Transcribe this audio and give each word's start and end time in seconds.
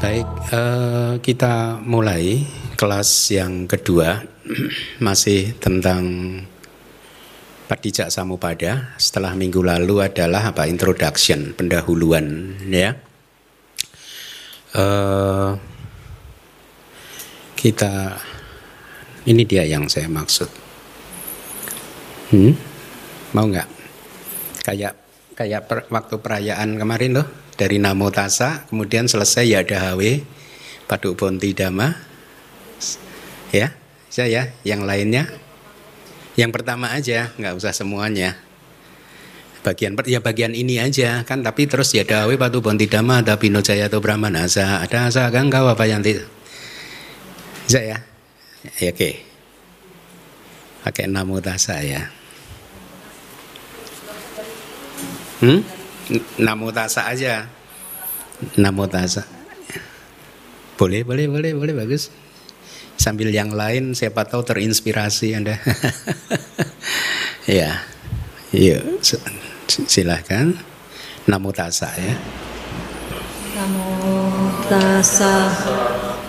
Baik, 0.00 0.24
uh, 0.56 1.20
kita 1.20 1.76
mulai 1.84 2.40
kelas 2.80 3.36
yang 3.36 3.68
kedua 3.68 4.24
masih 5.04 5.52
tentang 5.60 6.00
Padijak 7.68 8.08
Samupada. 8.08 8.96
Setelah 8.96 9.36
minggu 9.36 9.60
lalu 9.60 10.00
adalah 10.00 10.56
apa? 10.56 10.64
Introduction, 10.64 11.52
pendahuluan, 11.52 12.56
ya. 12.72 12.96
Uh, 14.72 15.60
kita 17.60 18.16
ini 19.28 19.44
dia 19.44 19.68
yang 19.68 19.84
saya 19.84 20.08
maksud. 20.08 20.48
Hmm? 22.32 22.56
Mau 23.36 23.44
nggak? 23.44 23.68
Kayak 24.64 24.96
kayak 25.36 25.68
per, 25.68 25.84
waktu 25.92 26.16
perayaan 26.16 26.80
kemarin 26.80 27.20
loh 27.20 27.49
dari 27.60 27.76
Namo 27.76 28.08
Tasa, 28.08 28.64
kemudian 28.72 29.04
selesai 29.04 29.44
ya 29.44 29.60
ada 29.60 29.92
HW, 29.92 30.24
Paduk 30.88 31.20
Bonti 31.20 31.52
Dama, 31.52 31.92
ya, 33.52 33.76
saya 34.08 34.56
yang 34.64 34.88
lainnya, 34.88 35.28
yang 36.40 36.56
pertama 36.56 36.96
aja, 36.96 37.36
nggak 37.36 37.60
usah 37.60 37.76
semuanya, 37.76 38.40
bagian 39.60 39.92
ya 40.08 40.24
bagian 40.24 40.56
ini 40.56 40.80
aja 40.80 41.20
kan, 41.28 41.44
tapi 41.44 41.68
terus 41.68 41.92
ya 41.92 42.08
ada 42.08 42.24
HW 42.24 42.40
Paduk 42.40 42.64
Bonti 42.64 42.88
Dama, 42.88 43.20
ada 43.20 43.36
Bino 43.36 43.60
atau 43.60 44.00
Brahmanasa, 44.00 44.80
ada 44.80 45.12
asa 45.12 45.28
kau 45.28 45.68
apa 45.68 45.84
yang 45.84 46.00
tidak, 46.00 46.32
saya, 47.68 48.00
ya? 48.80 48.88
Oke, 48.88 49.20
pakai 50.80 51.12
Namo 51.12 51.44
Tasa 51.44 51.76
ya. 51.84 52.08
Hmm? 55.44 55.79
Namo 56.42 56.74
tasa 56.74 57.06
aja. 57.06 57.46
Namo 58.58 58.90
tasa. 58.90 59.22
Boleh, 60.74 61.06
boleh, 61.06 61.30
boleh, 61.30 61.54
boleh, 61.54 61.74
bagus. 61.76 62.10
Sambil 62.98 63.30
yang 63.30 63.54
lain 63.54 63.94
siapa 63.94 64.26
tahu 64.26 64.42
terinspirasi 64.42 65.38
Anda. 65.38 65.60
ya. 67.46 67.86
Yuk, 68.50 68.98
silahkan. 69.86 70.50
Namo 71.30 71.54
tasa 71.54 71.94
ya. 71.94 72.18
Namo 73.54 73.94
tasa 74.66 75.54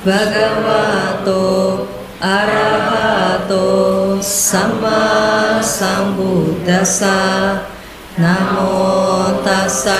bhagavato 0.05 1.87
arahato 2.21 3.65
sama 4.21 5.57
sambuddhasa 5.57 7.17
Namo 8.19 9.39
tassa 9.39 9.95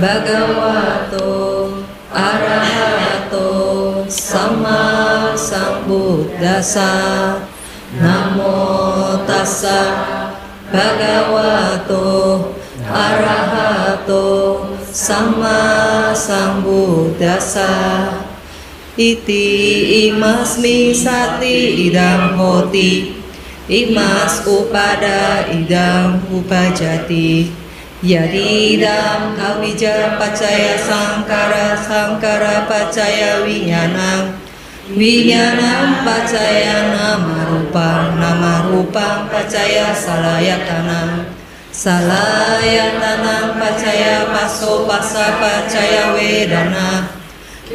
bhagavato 0.00 1.68
arahato 2.08 4.00
sama 4.08 5.36
sambuddhasa 5.36 6.88
Namo 8.00 9.20
tassa 9.28 10.00
bhagavato 10.72 12.56
arahato 12.88 14.24
sama 14.88 15.60
sambuddhasa 16.16 17.68
Iti 18.96 19.44
imasmi 20.08 20.96
sati 20.96 21.92
idam 21.92 22.40
hoti 22.40 23.19
Imas 23.70 24.42
upada 24.50 25.46
idam 25.46 26.18
upajati 26.26 27.54
Yadidam 28.02 29.38
kawija 29.38 30.18
pacaya 30.18 30.74
sangkara 30.74 31.78
sangkara 31.78 32.66
pacaya 32.66 33.46
winyanam 33.46 34.34
Winyanam 34.90 36.02
pacaya 36.02 36.90
nama 36.90 37.46
rupa 37.46 38.10
nama 38.18 38.66
rupa 38.66 39.30
pacaya 39.30 39.94
salayatanam 39.94 41.30
Salayatanam 41.70 43.54
pacaya 43.54 44.34
paso 44.34 44.82
pasa 44.90 45.38
pacaya 45.38 46.10
wedana. 46.18 47.06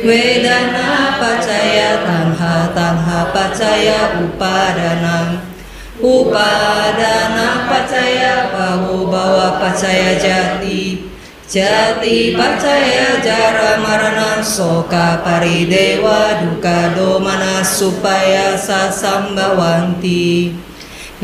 Wedana 0.04 1.16
pacaya 1.16 2.04
tanha 2.04 2.76
tanha 2.76 3.20
pacaya 3.32 4.20
upadanam 4.20 5.45
Upadana 6.06 7.66
pacaya 7.66 8.54
bahu 8.54 9.10
bawa 9.10 9.58
pacaya 9.58 10.14
jati? 10.22 11.02
Jati 11.50 12.38
pacaya 12.38 13.18
jara 13.26 13.82
marana 13.82 14.38
soka 14.46 15.26
paridewa 15.26 16.46
duka 16.46 16.94
domana 16.94 17.66
supaya 17.66 18.54
sasambawanti 18.54 20.54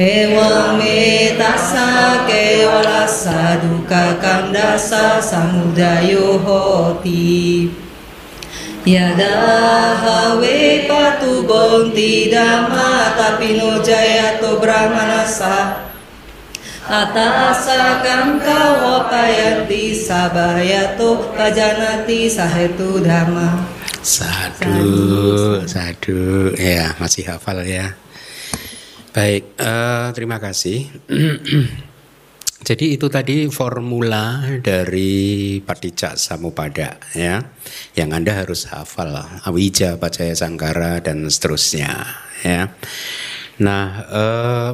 Ewang 0.02 0.82
metasa 0.82 2.26
kewala 2.26 3.06
saduka 3.06 4.18
kandasa 4.18 5.22
samudayo 5.22 6.42
hoti 6.42 7.70
Yada 8.82 9.38
hawe 10.02 10.90
patu 10.90 11.46
bonti 11.46 12.34
dhamma 12.34 13.14
tapino 13.14 13.78
jayato 13.86 14.58
brahmanasa 14.58 15.86
Atasa 16.90 18.02
kangka 18.02 18.82
wapayanti 18.82 19.94
sabayato 19.94 21.30
kajanati 21.38 22.26
sahetu 22.26 23.06
dhamma 23.06 23.62
Sadu, 24.02 25.62
sadu, 25.70 26.50
ya 26.58 26.98
masih 26.98 27.22
hafal 27.30 27.62
ya. 27.62 27.94
Baik, 29.14 29.54
uh, 29.62 30.10
terima 30.10 30.42
kasih. 30.42 30.90
Jadi 32.62 32.94
itu 32.94 33.10
tadi 33.10 33.50
formula 33.50 34.46
dari 34.62 35.58
Padicca 35.66 36.14
Samupada 36.14 37.02
ya. 37.18 37.42
Yang 37.98 38.10
Anda 38.14 38.32
harus 38.38 38.62
hafal 38.70 39.18
Awija, 39.50 39.98
Pacaya 39.98 40.38
Sangkara 40.38 41.02
dan 41.02 41.26
seterusnya 41.26 42.06
ya. 42.46 42.70
Nah, 43.58 43.86
eh, 44.06 44.72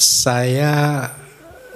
saya 0.00 0.72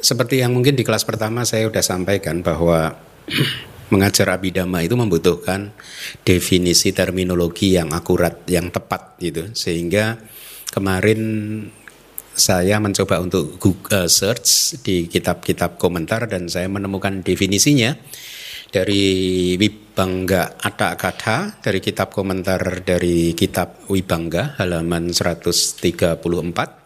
seperti 0.01 0.41
yang 0.41 0.57
mungkin 0.57 0.77
di 0.77 0.85
kelas 0.85 1.05
pertama 1.05 1.45
saya 1.45 1.69
sudah 1.69 1.85
sampaikan 1.85 2.41
bahwa 2.41 2.97
mengajar 3.93 4.33
abidama 4.33 4.81
itu 4.81 4.97
membutuhkan 4.97 5.77
definisi 6.25 6.97
terminologi 6.97 7.77
yang 7.77 7.93
akurat, 7.93 8.49
yang 8.49 8.73
tepat 8.73 9.21
gitu. 9.21 9.53
Sehingga 9.53 10.17
kemarin 10.73 11.21
saya 12.35 12.79
mencoba 12.81 13.21
untuk 13.21 13.59
Google 13.59 14.07
search 14.07 14.81
di 14.81 15.11
kitab-kitab 15.11 15.77
komentar 15.77 16.27
dan 16.31 16.47
saya 16.47 16.71
menemukan 16.71 17.21
definisinya 17.21 17.97
dari 18.71 19.55
Wibangga 19.59 20.57
Atta 20.63 20.95
Katha 20.95 21.59
dari 21.59 21.83
kitab 21.83 22.15
komentar 22.15 22.87
dari 22.87 23.35
kitab 23.35 23.91
Wibangga 23.91 24.55
halaman 24.63 25.11
134 25.11 26.81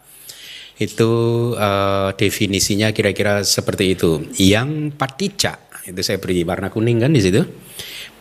itu 0.75 1.11
uh, 1.55 2.11
definisinya 2.17 2.91
kira-kira 2.91 3.45
seperti 3.47 3.95
itu. 3.95 4.27
Yang 4.35 4.91
patica 4.99 5.71
itu 5.87 6.01
saya 6.01 6.19
beri 6.19 6.43
warna 6.43 6.67
kuning 6.73 6.99
kan 6.99 7.13
di 7.13 7.21
situ. 7.23 7.45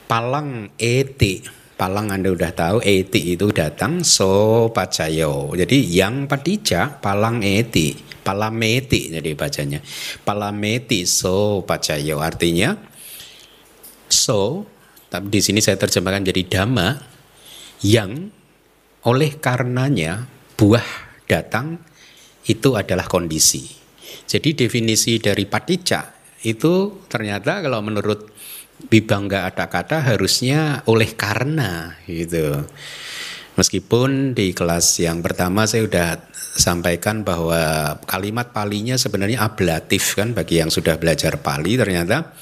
Palang 0.06 0.70
eti 0.78 1.63
Palang 1.74 2.14
Anda 2.14 2.30
udah 2.30 2.54
tahu 2.54 2.78
eti 2.86 3.34
itu 3.34 3.50
datang 3.50 4.06
so 4.06 4.70
pacayo. 4.70 5.50
Jadi 5.58 5.82
yang 5.90 6.30
patija 6.30 7.02
palang 7.02 7.42
eti, 7.42 7.98
palameti 8.22 9.10
jadi 9.10 9.34
bacanya. 9.34 9.82
Palameti 10.22 11.02
so 11.02 11.66
pacayo 11.66 12.22
artinya 12.22 12.78
so 14.06 14.70
tapi 15.10 15.30
di 15.30 15.40
sini 15.42 15.62
saya 15.62 15.78
terjemahkan 15.78 16.26
jadi 16.26 16.42
dhamma 16.42 16.98
yang 17.86 18.30
oleh 19.06 19.38
karenanya 19.38 20.26
buah 20.58 20.86
datang 21.30 21.78
itu 22.50 22.74
adalah 22.74 23.06
kondisi. 23.06 23.62
Jadi 24.26 24.66
definisi 24.66 25.22
dari 25.22 25.46
patija 25.46 26.10
itu 26.44 27.06
ternyata 27.06 27.62
kalau 27.62 27.80
menurut 27.80 28.33
Bibangga 28.74 29.48
ada 29.48 29.70
kata 29.70 30.02
harusnya 30.02 30.82
oleh 30.90 31.14
karena 31.14 31.94
gitu. 32.04 32.66
Meskipun 33.54 34.34
di 34.34 34.50
kelas 34.50 34.98
yang 34.98 35.22
pertama 35.22 35.62
saya 35.70 35.86
sudah 35.86 36.08
sampaikan 36.58 37.22
bahwa 37.22 37.94
kalimat 38.06 38.50
palinya 38.50 38.98
sebenarnya 38.98 39.46
ablatif 39.46 40.18
kan 40.18 40.34
bagi 40.34 40.58
yang 40.58 40.74
sudah 40.74 40.98
belajar 40.98 41.38
pali 41.38 41.78
ternyata. 41.78 42.34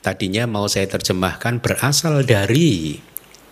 Tadinya 0.00 0.48
mau 0.48 0.64
saya 0.64 0.88
terjemahkan 0.88 1.60
berasal 1.60 2.24
dari 2.24 2.96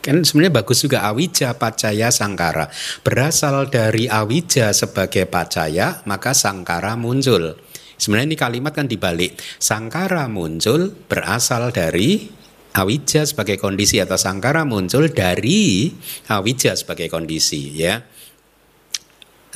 kan 0.01 0.25
sebenarnya 0.25 0.65
bagus 0.65 0.81
juga 0.81 1.05
awija 1.05 1.53
pacaya 1.61 2.09
sangkara. 2.09 2.73
Berasal 3.05 3.69
dari 3.69 4.09
awija 4.09 4.73
sebagai 4.73 5.29
pacaya 5.29 6.01
maka 6.09 6.33
sangkara 6.33 6.97
muncul 6.97 7.57
Sebenarnya 7.99 8.35
ini 8.35 8.39
kalimat 8.39 8.73
kan 8.73 8.87
dibalik. 8.87 9.37
Sangkara 9.59 10.31
muncul 10.31 10.95
berasal 11.11 11.75
dari 11.75 12.31
awija 12.79 13.27
sebagai 13.27 13.59
kondisi 13.59 13.99
atau 13.99 14.15
sangkara 14.15 14.63
muncul 14.63 15.11
dari 15.11 15.91
awija 16.31 16.79
sebagai 16.79 17.11
kondisi 17.11 17.75
ya 17.75 17.99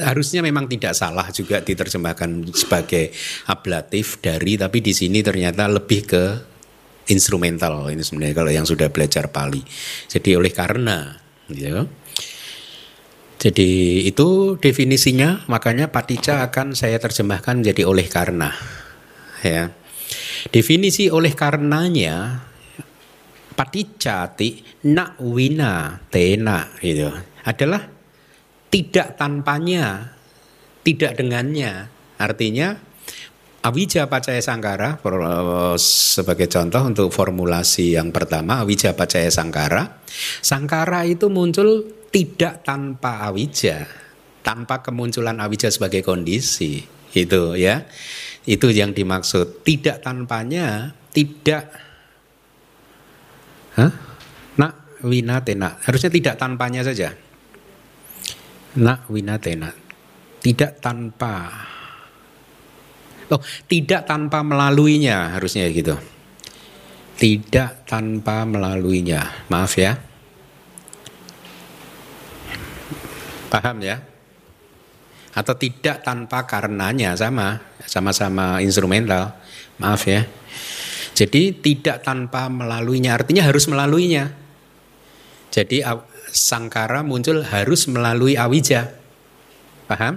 harusnya 0.00 0.40
memang 0.40 0.66
tidak 0.72 0.96
salah 0.96 1.28
juga 1.28 1.60
diterjemahkan 1.60 2.48
sebagai 2.56 3.12
ablatif 3.46 4.18
dari 4.24 4.56
tapi 4.56 4.80
di 4.80 4.96
sini 4.96 5.20
ternyata 5.20 5.68
lebih 5.68 6.00
ke 6.08 6.24
instrumental 7.12 7.90
ini 7.92 8.00
sebenarnya 8.00 8.36
kalau 8.36 8.52
yang 8.52 8.64
sudah 8.64 8.88
belajar 8.88 9.28
Pali. 9.28 9.60
Jadi 10.08 10.38
oleh 10.38 10.52
karena 10.54 11.12
gitu. 11.50 11.84
Jadi 13.42 14.06
itu 14.06 14.54
definisinya 14.54 15.42
makanya 15.50 15.90
patica 15.90 16.46
akan 16.46 16.78
saya 16.78 17.02
terjemahkan 17.02 17.58
jadi 17.58 17.82
oleh 17.82 18.06
karena 18.06 18.54
ya. 19.42 19.74
Definisi 20.46 21.10
oleh 21.10 21.34
karenanya 21.34 22.38
paticati 23.58 24.62
nak 24.86 25.18
wina 25.18 25.98
tena 26.06 26.70
itu 26.86 27.10
adalah 27.42 27.82
tidak 28.70 29.18
tanpanya, 29.18 30.14
tidak 30.86 31.18
dengannya. 31.18 31.90
Artinya 32.22 32.78
Awija 33.62 34.06
Pacaya 34.06 34.38
Sangkara 34.38 35.02
sebagai 35.78 36.46
contoh 36.46 36.82
untuk 36.86 37.10
formulasi 37.10 37.98
yang 37.98 38.14
pertama 38.14 38.62
Awija 38.62 38.94
Pacaya 38.94 39.30
Sangkara. 39.34 40.02
Sangkara 40.42 41.02
itu 41.06 41.26
muncul 41.26 42.01
tidak 42.12 42.60
tanpa 42.60 43.24
Awija, 43.26 43.88
tanpa 44.44 44.84
kemunculan 44.84 45.40
Awija 45.40 45.72
sebagai 45.72 46.04
kondisi. 46.04 46.84
Itu 47.12 47.56
ya. 47.56 47.88
Itu 48.44 48.68
yang 48.68 48.92
dimaksud. 48.92 49.64
Tidak 49.64 50.04
tanpanya, 50.04 50.92
tidak 51.10 51.72
Hah? 53.72 53.92
Nak 54.60 55.00
wina 55.08 55.40
tena. 55.40 55.80
Harusnya 55.80 56.12
tidak 56.12 56.36
tanpanya 56.36 56.84
saja. 56.84 57.16
Nak 58.76 59.08
wina 59.08 59.40
tena. 59.40 59.72
Tidak 60.42 60.76
tanpa 60.84 61.48
Oh, 63.32 63.40
tidak 63.64 64.04
tanpa 64.04 64.44
melaluinya 64.44 65.32
harusnya 65.32 65.64
gitu. 65.72 65.96
Tidak 67.16 67.88
tanpa 67.88 68.44
melaluinya. 68.44 69.48
Maaf 69.48 69.80
ya. 69.80 69.96
Paham 73.52 73.84
ya? 73.84 74.00
Atau 75.36 75.52
tidak 75.60 76.00
tanpa 76.00 76.48
karenanya 76.48 77.12
sama, 77.20 77.60
sama-sama 77.84 78.64
instrumental. 78.64 79.36
Maaf 79.76 80.08
ya. 80.08 80.24
Jadi 81.12 81.52
tidak 81.60 82.00
tanpa 82.00 82.48
melaluinya 82.48 83.12
artinya 83.12 83.44
harus 83.44 83.68
melaluinya. 83.68 84.32
Jadi 85.52 85.84
sangkara 86.32 87.04
muncul 87.04 87.44
harus 87.44 87.84
melalui 87.92 88.40
awija. 88.40 88.96
Paham? 89.84 90.16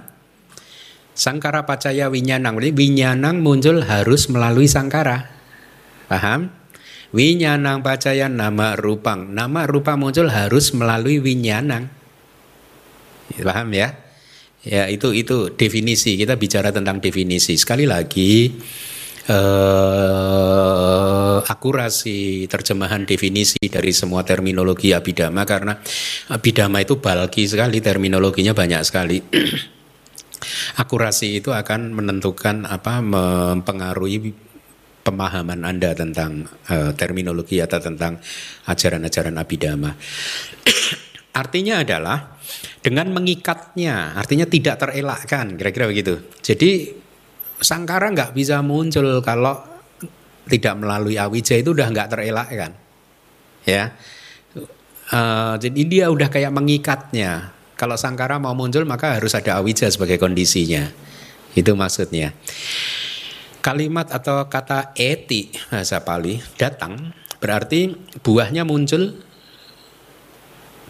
Sangkara 1.12 1.68
pacaya 1.68 2.08
winyanang. 2.08 2.56
Winyanang 2.56 3.44
muncul 3.44 3.84
harus 3.84 4.32
melalui 4.32 4.64
sangkara. 4.64 5.28
Paham? 6.08 6.48
Winyanang 7.12 7.84
pacaya 7.84 8.32
nama 8.32 8.72
rupang. 8.80 9.28
Nama 9.28 9.68
rupa 9.68 10.00
muncul 10.00 10.32
harus 10.32 10.72
melalui 10.72 11.20
winyanang. 11.20 11.92
Paham 13.34 13.74
ya? 13.74 14.06
Ya 14.66 14.90
itu 14.90 15.14
itu 15.14 15.54
definisi. 15.54 16.18
Kita 16.18 16.34
bicara 16.34 16.74
tentang 16.74 16.98
definisi. 16.98 17.54
Sekali 17.54 17.86
lagi 17.86 18.50
eh, 19.30 21.38
akurasi 21.46 22.50
terjemahan 22.50 23.06
definisi 23.06 23.62
dari 23.70 23.94
semua 23.94 24.26
terminologi 24.26 24.90
abidama 24.90 25.46
karena 25.46 25.78
abidama 26.34 26.82
itu 26.82 26.98
balki 26.98 27.46
sekali 27.46 27.78
terminologinya 27.78 28.52
banyak 28.54 28.82
sekali. 28.82 29.22
akurasi 30.82 31.42
itu 31.42 31.54
akan 31.54 31.94
menentukan 31.94 32.66
apa 32.66 33.00
mempengaruhi 33.00 34.34
pemahaman 35.06 35.62
Anda 35.62 35.94
tentang 35.94 36.50
uh, 36.66 36.90
terminologi 36.98 37.62
atau 37.62 37.78
tentang 37.78 38.18
ajaran-ajaran 38.66 39.38
abidama. 39.38 39.94
artinya 41.36 41.84
adalah 41.84 42.40
dengan 42.80 43.12
mengikatnya, 43.12 44.16
artinya 44.16 44.48
tidak 44.48 44.80
terelakkan, 44.80 45.60
kira-kira 45.60 45.84
begitu. 45.84 46.24
Jadi 46.40 46.96
sangkara 47.60 48.08
nggak 48.08 48.32
bisa 48.32 48.64
muncul 48.64 49.20
kalau 49.20 49.60
tidak 50.48 50.74
melalui 50.80 51.20
awija 51.20 51.60
itu 51.60 51.76
udah 51.76 51.92
nggak 51.92 52.08
terelakkan, 52.08 52.72
ya. 53.68 53.92
Uh, 55.06 55.54
jadi 55.60 55.80
dia 55.86 56.06
udah 56.10 56.26
kayak 56.32 56.50
mengikatnya, 56.50 57.52
kalau 57.76 57.94
sangkara 57.94 58.40
mau 58.40 58.56
muncul 58.56 58.82
maka 58.88 59.20
harus 59.20 59.36
ada 59.36 59.60
awija 59.60 59.86
sebagai 59.92 60.16
kondisinya. 60.16 60.88
Itu 61.52 61.76
maksudnya. 61.76 62.32
Kalimat 63.60 64.12
atau 64.14 64.46
kata 64.46 64.94
eti 64.94 65.50
bahasa 65.70 65.98
Pali 66.04 66.38
datang 66.54 67.10
berarti 67.42 67.92
buahnya 68.22 68.62
muncul 68.62 69.25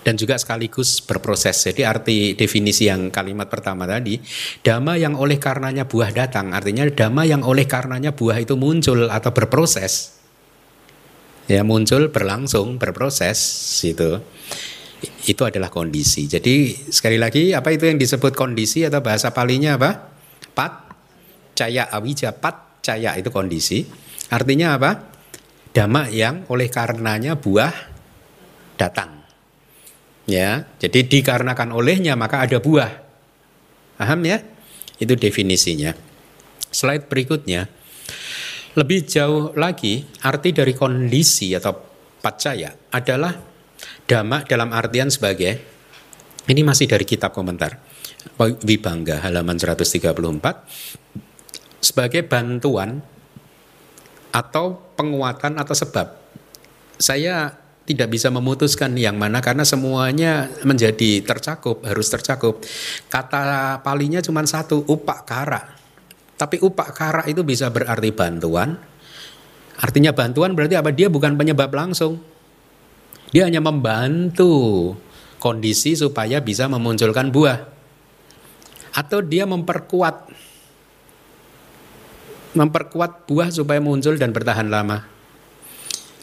dan 0.06 0.14
juga 0.14 0.38
sekaligus 0.38 1.02
berproses. 1.02 1.66
Jadi 1.66 1.82
arti 1.82 2.38
definisi 2.38 2.86
yang 2.86 3.10
kalimat 3.10 3.50
pertama 3.50 3.90
tadi, 3.90 4.22
dhamma 4.62 4.94
yang 4.94 5.18
oleh 5.18 5.42
karenanya 5.42 5.90
buah 5.90 6.14
datang, 6.14 6.54
artinya 6.54 6.86
dhamma 6.86 7.26
yang 7.26 7.42
oleh 7.42 7.66
karenanya 7.66 8.14
buah 8.14 8.38
itu 8.38 8.54
muncul 8.54 9.10
atau 9.10 9.34
berproses. 9.34 10.22
Ya 11.50 11.66
muncul 11.66 12.14
berlangsung 12.14 12.78
berproses 12.78 13.38
itu 13.82 14.22
itu 15.26 15.42
adalah 15.42 15.74
kondisi. 15.74 16.30
Jadi 16.30 16.86
sekali 16.90 17.18
lagi 17.18 17.50
apa 17.50 17.74
itu 17.74 17.90
yang 17.90 17.98
disebut 17.98 18.34
kondisi 18.38 18.86
atau 18.86 19.02
bahasa 19.02 19.34
palinya 19.34 19.74
apa? 19.74 19.90
Pat 20.54 20.86
caya 21.58 21.90
awija 21.90 22.30
pat 22.30 22.78
caya 22.82 23.18
itu 23.18 23.34
kondisi. 23.34 23.82
Artinya 24.30 24.78
apa? 24.78 24.90
Dhamma 25.74 26.10
yang 26.14 26.46
oleh 26.46 26.70
karenanya 26.70 27.38
buah 27.38 27.74
datang. 28.78 29.25
Ya, 30.26 30.66
jadi 30.82 31.06
dikarenakan 31.06 31.70
olehnya 31.70 32.18
maka 32.18 32.42
ada 32.42 32.58
buah. 32.58 32.90
Paham 33.96 34.26
ya? 34.26 34.42
Itu 34.98 35.14
definisinya. 35.14 35.94
Slide 36.68 37.06
berikutnya. 37.06 37.70
Lebih 38.76 39.08
jauh 39.08 39.56
lagi, 39.56 40.04
arti 40.20 40.52
dari 40.52 40.76
kondisi 40.76 41.54
atau 41.56 41.72
pacaya 42.20 42.74
adalah 42.92 43.32
Dhamma 44.06 44.44
dalam 44.44 44.74
artian 44.74 45.08
sebagai 45.08 45.52
ini 46.46 46.62
masih 46.62 46.86
dari 46.86 47.02
kitab 47.02 47.34
komentar 47.34 47.78
Wibangga 48.38 49.22
halaman 49.22 49.58
134 49.58 50.14
sebagai 51.80 52.22
bantuan 52.26 53.02
atau 54.34 54.76
penguatan 54.98 55.56
atau 55.56 55.74
sebab. 55.74 56.06
Saya 57.00 57.52
tidak 57.86 58.10
bisa 58.10 58.34
memutuskan 58.34 58.98
yang 58.98 59.14
mana 59.14 59.38
karena 59.38 59.62
semuanya 59.62 60.50
menjadi 60.66 61.22
tercakup, 61.22 61.86
harus 61.86 62.10
tercakup. 62.10 62.58
Kata 63.06 63.78
palinya 63.80 64.18
cuma 64.18 64.42
satu, 64.42 64.82
upak 64.90 65.22
kara. 65.22 65.62
Tapi 66.34 66.58
upak 66.60 66.90
kara 66.92 67.22
itu 67.30 67.46
bisa 67.46 67.70
berarti 67.70 68.10
bantuan. 68.10 68.74
Artinya 69.78 70.10
bantuan 70.10 70.58
berarti 70.58 70.74
apa? 70.74 70.90
Dia 70.90 71.06
bukan 71.06 71.38
penyebab 71.38 71.70
langsung. 71.70 72.18
Dia 73.30 73.46
hanya 73.46 73.62
membantu 73.62 74.92
kondisi 75.38 75.94
supaya 75.94 76.42
bisa 76.42 76.66
memunculkan 76.66 77.30
buah. 77.30 77.70
Atau 78.98 79.22
dia 79.22 79.46
memperkuat 79.46 80.34
memperkuat 82.56 83.28
buah 83.28 83.52
supaya 83.52 83.78
muncul 83.78 84.16
dan 84.16 84.32
bertahan 84.32 84.66
lama. 84.72 85.15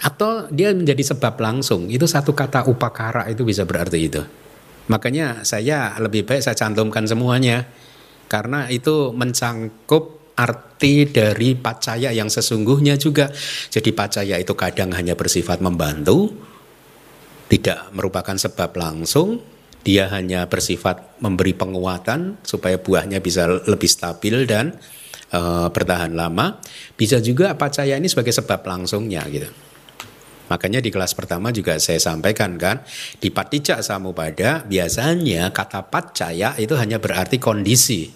Atau 0.04 0.52
dia 0.52 0.76
menjadi 0.76 1.16
sebab 1.16 1.40
langsung. 1.40 1.88
Itu 1.88 2.06
satu 2.06 2.36
kata 2.36 2.68
upakara 2.68 3.32
itu 3.32 3.48
bisa 3.48 3.64
berarti 3.64 4.00
itu. 4.04 4.20
Makanya 4.92 5.48
saya 5.48 5.96
lebih 5.96 6.28
baik 6.28 6.44
saya 6.44 6.60
cantumkan 6.60 7.08
semuanya. 7.08 7.64
Karena 8.28 8.68
itu 8.68 9.16
mencangkup 9.16 10.24
arti 10.34 11.08
dari 11.08 11.54
pacaya 11.54 12.10
yang 12.12 12.28
sesungguhnya 12.28 12.98
juga. 12.98 13.30
Jadi 13.70 13.94
pacaya 13.94 14.36
itu 14.42 14.54
kadang 14.58 14.92
hanya 14.98 15.14
bersifat 15.14 15.62
membantu, 15.62 16.34
tidak 17.48 17.94
merupakan 17.94 18.34
sebab 18.34 18.74
langsung, 18.74 19.40
dia 19.86 20.10
hanya 20.10 20.50
bersifat 20.50 21.20
memberi 21.22 21.54
penguatan 21.54 22.40
supaya 22.42 22.80
buahnya 22.80 23.20
bisa 23.20 23.46
lebih 23.68 23.92
stabil 23.92 24.48
dan 24.50 24.74
e, 25.30 25.40
bertahan 25.70 26.16
lama. 26.16 26.58
Bisa 26.98 27.22
juga 27.22 27.54
pacaya 27.54 28.00
ini 28.00 28.10
sebagai 28.10 28.34
sebab 28.34 28.64
langsungnya 28.66 29.22
gitu. 29.30 29.52
Makanya 30.52 30.84
di 30.84 30.92
kelas 30.92 31.16
pertama 31.16 31.56
juga 31.56 31.80
saya 31.80 32.04
sampaikan 32.04 32.60
kan, 32.60 32.84
di 33.18 33.32
patijak 33.32 33.80
samupada 33.80 34.68
biasanya 34.68 35.56
kata 35.56 35.88
pacaya 35.88 36.54
itu 36.60 36.76
hanya 36.76 37.00
berarti 37.00 37.40
kondisi. 37.40 38.12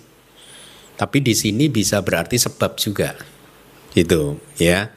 Tapi 0.98 1.24
di 1.24 1.38
sini 1.38 1.72
bisa 1.72 2.04
berarti 2.04 2.36
sebab 2.36 2.76
juga. 2.76 3.16
Gitu 3.94 4.38
ya. 4.60 4.92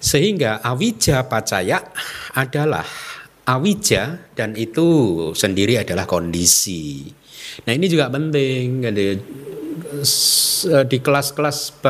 Sehingga 0.00 0.64
awija 0.64 1.28
pacaya 1.28 1.92
adalah 2.32 2.88
awija 3.44 4.32
dan 4.32 4.56
itu 4.56 4.86
sendiri 5.36 5.76
adalah 5.76 6.08
kondisi. 6.08 7.10
Nah 7.68 7.72
ini 7.76 7.90
juga 7.90 8.08
penting. 8.08 8.80
Di 10.86 10.98
kelas-kelas 11.02 11.82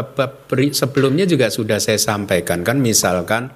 sebelumnya 0.73 1.28
juga 1.28 1.52
sudah 1.52 1.78
saya 1.78 2.00
sampaikan 2.00 2.64
kan 2.64 2.80
misalkan 2.80 3.52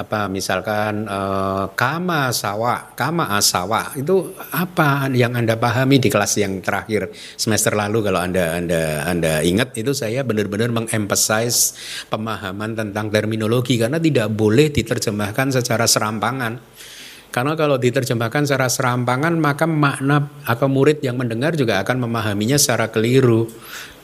apa 0.00 0.32
misalkan 0.32 1.04
uh, 1.04 1.68
kama 1.76 2.32
sawa, 2.32 2.96
kama 2.96 3.36
asawa 3.36 3.92
itu 4.00 4.32
apa 4.50 5.06
yang 5.12 5.36
anda 5.36 5.60
pahami 5.60 6.00
di 6.00 6.08
kelas 6.08 6.40
yang 6.40 6.64
terakhir 6.64 7.12
semester 7.36 7.76
lalu 7.76 8.08
kalau 8.08 8.24
anda 8.24 8.56
anda 8.56 9.04
anda 9.04 9.44
ingat 9.44 9.76
itu 9.76 9.92
saya 9.92 10.24
benar-benar 10.24 10.72
mengemphasize 10.72 11.76
pemahaman 12.08 12.72
tentang 12.72 13.12
terminologi 13.12 13.76
karena 13.76 14.00
tidak 14.00 14.32
boleh 14.32 14.72
diterjemahkan 14.72 15.52
secara 15.52 15.84
serampangan. 15.84 16.56
Karena 17.30 17.54
kalau 17.54 17.78
diterjemahkan 17.78 18.42
secara 18.42 18.66
serampangan 18.66 19.38
maka 19.38 19.62
makna 19.62 20.34
atau 20.42 20.66
murid 20.66 20.98
yang 20.98 21.14
mendengar 21.14 21.54
juga 21.54 21.78
akan 21.78 22.10
memahaminya 22.10 22.58
secara 22.58 22.90
keliru. 22.90 23.46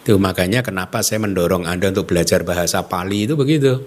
Itu 0.07 0.23
makanya 0.23 0.63
kenapa 0.63 1.03
saya 1.03 1.19
mendorong 1.27 1.67
Anda 1.67 1.91
untuk 1.91 2.07
belajar 2.15 2.47
bahasa 2.47 2.87
Pali 2.87 3.27
itu 3.27 3.35
begitu. 3.35 3.83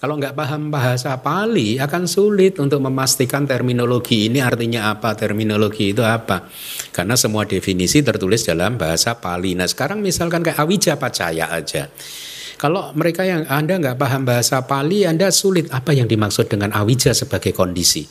Kalau 0.00 0.16
nggak 0.16 0.32
paham 0.32 0.72
bahasa 0.72 1.12
Pali 1.20 1.76
akan 1.76 2.08
sulit 2.08 2.56
untuk 2.56 2.80
memastikan 2.80 3.44
terminologi 3.44 4.32
ini 4.32 4.40
artinya 4.40 4.96
apa, 4.96 5.12
terminologi 5.12 5.92
itu 5.92 6.00
apa. 6.00 6.48
Karena 6.88 7.20
semua 7.20 7.44
definisi 7.44 8.00
tertulis 8.00 8.40
dalam 8.48 8.80
bahasa 8.80 9.20
Pali. 9.20 9.52
Nah 9.52 9.68
sekarang 9.68 10.00
misalkan 10.00 10.40
kayak 10.40 10.56
awija 10.56 10.96
pacaya 10.96 11.52
aja. 11.52 11.92
Kalau 12.56 12.96
mereka 12.96 13.28
yang 13.28 13.44
Anda 13.44 13.76
nggak 13.76 14.00
paham 14.00 14.24
bahasa 14.24 14.64
Pali, 14.64 15.04
Anda 15.04 15.28
sulit 15.28 15.68
apa 15.68 15.92
yang 15.92 16.08
dimaksud 16.08 16.48
dengan 16.48 16.72
awija 16.72 17.12
sebagai 17.12 17.52
kondisi. 17.52 18.08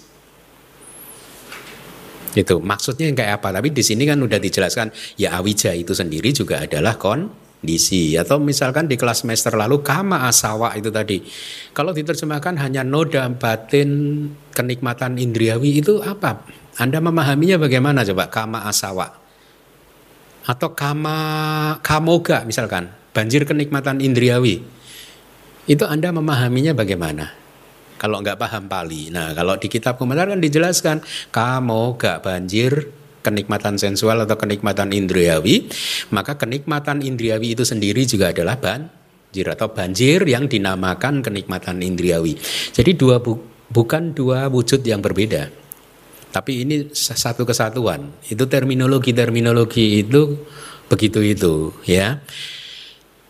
Itu 2.38 2.62
maksudnya 2.62 3.10
yang 3.10 3.18
kayak 3.18 3.42
apa? 3.42 3.50
Tapi 3.50 3.74
di 3.74 3.82
sini 3.82 4.06
kan 4.06 4.22
udah 4.22 4.38
dijelaskan 4.38 4.94
ya 5.18 5.42
awija 5.42 5.74
itu 5.74 5.98
sendiri 5.98 6.30
juga 6.38 6.62
adalah 6.62 7.02
kon 7.02 7.49
disi 7.60 8.16
atau 8.16 8.40
misalkan 8.40 8.88
di 8.88 8.96
kelas 8.96 9.28
semester 9.28 9.52
lalu 9.56 9.84
kama 9.84 10.28
asawa 10.28 10.76
itu 10.80 10.88
tadi. 10.88 11.20
Kalau 11.76 11.92
diterjemahkan 11.92 12.56
hanya 12.60 12.88
noda 12.88 13.28
batin 13.28 13.90
kenikmatan 14.56 15.20
indriawi 15.20 15.84
itu 15.84 16.00
apa? 16.00 16.44
Anda 16.80 17.04
memahaminya 17.04 17.60
bagaimana 17.60 18.08
coba 18.08 18.32
kama 18.32 18.64
asawa? 18.64 19.20
Atau 20.48 20.72
kama 20.74 21.18
kamoga 21.84 22.48
misalkan. 22.48 22.96
Banjir 23.12 23.44
kenikmatan 23.44 24.00
indriawi. 24.00 24.64
Itu 25.68 25.84
anda 25.86 26.10
memahaminya 26.16 26.72
bagaimana? 26.72 27.36
Kalau 28.00 28.24
nggak 28.24 28.40
paham 28.40 28.72
Pali. 28.72 29.12
Nah 29.12 29.36
kalau 29.36 29.60
di 29.60 29.68
kitab 29.68 30.00
komentar 30.00 30.32
kan 30.32 30.40
dijelaskan 30.40 31.04
kamoga 31.36 32.24
banjir 32.24 32.99
kenikmatan 33.22 33.76
sensual 33.76 34.24
atau 34.24 34.36
kenikmatan 34.40 34.96
indriawi, 34.96 35.68
maka 36.12 36.40
kenikmatan 36.40 37.04
indriawi 37.04 37.54
itu 37.58 37.64
sendiri 37.68 38.08
juga 38.08 38.32
adalah 38.32 38.58
banjir 38.58 39.46
atau 39.52 39.70
banjir 39.72 40.24
yang 40.26 40.48
dinamakan 40.48 41.22
kenikmatan 41.22 41.84
indriawi. 41.84 42.40
Jadi 42.72 42.96
dua 42.96 43.20
bu, 43.20 43.38
bukan 43.70 44.16
dua 44.16 44.48
wujud 44.50 44.82
yang 44.82 45.04
berbeda. 45.04 45.52
Tapi 46.30 46.62
ini 46.62 46.94
satu 46.94 47.42
kesatuan. 47.42 48.14
Itu 48.30 48.46
terminologi-terminologi 48.46 50.06
itu 50.06 50.46
begitu 50.86 51.20
itu, 51.26 51.74
ya. 51.90 52.22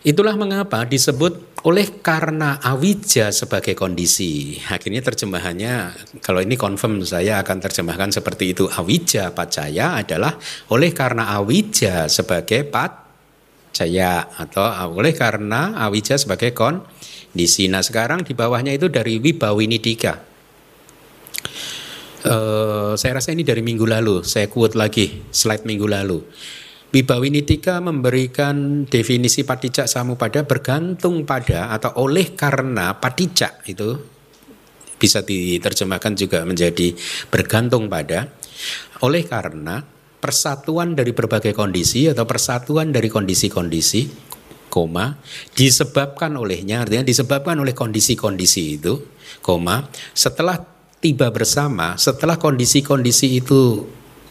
Itulah 0.04 0.36
mengapa 0.40 0.88
disebut 0.88 1.49
oleh 1.68 2.00
karena 2.00 2.62
awija 2.64 3.36
sebagai 3.36 3.76
kondisi. 3.76 4.56
Akhirnya 4.72 5.04
terjemahannya 5.04 5.74
kalau 6.24 6.40
ini 6.40 6.56
confirm 6.56 7.04
saya 7.04 7.44
akan 7.44 7.58
terjemahkan 7.60 8.16
seperti 8.16 8.56
itu. 8.56 8.66
Awija 8.72 9.36
pacaya 9.36 10.00
adalah 10.00 10.40
oleh 10.72 10.96
karena 10.96 11.36
awija 11.36 12.08
sebagai 12.08 12.64
pacaya 12.64 14.32
atau 14.40 14.96
oleh 14.96 15.12
karena 15.12 15.76
awija 15.84 16.16
sebagai 16.16 16.56
kondisi. 16.56 17.68
Nah 17.68 17.84
sekarang 17.84 18.24
di 18.24 18.32
bawahnya 18.32 18.72
itu 18.72 18.88
dari 18.88 19.20
Wibawinidika. 19.20 20.32
Uh, 22.20 23.00
saya 23.00 23.20
rasa 23.20 23.32
ini 23.32 23.48
dari 23.48 23.64
minggu 23.64 23.88
lalu. 23.88 24.24
Saya 24.28 24.52
quote 24.52 24.76
lagi 24.76 25.24
slide 25.32 25.64
minggu 25.68 25.88
lalu. 25.88 26.20
Wibawinitika 26.90 27.78
memberikan 27.86 28.82
definisi 28.90 29.46
patijak 29.46 29.86
samupada 29.86 30.42
bergantung 30.42 31.22
pada 31.22 31.70
atau 31.70 31.94
oleh 32.02 32.34
karena 32.34 32.98
patijak 32.98 33.62
itu 33.70 33.94
bisa 34.98 35.22
diterjemahkan 35.22 36.18
juga 36.18 36.42
menjadi 36.50 36.98
bergantung 37.30 37.94
pada. 37.94 38.34
Oleh 39.06 39.22
karena 39.22 39.86
persatuan 40.18 40.98
dari 40.98 41.14
berbagai 41.14 41.54
kondisi 41.54 42.10
atau 42.10 42.26
persatuan 42.26 42.90
dari 42.90 43.08
kondisi-kondisi 43.08 44.30
koma 44.70 45.18
disebabkan 45.58 46.38
olehnya 46.38 46.86
artinya 46.86 47.02
disebabkan 47.02 47.58
oleh 47.58 47.74
kondisi-kondisi 47.74 48.78
itu 48.78 49.02
koma 49.42 49.88
setelah 50.14 50.62
tiba 51.00 51.32
bersama 51.34 51.98
setelah 51.98 52.38
kondisi-kondisi 52.38 53.40
itu 53.40 53.88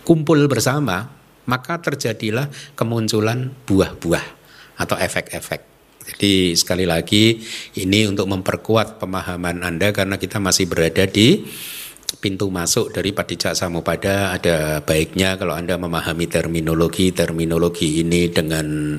kumpul 0.07 0.47
bersama 0.47 1.18
maka 1.49 1.81
terjadilah 1.81 2.53
kemunculan 2.77 3.51
buah-buah 3.65 4.27
atau 4.79 4.97
efek-efek. 5.01 5.61
Jadi 6.09 6.57
sekali 6.57 6.89
lagi 6.89 7.41
ini 7.77 8.09
untuk 8.09 8.29
memperkuat 8.33 8.97
pemahaman 8.97 9.61
Anda 9.61 9.93
karena 9.93 10.17
kita 10.17 10.41
masih 10.41 10.65
berada 10.65 11.05
di 11.05 11.45
pintu 12.17 12.49
masuk 12.49 12.89
dari 12.97 13.13
Padijak 13.13 13.53
Samupada 13.53 14.33
ada 14.33 14.81
baiknya 14.81 15.37
kalau 15.37 15.53
Anda 15.53 15.77
memahami 15.77 16.25
terminologi-terminologi 16.25 18.01
ini 18.01 18.33
dengan 18.33 18.97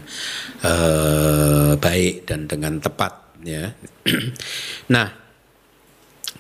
uh, 0.61 1.73
baik 1.81 2.29
dan 2.29 2.45
dengan 2.45 2.77
tepat 2.77 3.41
ya. 3.41 3.73
nah, 4.93 5.09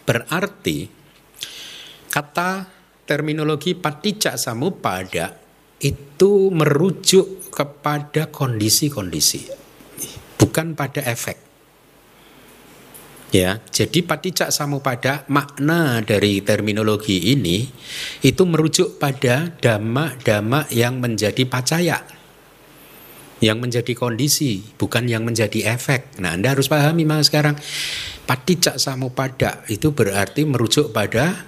berarti 0.05 0.85
kata 2.13 2.69
terminologi 3.09 3.73
Padijak 3.73 4.37
Samupada 4.37 5.38
itu 5.79 6.51
merujuk 6.51 7.51
kepada 7.51 8.27
kondisi-kondisi, 8.31 9.47
bukan 10.39 10.75
pada 10.75 11.03
efek. 11.03 11.49
Ya, 13.29 13.61
jadi 13.69 14.01
patijak 14.01 14.49
samupada 14.49 15.21
makna 15.29 16.01
dari 16.01 16.41
terminologi 16.41 17.29
ini 17.29 17.69
itu 18.25 18.41
merujuk 18.41 18.97
pada 18.97 19.53
dhamma-dhamma 19.53 20.65
yang 20.73 20.97
menjadi 20.97 21.45
pacaya. 21.45 22.01
Yang 23.37 23.57
menjadi 23.61 23.93
kondisi, 23.93 24.65
bukan 24.81 25.05
yang 25.05 25.23
menjadi 25.29 25.77
efek. 25.77 26.17
Nah, 26.19 26.33
Anda 26.35 26.57
harus 26.57 26.67
pahami 26.67 27.05
mas 27.05 27.29
sekarang. 27.29 27.53
Patijak 28.25 28.81
samupada 28.81 29.61
itu 29.69 29.93
berarti 29.93 30.43
merujuk 30.49 30.89
pada 30.89 31.45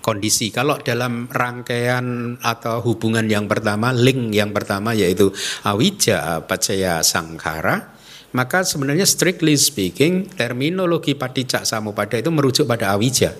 kondisi. 0.00 0.50
Kalau 0.50 0.80
dalam 0.80 1.28
rangkaian 1.30 2.36
atau 2.40 2.82
hubungan 2.84 3.24
yang 3.28 3.46
pertama, 3.46 3.92
link 3.92 4.34
yang 4.34 4.50
pertama 4.50 4.96
yaitu 4.96 5.30
awija 5.64 6.44
pacaya 6.44 7.04
sangkara, 7.04 7.94
maka 8.32 8.64
sebenarnya 8.66 9.06
strictly 9.06 9.54
speaking 9.54 10.26
terminologi 10.32 11.14
patijak 11.14 11.62
samupada 11.68 12.18
itu 12.18 12.32
merujuk 12.32 12.64
pada 12.66 12.96
awija. 12.96 13.36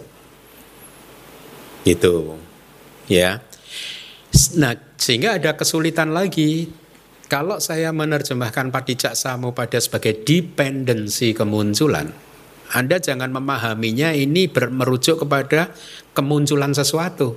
Gitu. 1.82 2.36
Ya. 3.08 3.42
Nah, 4.54 4.78
sehingga 4.94 5.40
ada 5.40 5.58
kesulitan 5.58 6.14
lagi 6.14 6.70
kalau 7.30 7.62
saya 7.62 7.94
menerjemahkan 7.94 8.74
patijak 8.74 9.14
samupada 9.14 9.78
sebagai 9.78 10.26
dependensi 10.26 11.30
kemunculan, 11.30 12.10
anda 12.70 13.02
jangan 13.02 13.34
memahaminya 13.34 14.14
ini 14.14 14.46
merujuk 14.50 15.26
kepada 15.26 15.74
kemunculan 16.14 16.70
sesuatu, 16.70 17.34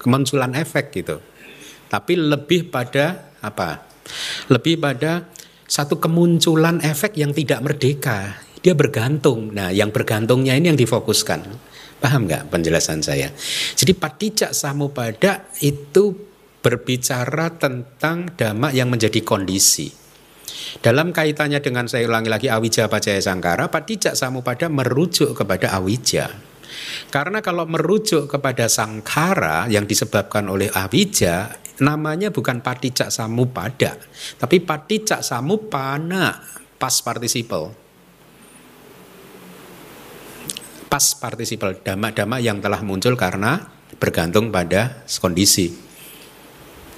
kemunculan 0.00 0.56
efek 0.56 0.92
gitu. 0.96 1.20
Tapi 1.92 2.16
lebih 2.16 2.72
pada 2.72 3.28
apa? 3.44 3.84
Lebih 4.48 4.80
pada 4.80 5.28
satu 5.68 6.00
kemunculan 6.00 6.80
efek 6.80 7.16
yang 7.20 7.36
tidak 7.36 7.60
merdeka. 7.60 8.40
Dia 8.64 8.72
bergantung. 8.72 9.52
Nah, 9.52 9.68
yang 9.68 9.92
bergantungnya 9.92 10.56
ini 10.56 10.72
yang 10.72 10.80
difokuskan. 10.80 11.44
Paham 12.00 12.24
nggak 12.24 12.48
penjelasan 12.48 13.04
saya? 13.04 13.32
Jadi 13.76 13.92
patijak 13.92 14.56
samupada 14.56 15.48
itu 15.60 16.16
berbicara 16.64 17.52
tentang 17.60 18.32
dhamma 18.32 18.72
yang 18.72 18.88
menjadi 18.88 19.20
kondisi. 19.20 20.03
Dalam 20.82 21.14
kaitannya 21.14 21.62
dengan 21.62 21.86
saya 21.86 22.08
ulangi 22.10 22.30
lagi 22.32 22.48
awija 22.50 22.90
pacaya 22.90 23.22
sangkara, 23.22 23.70
patijak 23.70 24.18
samupada 24.18 24.66
merujuk 24.66 25.36
kepada 25.36 25.70
awija. 25.78 26.30
Karena 27.10 27.38
kalau 27.38 27.68
merujuk 27.70 28.26
kepada 28.26 28.66
sangkara 28.66 29.70
yang 29.70 29.86
disebabkan 29.86 30.50
oleh 30.50 30.66
awija, 30.74 31.54
namanya 31.78 32.34
bukan 32.34 32.62
patijak 32.62 33.10
samupada, 33.14 33.98
tapi 34.38 34.58
patijak 34.62 35.22
samupana, 35.22 36.42
pas 36.78 36.94
participle. 37.02 37.74
Pas 40.90 41.06
partisipal 41.18 41.74
dhamma-dhamma 41.82 42.38
yang 42.38 42.62
telah 42.62 42.78
muncul 42.86 43.18
karena 43.18 43.66
bergantung 43.98 44.54
pada 44.54 45.02
kondisi. 45.18 45.93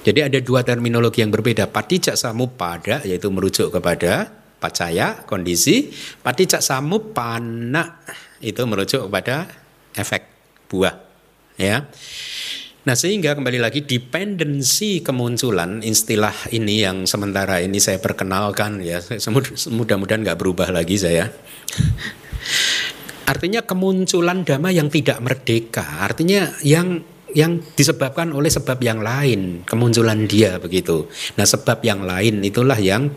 Jadi 0.07 0.23
ada 0.23 0.39
dua 0.39 0.63
terminologi 0.63 1.19
yang 1.19 1.35
berbeda. 1.35 1.67
Patijak 1.67 2.15
samupada 2.15 3.03
yaitu 3.03 3.27
merujuk 3.27 3.75
kepada 3.75 4.31
pacaya 4.55 5.27
kondisi, 5.27 5.91
patijak 6.23 6.63
samupana 6.63 7.99
itu 8.39 8.63
merujuk 8.63 9.11
kepada 9.11 9.51
efek 9.91 10.23
buah. 10.71 10.95
Ya. 11.59 11.91
Nah 12.87 12.95
sehingga 12.95 13.35
kembali 13.35 13.59
lagi 13.59 13.83
dependensi 13.83 15.03
kemunculan 15.03 15.83
istilah 15.83 16.55
ini 16.55 16.87
yang 16.87 17.03
sementara 17.03 17.59
ini 17.59 17.83
saya 17.83 17.99
perkenalkan 17.99 18.79
ya 18.79 19.03
mudah-mudahan 19.67 20.23
nggak 20.23 20.39
berubah 20.39 20.71
lagi 20.71 20.95
saya. 20.95 21.27
Artinya 23.27 23.59
kemunculan 23.67 24.47
dhamma 24.47 24.71
yang 24.71 24.87
tidak 24.87 25.19
merdeka, 25.19 25.99
artinya 25.99 26.47
yang 26.63 27.03
yang 27.35 27.59
disebabkan 27.75 28.31
oleh 28.31 28.47
sebab 28.47 28.79
yang 28.79 29.03
lain, 29.03 29.67
kemunculan 29.67 30.27
dia 30.27 30.59
begitu. 30.61 31.11
Nah, 31.35 31.43
sebab 31.43 31.83
yang 31.83 32.07
lain 32.07 32.39
itulah 32.43 32.79
yang 32.79 33.11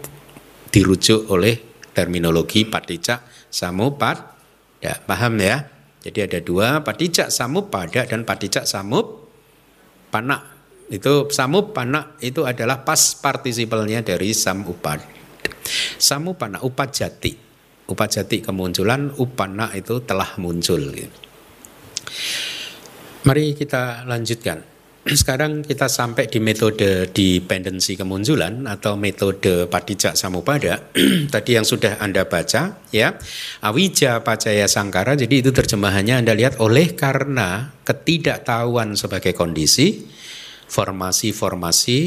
dirujuk 0.71 1.31
oleh 1.31 1.59
terminologi 1.95 2.67
patijak 2.67 3.23
samupada. 3.51 4.39
Ya, 4.81 4.97
paham 4.97 5.37
ya? 5.39 5.69
Jadi 6.01 6.19
ada 6.25 6.39
dua, 6.41 6.81
patijak 6.81 7.29
samupada 7.29 8.09
dan 8.09 8.25
patijak 8.25 8.65
samup 8.65 9.29
panak. 10.09 10.43
Itu 10.89 11.29
samup 11.31 11.77
panak 11.77 12.19
itu 12.25 12.49
adalah 12.49 12.83
pas 12.83 13.15
partisipalnya 13.21 14.01
dari 14.03 14.33
samupad. 14.33 14.99
Samupana 16.01 16.65
upajati. 16.65 17.37
Upajati 17.87 18.41
kemunculan, 18.41 19.13
upana 19.19 19.71
itu 19.77 20.01
telah 20.03 20.35
muncul. 20.41 20.81
Gitu. 20.91 21.19
Mari 23.21 23.53
kita 23.53 24.09
lanjutkan. 24.09 24.65
Sekarang 25.21 25.61
kita 25.61 25.93
sampai 25.93 26.29
di 26.33 26.41
metode 26.41 27.13
dependensi 27.13 27.93
kemunculan 27.93 28.65
atau 28.65 28.97
metode 28.97 29.69
padijak 29.69 30.17
samupada. 30.17 30.89
Tadi 31.35 31.51
yang 31.53 31.69
sudah 31.69 32.01
Anda 32.01 32.25
baca 32.25 32.81
ya. 32.89 33.21
Awija 33.61 34.25
pacaya 34.25 34.65
sangkara. 34.65 35.21
Jadi 35.21 35.45
itu 35.45 35.53
terjemahannya 35.53 36.25
Anda 36.25 36.33
lihat 36.33 36.65
oleh 36.65 36.97
karena 36.97 37.77
ketidaktahuan 37.85 38.97
sebagai 38.97 39.37
kondisi 39.37 40.09
formasi-formasi 40.73 41.99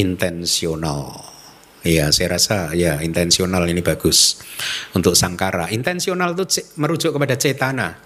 intensional. 0.00 1.20
Ya, 1.84 2.12
saya 2.12 2.36
rasa 2.36 2.72
ya 2.76 3.00
intensional 3.04 3.64
ini 3.68 3.84
bagus 3.84 4.40
untuk 4.96 5.12
sangkara. 5.12 5.68
Intensional 5.68 6.32
itu 6.32 6.64
merujuk 6.80 7.12
kepada 7.16 7.36
cetana. 7.36 7.96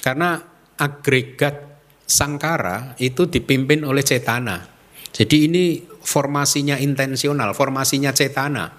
Karena 0.00 0.57
agregat 0.78 1.68
sangkara 2.08 2.96
itu 3.02 3.28
dipimpin 3.28 3.84
oleh 3.84 4.00
cetana. 4.00 4.64
Jadi 5.12 5.50
ini 5.50 5.64
formasinya 5.84 6.80
intensional, 6.80 7.52
formasinya 7.52 8.14
cetana. 8.14 8.72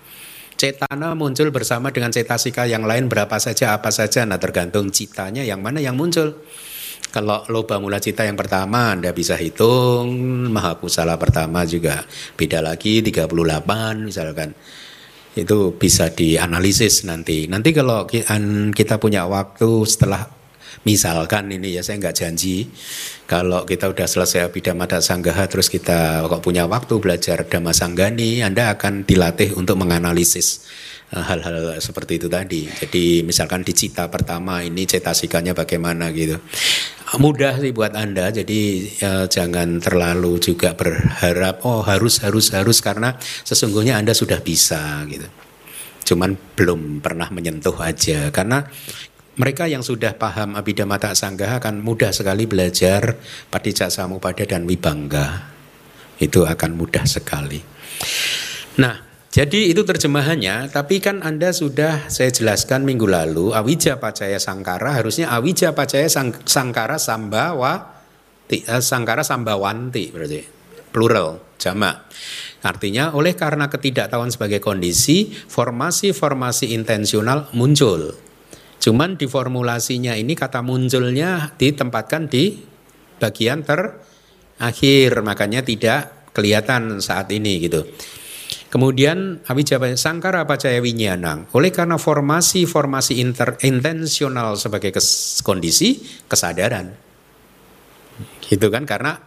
Cetana 0.59 1.15
muncul 1.15 1.55
bersama 1.55 1.93
dengan 1.93 2.11
cetasika 2.11 2.67
yang 2.67 2.83
lain 2.83 3.07
berapa 3.07 3.37
saja, 3.39 3.77
apa 3.77 3.91
saja. 3.93 4.25
Nah 4.27 4.41
tergantung 4.41 4.91
citanya 4.91 5.45
yang 5.45 5.61
mana 5.61 5.79
yang 5.79 5.95
muncul. 5.95 6.41
Kalau 7.09 7.41
loba 7.49 7.81
mula 7.81 7.97
cita 7.97 8.21
yang 8.21 8.37
pertama 8.37 8.93
Anda 8.93 9.09
bisa 9.17 9.33
hitung 9.33 10.13
Mahakusala 10.53 11.17
pertama 11.17 11.65
juga 11.65 12.05
beda 12.37 12.61
lagi 12.61 13.01
38 13.01 13.33
misalkan 14.05 14.53
itu 15.33 15.73
bisa 15.73 16.13
dianalisis 16.13 17.09
nanti. 17.09 17.49
Nanti 17.49 17.73
kalau 17.73 18.05
kita 18.69 19.01
punya 19.01 19.25
waktu 19.25 19.89
setelah 19.89 20.38
Misalkan 20.87 21.51
ini 21.51 21.75
ya 21.75 21.83
saya 21.83 21.99
nggak 21.99 22.15
janji 22.15 22.63
kalau 23.27 23.67
kita 23.67 23.91
udah 23.91 24.07
selesai 24.07 24.47
Abhidhamma 24.47 24.87
Sanggaha 25.03 25.45
terus 25.51 25.67
kita 25.67 26.23
kok 26.25 26.39
punya 26.39 26.65
waktu 26.65 26.97
belajar 27.03 27.43
Dhamma 27.43 27.75
Sanggani, 27.75 28.39
Anda 28.39 28.73
akan 28.73 29.03
dilatih 29.03 29.59
untuk 29.59 29.75
menganalisis 29.75 30.65
eh, 31.11 31.19
hal-hal 31.19 31.77
seperti 31.83 32.17
itu 32.17 32.31
tadi. 32.31 32.65
Jadi 32.65 33.27
misalkan 33.27 33.67
di 33.67 33.75
cita 33.75 34.07
pertama 34.07 34.63
ini 34.63 34.87
cetasikanya 34.87 35.51
bagaimana 35.51 36.15
gitu. 36.15 36.39
Mudah 37.19 37.59
sih 37.59 37.75
buat 37.75 37.97
Anda, 37.97 38.31
jadi 38.31 38.59
ya, 39.01 39.13
jangan 39.25 39.81
terlalu 39.83 40.39
juga 40.39 40.77
berharap 40.77 41.65
oh 41.65 41.81
harus 41.83 42.21
harus 42.23 42.55
harus 42.55 42.79
karena 42.79 43.19
sesungguhnya 43.43 43.99
Anda 43.99 44.15
sudah 44.15 44.39
bisa 44.39 45.03
gitu. 45.11 45.27
Cuman 46.09 46.33
belum 46.57 47.05
pernah 47.05 47.29
menyentuh 47.29 47.77
aja 47.77 48.33
karena 48.33 48.65
mereka 49.39 49.71
yang 49.71 49.79
sudah 49.79 50.19
paham 50.19 50.59
Abhidhamma 50.59 50.99
Sanggaha 51.15 51.63
akan 51.63 51.79
mudah 51.79 52.11
sekali 52.11 52.43
belajar 52.43 53.15
Padicak 53.47 53.87
Samupada 53.87 54.43
dan 54.43 54.67
Wibangga. 54.67 55.47
Itu 56.19 56.43
akan 56.43 56.75
mudah 56.75 57.07
sekali. 57.07 57.63
Nah, 58.83 58.99
jadi 59.31 59.71
itu 59.71 59.87
terjemahannya, 59.87 60.67
tapi 60.75 60.99
kan 60.99 61.23
Anda 61.23 61.55
sudah 61.55 62.11
saya 62.11 62.35
jelaskan 62.35 62.83
minggu 62.83 63.07
lalu 63.07 63.55
Awija 63.55 63.95
Pacaya 63.95 64.35
Sangkara 64.43 64.99
harusnya 64.99 65.31
Awija 65.31 65.71
Pacaya 65.71 66.11
Sang, 66.11 66.35
Sangkara 66.43 66.99
Sambawa 66.99 68.03
eh, 68.51 68.83
Sangkara 68.83 69.23
Sambawanti 69.23 70.11
berarti 70.11 70.43
plural 70.91 71.55
jamak. 71.55 72.11
Artinya 72.59 73.15
oleh 73.15 73.39
karena 73.39 73.71
ketidaktahuan 73.71 74.35
sebagai 74.35 74.59
kondisi, 74.59 75.31
formasi-formasi 75.31 76.75
intensional 76.75 77.47
muncul. 77.55 78.28
Cuman 78.79 79.19
di 79.19 79.27
formulasinya 79.27 80.15
ini 80.15 80.33
kata 80.39 80.63
munculnya 80.63 81.51
ditempatkan 81.59 82.31
di 82.31 82.63
bagian 83.19 83.67
terakhir, 83.67 85.19
makanya 85.19 85.59
tidak 85.67 86.31
kelihatan 86.31 87.03
saat 87.03 87.27
ini 87.35 87.59
gitu. 87.59 87.83
Kemudian 88.69 89.43
Abhijabaya 89.49 89.97
Sangkara 89.97 90.45
Pacaya 90.45 90.77
Winyanang 90.77 91.49
Oleh 91.57 91.73
karena 91.73 91.97
formasi-formasi 91.97 93.17
inter, 93.17 93.57
intensional 93.65 94.61
sebagai 94.61 94.93
kes, 94.93 95.41
kondisi 95.41 95.97
kesadaran. 96.29 96.93
Gitu 98.45 98.69
kan? 98.69 98.85
Karena 98.85 99.17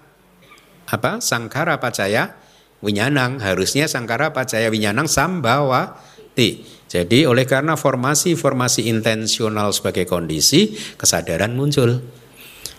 apa? 0.86 1.18
Sangkara 1.18 1.82
Pacaya 1.82 2.38
Winyanang 2.86 3.42
Harusnya 3.42 3.90
Sangkara 3.90 4.30
Pacaya 4.30 4.70
Winyanang 4.70 5.10
Sambawa 5.10 5.98
Ti 6.38 6.71
jadi 6.92 7.24
oleh 7.24 7.48
karena 7.48 7.72
formasi-formasi 7.72 8.84
intensional 8.92 9.72
sebagai 9.72 10.04
kondisi, 10.04 10.76
kesadaran 11.00 11.56
muncul. 11.56 12.04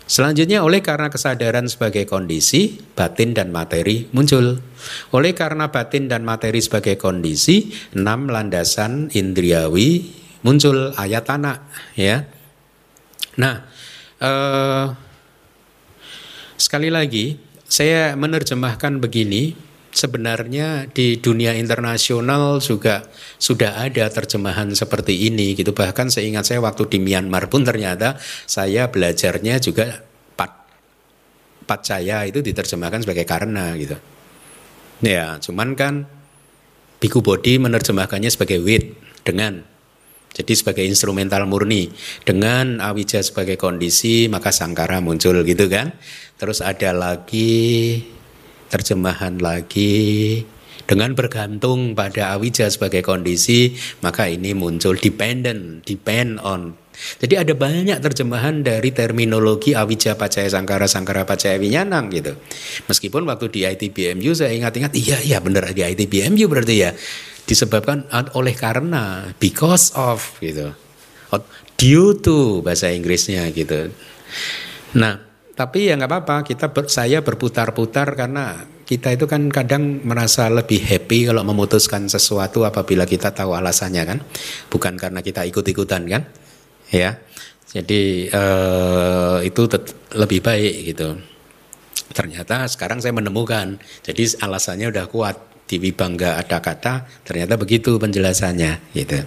Selanjutnya 0.05 0.61
oleh 0.61 0.85
karena 0.85 1.09
kesadaran 1.09 1.65
sebagai 1.65 2.05
kondisi, 2.05 2.77
batin 2.93 3.33
dan 3.33 3.49
materi 3.49 4.05
muncul. 4.13 4.61
Oleh 5.17 5.33
karena 5.33 5.73
batin 5.73 6.05
dan 6.05 6.21
materi 6.21 6.61
sebagai 6.61 6.93
kondisi, 6.93 7.73
enam 7.97 8.29
landasan 8.29 9.09
indriawi 9.17 10.13
muncul 10.45 10.93
ayatana 10.93 11.65
ya. 11.97 12.29
Nah, 13.41 13.65
eh, 14.21 14.85
sekali 16.53 16.93
lagi 16.93 17.41
saya 17.65 18.13
menerjemahkan 18.13 19.01
begini 19.01 19.72
sebenarnya 19.93 20.89
di 20.89 21.21
dunia 21.21 21.53
internasional 21.53 22.57
juga 22.59 23.05
sudah 23.37 23.85
ada 23.85 24.09
terjemahan 24.09 24.73
seperti 24.73 25.29
ini 25.29 25.53
gitu. 25.53 25.71
Bahkan 25.71 26.09
seingat 26.09 26.49
saya 26.49 26.59
waktu 26.59 26.89
di 26.89 26.97
Myanmar 26.99 27.47
pun 27.47 27.61
ternyata 27.61 28.17
saya 28.49 28.89
belajarnya 28.89 29.61
juga 29.61 30.01
pat 30.33 30.65
pacaya 31.69 32.25
itu 32.25 32.41
diterjemahkan 32.41 33.05
sebagai 33.05 33.23
karena 33.23 33.77
gitu. 33.77 33.95
Ya 35.05 35.37
cuman 35.39 35.77
kan 35.77 36.09
Biku 36.97 37.21
Bodhi 37.21 37.61
menerjemahkannya 37.61 38.31
sebagai 38.33 38.59
wit 38.63 38.97
dengan 39.21 39.61
jadi 40.33 40.53
sebagai 40.57 40.81
instrumental 40.81 41.45
murni 41.45 41.93
dengan 42.25 42.81
awija 42.81 43.21
sebagai 43.21 43.53
kondisi 43.53 44.25
maka 44.25 44.49
sangkara 44.49 44.97
muncul 44.97 45.45
gitu 45.45 45.69
kan. 45.69 45.93
Terus 46.41 46.65
ada 46.65 46.89
lagi 46.91 48.01
terjemahan 48.73 49.37
lagi. 49.37 50.41
Dengan 50.83 51.15
bergantung 51.15 51.95
pada 51.95 52.35
awija 52.35 52.67
sebagai 52.67 53.05
kondisi 53.05 53.71
maka 54.03 54.27
ini 54.27 54.51
muncul 54.51 54.99
dependent 54.99 55.85
depend 55.85 56.43
on. 56.43 56.75
Jadi 56.93 57.39
ada 57.39 57.53
banyak 57.55 58.03
terjemahan 58.03 58.61
dari 58.61 58.91
terminologi 58.91 59.73
awija 59.73 60.19
pacaya 60.19 60.51
sangkara 60.51 60.85
sangkara 60.85 61.23
pacaya 61.23 61.55
winyanang 61.55 62.11
gitu. 62.11 62.35
Meskipun 62.91 63.23
waktu 63.25 63.47
di 63.47 63.59
ITBMU 63.63 64.35
saya 64.35 64.51
ingat-ingat 64.53 64.91
iya 64.99 65.17
iya 65.23 65.37
benar 65.39 65.71
di 65.71 65.87
ITBMU 65.87 66.51
berarti 66.51 66.75
ya. 66.83 66.91
Disebabkan 67.47 68.11
oleh 68.35 68.51
karena 68.51 69.31
because 69.39 69.95
of 69.95 70.19
gitu. 70.43 70.75
Due 71.79 72.11
to 72.19 72.59
bahasa 72.59 72.91
Inggrisnya 72.91 73.47
gitu. 73.55 73.87
Nah 74.99 75.17
tapi 75.53 75.89
ya 75.89 75.93
nggak 75.93 76.09
apa-apa, 76.09 76.35
kita 76.41 76.73
ber, 76.73 76.89
saya 76.89 77.21
berputar-putar 77.21 78.17
karena 78.17 78.65
kita 78.83 79.13
itu 79.13 79.29
kan 79.29 79.47
kadang 79.53 80.01
merasa 80.01 80.49
lebih 80.49 80.81
happy 80.81 81.29
kalau 81.29 81.45
memutuskan 81.45 82.09
sesuatu 82.09 82.65
apabila 82.65 83.05
kita 83.05 83.29
tahu 83.29 83.53
alasannya 83.53 84.03
kan, 84.03 84.19
bukan 84.73 84.97
karena 84.97 85.21
kita 85.21 85.45
ikut-ikutan 85.45 86.09
kan, 86.09 86.25
ya. 86.89 87.21
Jadi 87.73 88.29
eh, 88.29 89.37
itu 89.49 89.61
lebih 90.13 90.45
baik 90.45 90.73
gitu. 90.93 91.17
Ternyata 92.13 92.69
sekarang 92.69 93.01
saya 93.01 93.17
menemukan. 93.17 93.81
Jadi 94.05 94.37
alasannya 94.41 94.93
udah 94.93 95.05
kuat. 95.09 95.37
Di 95.63 95.79
Wibangga 95.79 96.37
ada 96.37 96.59
kata, 96.59 97.07
ternyata 97.23 97.55
begitu 97.55 97.95
penjelasannya 97.95 98.93
gitu. 98.93 99.25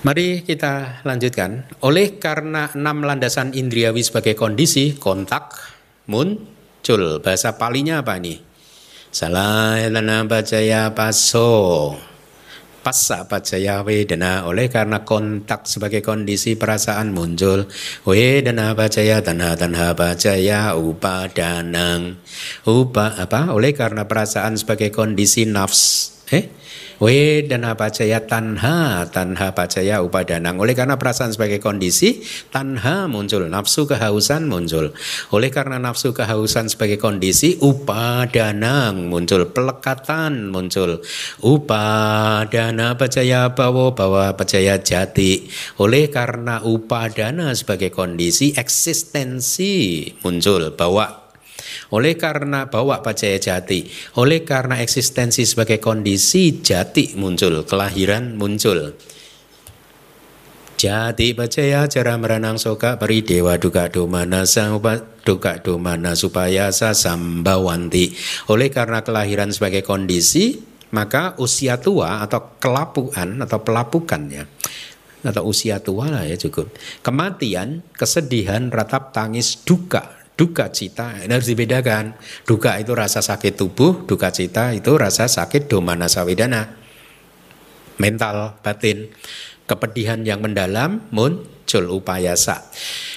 Mari 0.00 0.48
kita 0.48 1.04
lanjutkan. 1.04 1.68
Oleh 1.84 2.16
karena 2.16 2.72
enam 2.72 3.04
landasan 3.04 3.52
indriawi 3.52 4.00
sebagai 4.00 4.32
kondisi, 4.32 4.96
kontak 4.96 5.60
muncul. 6.08 7.20
Bahasa 7.20 7.60
palinya 7.60 8.00
apa 8.00 8.16
nih? 8.16 8.40
Salah 9.12 9.76
bacaya 10.24 10.96
paso. 10.96 11.92
Passa 12.80 13.28
pacaya 13.28 13.84
wedana. 13.84 14.48
Oleh 14.48 14.72
karena 14.72 15.04
kontak 15.04 15.68
sebagai 15.68 16.00
kondisi 16.00 16.56
perasaan 16.56 17.12
muncul. 17.12 17.68
Wedana 18.08 18.72
pacaya 18.72 19.20
tanha 19.20 19.52
tanha 19.52 19.92
pacaya 19.92 20.80
upadanang. 20.80 22.16
Upa 22.64 23.20
apa? 23.20 23.52
Oleh 23.52 23.76
karena 23.76 24.08
perasaan 24.08 24.56
sebagai 24.56 24.88
kondisi 24.88 25.44
nafs. 25.44 26.24
Eh 26.32 26.59
Wedana 27.00 27.80
pacaya 27.80 28.20
tanha, 28.28 29.08
tanha 29.08 29.56
pacaya 29.56 30.04
upadanang. 30.04 30.60
Oleh 30.60 30.76
karena 30.76 31.00
perasaan 31.00 31.32
sebagai 31.32 31.56
kondisi, 31.56 32.20
tanha 32.52 33.08
muncul, 33.08 33.48
nafsu 33.48 33.88
kehausan 33.88 34.44
muncul. 34.44 34.92
Oleh 35.32 35.48
karena 35.48 35.80
nafsu 35.80 36.12
kehausan 36.12 36.68
sebagai 36.68 37.00
kondisi, 37.00 37.56
upadanang 37.56 39.08
muncul, 39.08 39.48
pelekatan 39.48 40.52
muncul. 40.52 41.00
Upadana 41.40 43.00
pacaya 43.00 43.48
bawa, 43.56 43.96
bawa 43.96 44.36
pacaya 44.36 44.76
jati. 44.76 45.48
Oleh 45.80 46.12
karena 46.12 46.60
upadana 46.60 47.56
sebagai 47.56 47.88
kondisi, 47.88 48.52
eksistensi 48.52 50.04
muncul, 50.20 50.76
bawa 50.76 51.29
oleh 51.90 52.14
karena 52.14 52.70
bawa 52.70 53.02
pacaya 53.02 53.38
jati, 53.38 53.86
oleh 54.18 54.46
karena 54.46 54.78
eksistensi 54.78 55.42
sebagai 55.42 55.82
kondisi 55.82 56.62
jati 56.62 57.18
muncul, 57.18 57.66
kelahiran 57.66 58.38
muncul. 58.38 58.94
Jati 60.80 61.36
pacaya 61.36 61.84
cara 61.92 62.16
meranang 62.16 62.56
soka 62.56 62.96
peri 62.96 63.20
dewa 63.20 63.60
duka 63.60 63.92
domana 63.92 64.48
upa 64.72 64.96
duka 65.20 65.60
domana 65.60 66.16
supaya 66.16 66.72
sa 66.72 66.96
sambawanti. 66.96 68.16
Oleh 68.48 68.72
karena 68.72 69.04
kelahiran 69.04 69.52
sebagai 69.52 69.84
kondisi, 69.84 70.56
maka 70.96 71.36
usia 71.36 71.76
tua 71.76 72.24
atau 72.24 72.56
kelapuan 72.56 73.44
atau 73.44 73.60
pelapukan 73.60 74.22
ya 74.32 74.48
atau 75.20 75.52
usia 75.52 75.84
tua 75.84 76.08
lah 76.08 76.24
ya 76.24 76.40
cukup. 76.40 76.72
Kematian, 77.04 77.84
kesedihan, 77.92 78.72
ratap 78.72 79.12
tangis, 79.12 79.60
duka 79.60 80.19
duka 80.40 80.72
cita 80.72 81.20
ini 81.20 81.28
harus 81.28 81.52
dibedakan. 81.52 82.16
Duka 82.48 82.80
itu 82.80 82.96
rasa 82.96 83.20
sakit 83.20 83.60
tubuh 83.60 84.08
duka 84.08 84.32
cita 84.32 84.72
itu 84.72 84.96
rasa 84.96 85.28
sakit 85.28 85.68
domana 85.68 86.08
sawidana. 86.08 86.80
Mental 88.00 88.56
batin. 88.64 89.12
Kepedihan 89.68 90.18
yang 90.26 90.42
mendalam 90.42 91.06
muncul 91.14 91.94
upayasa 91.94 92.58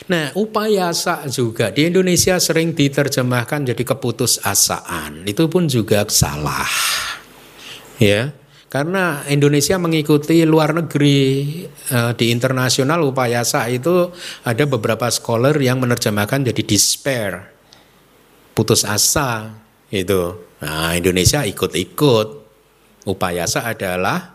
nah 0.05 0.29
upayasa 0.37 1.25
juga 1.31 1.73
di 1.73 1.89
Indonesia 1.89 2.37
sering 2.37 2.77
diterjemahkan 2.77 3.73
jadi 3.73 3.81
keputusasaan 3.81 5.25
itu 5.25 5.49
pun 5.49 5.65
juga 5.65 6.05
salah. 6.11 6.69
Ya 7.97 8.37
karena 8.73 9.21
Indonesia 9.29 9.77
mengikuti 9.77 10.41
luar 10.49 10.73
negeri 10.73 11.21
eh, 11.69 12.11
di 12.17 12.33
internasional 12.33 13.05
upayasa 13.05 13.69
itu 13.69 14.09
ada 14.41 14.65
beberapa 14.65 15.05
scholar 15.13 15.53
yang 15.61 15.77
menerjemahkan 15.77 16.49
jadi 16.49 16.61
despair, 16.65 17.53
putus 18.57 18.81
asa 18.81 19.53
itu. 19.93 20.41
Nah 20.65 20.97
Indonesia 20.97 21.45
ikut-ikut. 21.45 22.41
Upayasa 23.03 23.67
adalah 23.67 24.33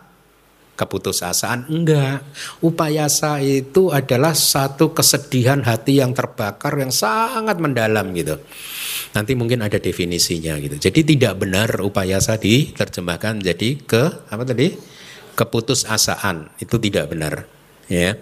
keputusasaan 0.79 1.67
enggak. 1.67 2.23
Upayasa 2.63 3.43
itu 3.43 3.91
adalah 3.91 4.31
satu 4.31 4.95
kesedihan 4.95 5.59
hati 5.67 5.99
yang 5.99 6.15
terbakar 6.15 6.79
yang 6.79 6.95
sangat 6.95 7.59
mendalam 7.59 8.15
gitu. 8.15 8.39
Nanti 9.15 9.33
mungkin 9.35 9.65
ada 9.65 9.77
definisinya 9.77 10.55
gitu. 10.61 10.77
Jadi 10.79 11.15
tidak 11.15 11.41
benar 11.41 11.81
upayasa 11.81 12.37
diterjemahkan 12.39 13.41
jadi 13.41 13.69
ke 13.83 14.31
apa 14.31 14.43
tadi? 14.45 14.97
keputusasaan. 15.39 16.59
Itu 16.59 16.75
tidak 16.83 17.15
benar, 17.15 17.47
ya. 17.87 18.19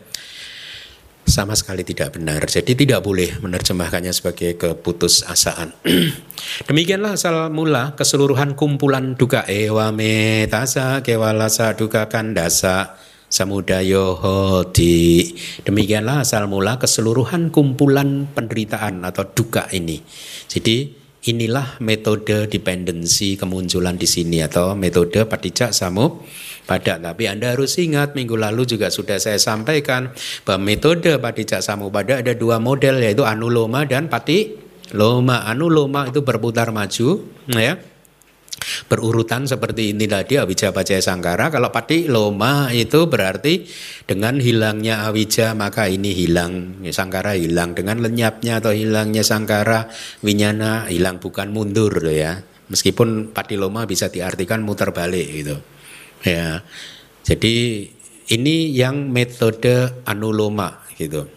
Sama 1.28 1.58
sekali 1.60 1.84
tidak 1.84 2.16
benar. 2.16 2.40
Jadi 2.48 2.72
tidak 2.72 3.04
boleh 3.04 3.42
menerjemahkannya 3.44 4.16
sebagai 4.16 4.56
keputusasaan. 4.56 5.76
Demikianlah 6.72 7.20
asal 7.20 7.52
mula 7.52 8.00
keseluruhan 8.00 8.56
kumpulan 8.56 9.20
duka 9.20 9.44
ewa 9.44 9.92
metasa 9.92 11.04
kewalasa 11.04 11.76
duka 11.76 12.08
kandasa 12.08 12.96
samudayo 13.28 14.16
hodi. 14.16 15.36
Demikianlah 15.64 16.24
asal 16.24 16.48
mula 16.48 16.80
keseluruhan 16.80 17.52
kumpulan 17.52 18.28
penderitaan 18.32 19.04
atau 19.04 19.28
duka 19.28 19.68
ini. 19.76 20.00
Jadi 20.48 21.08
inilah 21.28 21.80
metode 21.84 22.48
dependensi 22.48 23.36
kemunculan 23.36 24.00
di 24.00 24.08
sini 24.08 24.40
atau 24.40 24.74
metode 24.80 25.28
patijak 25.28 25.76
samu 25.76 26.24
pada 26.64 27.00
tapi 27.00 27.28
Anda 27.28 27.56
harus 27.56 27.76
ingat 27.80 28.16
minggu 28.16 28.36
lalu 28.36 28.64
juga 28.68 28.88
sudah 28.88 29.20
saya 29.20 29.40
sampaikan 29.40 30.16
bahwa 30.48 30.64
metode 30.64 31.20
patijak 31.20 31.60
samu 31.60 31.92
pada 31.92 32.24
ada 32.24 32.32
dua 32.32 32.64
model 32.64 33.04
yaitu 33.04 33.28
anuloma 33.28 33.84
dan 33.84 34.08
pati 34.08 34.56
loma 34.96 35.44
anuloma 35.44 36.08
itu 36.08 36.24
berputar 36.24 36.72
maju 36.72 37.28
ya 37.52 37.76
berurutan 38.88 39.46
seperti 39.46 39.96
ini 39.96 40.06
tadi 40.06 40.40
awija 40.40 40.74
pacaya 40.76 41.00
sangkara. 41.00 41.50
Kalau 41.50 41.70
pati 41.72 42.10
loma 42.10 42.70
itu 42.74 43.08
berarti 43.08 43.68
dengan 44.06 44.40
hilangnya 44.40 45.08
awija 45.08 45.54
maka 45.54 45.88
ini 45.88 46.14
hilang. 46.14 46.84
Sangkara 46.90 47.38
hilang. 47.38 47.74
Dengan 47.78 48.02
lenyapnya 48.04 48.60
atau 48.60 48.74
hilangnya 48.74 49.24
sangkara 49.24 49.90
winyana 50.22 50.90
hilang. 50.90 51.20
Bukan 51.22 51.54
mundur 51.54 51.94
ya. 52.10 52.42
Meskipun 52.68 53.32
pati 53.32 53.56
loma 53.56 53.88
bisa 53.88 54.12
diartikan 54.12 54.64
muter 54.64 54.92
balik 54.92 55.28
gitu. 55.32 55.56
Ya. 56.28 56.64
Jadi 57.24 57.88
ini 58.32 58.72
yang 58.76 59.12
metode 59.12 60.04
anuloma 60.04 60.84
gitu. 61.00 61.28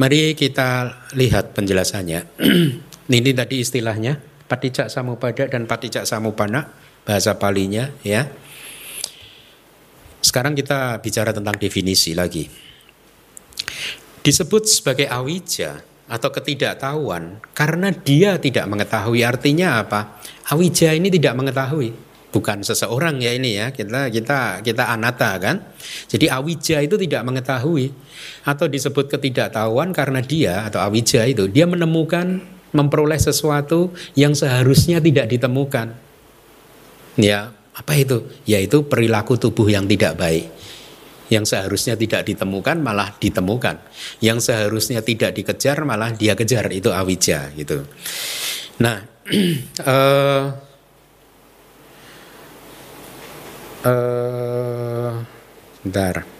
Mari 0.00 0.34
kita 0.34 0.98
lihat 1.14 1.54
penjelasannya. 1.54 2.20
Ini 3.12 3.36
tadi 3.36 3.60
istilahnya 3.60 4.16
Patijak 4.52 4.92
samupada 4.92 5.48
dan 5.48 5.64
patijak 5.64 6.04
samupana 6.04 6.68
bahasa 7.08 7.32
palinya 7.40 7.88
ya. 8.04 8.28
Sekarang 10.20 10.52
kita 10.52 11.00
bicara 11.00 11.32
tentang 11.32 11.56
definisi 11.56 12.12
lagi. 12.12 12.52
Disebut 14.20 14.68
sebagai 14.68 15.08
awija 15.08 15.80
atau 16.04 16.28
ketidaktahuan 16.28 17.40
karena 17.56 17.96
dia 17.96 18.36
tidak 18.36 18.68
mengetahui 18.68 19.24
artinya 19.24 19.80
apa? 19.80 20.20
Awija 20.52 20.92
ini 21.00 21.08
tidak 21.08 21.32
mengetahui 21.32 22.12
bukan 22.32 22.64
seseorang 22.64 23.20
ya 23.20 23.36
ini 23.36 23.60
ya 23.60 23.68
kita 23.70 24.08
kita 24.08 24.64
kita 24.64 24.84
anata 24.88 25.36
kan 25.36 25.60
jadi 26.08 26.32
awija 26.40 26.80
itu 26.80 26.96
tidak 26.96 27.22
mengetahui 27.28 27.92
atau 28.48 28.66
disebut 28.66 29.12
ketidaktahuan 29.12 29.92
karena 29.92 30.24
dia 30.24 30.64
atau 30.64 30.80
awija 30.80 31.28
itu 31.28 31.44
dia 31.52 31.68
menemukan 31.68 32.40
memperoleh 32.72 33.20
sesuatu 33.20 33.92
yang 34.16 34.32
seharusnya 34.32 34.98
tidak 34.98 35.32
ditemukan. 35.32 35.92
Ya, 37.20 37.52
apa 37.76 37.92
itu? 37.96 38.24
Yaitu 38.48 38.88
perilaku 38.88 39.36
tubuh 39.36 39.68
yang 39.68 39.84
tidak 39.88 40.16
baik. 40.16 40.48
Yang 41.32 41.56
seharusnya 41.56 41.96
tidak 41.96 42.28
ditemukan 42.28 42.76
malah 42.80 43.16
ditemukan. 43.16 43.80
Yang 44.20 44.52
seharusnya 44.52 45.00
tidak 45.00 45.32
dikejar 45.32 45.84
malah 45.84 46.12
dia 46.12 46.36
kejar 46.36 46.68
itu 46.72 46.92
awija 46.92 47.52
gitu. 47.56 47.84
Nah, 48.80 49.00
uh, 49.88 50.44
uh. 55.84 56.31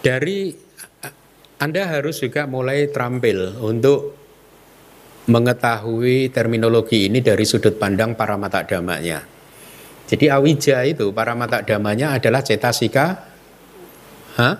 Dari 0.00 0.52
Anda 1.60 1.84
harus 1.92 2.24
juga 2.24 2.48
mulai 2.48 2.88
terampil 2.88 3.60
untuk 3.60 4.16
mengetahui 5.28 6.32
terminologi 6.32 7.06
ini 7.06 7.20
dari 7.20 7.44
sudut 7.44 7.76
pandang 7.76 8.16
para 8.16 8.40
mata 8.40 8.64
damanya. 8.64 9.20
Jadi 10.08 10.26
awija 10.26 10.82
itu 10.88 11.12
para 11.14 11.36
mata 11.38 11.62
damanya 11.62 12.16
adalah 12.18 12.42
cetasika 12.42 13.30
ha? 14.40 14.50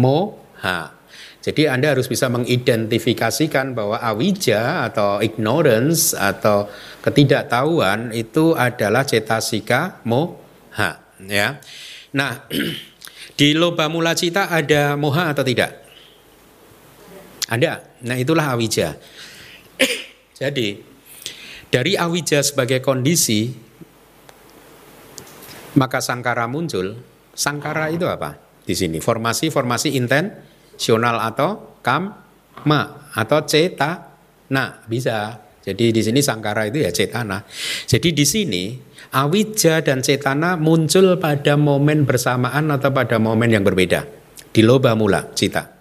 moha. 0.00 0.96
Jadi 1.44 1.70
Anda 1.70 1.94
harus 1.94 2.10
bisa 2.10 2.26
mengidentifikasikan 2.26 3.78
bahwa 3.78 4.02
awija 4.02 4.90
atau 4.90 5.22
ignorance 5.22 6.16
atau 6.18 6.66
ketidaktahuan 7.04 8.10
itu 8.10 8.58
adalah 8.58 9.06
cetasika 9.06 10.02
moha 10.02 10.42
ha 10.74 10.90
ya. 11.22 11.62
Nah, 12.16 12.48
di 13.36 13.52
loba 13.52 13.92
mula 13.92 14.16
cita 14.16 14.48
ada 14.48 14.96
moha 14.96 15.30
atau 15.30 15.44
tidak? 15.44 15.84
Ada. 17.46 17.84
Nah, 18.02 18.16
itulah 18.18 18.56
awija. 18.56 18.96
Jadi, 20.40 20.80
dari 21.70 21.94
awija 21.94 22.42
sebagai 22.42 22.82
kondisi 22.82 23.66
maka 25.76 26.00
sangkara 26.00 26.48
muncul. 26.48 26.96
Sangkara 27.36 27.92
itu 27.92 28.08
apa? 28.08 28.40
Di 28.64 28.72
sini 28.72 28.98
formasi-formasi 28.98 29.94
intensional 29.94 31.20
atau 31.20 31.78
kamma 31.84 33.12
atau 33.12 33.44
ceta. 33.44 34.16
Nah, 34.50 34.82
bisa. 34.88 35.45
Jadi 35.66 35.90
di 35.90 35.98
sini 35.98 36.22
sangkara 36.22 36.70
itu 36.70 36.78
ya 36.78 36.94
cetana. 36.94 37.42
Jadi 37.90 38.14
di 38.14 38.22
sini 38.22 38.64
awija 39.10 39.82
dan 39.82 39.98
cetana 39.98 40.54
muncul 40.54 41.18
pada 41.18 41.58
momen 41.58 42.06
bersamaan 42.06 42.70
atau 42.70 42.94
pada 42.94 43.18
momen 43.18 43.50
yang 43.50 43.66
berbeda. 43.66 44.06
Di 44.54 44.62
loba 44.62 44.94
mula 44.94 45.34
cita. 45.34 45.74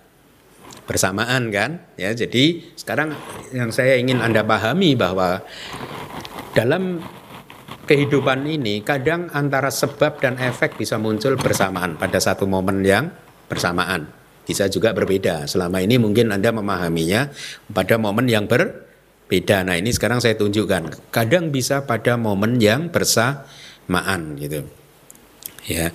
Bersamaan 0.89 1.53
kan? 1.53 1.81
Ya, 1.97 2.13
jadi 2.13 2.61
sekarang 2.77 3.13
yang 3.53 3.69
saya 3.69 3.97
ingin 3.97 4.21
Anda 4.21 4.45
pahami 4.45 4.93
bahwa 4.93 5.41
dalam 6.53 7.01
kehidupan 7.89 8.45
ini 8.45 8.81
kadang 8.85 9.29
antara 9.33 9.69
sebab 9.69 10.17
dan 10.21 10.37
efek 10.37 10.77
bisa 10.77 10.97
muncul 10.97 11.37
bersamaan 11.37 11.97
pada 11.97 12.17
satu 12.21 12.45
momen 12.49 12.85
yang 12.85 13.09
bersamaan. 13.49 14.09
Bisa 14.45 14.69
juga 14.69 14.93
berbeda. 14.93 15.49
Selama 15.49 15.81
ini 15.81 15.97
mungkin 15.97 16.29
Anda 16.29 16.53
memahaminya 16.53 17.33
pada 17.73 17.97
momen 17.97 18.29
yang 18.29 18.45
ber 18.45 18.84
beda. 19.27 19.65
Nah 19.65 19.75
ini 19.77 19.89
sekarang 19.91 20.21
saya 20.21 20.37
tunjukkan. 20.37 21.09
Kadang 21.09 21.49
bisa 21.49 21.83
pada 21.85 22.15
momen 22.15 22.61
yang 22.61 22.89
bersamaan 22.93 24.37
gitu. 24.37 24.65
Ya. 25.65 25.89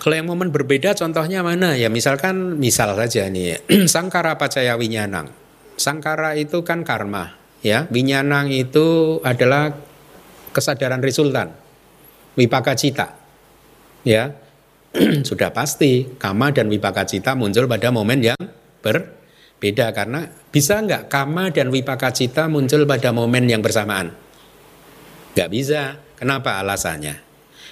Kalau 0.00 0.16
yang 0.16 0.26
momen 0.32 0.48
berbeda 0.48 0.96
contohnya 0.96 1.44
mana? 1.44 1.76
Ya 1.76 1.92
misalkan 1.92 2.56
misal 2.56 2.96
saja 2.96 3.28
nih 3.28 3.60
sangkara 3.92 4.40
pacaya 4.40 4.74
winyanang. 4.74 5.28
Sangkara 5.76 6.36
itu 6.36 6.60
kan 6.60 6.84
karma, 6.84 7.36
ya. 7.64 7.88
Winyanang 7.88 8.52
itu 8.52 9.20
adalah 9.24 9.72
kesadaran 10.52 11.00
resultan. 11.00 11.56
Wipaka 12.36 12.76
cita. 12.76 13.16
Ya. 14.04 14.36
Sudah 15.28 15.54
pasti 15.54 16.08
kama 16.18 16.50
dan 16.50 16.66
wipaka 16.66 17.06
cita 17.06 17.38
muncul 17.38 17.70
pada 17.70 17.94
momen 17.94 18.24
yang 18.24 18.40
ber 18.80 19.19
Beda 19.60 19.92
karena 19.92 20.24
bisa 20.48 20.80
nggak 20.80 21.12
kama 21.12 21.52
dan 21.52 21.68
wipaka 21.68 22.10
cita 22.16 22.48
muncul 22.48 22.88
pada 22.88 23.12
momen 23.12 23.44
yang 23.44 23.60
bersamaan? 23.60 24.08
Nggak 25.36 25.50
bisa. 25.52 26.00
Kenapa 26.16 26.56
alasannya? 26.60 27.30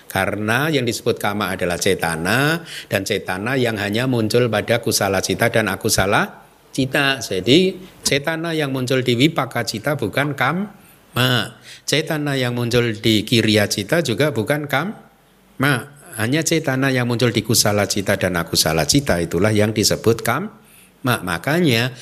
Karena 0.08 0.72
yang 0.72 0.88
disebut 0.88 1.20
kama 1.20 1.52
adalah 1.52 1.76
cetana 1.76 2.64
dan 2.88 3.04
cetana 3.04 3.60
yang 3.60 3.76
hanya 3.76 4.08
muncul 4.08 4.48
pada 4.48 4.80
kusala 4.80 5.20
cita 5.20 5.52
dan 5.52 5.68
akusala 5.68 6.48
cita. 6.72 7.20
Jadi 7.20 7.76
cetana 8.04 8.56
yang 8.56 8.72
muncul 8.72 9.04
di 9.04 9.16
wipaka 9.16 9.64
cita 9.68 10.00
bukan 10.00 10.32
kama. 10.32 11.56
Cetana 11.84 12.36
yang 12.40 12.56
muncul 12.56 12.96
di 12.96 13.24
kiriya 13.24 13.68
cita 13.68 14.00
juga 14.00 14.32
bukan 14.32 14.64
kama. 14.64 15.74
Hanya 16.16 16.40
cetana 16.40 16.88
yang 16.88 17.04
muncul 17.04 17.28
di 17.32 17.44
kusala 17.44 17.84
cita 17.84 18.16
dan 18.16 18.36
akusala 18.40 18.88
cita 18.88 19.20
itulah 19.20 19.52
yang 19.52 19.76
disebut 19.76 20.24
kam 20.24 20.67
Mak, 21.06 21.20
makanya 21.22 21.94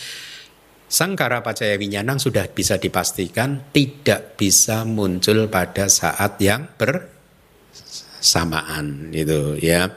Sangkara 0.87 1.43
Pacaya 1.43 1.75
Winyanang 1.75 2.23
sudah 2.23 2.47
bisa 2.47 2.79
dipastikan 2.79 3.59
tidak 3.75 4.39
bisa 4.39 4.87
muncul 4.87 5.51
pada 5.51 5.91
saat 5.91 6.39
yang 6.39 6.71
bersamaan 8.23 9.11
itu 9.11 9.59
ya. 9.59 9.91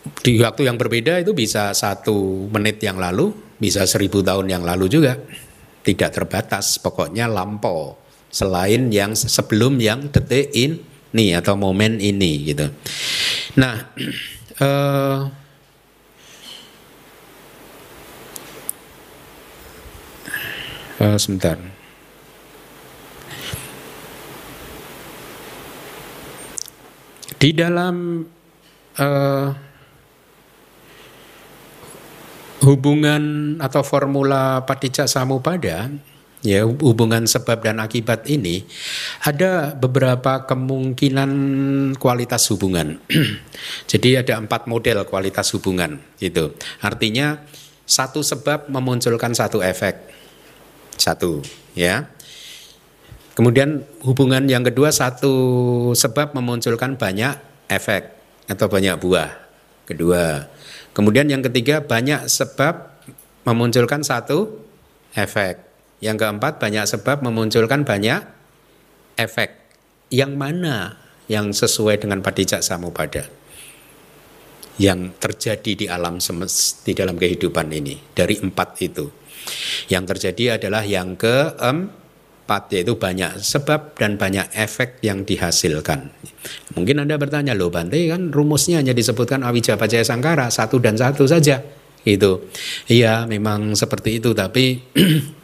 Di 0.00 0.40
waktu 0.40 0.70
yang 0.70 0.78
berbeda 0.80 1.20
itu 1.20 1.34
bisa 1.36 1.74
satu 1.76 2.48
menit 2.48 2.80
yang 2.80 2.96
lalu, 2.96 3.34
bisa 3.60 3.84
seribu 3.84 4.22
tahun 4.22 4.48
yang 4.48 4.62
lalu 4.64 4.88
juga. 4.88 5.18
Tidak 5.80 6.10
terbatas, 6.14 6.78
pokoknya 6.80 7.28
lampau. 7.28 7.98
Selain 8.30 8.88
yang 8.88 9.18
sebelum 9.18 9.76
yang 9.82 10.08
detik 10.08 10.54
ini 10.54 11.34
atau 11.34 11.58
momen 11.58 11.98
ini 11.98 12.54
gitu. 12.54 12.70
Nah, 13.58 13.76
eh, 14.64 15.20
uh, 21.00 21.16
sebentar. 21.16 21.56
Di 27.40 27.56
dalam 27.56 28.20
uh, 29.00 29.48
hubungan 32.60 33.56
atau 33.56 33.80
formula 33.80 34.60
patijak 34.68 35.08
samupada 35.08 35.88
ya 36.40 36.64
hubungan 36.64 37.28
sebab 37.28 37.64
dan 37.64 37.80
akibat 37.80 38.24
ini 38.28 38.64
ada 39.24 39.76
beberapa 39.76 40.44
kemungkinan 40.44 41.30
kualitas 41.96 42.48
hubungan. 42.52 43.00
Jadi 43.90 44.20
ada 44.20 44.40
empat 44.40 44.68
model 44.68 45.04
kualitas 45.08 45.52
hubungan 45.56 46.00
itu. 46.20 46.52
Artinya 46.84 47.40
satu 47.84 48.20
sebab 48.20 48.68
memunculkan 48.68 49.32
satu 49.32 49.64
efek. 49.64 50.19
Satu, 51.00 51.40
ya. 51.72 52.12
Kemudian 53.32 53.88
hubungan 54.04 54.44
yang 54.44 54.60
kedua 54.60 54.92
satu 54.92 55.32
sebab 55.96 56.36
memunculkan 56.36 57.00
banyak 57.00 57.40
efek 57.72 58.12
atau 58.52 58.68
banyak 58.68 59.00
buah. 59.00 59.32
Kedua. 59.88 60.44
Kemudian 60.92 61.24
yang 61.32 61.40
ketiga 61.40 61.80
banyak 61.80 62.28
sebab 62.28 63.00
memunculkan 63.48 64.04
satu 64.04 64.60
efek. 65.16 65.62
Yang 66.04 66.16
keempat 66.20 66.60
banyak 66.60 66.84
sebab 66.84 67.24
memunculkan 67.24 67.80
banyak 67.88 68.20
efek. 69.16 69.56
Yang 70.12 70.32
mana 70.36 71.00
yang 71.30 71.54
sesuai 71.54 72.02
dengan 72.02 72.20
padijak 72.20 72.60
samupada? 72.60 73.24
Yang 74.76 75.16
terjadi 75.16 75.72
di 75.76 75.86
alam 75.88 76.20
semesta 76.20 76.84
di 76.84 76.92
dalam 76.92 77.16
kehidupan 77.16 77.72
ini 77.72 77.96
dari 78.12 78.36
empat 78.36 78.68
itu. 78.84 79.19
Yang 79.90 80.04
terjadi 80.14 80.60
adalah 80.60 80.82
yang 80.86 81.18
keempat 81.18 82.62
yaitu 82.74 82.94
banyak 82.98 83.42
sebab 83.42 83.98
dan 83.98 84.14
banyak 84.20 84.46
efek 84.54 85.02
yang 85.02 85.26
dihasilkan. 85.26 86.10
Mungkin 86.78 87.02
Anda 87.02 87.18
bertanya, 87.18 87.54
loh 87.54 87.70
Bante 87.70 87.98
kan 88.06 88.30
rumusnya 88.30 88.78
hanya 88.82 88.94
disebutkan 88.94 89.42
awija 89.42 89.74
pacaya 89.74 90.06
sangkara 90.06 90.50
satu 90.50 90.78
dan 90.78 90.94
satu 90.94 91.26
saja. 91.26 91.62
Itu, 92.00 92.48
iya 92.88 93.28
memang 93.28 93.76
seperti 93.76 94.24
itu 94.24 94.32
tapi 94.32 94.80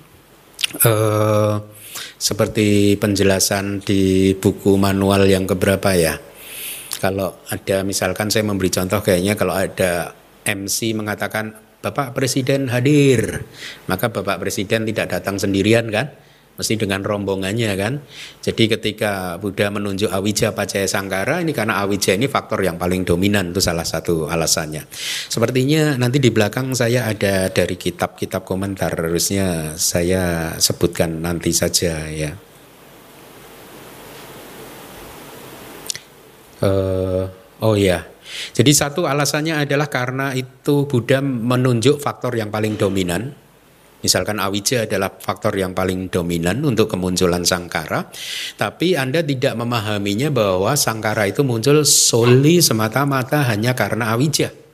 eh, 0.88 1.54
seperti 2.16 2.96
penjelasan 2.96 3.84
di 3.84 4.32
buku 4.32 4.80
manual 4.80 5.28
yang 5.28 5.44
keberapa 5.44 5.92
ya. 5.92 6.16
Kalau 6.96 7.44
ada 7.52 7.84
misalkan 7.84 8.32
saya 8.32 8.48
memberi 8.48 8.72
contoh 8.72 9.04
kayaknya 9.04 9.36
kalau 9.36 9.52
ada 9.52 10.16
MC 10.48 10.96
mengatakan 10.96 11.65
Bapak 11.84 12.16
Presiden 12.16 12.72
hadir. 12.72 13.44
Maka 13.86 14.08
Bapak 14.10 14.40
Presiden 14.42 14.88
tidak 14.88 15.12
datang 15.12 15.36
sendirian 15.36 15.88
kan? 15.92 16.12
Mesti 16.56 16.80
dengan 16.80 17.04
rombongannya 17.04 17.68
kan. 17.76 18.00
Jadi 18.40 18.72
ketika 18.72 19.36
Buddha 19.36 19.68
menunjuk 19.68 20.08
Awija 20.08 20.56
Pacaya 20.56 20.88
Sangkara 20.88 21.44
ini 21.44 21.52
karena 21.52 21.84
Awija 21.84 22.16
ini 22.16 22.32
faktor 22.32 22.64
yang 22.64 22.80
paling 22.80 23.04
dominan 23.04 23.52
itu 23.52 23.60
salah 23.60 23.84
satu 23.84 24.24
alasannya. 24.24 24.88
Sepertinya 25.28 26.00
nanti 26.00 26.16
di 26.16 26.32
belakang 26.32 26.72
saya 26.72 27.12
ada 27.12 27.52
dari 27.52 27.76
kitab-kitab 27.76 28.48
komentar 28.48 28.88
harusnya 28.96 29.76
saya 29.76 30.56
sebutkan 30.56 31.20
nanti 31.20 31.52
saja 31.52 32.08
ya. 32.08 32.32
Uh, 36.56 37.28
oh 37.60 37.76
ya, 37.76 38.00
jadi 38.52 38.72
satu 38.72 39.04
alasannya 39.06 39.66
adalah 39.66 39.86
karena 39.90 40.32
itu 40.34 40.88
Buddha 40.88 41.22
menunjuk 41.22 42.02
faktor 42.02 42.34
yang 42.36 42.50
paling 42.50 42.74
dominan. 42.74 43.32
Misalkan 44.04 44.38
awija 44.38 44.86
adalah 44.86 45.10
faktor 45.10 45.56
yang 45.56 45.74
paling 45.74 46.12
dominan 46.12 46.62
untuk 46.62 46.86
kemunculan 46.86 47.42
sangkara, 47.42 48.06
tapi 48.54 48.94
Anda 48.94 49.24
tidak 49.24 49.58
memahaminya 49.58 50.30
bahwa 50.30 50.76
sangkara 50.78 51.26
itu 51.26 51.42
muncul 51.42 51.82
soli 51.82 52.62
semata-mata 52.62 53.42
hanya 53.50 53.74
karena 53.74 54.14
awija. 54.14 54.65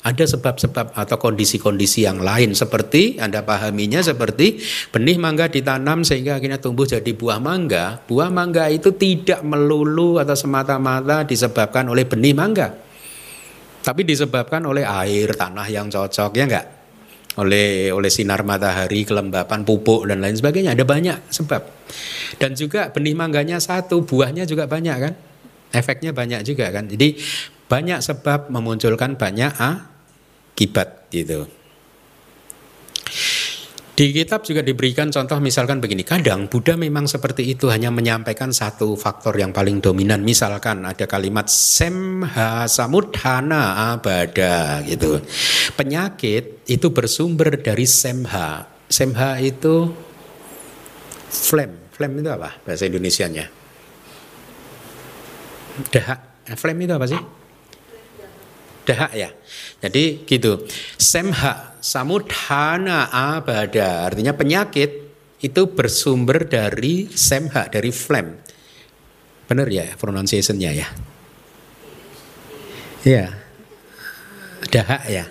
Ada 0.00 0.24
sebab-sebab 0.24 0.96
atau 0.96 1.16
kondisi-kondisi 1.20 2.08
yang 2.08 2.24
lain 2.24 2.56
seperti 2.56 3.20
Anda 3.20 3.44
pahaminya 3.44 4.00
seperti 4.00 4.56
benih 4.88 5.20
mangga 5.20 5.52
ditanam 5.52 6.08
sehingga 6.08 6.40
akhirnya 6.40 6.56
tumbuh 6.56 6.88
jadi 6.88 7.12
buah 7.12 7.36
mangga. 7.36 8.00
Buah 8.08 8.32
mangga 8.32 8.72
itu 8.72 8.96
tidak 8.96 9.44
melulu 9.44 10.16
atau 10.16 10.32
semata-mata 10.32 11.28
disebabkan 11.28 11.92
oleh 11.92 12.08
benih 12.08 12.32
mangga 12.32 12.90
tapi 13.80 14.04
disebabkan 14.04 14.60
oleh 14.68 14.84
air 14.84 15.32
tanah 15.32 15.64
yang 15.72 15.88
cocok 15.88 16.36
ya 16.36 16.44
enggak 16.44 16.66
oleh 17.40 17.88
oleh 17.88 18.12
sinar 18.12 18.44
matahari 18.44 19.08
kelembapan 19.08 19.64
pupuk 19.64 20.04
dan 20.04 20.20
lain 20.20 20.36
sebagainya 20.36 20.76
ada 20.76 20.84
banyak 20.84 21.32
sebab 21.32 21.64
dan 22.36 22.52
juga 22.52 22.92
benih 22.92 23.16
mangganya 23.16 23.56
satu 23.56 24.04
buahnya 24.04 24.44
juga 24.44 24.68
banyak 24.68 24.96
kan 25.00 25.14
Efeknya 25.70 26.10
banyak 26.10 26.42
juga 26.42 26.66
kan. 26.74 26.90
Jadi 26.90 27.14
banyak 27.70 28.02
sebab 28.02 28.50
memunculkan 28.50 29.14
banyak 29.14 29.54
akibat 30.60 31.08
gitu. 31.08 31.48
Di 33.96 34.12
kitab 34.12 34.44
juga 34.44 34.60
diberikan 34.60 35.08
contoh 35.12 35.40
misalkan 35.40 35.80
begini, 35.80 36.04
kadang 36.04 36.48
Buddha 36.48 36.76
memang 36.76 37.08
seperti 37.08 37.48
itu 37.52 37.68
hanya 37.72 37.88
menyampaikan 37.88 38.52
satu 38.52 38.96
faktor 38.96 39.36
yang 39.40 39.52
paling 39.52 39.80
dominan. 39.80 40.20
Misalkan 40.20 40.84
ada 40.84 41.04
kalimat 41.08 41.48
semha 41.48 42.68
samudhana 42.68 43.96
abada 43.96 44.84
gitu. 44.84 45.20
Penyakit 45.76 46.64
itu 46.68 46.86
bersumber 46.92 47.60
dari 47.60 47.84
semha. 47.88 48.68
Semha 48.88 49.40
itu 49.40 49.92
flame. 51.28 51.92
Flame 51.92 52.24
itu 52.24 52.30
apa 52.32 52.56
bahasa 52.64 52.84
Indonesianya? 52.88 53.48
Dahak. 55.92 56.20
Flame 56.56 56.88
itu 56.88 56.92
apa 56.96 57.04
sih? 57.08 57.39
Dahak 58.84 59.12
ya. 59.14 59.30
Jadi 59.80 60.24
gitu. 60.24 60.64
Semha 60.96 61.76
samudhana 61.80 63.08
abada 63.08 64.04
artinya 64.08 64.36
penyakit 64.36 64.90
itu 65.40 65.62
bersumber 65.72 66.44
dari 66.44 67.08
semha 67.12 67.68
dari 67.72 67.88
flame. 67.94 68.40
Benar 69.48 69.66
ya 69.70 69.86
pronunciationnya 69.96 70.70
ya? 70.74 70.88
Iya. 73.06 73.26
Dahak 74.70 75.02
ya. 75.08 75.24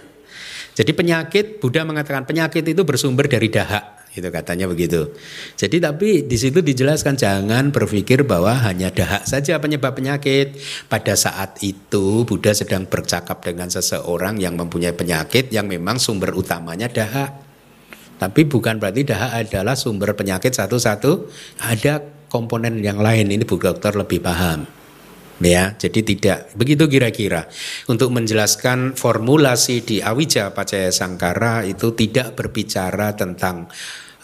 Jadi 0.74 0.92
penyakit 0.96 1.60
Buddha 1.60 1.84
mengatakan 1.84 2.24
penyakit 2.24 2.64
itu 2.64 2.82
bersumber 2.88 3.28
dari 3.28 3.52
dahak 3.52 3.99
itu 4.10 4.26
katanya 4.34 4.65
begitu. 4.65 5.13
Jadi 5.54 5.78
tapi 5.78 6.26
di 6.26 6.38
situ 6.38 6.65
dijelaskan 6.65 7.13
jangan 7.13 7.69
berpikir 7.69 8.26
bahwa 8.26 8.58
hanya 8.65 8.89
dahak 8.89 9.30
saja 9.30 9.62
penyebab 9.62 9.93
penyakit. 9.93 10.58
Pada 10.89 11.13
saat 11.13 11.62
itu 11.62 12.26
Buddha 12.26 12.58
sedang 12.58 12.89
bercakap 12.89 13.45
dengan 13.45 13.69
seseorang 13.69 14.41
yang 14.41 14.58
mempunyai 14.58 14.98
penyakit 14.98 15.54
yang 15.54 15.69
memang 15.69 16.02
sumber 16.02 16.34
utamanya 16.34 16.89
dahak. 16.89 17.38
Tapi 18.19 18.41
bukan 18.50 18.82
berarti 18.82 19.08
dahak 19.08 19.48
adalah 19.48 19.78
sumber 19.78 20.17
penyakit 20.17 20.58
satu-satu. 20.58 21.30
Ada 21.63 22.02
komponen 22.28 22.82
yang 22.82 22.98
lain 22.98 23.30
ini 23.30 23.45
Bu 23.45 23.62
Dokter 23.62 23.93
lebih 23.93 24.26
paham. 24.26 24.79
Ya, 25.39 25.71
jadi 25.80 26.04
tidak 26.04 26.52
begitu 26.60 26.91
kira-kira. 26.91 27.47
Untuk 27.88 28.12
menjelaskan 28.12 28.99
formulasi 28.99 29.88
di 29.88 29.97
Awija 30.04 30.52
Pacaya 30.52 30.91
Sangkara 30.91 31.63
itu 31.63 31.95
tidak 31.95 32.36
berbicara 32.36 33.15
tentang 33.15 33.71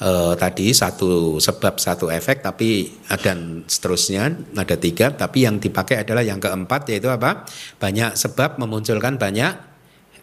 uh, 0.04 0.36
tadi 0.36 0.76
satu 0.76 1.40
sebab 1.40 1.80
satu 1.80 2.12
efek, 2.12 2.44
tapi 2.44 2.92
dan 3.24 3.64
seterusnya 3.64 4.28
ada 4.60 4.76
tiga. 4.76 5.16
Tapi 5.16 5.48
yang 5.48 5.56
dipakai 5.56 6.04
adalah 6.04 6.20
yang 6.20 6.44
keempat 6.44 6.92
yaitu 6.92 7.08
apa? 7.08 7.48
Banyak 7.80 8.20
sebab 8.20 8.60
memunculkan 8.60 9.16
banyak 9.16 9.56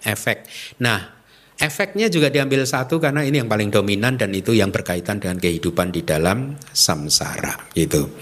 efek. 0.05 0.45
Nah, 0.85 1.25
efeknya 1.57 2.13
juga 2.13 2.29
diambil 2.29 2.69
satu 2.69 3.01
karena 3.01 3.25
ini 3.25 3.41
yang 3.41 3.49
paling 3.49 3.73
dominan 3.73 4.21
dan 4.21 4.29
itu 4.37 4.53
yang 4.53 4.69
berkaitan 4.69 5.25
dengan 5.25 5.41
kehidupan 5.41 5.89
di 5.89 6.05
dalam 6.05 6.53
samsara 6.69 7.73
gitu. 7.73 8.13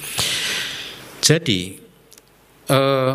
Jadi 1.19 1.90
uh, 2.71 3.15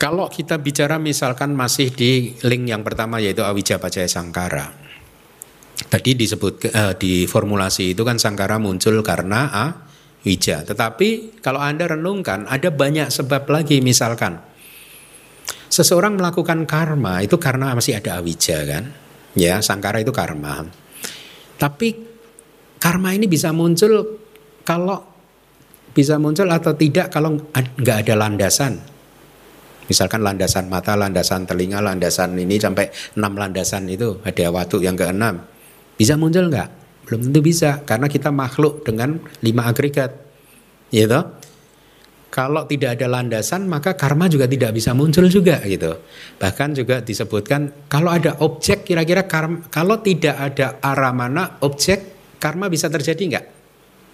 kalau 0.00 0.26
kita 0.32 0.56
bicara 0.56 0.96
misalkan 0.96 1.52
masih 1.52 1.92
di 1.92 2.32
link 2.40 2.72
yang 2.72 2.80
pertama 2.80 3.20
yaitu 3.20 3.44
Awija 3.44 3.76
Pacaya 3.76 4.08
Sangkara. 4.08 4.72
Tadi 5.80 6.12
disebut 6.16 6.72
uh, 6.72 6.92
di 6.96 7.28
formulasi 7.28 7.92
itu 7.92 8.00
kan 8.04 8.16
Sangkara 8.16 8.56
muncul 8.56 9.04
karena 9.04 9.52
Awija. 9.52 10.64
Tetapi 10.64 11.40
kalau 11.44 11.60
Anda 11.60 11.92
renungkan 11.92 12.48
ada 12.48 12.72
banyak 12.72 13.12
sebab 13.12 13.48
lagi 13.52 13.84
misalkan 13.84 14.40
seseorang 15.70 16.18
melakukan 16.18 16.66
karma 16.66 17.22
itu 17.22 17.36
karena 17.36 17.76
masih 17.76 18.00
ada 18.00 18.20
Awija 18.20 18.58
kan. 18.64 18.84
Ya, 19.38 19.62
Sangkara 19.62 20.02
itu 20.02 20.10
karma. 20.10 20.66
Tapi 21.54 22.09
Karma 22.80 23.12
ini 23.12 23.28
bisa 23.28 23.52
muncul 23.52 24.18
kalau 24.64 25.04
bisa 25.92 26.16
muncul 26.16 26.48
atau 26.48 26.72
tidak 26.72 27.12
kalau 27.12 27.36
nggak 27.52 28.08
ada 28.08 28.14
landasan. 28.16 28.80
Misalkan 29.84 30.22
landasan 30.22 30.70
mata, 30.70 30.94
landasan 30.94 31.44
telinga, 31.44 31.82
landasan 31.82 32.38
ini 32.38 32.56
sampai 32.56 32.88
enam 33.18 33.36
landasan 33.36 33.90
itu 33.90 34.22
ada 34.22 34.48
waktu 34.48 34.86
yang 34.86 34.96
keenam. 34.96 35.44
Bisa 35.98 36.16
muncul 36.16 36.48
nggak? 36.48 36.68
Belum 37.04 37.26
tentu 37.26 37.40
bisa 37.42 37.82
karena 37.82 38.06
kita 38.06 38.30
makhluk 38.30 38.86
dengan 38.86 39.18
lima 39.42 39.66
agregat. 39.66 40.14
Gitu. 40.94 41.20
Kalau 42.30 42.62
tidak 42.70 42.94
ada 42.94 43.10
landasan 43.10 43.66
maka 43.66 43.98
karma 43.98 44.30
juga 44.30 44.46
tidak 44.46 44.78
bisa 44.78 44.94
muncul 44.94 45.26
juga 45.26 45.58
gitu. 45.66 45.98
Bahkan 46.38 46.78
juga 46.78 47.02
disebutkan 47.02 47.90
kalau 47.90 48.14
ada 48.14 48.38
objek 48.46 48.86
kira-kira 48.86 49.26
kalau 49.68 49.98
tidak 49.98 50.38
ada 50.38 50.78
arah 50.78 51.10
mana 51.10 51.58
objek 51.66 52.19
karma 52.40 52.72
bisa 52.72 52.88
terjadi 52.88 53.20
enggak? 53.20 53.46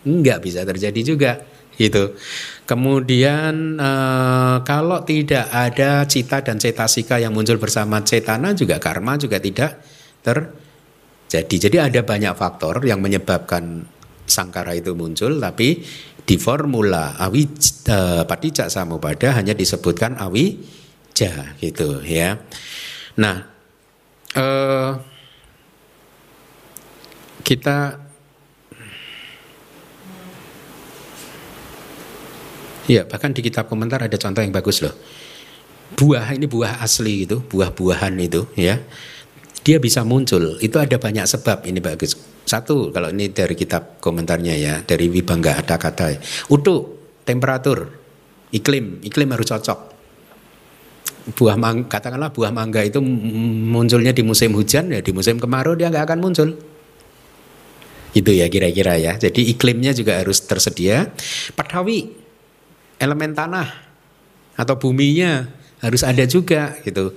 Enggak 0.02 0.38
bisa 0.42 0.60
terjadi 0.66 1.00
juga 1.00 1.32
gitu. 1.76 2.16
Kemudian 2.64 3.78
eh, 3.78 4.56
kalau 4.64 5.04
tidak 5.06 5.46
ada 5.52 6.02
cita 6.08 6.42
dan 6.42 6.58
cetasika 6.58 7.20
yang 7.20 7.36
muncul 7.36 7.60
bersama 7.60 8.02
cetana 8.02 8.56
juga 8.56 8.82
karma 8.82 9.20
juga 9.20 9.38
tidak 9.38 9.78
terjadi. 10.24 11.56
Jadi 11.70 11.76
ada 11.78 12.00
banyak 12.02 12.34
faktor 12.34 12.82
yang 12.82 12.98
menyebabkan 12.98 13.86
sangkara 14.26 14.74
itu 14.74 14.98
muncul 14.98 15.38
tapi 15.38 15.86
di 16.26 16.36
formula 16.42 17.14
awi 17.22 17.46
eh, 17.86 18.22
patijak 18.26 18.66
samupada 18.66 19.38
hanya 19.38 19.54
disebutkan 19.54 20.18
awija 20.18 21.54
gitu 21.62 22.02
ya. 22.02 22.40
Nah, 23.20 23.36
eh, 24.34 24.90
kita 27.46 28.05
Iya, 32.86 33.02
bahkan 33.02 33.34
di 33.34 33.42
kitab 33.42 33.66
komentar 33.66 33.98
ada 34.02 34.14
contoh 34.14 34.42
yang 34.42 34.54
bagus 34.54 34.78
loh. 34.78 34.94
Buah 35.98 36.34
ini 36.34 36.46
buah 36.46 36.82
asli 36.82 37.26
itu, 37.26 37.42
buah-buahan 37.42 38.14
itu 38.18 38.46
ya. 38.58 38.78
Dia 39.66 39.82
bisa 39.82 40.06
muncul, 40.06 40.62
itu 40.62 40.78
ada 40.78 40.94
banyak 40.94 41.26
sebab 41.26 41.66
ini 41.66 41.82
bagus. 41.82 42.14
Satu, 42.46 42.94
kalau 42.94 43.10
ini 43.10 43.34
dari 43.34 43.58
kitab 43.58 43.98
komentarnya 43.98 44.54
ya, 44.54 44.74
dari 44.86 45.10
Wibangga 45.10 45.58
ada 45.58 45.74
kata 45.74 46.14
utuh, 46.46 46.94
temperatur, 47.26 47.90
iklim, 48.54 49.02
iklim 49.02 49.34
harus 49.34 49.50
cocok. 49.50 49.98
Buah 51.34 51.58
mang, 51.58 51.90
katakanlah 51.90 52.30
buah 52.30 52.54
mangga 52.54 52.86
itu 52.86 53.02
munculnya 53.02 54.14
di 54.14 54.22
musim 54.22 54.54
hujan 54.54 54.94
ya 54.94 55.02
di 55.02 55.10
musim 55.10 55.42
kemarau 55.42 55.74
dia 55.74 55.90
nggak 55.90 56.06
akan 56.06 56.18
muncul. 56.22 56.54
Itu 58.14 58.30
ya 58.30 58.46
kira-kira 58.46 58.94
ya. 58.94 59.18
Jadi 59.18 59.50
iklimnya 59.50 59.90
juga 59.90 60.22
harus 60.22 60.38
tersedia. 60.46 61.10
Patawi, 61.58 62.25
elemen 62.96 63.36
tanah 63.36 63.68
atau 64.56 64.74
buminya 64.80 65.48
harus 65.84 66.02
ada 66.02 66.24
juga 66.24 66.76
gitu. 66.82 67.12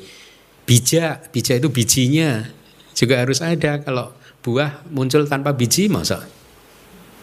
Bija, 0.67 1.17
bija 1.33 1.57
itu 1.57 1.67
bijinya 1.71 2.45
juga 2.93 3.25
harus 3.25 3.41
ada. 3.41 3.81
Kalau 3.81 4.13
buah 4.45 4.85
muncul 4.93 5.25
tanpa 5.25 5.51
biji 5.55 5.89
masa 5.89 6.23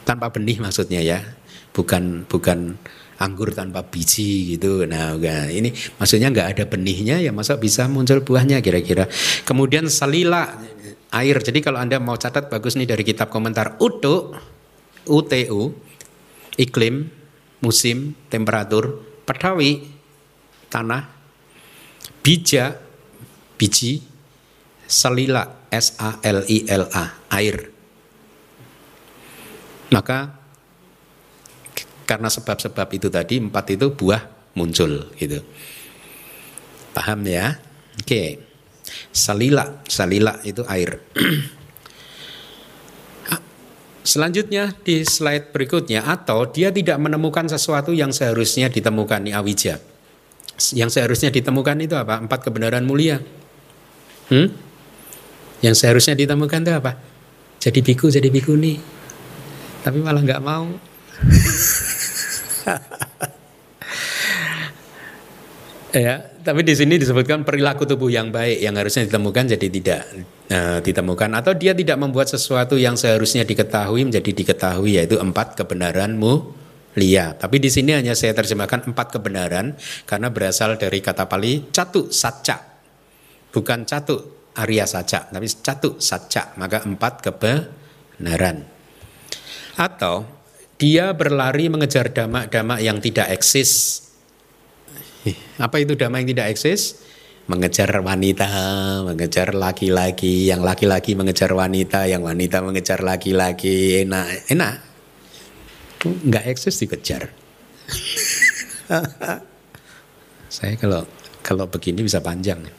tanpa 0.07 0.30
benih 0.30 0.59
maksudnya 0.59 1.03
ya. 1.03 1.20
Bukan 1.76 2.24
bukan 2.24 2.80
anggur 3.20 3.53
tanpa 3.53 3.85
biji 3.85 4.57
gitu. 4.57 4.85
Nah, 4.89 5.16
ini 5.49 5.72
maksudnya 6.01 6.33
nggak 6.33 6.49
ada 6.57 6.64
benihnya 6.64 7.20
ya 7.20 7.33
masa 7.33 7.61
bisa 7.61 7.89
muncul 7.89 8.24
buahnya 8.24 8.61
kira-kira. 8.64 9.09
Kemudian 9.45 9.89
salila 9.93 10.57
air. 11.12 11.37
Jadi 11.41 11.61
kalau 11.61 11.80
Anda 11.80 12.01
mau 12.01 12.16
catat 12.16 12.49
bagus 12.49 12.76
nih 12.76 12.89
dari 12.89 13.05
kitab 13.05 13.28
komentar 13.28 13.76
UTU 13.80 14.37
UTU 15.07 15.72
iklim 16.57 17.09
musim, 17.61 18.14
temperatur, 18.28 19.02
petawi, 19.24 19.88
tanah, 20.68 21.09
bija, 22.20 22.76
biji, 23.57 24.04
salila, 24.86 25.66
S 25.70 25.98
A 25.98 26.22
L 26.22 26.44
I 26.46 26.68
L 26.68 26.84
A, 26.92 27.04
air. 27.36 27.57
Maka 29.90 30.34
karena 32.07 32.30
sebab-sebab 32.30 32.88
itu 32.94 33.11
tadi 33.11 33.42
empat 33.42 33.74
itu 33.74 33.90
buah 33.90 34.22
muncul 34.54 35.11
gitu. 35.18 35.42
Paham 36.94 37.26
ya? 37.26 37.59
Oke. 38.00 38.40
Salila, 39.11 39.82
salila 39.90 40.38
itu 40.46 40.62
air. 40.70 41.02
Selanjutnya 44.07 44.70
di 44.86 45.02
slide 45.02 45.50
berikutnya 45.50 46.07
atau 46.07 46.46
dia 46.46 46.70
tidak 46.70 46.94
menemukan 47.02 47.50
sesuatu 47.50 47.90
yang 47.90 48.14
seharusnya 48.14 48.70
ditemukan 48.70 49.26
di 49.26 49.34
awija. 49.34 49.82
Yang 50.78 50.90
seharusnya 50.94 51.34
ditemukan 51.34 51.74
itu 51.82 51.98
apa? 51.98 52.22
Empat 52.22 52.46
kebenaran 52.46 52.86
mulia. 52.86 53.18
Hmm? 54.30 54.54
Yang 55.59 55.82
seharusnya 55.82 56.14
ditemukan 56.14 56.62
itu 56.62 56.72
apa? 56.72 56.92
Jadi 57.59 57.82
biku, 57.82 58.07
jadi 58.07 58.30
biku 58.30 58.54
nih. 58.54 58.78
Tapi 59.82 59.98
malah 59.98 60.22
nggak 60.22 60.38
mau. 60.38 60.70
ya, 65.99 66.22
tapi 66.44 66.62
di 66.62 66.74
sini 66.76 67.01
disebutkan 67.01 67.42
perilaku 67.42 67.88
tubuh 67.88 68.07
yang 68.12 68.30
baik 68.30 68.62
yang 68.62 68.78
harusnya 68.78 69.09
ditemukan 69.09 69.57
jadi 69.57 69.66
tidak 69.66 70.01
uh, 70.51 70.78
ditemukan 70.82 71.30
atau 71.42 71.53
dia 71.57 71.74
tidak 71.74 71.99
membuat 71.99 72.30
sesuatu 72.30 72.78
yang 72.78 72.94
seharusnya 72.94 73.42
diketahui 73.42 74.07
menjadi 74.07 74.30
diketahui 74.30 75.01
yaitu 75.01 75.18
empat 75.18 75.59
kebenaranmu 75.59 76.55
lia. 76.97 77.36
Tapi 77.36 77.61
di 77.61 77.68
sini 77.68 77.92
hanya 77.92 78.16
saya 78.16 78.32
terjemahkan 78.32 78.88
empat 78.90 79.20
kebenaran 79.20 79.76
karena 80.09 80.28
berasal 80.32 80.80
dari 80.80 80.99
kata 81.05 81.28
Pali 81.28 81.68
catu 81.70 82.09
saca. 82.11 82.78
Bukan 83.53 83.88
catu 83.88 84.16
Arya 84.57 84.88
saca, 84.88 85.28
tapi 85.28 85.47
catu 85.49 86.01
saca. 86.01 86.57
Maka 86.57 86.84
empat 86.88 87.20
kebenaran. 87.20 88.64
Atau 89.76 90.24
dia 90.80 91.12
berlari 91.12 91.68
mengejar 91.68 92.12
damak-damak 92.12 92.80
yang 92.80 93.01
tidak 93.01 93.28
eksis 93.32 94.05
apa 95.59 95.81
itu 95.81 95.97
damai 95.97 96.22
yang 96.22 96.37
tidak 96.37 96.47
eksis? 96.55 97.03
Mengejar 97.47 97.91
wanita, 98.03 98.51
mengejar 99.07 99.55
laki-laki, 99.55 100.51
yang 100.51 100.66
laki-laki 100.66 101.14
mengejar 101.14 101.55
wanita, 101.55 102.11
yang 102.11 102.27
wanita 102.27 102.59
mengejar 102.62 103.01
laki-laki, 103.07 104.03
enak, 104.03 104.51
enak. 104.51 104.83
Nggak 106.03 106.45
eksis 106.51 106.74
dikejar. 106.83 107.31
Saya 110.57 110.74
kalau 110.79 111.07
kalau 111.47 111.70
begini 111.70 112.03
bisa 112.03 112.18
panjang. 112.18 112.66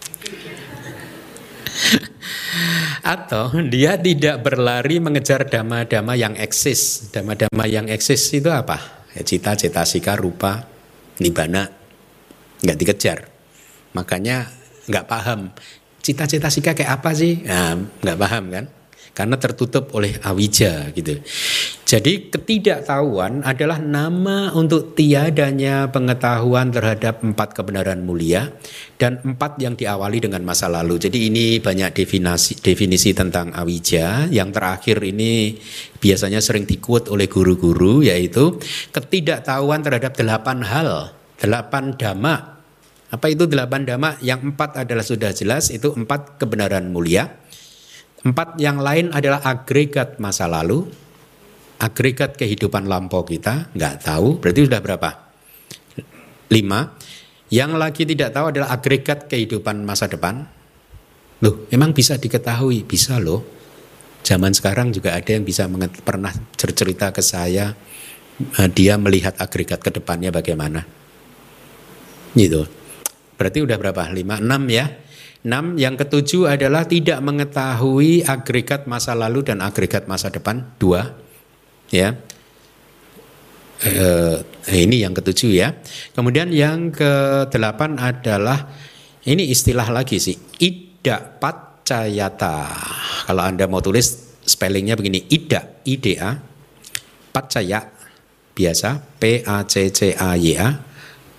Atau 3.16 3.56
dia 3.72 3.96
tidak 3.96 4.44
berlari 4.44 5.00
mengejar 5.00 5.48
dama-dama 5.48 6.20
yang 6.20 6.36
eksis. 6.36 7.08
Dama-dama 7.16 7.64
yang 7.64 7.88
eksis 7.88 8.36
itu 8.36 8.52
apa? 8.52 9.08
Ya, 9.16 9.24
cita, 9.24 9.56
cita, 9.56 9.88
sika, 9.88 10.20
rupa, 10.20 10.68
nibana, 11.24 11.72
nggak 12.64 12.78
dikejar 12.78 13.30
makanya 13.94 14.50
nggak 14.88 15.06
paham 15.06 15.52
cita-cita 16.02 16.48
sika 16.48 16.72
kayak 16.72 17.02
apa 17.02 17.12
sih 17.12 17.44
nah, 17.44 17.76
nggak 17.76 18.20
paham 18.20 18.44
kan 18.54 18.66
karena 19.18 19.34
tertutup 19.42 19.90
oleh 19.98 20.14
awija 20.22 20.94
gitu. 20.94 21.18
Jadi 21.90 22.30
ketidaktahuan 22.30 23.42
adalah 23.42 23.82
nama 23.82 24.54
untuk 24.54 24.94
tiadanya 24.94 25.90
pengetahuan 25.90 26.70
terhadap 26.70 27.26
empat 27.26 27.58
kebenaran 27.58 28.06
mulia 28.06 28.54
dan 29.02 29.18
empat 29.26 29.58
yang 29.58 29.74
diawali 29.74 30.22
dengan 30.22 30.46
masa 30.46 30.70
lalu. 30.70 31.02
Jadi 31.02 31.34
ini 31.34 31.58
banyak 31.58 31.98
definisi 31.98 32.62
definisi 32.62 33.18
tentang 33.18 33.58
awija. 33.58 34.30
Yang 34.30 34.50
terakhir 34.54 34.98
ini 35.02 35.58
biasanya 35.98 36.38
sering 36.38 36.70
dikuat 36.70 37.10
oleh 37.10 37.26
guru-guru 37.26 38.06
yaitu 38.06 38.62
ketidaktahuan 38.94 39.82
terhadap 39.82 40.14
delapan 40.14 40.62
hal 40.62 41.17
Delapan 41.38 41.94
dhamma. 41.94 42.36
Apa 43.14 43.26
itu 43.30 43.46
delapan 43.46 43.86
dhamma? 43.86 44.18
Yang 44.20 44.52
empat 44.54 44.84
adalah 44.84 45.06
sudah 45.06 45.32
jelas, 45.32 45.70
itu 45.70 45.94
empat 45.94 46.42
kebenaran 46.42 46.90
mulia. 46.90 47.30
Empat 48.26 48.58
yang 48.58 48.82
lain 48.82 49.14
adalah 49.14 49.46
agregat 49.46 50.18
masa 50.18 50.50
lalu, 50.50 50.90
agregat 51.78 52.36
kehidupan 52.36 52.90
lampau 52.90 53.22
kita, 53.22 53.70
nggak 53.78 53.96
tahu, 54.02 54.42
berarti 54.42 54.66
sudah 54.66 54.82
berapa? 54.82 55.10
Lima. 56.54 56.98
Yang 57.48 57.72
lagi 57.80 58.04
tidak 58.04 58.36
tahu 58.36 58.52
adalah 58.52 58.76
agregat 58.76 59.32
kehidupan 59.32 59.86
masa 59.88 60.12
depan. 60.12 60.44
Loh, 61.40 61.70
emang 61.72 61.96
bisa 61.96 62.20
diketahui? 62.20 62.84
Bisa 62.84 63.22
loh. 63.22 63.46
Zaman 64.26 64.52
sekarang 64.52 64.92
juga 64.92 65.16
ada 65.16 65.32
yang 65.32 65.48
bisa 65.48 65.70
pernah 66.04 66.34
cerita 66.58 67.16
ke 67.16 67.24
saya, 67.24 67.72
eh, 68.58 68.70
dia 68.74 69.00
melihat 69.00 69.40
agregat 69.40 69.80
ke 69.80 69.94
depannya 69.94 70.34
bagaimana. 70.34 70.97
Gitu. 72.38 72.62
Berarti 73.38 73.60
udah 73.66 73.78
berapa? 73.82 74.04
5, 74.14 74.42
6 74.46 74.70
ya. 74.70 74.86
6 75.46 75.78
yang 75.78 75.96
ketujuh 75.98 76.50
adalah 76.50 76.86
tidak 76.86 77.22
mengetahui 77.22 78.26
agregat 78.26 78.86
masa 78.90 79.14
lalu 79.14 79.46
dan 79.46 79.62
agregat 79.66 80.06
masa 80.06 80.30
depan. 80.30 80.66
Dua. 80.78 81.06
Ya. 81.90 82.18
Eh, 83.78 84.38
ini 84.74 85.06
yang 85.06 85.14
ketujuh 85.14 85.54
ya. 85.54 85.78
Kemudian 86.18 86.50
yang 86.50 86.90
kedelapan 86.90 88.02
adalah 88.02 88.74
ini 89.30 89.54
istilah 89.54 89.86
lagi 89.94 90.18
sih. 90.18 90.34
Ida 90.58 91.22
pacayata. 91.22 92.58
Kalau 93.30 93.44
Anda 93.46 93.70
mau 93.70 93.84
tulis 93.84 94.40
spellingnya 94.42 94.98
begini. 94.98 95.30
Ida, 95.30 95.84
I-D-A. 95.86 96.32
Pacaya 97.30 97.86
biasa 98.58 98.98
P 99.22 99.46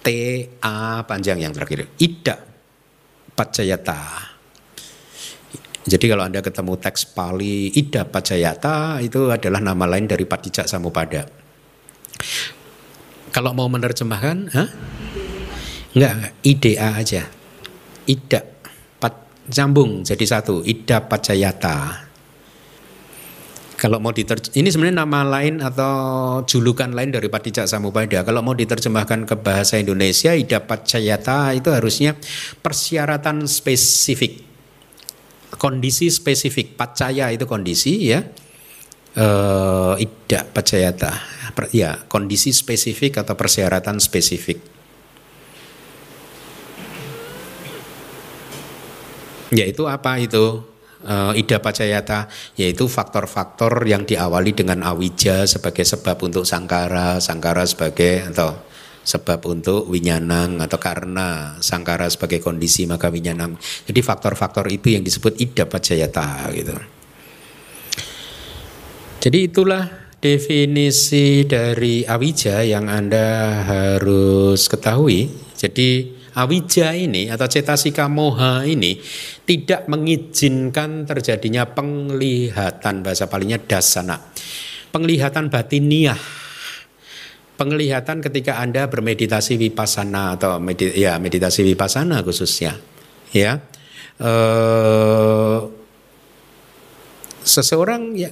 T 0.02 0.08
A 0.62 1.02
panjang 1.04 1.42
yang 1.42 1.52
terakhir. 1.52 1.90
Ida 1.98 2.36
Pacayata. 3.34 4.30
Jadi 5.88 6.04
kalau 6.04 6.28
Anda 6.28 6.44
ketemu 6.44 6.76
teks 6.76 7.16
Pali 7.16 7.72
Ida 7.72 8.04
Pacayata 8.04 9.00
itu 9.00 9.32
adalah 9.32 9.62
nama 9.62 9.88
lain 9.88 10.04
dari 10.04 10.28
Patijak 10.28 10.68
Samupada. 10.68 11.24
Kalau 13.28 13.52
mau 13.52 13.68
menerjemahkan, 13.68 14.52
hah? 14.52 14.68
Enggak, 15.92 16.32
IDA 16.44 16.88
aja. 16.96 17.22
Ida, 18.08 18.40
pat, 18.96 19.14
sambung 19.52 20.04
jadi 20.04 20.24
satu, 20.24 20.64
Ida 20.64 21.04
Pacayata. 21.04 22.07
Kalau 23.78 24.02
mau 24.02 24.10
diterj 24.10 24.58
ini 24.58 24.74
sebenarnya 24.74 25.06
nama 25.06 25.22
lain 25.22 25.62
atau 25.62 25.94
julukan 26.42 26.90
lain 26.90 27.14
dari 27.14 27.30
Padijak 27.30 27.70
Samupada. 27.70 28.26
Kalau 28.26 28.42
mau 28.42 28.50
diterjemahkan 28.50 29.22
ke 29.22 29.38
bahasa 29.38 29.78
Indonesia, 29.78 30.34
Ida 30.34 30.66
Pacayata 30.66 31.54
itu 31.54 31.70
harusnya 31.70 32.18
persyaratan 32.58 33.46
spesifik. 33.46 34.42
Kondisi 35.54 36.10
spesifik. 36.10 36.74
Pacaya 36.74 37.30
itu 37.30 37.46
kondisi 37.46 38.10
ya. 38.10 38.26
Uh, 39.14 39.94
Ida 40.02 40.42
Pacayata. 40.42 41.38
Ya, 41.70 42.02
kondisi 42.10 42.50
spesifik 42.50 43.22
atau 43.22 43.38
persyaratan 43.38 44.02
spesifik. 44.02 44.58
Yaitu 49.54 49.86
apa 49.86 50.18
itu? 50.18 50.66
Uh, 51.04 51.32
Ida 51.36 51.62
Pacayata 51.62 52.26
yaitu 52.58 52.90
faktor-faktor 52.90 53.84
yang 53.86 54.02
diawali 54.08 54.56
dengan 54.56 54.82
awija 54.82 55.46
sebagai 55.46 55.84
sebab 55.86 56.18
untuk 56.24 56.42
sangkara, 56.48 57.22
sangkara 57.22 57.62
sebagai 57.68 58.32
atau 58.32 58.58
sebab 59.08 59.40
untuk 59.48 59.88
winyanang 59.88 60.60
atau 60.60 60.76
karena 60.76 61.56
sangkara 61.64 62.10
sebagai 62.12 62.44
kondisi 62.44 62.84
maka 62.84 63.08
winyanang. 63.08 63.56
Jadi 63.88 64.00
faktor-faktor 64.04 64.68
itu 64.68 64.92
yang 64.92 65.00
disebut 65.06 65.40
Ida 65.40 65.64
Pacayata 65.64 66.52
gitu. 66.52 66.76
Jadi 69.18 69.38
itulah 69.50 69.88
definisi 70.18 71.46
dari 71.48 72.02
awija 72.06 72.62
yang 72.62 72.86
Anda 72.86 73.62
harus 73.66 74.66
ketahui. 74.68 75.30
Jadi 75.58 76.17
awija 76.38 76.94
ini 76.94 77.26
atau 77.26 77.50
cetasika 77.50 78.06
moha 78.06 78.62
ini 78.62 79.02
tidak 79.42 79.90
mengizinkan 79.90 81.02
terjadinya 81.02 81.66
penglihatan 81.66 83.02
bahasa 83.02 83.26
palingnya 83.26 83.58
dasana. 83.58 84.22
Penglihatan 84.94 85.50
batiniah. 85.50 86.18
Penglihatan 87.58 88.22
ketika 88.22 88.62
Anda 88.62 88.86
bermeditasi 88.86 89.58
vipassana 89.58 90.38
atau 90.38 90.62
medit 90.62 90.94
ya 90.94 91.18
meditasi 91.18 91.66
vipassana 91.66 92.22
khususnya. 92.22 92.78
Ya. 93.34 93.58
Eh, 94.22 95.58
seseorang 97.42 98.14
ya, 98.14 98.30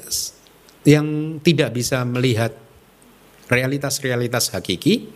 yang 0.86 1.38
tidak 1.42 1.74
bisa 1.74 2.06
melihat 2.06 2.54
realitas-realitas 3.46 4.50
hakiki 4.54 5.10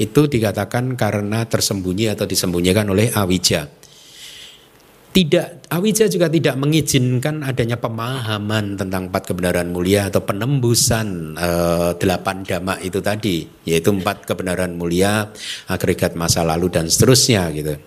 itu 0.00 0.20
dikatakan 0.26 0.96
karena 0.96 1.44
tersembunyi 1.44 2.12
atau 2.12 2.24
disembunyikan 2.24 2.88
oleh 2.88 3.12
awija. 3.12 3.68
Tidak, 5.14 5.70
awija 5.70 6.10
juga 6.10 6.26
tidak 6.26 6.58
mengizinkan 6.58 7.46
adanya 7.46 7.78
pemahaman 7.78 8.74
tentang 8.74 9.06
empat 9.06 9.30
kebenaran 9.30 9.70
mulia 9.70 10.10
atau 10.10 10.26
penembusan 10.26 11.38
eh, 11.38 11.90
delapan 12.02 12.42
dhamma 12.42 12.82
itu 12.82 12.98
tadi, 12.98 13.46
yaitu 13.62 13.94
empat 13.94 14.26
kebenaran 14.26 14.74
mulia, 14.74 15.30
agregat 15.70 16.18
masa 16.18 16.42
lalu 16.42 16.66
dan 16.66 16.90
seterusnya 16.90 17.46
gitu. 17.54 17.78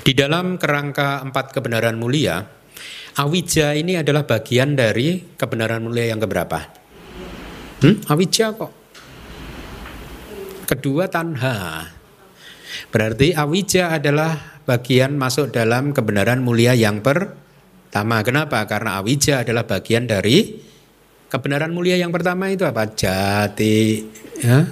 Di 0.00 0.12
dalam 0.16 0.56
kerangka 0.56 1.20
empat 1.20 1.52
kebenaran 1.52 2.00
mulia, 2.00 2.61
Awija 3.12 3.76
ini 3.76 4.00
adalah 4.00 4.24
bagian 4.24 4.72
dari 4.72 5.20
kebenaran 5.36 5.84
mulia 5.84 6.08
yang 6.08 6.20
keberapa? 6.20 6.58
Hmm? 7.84 8.00
Awija 8.08 8.56
kok. 8.56 8.72
Kedua 10.64 11.10
tanha. 11.12 11.84
Berarti 12.88 13.36
awija 13.36 13.92
adalah 13.92 14.60
bagian 14.64 15.20
masuk 15.20 15.52
dalam 15.52 15.92
kebenaran 15.92 16.40
mulia 16.40 16.72
yang 16.72 17.04
pertama. 17.04 17.40
Tama. 17.92 18.24
Kenapa? 18.24 18.64
Karena 18.64 18.96
awija 18.96 19.44
adalah 19.44 19.68
bagian 19.68 20.08
dari 20.08 20.56
kebenaran 21.28 21.76
mulia 21.76 22.00
yang 22.00 22.08
pertama 22.08 22.48
itu 22.48 22.64
apa? 22.64 22.88
Jati, 22.88 24.00
ya. 24.40 24.64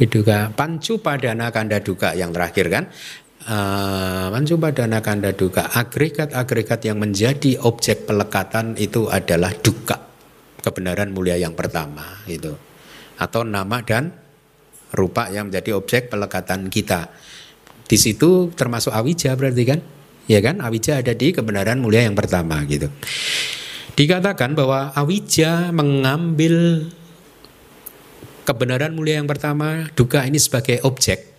Biduka, 0.00 0.48
pancu 0.56 1.04
padana 1.04 1.52
kanda 1.52 1.84
duka 1.84 2.16
yang 2.16 2.32
terakhir 2.32 2.72
kan? 2.72 2.88
Pancu 3.42 4.54
padana 4.56 5.02
kanda 5.02 5.34
duka, 5.34 5.66
agregat-agregat 5.66 6.86
yang 6.86 7.02
menjadi 7.02 7.58
objek 7.58 8.06
pelekatan 8.06 8.78
itu 8.78 9.10
adalah 9.10 9.50
duka, 9.58 9.98
kebenaran 10.62 11.10
mulia 11.10 11.34
yang 11.34 11.58
pertama 11.58 12.22
itu, 12.30 12.54
atau 13.18 13.42
nama 13.42 13.82
dan 13.82 14.14
rupa 14.94 15.26
yang 15.32 15.50
menjadi 15.50 15.74
objek 15.74 16.06
pelekatan 16.06 16.70
kita. 16.70 17.10
Di 17.82 17.98
situ 17.98 18.54
termasuk 18.54 18.94
awija 18.94 19.34
berarti 19.34 19.62
kan? 19.66 19.80
Ya 20.30 20.38
kan? 20.38 20.62
Awija 20.62 21.02
ada 21.02 21.12
di 21.12 21.34
kebenaran 21.34 21.82
mulia 21.82 22.06
yang 22.06 22.14
pertama 22.14 22.62
gitu. 22.70 22.88
Dikatakan 23.92 24.56
bahwa 24.56 24.94
awija 24.96 25.74
mengambil 25.74 26.88
kebenaran 28.48 28.94
mulia 28.96 29.20
yang 29.20 29.28
pertama, 29.28 29.90
duka 29.92 30.24
ini 30.24 30.40
sebagai 30.40 30.80
objek, 30.86 31.31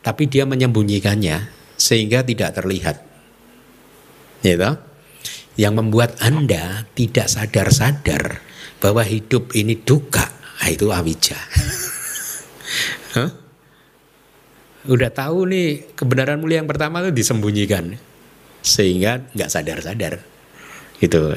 tapi 0.00 0.28
dia 0.28 0.48
menyembunyikannya 0.48 1.52
sehingga 1.76 2.24
tidak 2.24 2.56
terlihat. 2.56 2.96
Gitu? 4.40 4.72
Yang 5.60 5.74
membuat 5.76 6.16
Anda 6.24 6.88
tidak 6.96 7.28
sadar-sadar 7.28 8.40
bahwa 8.80 9.04
hidup 9.04 9.52
ini 9.52 9.76
duka, 9.76 10.24
nah, 10.60 10.68
itu 10.72 10.88
awija. 10.88 11.36
huh? 13.20 13.30
Udah 14.88 15.12
tahu 15.12 15.44
nih 15.44 15.92
kebenaran 15.92 16.40
mulia 16.40 16.64
yang 16.64 16.70
pertama 16.70 17.04
itu 17.04 17.12
disembunyikan 17.12 18.00
sehingga 18.64 19.28
nggak 19.36 19.52
sadar-sadar 19.52 20.24
gitu. 21.00 21.36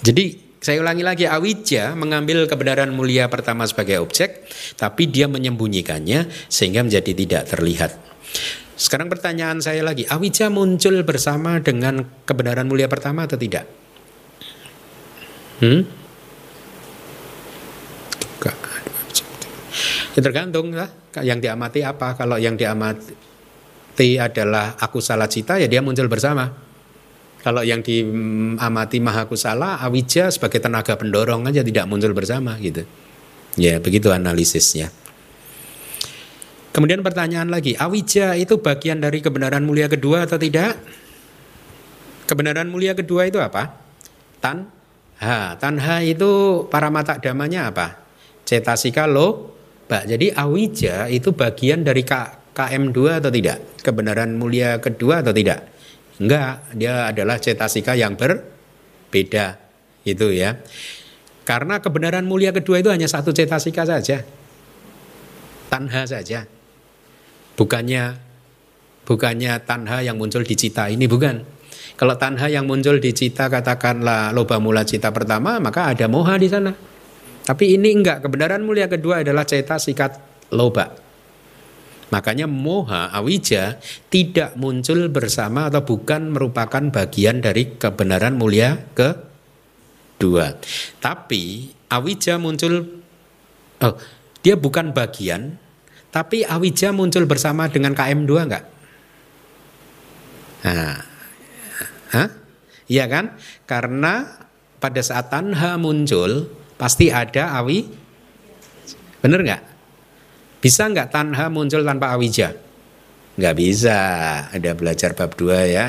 Jadi 0.00 0.47
saya 0.58 0.82
ulangi 0.82 1.06
lagi 1.06 1.24
awija 1.24 1.94
mengambil 1.94 2.50
kebenaran 2.50 2.90
mulia 2.90 3.30
pertama 3.30 3.62
sebagai 3.64 4.02
objek, 4.02 4.50
tapi 4.74 5.06
dia 5.06 5.30
menyembunyikannya 5.30 6.50
sehingga 6.50 6.82
menjadi 6.82 7.12
tidak 7.14 7.42
terlihat. 7.54 7.94
Sekarang 8.78 9.10
pertanyaan 9.10 9.58
saya 9.62 9.82
lagi, 9.82 10.06
awija 10.06 10.50
muncul 10.50 11.02
bersama 11.02 11.58
dengan 11.62 12.02
kebenaran 12.26 12.66
mulia 12.66 12.86
pertama 12.86 13.26
atau 13.26 13.38
tidak? 13.38 13.66
Hmm? 15.58 15.82
Ya 20.18 20.20
tergantung 20.26 20.74
lah, 20.74 20.90
yang 21.22 21.38
diamati 21.38 21.86
apa. 21.86 22.18
Kalau 22.18 22.42
yang 22.42 22.58
diamati 22.58 24.18
adalah 24.18 24.74
aku 24.74 24.98
salah 24.98 25.30
cita 25.30 25.62
ya 25.62 25.70
dia 25.70 25.78
muncul 25.78 26.10
bersama. 26.10 26.67
Kalau 27.48 27.64
yang 27.64 27.80
diamati 27.80 29.00
maha 29.00 29.24
kusala, 29.24 29.80
awija 29.80 30.28
sebagai 30.28 30.60
tenaga 30.60 31.00
pendorong 31.00 31.48
aja 31.48 31.64
tidak 31.64 31.88
muncul 31.88 32.12
bersama 32.12 32.60
gitu. 32.60 32.84
Ya 33.56 33.80
begitu 33.80 34.12
analisisnya. 34.12 34.92
Kemudian 36.76 37.00
pertanyaan 37.00 37.48
lagi, 37.48 37.72
awija 37.72 38.36
itu 38.36 38.60
bagian 38.60 39.00
dari 39.00 39.24
kebenaran 39.24 39.64
mulia 39.64 39.88
kedua 39.88 40.28
atau 40.28 40.36
tidak? 40.36 40.76
Kebenaran 42.28 42.68
mulia 42.68 42.92
kedua 42.92 43.24
itu 43.24 43.40
apa? 43.40 43.72
Tanha. 44.44 45.56
Tanha 45.56 46.04
itu 46.04 46.68
para 46.68 46.92
mata 46.92 47.16
damanya 47.16 47.72
apa? 47.72 47.96
Cetasika 48.44 49.08
lo. 49.08 49.56
Jadi 49.88 50.36
awija 50.36 51.08
itu 51.08 51.32
bagian 51.32 51.80
dari 51.80 52.04
KM2 52.04 53.24
atau 53.24 53.32
tidak? 53.32 53.80
Kebenaran 53.80 54.36
mulia 54.36 54.76
kedua 54.84 55.24
atau 55.24 55.32
tidak? 55.32 55.77
Enggak, 56.18 56.66
dia 56.74 57.10
adalah 57.14 57.38
cetasika 57.38 57.94
yang 57.94 58.18
berbeda. 58.18 59.58
Itu 60.02 60.34
ya. 60.34 60.58
Karena 61.46 61.80
kebenaran 61.80 62.26
mulia 62.26 62.50
kedua 62.52 62.82
itu 62.82 62.90
hanya 62.90 63.06
satu 63.06 63.30
cetasika 63.30 63.86
saja. 63.86 64.26
Tanha 65.70 66.02
saja. 66.04 66.44
Bukannya 67.54 68.18
bukannya 69.08 69.56
tanha 69.64 70.04
yang 70.04 70.20
muncul 70.20 70.44
di 70.44 70.54
cita 70.58 70.92
ini 70.92 71.08
bukan. 71.08 71.40
Kalau 71.96 72.14
tanha 72.20 72.46
yang 72.52 72.68
muncul 72.68 73.00
di 73.00 73.10
cita 73.16 73.48
katakanlah 73.48 74.30
loba 74.30 74.60
mula 74.60 74.84
cita 74.84 75.10
pertama, 75.10 75.58
maka 75.58 75.90
ada 75.90 76.06
moha 76.06 76.36
di 76.38 76.46
sana. 76.46 76.70
Tapi 77.48 77.74
ini 77.80 77.96
enggak, 77.96 78.28
kebenaran 78.28 78.60
mulia 78.60 78.86
kedua 78.86 79.24
adalah 79.24 79.48
cetasika 79.48 80.20
loba. 80.52 81.07
Makanya 82.08 82.48
moha 82.48 83.12
awija 83.12 83.76
tidak 84.08 84.56
muncul 84.56 85.12
bersama 85.12 85.68
atau 85.68 85.84
bukan 85.84 86.32
merupakan 86.32 86.80
bagian 86.88 87.44
dari 87.44 87.76
kebenaran 87.76 88.40
mulia 88.40 88.80
kedua. 88.96 90.56
Tapi 91.04 91.68
awija 91.92 92.40
muncul 92.40 93.04
oh, 93.84 93.94
dia 94.40 94.56
bukan 94.56 94.96
bagian 94.96 95.60
tapi 96.08 96.48
awija 96.48 96.96
muncul 96.96 97.28
bersama 97.28 97.68
dengan 97.68 97.92
KM2 97.92 98.32
enggak? 98.48 98.64
Nah, 100.64 100.96
Hah? 102.08 102.28
Iya 102.88 103.04
kan? 103.04 103.36
Karena 103.68 104.24
pada 104.80 105.04
saat 105.04 105.28
tanha 105.28 105.76
muncul 105.76 106.48
pasti 106.80 107.12
ada 107.12 107.52
awi 107.60 107.84
Bener 109.18 109.42
nggak? 109.42 109.62
Bisa 110.58 110.90
nggak 110.90 111.14
tanha 111.14 111.46
muncul 111.46 111.86
tanpa 111.86 112.14
awija? 112.18 112.54
Nggak 113.38 113.54
bisa. 113.54 114.00
Ada 114.50 114.74
belajar 114.74 115.14
bab 115.14 115.38
dua 115.38 115.62
ya. 115.64 115.86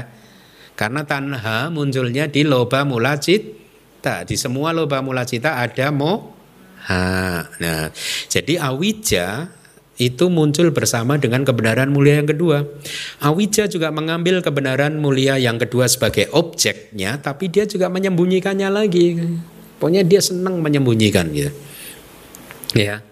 Karena 0.77 1.03
tanha 1.03 1.67
munculnya 1.73 2.29
di 2.29 2.45
loba 2.45 2.85
mula 2.85 3.17
cita. 3.17 4.23
Di 4.23 4.37
semua 4.39 4.71
loba 4.71 5.01
mula 5.01 5.25
cita 5.25 5.59
ada 5.59 5.89
moha. 5.91 7.49
Nah, 7.59 7.91
jadi 8.31 8.63
awija 8.63 9.51
itu 9.99 10.31
muncul 10.31 10.71
bersama 10.71 11.19
dengan 11.19 11.43
kebenaran 11.43 11.91
mulia 11.91 12.23
yang 12.23 12.29
kedua. 12.31 12.63
Awija 13.19 13.67
juga 13.67 13.91
mengambil 13.91 14.39
kebenaran 14.39 14.95
mulia 14.95 15.35
yang 15.35 15.59
kedua 15.59 15.91
sebagai 15.91 16.31
objeknya, 16.31 17.19
tapi 17.19 17.51
dia 17.51 17.67
juga 17.67 17.91
menyembunyikannya 17.91 18.69
lagi. 18.71 19.19
Pokoknya 19.75 20.07
dia 20.07 20.23
senang 20.23 20.63
menyembunyikan 20.63 21.27
gitu. 21.35 21.51
Ya. 22.79 23.03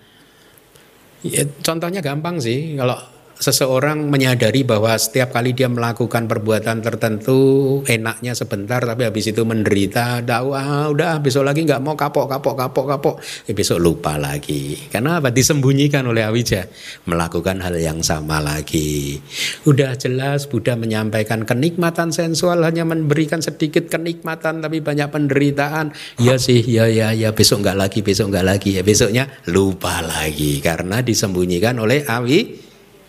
Ya, 1.26 1.44
contohnya 1.66 2.02
gampang 2.06 2.38
sih. 2.38 2.78
Kalau 2.78 2.98
seseorang 3.38 4.10
menyadari 4.10 4.66
bahwa 4.66 4.98
setiap 4.98 5.34
kali 5.34 5.54
dia 5.54 5.70
melakukan 5.70 6.26
perbuatan 6.26 6.82
tertentu 6.82 7.40
enaknya 7.86 8.34
sebentar 8.34 8.82
tapi 8.82 9.06
habis 9.06 9.30
itu 9.30 9.46
menderita 9.46 10.26
tahu 10.26 10.58
ah, 10.58 10.90
udah 10.90 11.22
besok 11.22 11.46
lagi 11.46 11.64
nggak 11.64 11.82
mau 11.82 11.94
kapok 11.94 12.26
kapok 12.30 12.56
kapok 12.58 12.86
kapok. 12.90 13.16
Ya, 13.46 13.54
besok 13.54 13.80
lupa 13.80 14.18
lagi. 14.18 14.76
Karena 14.90 15.22
apa? 15.22 15.30
Disembunyikan 15.30 16.10
oleh 16.10 16.26
Awija 16.26 16.66
melakukan 17.06 17.62
hal 17.62 17.78
yang 17.78 18.02
sama 18.02 18.42
lagi. 18.42 19.22
Udah 19.70 19.94
jelas 19.96 20.50
Buddha 20.50 20.74
menyampaikan 20.74 21.46
kenikmatan 21.46 22.10
sensual 22.10 22.66
hanya 22.66 22.84
memberikan 22.84 23.40
sedikit 23.40 23.88
kenikmatan 23.88 24.66
tapi 24.66 24.82
banyak 24.82 25.08
penderitaan. 25.14 25.94
Ya 26.18 26.42
sih 26.42 26.66
ya 26.66 26.90
ya 26.90 27.14
ya 27.14 27.32
besok 27.32 27.62
nggak 27.62 27.78
lagi 27.78 28.00
besok 28.02 28.34
nggak 28.34 28.46
lagi. 28.46 28.70
Ya 28.78 28.84
besoknya 28.84 29.30
lupa 29.46 30.02
lagi. 30.02 30.60
Karena 30.60 31.06
disembunyikan 31.06 31.78
oleh 31.78 32.04
Awi 32.04 32.67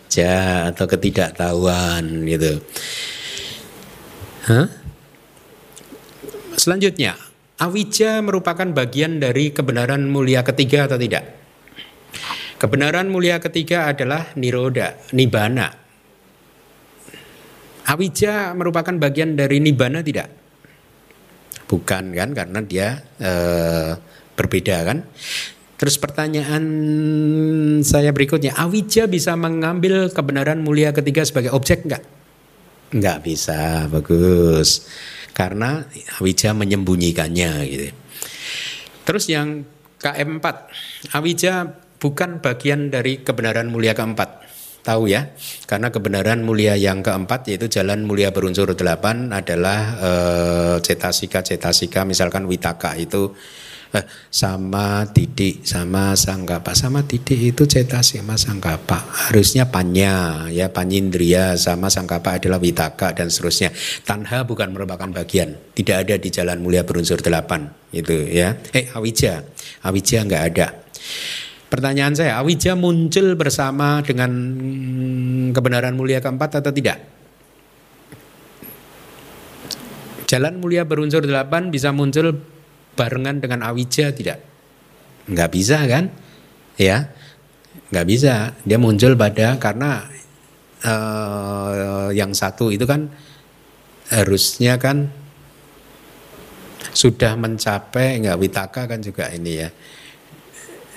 ja 0.09 0.69
atau 0.73 0.89
ketidaktahuan 0.89 2.25
gitu. 2.25 2.59
Hah? 4.49 4.67
Selanjutnya, 6.59 7.15
awija 7.61 8.19
merupakan 8.19 8.67
bagian 8.67 9.21
dari 9.21 9.53
kebenaran 9.53 10.09
mulia 10.09 10.43
ketiga 10.43 10.89
atau 10.89 10.99
tidak? 10.99 11.37
Kebenaran 12.59 13.07
mulia 13.07 13.39
ketiga 13.39 13.87
adalah 13.87 14.35
niroda, 14.35 14.99
nibana. 15.15 15.71
Awija 17.87 18.51
merupakan 18.51 18.91
bagian 18.99 19.39
dari 19.39 19.63
nibana 19.63 20.03
tidak? 20.03 20.27
Bukan 21.69 22.11
kan, 22.11 22.29
karena 22.35 22.59
dia 22.65 22.99
eh, 23.21 23.95
berbeda 24.35 24.77
kan. 24.83 24.97
Terus 25.79 25.95
pertanyaan 25.95 26.63
saya 27.87 28.11
berikutnya, 28.11 28.51
Awija 28.51 29.07
bisa 29.07 29.39
mengambil 29.39 30.11
kebenaran 30.11 30.59
mulia 30.59 30.91
ketiga 30.91 31.23
sebagai 31.23 31.55
objek 31.55 31.87
enggak? 31.87 32.03
Enggak 32.91 33.23
bisa, 33.23 33.87
bagus. 33.87 34.91
Karena 35.31 35.87
Awija 36.19 36.51
menyembunyikannya 36.51 37.51
gitu. 37.63 37.95
Terus 39.07 39.31
yang 39.31 39.63
KM4, 40.03 40.45
Awija 41.15 41.79
bukan 41.95 42.43
bagian 42.43 42.91
dari 42.91 43.23
kebenaran 43.23 43.71
mulia 43.71 43.95
keempat. 43.95 44.51
Tahu 44.83 45.07
ya, 45.07 45.31
karena 45.63 45.95
kebenaran 45.95 46.43
mulia 46.43 46.75
yang 46.75 47.03
keempat 47.03 47.47
yaitu 47.51 47.71
jalan 47.71 48.03
mulia 48.03 48.35
berunsur 48.35 48.75
delapan 48.75 49.31
adalah 49.31 49.95
cetasika-cetasika, 50.83 52.03
eh, 52.03 52.07
misalkan 52.07 52.47
witaka 52.47 52.99
itu 52.99 53.31
eh, 53.93 54.05
sama 54.29 55.05
titik 55.09 55.65
sama 55.65 56.13
sangkapa 56.17 56.73
sama 56.73 57.05
titik 57.05 57.39
itu 57.39 57.65
cetas 57.65 58.15
sama 58.15 58.35
sangkapa 58.37 59.01
harusnya 59.29 59.69
panya 59.69 60.45
ya 60.49 60.69
panyindria 60.69 61.59
sama 61.59 61.91
sangkapa 61.91 62.39
adalah 62.39 62.61
witaka 62.61 63.11
dan 63.13 63.27
seterusnya. 63.27 63.73
Tanha 64.07 64.47
bukan 64.47 64.71
merupakan 64.71 65.09
bagian. 65.11 65.55
Tidak 65.75 65.95
ada 65.95 66.15
di 66.15 66.29
jalan 66.31 66.63
mulia 66.63 66.87
berunsur 66.87 67.19
delapan 67.19 67.67
itu 67.91 68.13
ya. 68.29 68.55
Eh 68.71 68.91
awija. 68.93 69.43
Awija 69.83 70.17
nggak 70.25 70.43
ada. 70.53 70.67
Pertanyaan 71.69 72.17
saya 72.17 72.41
awija 72.41 72.73
muncul 72.73 73.37
bersama 73.37 74.01
dengan 74.01 74.31
kebenaran 75.53 75.93
mulia 75.93 76.17
keempat 76.17 76.63
atau 76.63 76.73
tidak? 76.73 76.97
Jalan 80.29 80.61
mulia 80.61 80.85
berunsur 80.85 81.25
delapan 81.25 81.73
bisa 81.73 81.89
muncul 81.89 82.37
barengan 82.99 83.39
dengan 83.39 83.63
awija 83.63 84.11
tidak? 84.11 84.43
Nggak 85.31 85.49
bisa 85.55 85.79
kan? 85.87 86.11
Ya, 86.75 87.15
nggak 87.95 88.07
bisa. 88.07 88.51
Dia 88.67 88.75
muncul 88.75 89.15
pada 89.15 89.55
karena 89.55 90.03
uh, 90.83 92.11
yang 92.11 92.35
satu 92.35 92.75
itu 92.75 92.83
kan 92.83 93.07
harusnya 94.11 94.75
kan 94.75 95.07
sudah 96.91 97.37
mencapai 97.37 98.19
nggak 98.19 98.39
witaka 98.41 98.89
kan 98.89 98.99
juga 98.99 99.31
ini 99.31 99.51
ya. 99.63 99.69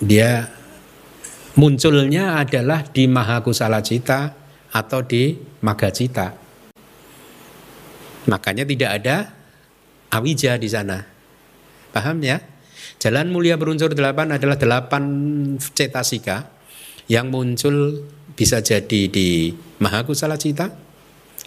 Dia 0.03 0.31
munculnya 1.55 2.43
adalah 2.43 2.83
di 2.83 3.07
mahakusala 3.07 3.85
cita 3.85 4.35
atau 4.73 5.05
di 5.05 5.37
magacita. 5.63 6.35
Makanya 8.27 8.65
tidak 8.65 8.91
ada 9.03 9.17
awija 10.11 10.57
di 10.57 10.69
sana. 10.71 11.12
Paham 11.93 12.25
ya? 12.25 12.41
Jalan 12.99 13.29
mulia 13.29 13.61
berunsur 13.61 13.93
delapan 13.93 14.33
adalah 14.35 14.57
delapan 14.57 15.05
cetasika 15.61 16.49
yang 17.07 17.29
muncul 17.29 18.09
bisa 18.33 18.65
jadi 18.65 19.13
di 19.13 19.53
Mahakusala 19.83 20.41
Cita 20.41 20.73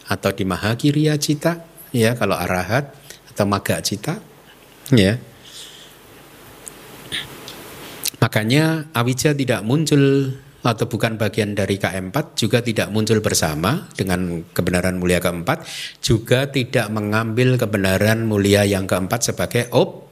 atau 0.05 0.31
di 0.31 0.45
Mahakiriya 0.45 1.17
Cita 1.17 1.65
ya 1.89 2.13
kalau 2.13 2.37
arahat 2.37 2.93
atau 3.33 3.45
Maga 3.49 3.81
Cita 3.81 4.21
ya. 4.93 5.17
Makanya 8.21 8.89
awija 8.93 9.33
tidak 9.37 9.61
muncul 9.65 10.33
atau 10.65 10.89
bukan 10.89 11.13
bagian 11.13 11.53
dari 11.53 11.77
K4 11.77 12.33
juga 12.33 12.57
tidak 12.65 12.89
muncul 12.89 13.21
bersama 13.21 13.85
dengan 13.93 14.41
kebenaran 14.49 14.97
mulia 14.97 15.21
keempat 15.21 15.61
juga 16.01 16.49
tidak 16.49 16.89
mengambil 16.89 17.53
kebenaran 17.61 18.25
mulia 18.25 18.65
yang 18.65 18.89
keempat 18.89 19.29
sebagai 19.29 19.69
ob 19.77 20.04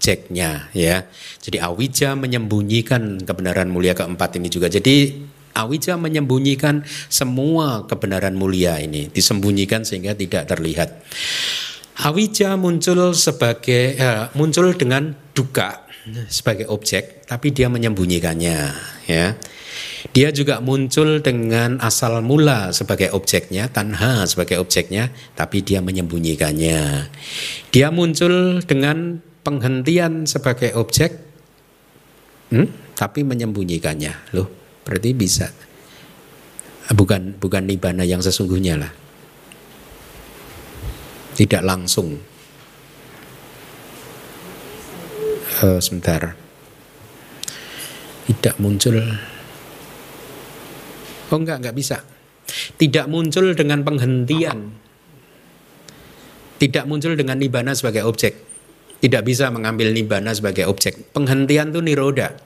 objeknya 0.00 0.72
ya. 0.72 1.04
Jadi 1.44 1.60
awija 1.60 2.16
menyembunyikan 2.16 3.20
kebenaran 3.20 3.68
mulia 3.68 3.92
keempat 3.92 4.40
ini 4.40 4.48
juga. 4.48 4.72
Jadi 4.72 5.12
awija 5.52 6.00
menyembunyikan 6.00 6.88
semua 7.12 7.84
kebenaran 7.84 8.32
mulia 8.32 8.80
ini, 8.80 9.12
disembunyikan 9.12 9.84
sehingga 9.84 10.16
tidak 10.16 10.48
terlihat. 10.48 11.04
Awija 12.00 12.56
muncul 12.56 13.12
sebagai 13.12 14.00
eh, 14.00 14.24
muncul 14.32 14.72
dengan 14.72 15.12
duka 15.36 15.84
sebagai 16.32 16.64
objek, 16.72 17.28
tapi 17.28 17.52
dia 17.52 17.68
menyembunyikannya 17.68 18.58
ya. 19.04 19.36
Dia 20.16 20.32
juga 20.32 20.64
muncul 20.64 21.20
dengan 21.20 21.76
asal 21.76 22.24
mula 22.24 22.72
sebagai 22.72 23.12
objeknya, 23.12 23.68
tanha 23.68 24.24
sebagai 24.24 24.56
objeknya, 24.56 25.12
tapi 25.36 25.60
dia 25.60 25.84
menyembunyikannya. 25.84 27.12
Dia 27.68 27.92
muncul 27.92 28.64
dengan 28.64 29.20
penghentian 29.40 30.28
sebagai 30.28 30.76
objek, 30.76 31.16
hmm, 32.52 32.96
tapi 32.96 33.24
menyembunyikannya. 33.24 34.36
Loh, 34.36 34.48
berarti 34.84 35.10
bisa. 35.16 35.48
Bukan 36.90 37.38
bukan 37.38 37.70
nibana 37.70 38.02
yang 38.02 38.18
sesungguhnya 38.18 38.74
lah. 38.74 38.92
Tidak 41.38 41.62
langsung. 41.62 42.18
Uh, 45.60 45.78
sebentar. 45.78 46.34
Tidak 48.26 48.54
muncul. 48.58 48.98
Oh 51.30 51.38
enggak, 51.38 51.62
enggak 51.62 51.76
bisa. 51.78 52.02
Tidak 52.74 53.06
muncul 53.06 53.54
dengan 53.54 53.86
penghentian. 53.86 54.74
Tidak 56.58 56.84
muncul 56.90 57.14
dengan 57.14 57.38
nibana 57.38 57.72
sebagai 57.72 58.02
objek 58.04 58.49
tidak 59.00 59.24
bisa 59.24 59.48
mengambil 59.48 59.90
nibbana 59.90 60.36
sebagai 60.36 60.68
objek. 60.68 61.12
Penghentian 61.16 61.72
itu 61.72 61.80
niroda. 61.80 62.36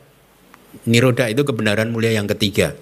Niroda 0.87 1.27
itu 1.31 1.43
kebenaran 1.43 1.91
mulia 1.91 2.15
yang 2.15 2.31
ketiga. 2.31 2.75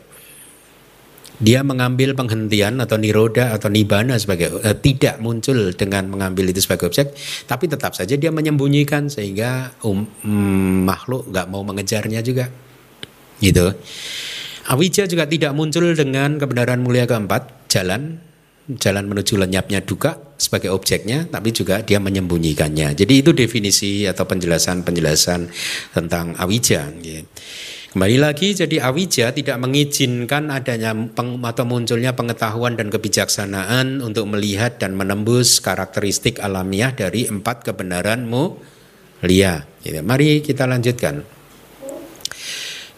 Dia 1.43 1.67
mengambil 1.67 2.15
penghentian 2.15 2.79
atau 2.79 3.01
niroda 3.01 3.51
atau 3.57 3.67
nibbana 3.67 4.15
sebagai 4.15 4.63
eh, 4.63 4.79
tidak 4.79 5.19
muncul 5.19 5.75
dengan 5.75 6.07
mengambil 6.07 6.55
itu 6.55 6.63
sebagai 6.63 6.87
objek, 6.87 7.19
tapi 7.51 7.67
tetap 7.67 7.99
saja 7.99 8.15
dia 8.15 8.31
menyembunyikan 8.31 9.11
sehingga 9.11 9.75
um, 9.83 10.07
um, 10.23 10.87
makhluk 10.87 11.27
nggak 11.33 11.51
mau 11.51 11.67
mengejarnya 11.67 12.23
juga. 12.23 12.47
Gitu. 13.43 13.75
Awija 14.71 15.11
juga 15.11 15.27
tidak 15.27 15.51
muncul 15.59 15.91
dengan 15.99 16.39
kebenaran 16.39 16.79
mulia 16.79 17.11
keempat, 17.11 17.67
jalan 17.67 18.23
jalan 18.69 19.11
menuju 19.11 19.35
lenyapnya 19.43 19.83
duka 19.83 20.35
sebagai 20.39 20.71
objeknya, 20.71 21.27
tapi 21.27 21.51
juga 21.51 21.83
dia 21.83 21.99
menyembunyikannya. 21.99 22.95
Jadi 22.95 23.15
itu 23.19 23.35
definisi 23.35 24.07
atau 24.07 24.23
penjelasan-penjelasan 24.23 25.41
tentang 25.95 26.39
awija. 26.39 26.91
Kembali 27.93 28.17
lagi, 28.17 28.57
jadi 28.57 28.89
awija 28.89 29.37
tidak 29.37 29.61
mengizinkan 29.61 30.49
adanya 30.49 30.97
peng, 30.97 31.45
atau 31.45 31.69
munculnya 31.69 32.17
pengetahuan 32.17 32.73
dan 32.73 32.89
kebijaksanaan 32.89 34.01
untuk 34.01 34.31
melihat 34.33 34.81
dan 34.81 34.97
menembus 34.97 35.61
karakteristik 35.61 36.41
alamiah 36.41 36.95
dari 36.97 37.29
empat 37.29 37.69
kebenaran 37.69 38.25
mulia. 38.25 39.69
Mari 39.85 40.41
kita 40.41 40.65
lanjutkan. 40.65 41.42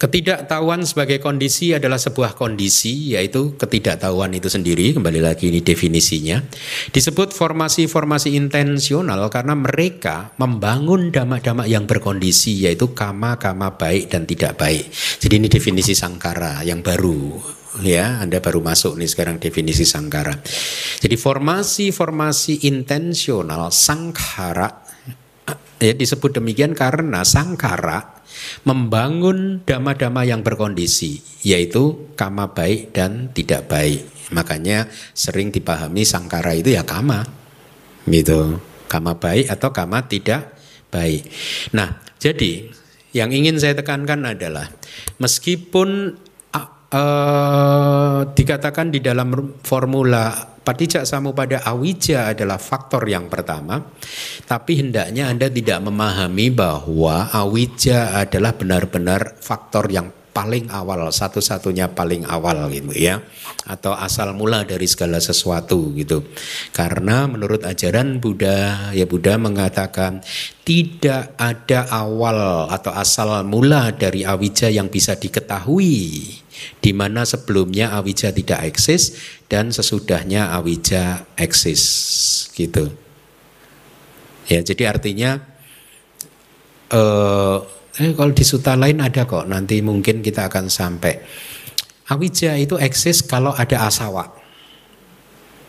Ketidaktahuan 0.05 0.84
sebagai 0.84 1.16
kondisi 1.16 1.72
adalah 1.72 1.96
sebuah 1.96 2.36
kondisi 2.36 3.16
yaitu 3.16 3.57
ketidaktahuan 3.57 4.36
itu 4.36 4.52
sendiri 4.52 4.92
kembali 4.92 5.24
lagi 5.24 5.48
ini 5.48 5.64
definisinya 5.64 6.44
disebut 6.92 7.32
formasi-formasi 7.32 8.36
intensional 8.36 9.32
karena 9.32 9.57
mereka 9.57 10.36
membangun 10.36 11.09
damak-damak 11.09 11.72
yang 11.72 11.88
berkondisi 11.88 12.68
yaitu 12.68 12.92
kama-kama 12.92 13.80
baik 13.80 14.12
dan 14.12 14.28
tidak 14.28 14.61
baik. 14.61 14.92
Jadi 14.92 15.40
ini 15.40 15.48
definisi 15.48 15.96
sangkara 15.96 16.61
yang 16.68 16.84
baru 16.84 17.40
ya 17.80 18.20
Anda 18.20 18.44
baru 18.44 18.61
masuk 18.61 19.00
nih 19.00 19.09
sekarang 19.09 19.40
definisi 19.40 19.88
sangkara. 19.88 20.36
Jadi 21.00 21.16
formasi-formasi 21.16 22.68
intensional 22.68 23.72
sangkara 23.72 24.68
ya 25.80 25.96
disebut 25.96 26.44
demikian 26.44 26.76
karena 26.76 27.24
sangkara 27.24 28.14
membangun 28.66 29.62
dama-dama 29.66 30.24
yang 30.24 30.40
berkondisi, 30.40 31.20
yaitu 31.45 32.12
kama 32.18 32.53
baik 32.53 32.95
dan 32.95 33.30
tidak 33.34 33.68
baik. 33.68 34.07
Makanya 34.32 34.88
sering 35.12 35.53
dipahami 35.53 36.03
sangkara 36.03 36.57
itu 36.57 36.72
ya 36.72 36.82
kama, 36.82 37.24
gitu. 38.09 38.59
Kama 38.88 39.18
baik 39.18 39.51
atau 39.51 39.74
kama 39.74 40.07
tidak 40.07 40.55
baik. 40.92 41.26
Nah, 41.74 41.99
jadi 42.22 42.70
yang 43.11 43.34
ingin 43.34 43.59
saya 43.59 43.74
tekankan 43.74 44.22
adalah 44.22 44.70
meskipun 45.18 46.14
uh, 46.95 48.20
dikatakan 48.30 48.95
di 48.95 49.03
dalam 49.03 49.59
formula 49.66 50.53
Patijak 50.65 51.05
pada 51.37 51.61
awija 51.61 52.33
adalah 52.33 52.57
faktor 52.57 53.05
yang 53.05 53.29
pertama, 53.29 53.85
tapi 54.49 54.81
hendaknya 54.81 55.29
Anda 55.29 55.53
tidak 55.53 55.85
memahami 55.85 56.49
bahwa 56.49 57.29
awija 57.29 58.17
adalah 58.17 58.57
benar-benar 58.57 59.37
faktor 59.45 59.93
yang 59.93 60.09
paling 60.35 60.66
awal, 60.74 61.09
satu-satunya 61.14 61.95
paling 61.95 62.26
awal 62.26 62.66
gitu 62.74 62.91
ya. 62.93 63.22
Atau 63.64 63.95
asal 63.95 64.35
mula 64.35 64.66
dari 64.66 64.85
segala 64.91 65.22
sesuatu 65.22 65.95
gitu. 65.95 66.26
Karena 66.74 67.30
menurut 67.30 67.62
ajaran 67.62 68.18
Buddha, 68.18 68.91
ya 68.91 69.07
Buddha 69.07 69.39
mengatakan 69.39 70.20
tidak 70.66 71.39
ada 71.39 71.87
awal 71.95 72.68
atau 72.68 72.93
asal 72.93 73.47
mula 73.47 73.95
dari 73.95 74.26
awija 74.26 74.68
yang 74.68 74.91
bisa 74.91 75.14
diketahui 75.14 76.35
di 76.80 76.93
mana 76.93 77.22
sebelumnya 77.24 77.95
awija 77.95 78.35
tidak 78.35 78.74
eksis 78.74 79.16
dan 79.47 79.70
sesudahnya 79.70 80.51
awija 80.53 81.30
eksis 81.39 81.82
gitu. 82.59 82.91
Ya, 84.45 84.61
jadi 84.61 84.93
artinya 84.93 85.41
eh, 86.93 87.59
eh 88.03 88.11
kalau 88.14 88.34
di 88.34 88.42
suta 88.42 88.74
lain 88.74 88.99
ada 88.99 89.22
kok 89.22 89.47
nanti 89.47 89.78
mungkin 89.78 90.18
kita 90.18 90.51
akan 90.51 90.66
sampai 90.66 91.14
awija 92.11 92.59
itu 92.59 92.76
eksis 92.76 93.24
kalau 93.24 93.55
ada 93.55 93.86
asawa. 93.86 94.42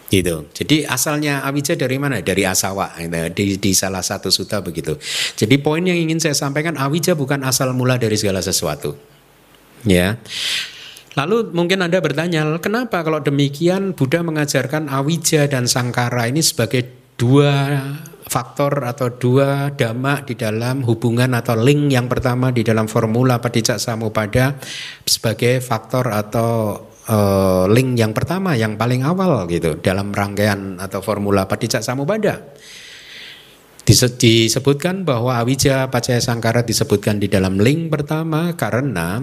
gitu. 0.06 0.48
Jadi 0.54 0.86
asalnya 0.86 1.44
awija 1.44 1.76
dari 1.76 1.98
mana? 2.00 2.22
Dari 2.22 2.46
asawa. 2.48 2.94
Gitu. 2.96 3.20
Di, 3.36 3.46
di 3.60 3.72
salah 3.76 4.00
satu 4.06 4.32
suta 4.32 4.62
begitu. 4.64 4.96
Jadi 5.36 5.60
poin 5.60 5.84
yang 5.84 5.98
ingin 5.98 6.22
saya 6.22 6.38
sampaikan 6.38 6.78
awija 6.80 7.18
bukan 7.18 7.44
asal 7.44 7.74
mula 7.76 8.00
dari 8.00 8.16
segala 8.16 8.40
sesuatu. 8.40 8.96
Ya. 9.84 10.16
Lalu 11.16 11.56
mungkin 11.56 11.80
Anda 11.80 12.04
bertanya, 12.04 12.44
kenapa 12.60 13.00
kalau 13.00 13.24
demikian 13.24 13.96
Buddha 13.96 14.20
mengajarkan 14.20 14.92
awija 14.92 15.48
dan 15.48 15.64
sangkara 15.64 16.28
ini 16.28 16.44
sebagai 16.44 16.92
dua 17.16 17.80
faktor 18.36 18.84
atau 18.84 19.16
dua 19.16 19.72
dhamma 19.72 20.28
di 20.28 20.36
dalam 20.36 20.84
hubungan 20.84 21.32
atau 21.40 21.56
link 21.56 21.96
yang 21.96 22.12
pertama 22.12 22.52
di 22.52 22.68
dalam 22.68 22.92
formula 22.92 23.40
Padicak 23.40 23.80
Samupada 23.80 24.60
sebagai 25.08 25.64
faktor 25.64 26.12
atau 26.12 26.76
uh, 27.08 27.64
link 27.72 27.96
yang 27.96 28.12
pertama 28.12 28.60
yang 28.60 28.76
paling 28.76 29.08
awal 29.08 29.48
gitu 29.48 29.80
dalam 29.80 30.12
rangkaian 30.12 30.76
atau 30.84 31.00
formula 31.00 31.48
Padicak 31.48 31.80
Samupada. 31.80 32.44
Disebutkan 33.88 35.08
bahwa 35.08 35.40
Awija 35.40 35.88
Pacaya 35.94 36.20
Sangkara 36.20 36.66
disebutkan 36.66 37.22
di 37.22 37.32
dalam 37.32 37.62
link 37.62 37.94
pertama 37.94 38.52
karena 38.58 39.22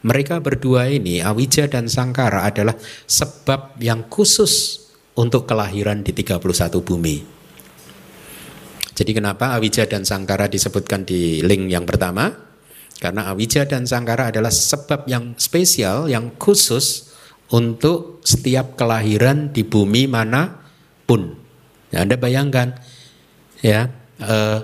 mereka 0.00 0.40
berdua 0.40 0.88
ini 0.88 1.20
Awija 1.20 1.68
dan 1.68 1.92
Sangkara 1.92 2.48
adalah 2.48 2.78
sebab 3.04 3.76
yang 3.84 4.08
khusus 4.08 4.86
untuk 5.18 5.44
kelahiran 5.44 6.00
di 6.06 6.14
31 6.16 6.38
bumi. 6.80 7.35
Jadi 8.96 9.12
kenapa 9.12 9.52
Awija 9.52 9.84
dan 9.84 10.08
Sangkara 10.08 10.48
disebutkan 10.48 11.04
di 11.04 11.44
link 11.44 11.68
yang 11.68 11.84
pertama? 11.84 12.32
Karena 12.96 13.28
Awija 13.28 13.68
dan 13.68 13.84
Sangkara 13.84 14.32
adalah 14.32 14.48
sebab 14.48 15.04
yang 15.04 15.36
spesial, 15.36 16.08
yang 16.08 16.32
khusus 16.40 17.12
untuk 17.52 18.24
setiap 18.24 18.72
kelahiran 18.80 19.52
di 19.52 19.68
bumi 19.68 20.08
mana 20.08 20.64
pun. 21.04 21.36
Ya, 21.92 22.08
anda 22.08 22.16
bayangkan, 22.16 22.80
ya 23.60 23.92
eh, 24.16 24.58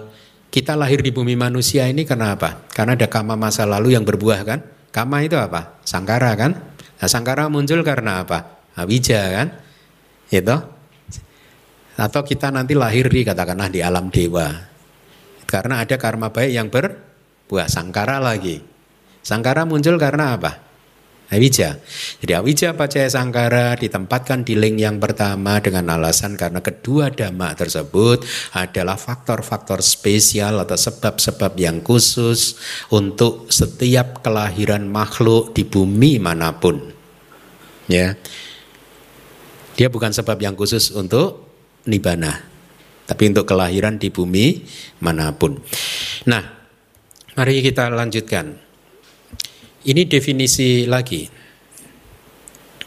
kita 0.49 0.81
lahir 0.81 1.05
di 1.05 1.13
bumi 1.13 1.37
manusia 1.37 1.85
ini 1.85 2.09
karena 2.09 2.33
apa? 2.33 2.65
Karena 2.73 2.97
ada 2.97 3.13
kama 3.13 3.37
masa 3.37 3.69
lalu 3.69 3.93
yang 3.93 4.09
berbuah 4.09 4.41
kan? 4.49 4.65
Kama 4.97 5.29
itu 5.29 5.37
apa? 5.37 5.77
Sangkara 5.85 6.33
kan? 6.41 6.57
Nah, 7.01 7.09
sangkara 7.09 7.53
muncul 7.53 7.85
karena 7.85 8.25
apa? 8.25 8.65
Awija 8.81 9.21
kan? 9.29 9.49
Itu 10.33 10.57
atau 11.97 12.21
kita 12.25 12.49
nanti 12.49 12.73
lahir 12.73 13.09
di 13.09 13.25
katakanlah 13.25 13.69
di 13.69 13.81
alam 13.85 14.09
dewa. 14.09 14.49
Karena 15.45 15.85
ada 15.85 16.01
karma 16.01 16.33
baik 16.33 16.53
yang 16.53 16.69
berbuah 16.73 17.69
sangkara 17.69 18.17
lagi. 18.17 18.65
Sangkara 19.21 19.69
muncul 19.69 20.01
karena 20.01 20.35
apa? 20.35 20.73
Awija. 21.33 21.81
Jadi 22.21 22.33
awija 22.37 22.77
pacaya 22.77 23.09
sangkara 23.09 23.73
ditempatkan 23.81 24.45
di 24.45 24.53
link 24.53 24.85
yang 24.85 25.01
pertama 25.01 25.65
dengan 25.65 25.97
alasan 25.97 26.37
karena 26.37 26.61
kedua 26.61 27.09
dhamma 27.09 27.57
tersebut 27.57 28.21
adalah 28.53 29.01
faktor-faktor 29.01 29.81
spesial 29.81 30.61
atau 30.61 30.77
sebab-sebab 30.77 31.57
yang 31.57 31.81
khusus 31.81 32.61
untuk 32.93 33.49
setiap 33.49 34.21
kelahiran 34.21 34.85
makhluk 34.85 35.57
di 35.57 35.65
bumi 35.65 36.21
mana 36.21 36.53
pun. 36.53 36.93
Ya. 37.89 38.13
Dia 39.73 39.89
bukan 39.89 40.13
sebab 40.13 40.37
yang 40.37 40.53
khusus 40.53 40.93
untuk 40.93 41.42
nibana. 41.87 42.53
Tapi 43.03 43.23
untuk 43.29 43.45
kelahiran 43.45 43.99
di 43.99 44.09
bumi 44.09 44.63
mana 45.03 45.35
pun. 45.35 45.59
Nah, 46.31 46.43
mari 47.35 47.61
kita 47.61 47.91
lanjutkan. 47.91 48.57
Ini 49.83 50.03
definisi 50.07 50.87
lagi. 50.87 51.27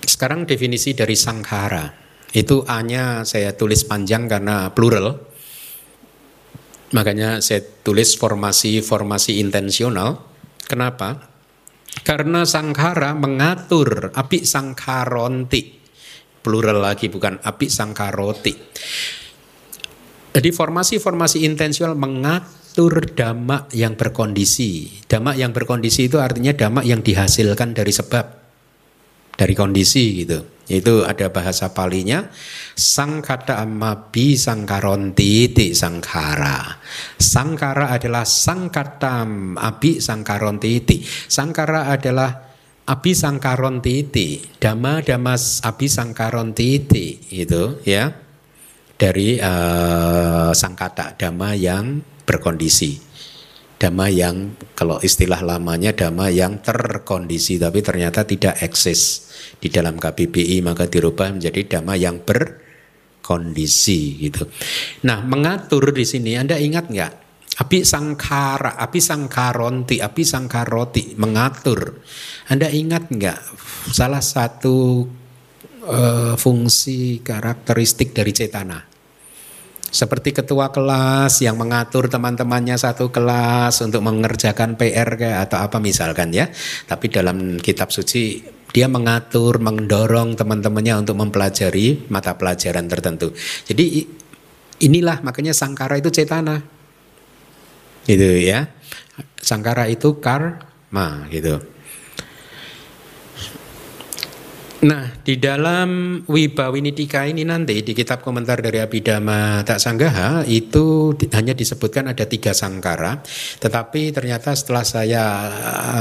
Sekarang 0.06 0.48
definisi 0.48 0.96
dari 0.96 1.14
sangkara. 1.14 1.92
Itu 2.32 2.64
A-nya 2.64 3.28
saya 3.28 3.52
tulis 3.56 3.84
panjang 3.84 4.32
karena 4.32 4.72
plural. 4.72 5.20
Makanya 6.96 7.44
saya 7.44 7.60
tulis 7.84 8.16
formasi-formasi 8.16 9.44
intensional. 9.44 10.24
Kenapa? 10.64 11.28
Karena 12.08 12.48
sangkara 12.48 13.12
mengatur 13.16 14.16
api 14.16 14.48
sangkaronti 14.48 15.75
plural 16.46 16.78
lagi 16.78 17.10
bukan 17.10 17.42
api 17.42 17.66
sangkaroti. 17.66 18.54
Jadi 20.36 20.50
formasi-formasi 20.54 21.42
intensional 21.42 21.98
mengatur 21.98 23.10
damak 23.18 23.74
yang 23.74 23.98
berkondisi. 23.98 25.02
Damak 25.10 25.42
yang 25.42 25.50
berkondisi 25.50 26.06
itu 26.06 26.22
artinya 26.22 26.54
damak 26.54 26.86
yang 26.86 27.02
dihasilkan 27.02 27.74
dari 27.74 27.90
sebab, 27.90 28.26
dari 29.34 29.58
kondisi 29.58 30.22
gitu. 30.22 30.54
Itu 30.66 31.06
ada 31.06 31.30
bahasa 31.30 31.70
palinya 31.78 32.26
sangkata 32.74 33.62
amabi 33.62 34.34
sangkaronti 34.34 35.54
ti 35.54 35.66
sangkara. 35.78 36.82
Sangkara 37.22 37.94
adalah 37.94 38.26
sangkatam 38.26 39.62
abi 39.62 40.02
sangkaronti 40.02 40.72
ti. 40.82 41.06
Sangkara 41.06 41.94
adalah 41.94 42.55
Sangkaron 42.86 43.82
titi, 43.82 44.46
dama 44.62 45.02
damas 45.02 45.58
sangkaron 45.66 46.54
titi 46.54 47.18
itu 47.34 47.82
ya 47.82 48.14
dari 48.94 49.42
uh, 49.42 50.54
sangkata 50.54 51.18
dama 51.18 51.58
yang 51.58 52.06
berkondisi, 52.30 53.02
dama 53.82 54.06
yang 54.06 54.54
kalau 54.78 55.02
istilah 55.02 55.42
lamanya 55.42 55.98
dama 55.98 56.30
yang 56.30 56.62
terkondisi 56.62 57.58
tapi 57.58 57.82
ternyata 57.82 58.22
tidak 58.22 58.62
eksis 58.62 59.34
di 59.58 59.74
dalam 59.74 59.98
KBBI 59.98 60.62
maka 60.62 60.86
dirubah 60.86 61.34
menjadi 61.34 61.82
dama 61.82 61.98
yang 61.98 62.22
berkondisi 62.22 64.30
gitu. 64.30 64.46
Nah 65.10 65.26
mengatur 65.26 65.90
di 65.90 66.06
sini 66.06 66.38
Anda 66.38 66.62
ingat 66.62 66.94
nggak? 66.94 67.25
Api 67.56 67.88
sangkara, 67.88 68.76
api 68.76 69.00
sangkaronti, 69.00 70.04
api 70.04 70.24
sangkaroti 70.28 71.16
mengatur. 71.16 72.04
Anda 72.52 72.68
ingat 72.68 73.08
nggak 73.08 73.40
salah 73.96 74.20
satu 74.20 75.08
uh, 75.88 76.36
fungsi 76.36 77.24
karakteristik 77.24 78.12
dari 78.12 78.36
cetana? 78.36 78.84
Seperti 79.88 80.36
ketua 80.36 80.76
kelas 80.76 81.40
yang 81.40 81.56
mengatur 81.56 82.12
teman-temannya 82.12 82.76
satu 82.76 83.08
kelas 83.16 83.80
untuk 83.80 84.04
mengerjakan 84.04 84.76
PR 84.76 85.16
atau 85.48 85.64
apa 85.64 85.80
misalkan 85.80 86.36
ya. 86.36 86.52
Tapi 86.84 87.08
dalam 87.08 87.56
kitab 87.64 87.88
suci 87.88 88.44
dia 88.76 88.92
mengatur, 88.92 89.64
mendorong 89.64 90.36
teman-temannya 90.36 91.08
untuk 91.08 91.16
mempelajari 91.16 92.12
mata 92.12 92.36
pelajaran 92.36 92.92
tertentu. 92.92 93.32
Jadi 93.64 94.04
inilah 94.84 95.24
makanya 95.24 95.56
sangkara 95.56 95.96
itu 95.96 96.12
cetana 96.12 96.75
gitu 98.06 98.40
ya. 98.40 98.70
Sangkara 99.42 99.90
itu 99.90 100.18
karma 100.22 101.30
gitu. 101.30 101.62
Nah, 104.86 105.10
di 105.26 105.42
dalam 105.42 106.22
Wibawinitika 106.30 107.26
ini 107.26 107.42
nanti 107.42 107.82
di 107.82 107.98
kitab 107.98 108.22
komentar 108.22 108.62
dari 108.62 108.78
Abhidhamma 108.78 109.66
Tak 109.66 109.82
Sanggaha 109.82 110.46
itu 110.46 111.10
hanya 111.34 111.58
disebutkan 111.58 112.14
ada 112.14 112.30
tiga 112.30 112.54
sangkara, 112.54 113.18
tetapi 113.58 114.14
ternyata 114.14 114.54
setelah 114.54 114.86
saya 114.86 115.24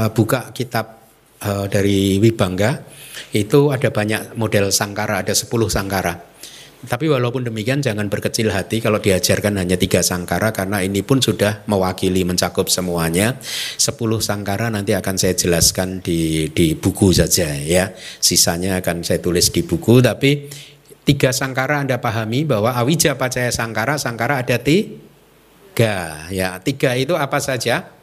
eh, 0.05 0.09
buka 0.13 0.53
kitab 0.53 1.01
uh, 1.41 1.65
dari 1.65 2.21
Wibangga 2.21 2.85
itu 3.33 3.73
ada 3.73 3.89
banyak 3.89 4.37
model 4.37 4.69
sangkara, 4.69 5.25
ada 5.25 5.33
10 5.33 5.49
sangkara. 5.67 6.34
Tapi 6.85 7.09
walaupun 7.09 7.43
demikian 7.43 7.81
jangan 7.81 8.07
berkecil 8.07 8.53
hati 8.53 8.79
kalau 8.79 9.01
diajarkan 9.01 9.57
hanya 9.57 9.75
tiga 9.75 10.05
sangkara 10.05 10.53
karena 10.53 10.81
ini 10.85 11.01
pun 11.01 11.21
sudah 11.21 11.65
mewakili 11.65 12.21
mencakup 12.21 12.69
semuanya. 12.69 13.37
Sepuluh 13.75 14.21
sangkara 14.21 14.69
nanti 14.69 14.93
akan 14.93 15.17
saya 15.17 15.33
jelaskan 15.33 15.99
di, 15.99 16.49
di 16.53 16.77
buku 16.77 17.11
saja 17.11 17.49
ya. 17.57 17.93
Sisanya 18.21 18.79
akan 18.79 19.01
saya 19.01 19.19
tulis 19.21 19.49
di 19.49 19.61
buku 19.65 20.01
tapi 20.01 20.49
tiga 21.05 21.29
sangkara 21.29 21.85
Anda 21.85 22.01
pahami 22.01 22.49
bahwa 22.49 22.73
awija 22.73 23.13
pacaya 23.17 23.53
sangkara, 23.53 24.01
sangkara 24.01 24.41
ada 24.41 24.57
tiga. 24.57 26.25
Ya, 26.33 26.57
tiga 26.63 26.97
itu 26.97 27.13
apa 27.13 27.37
saja? 27.37 27.93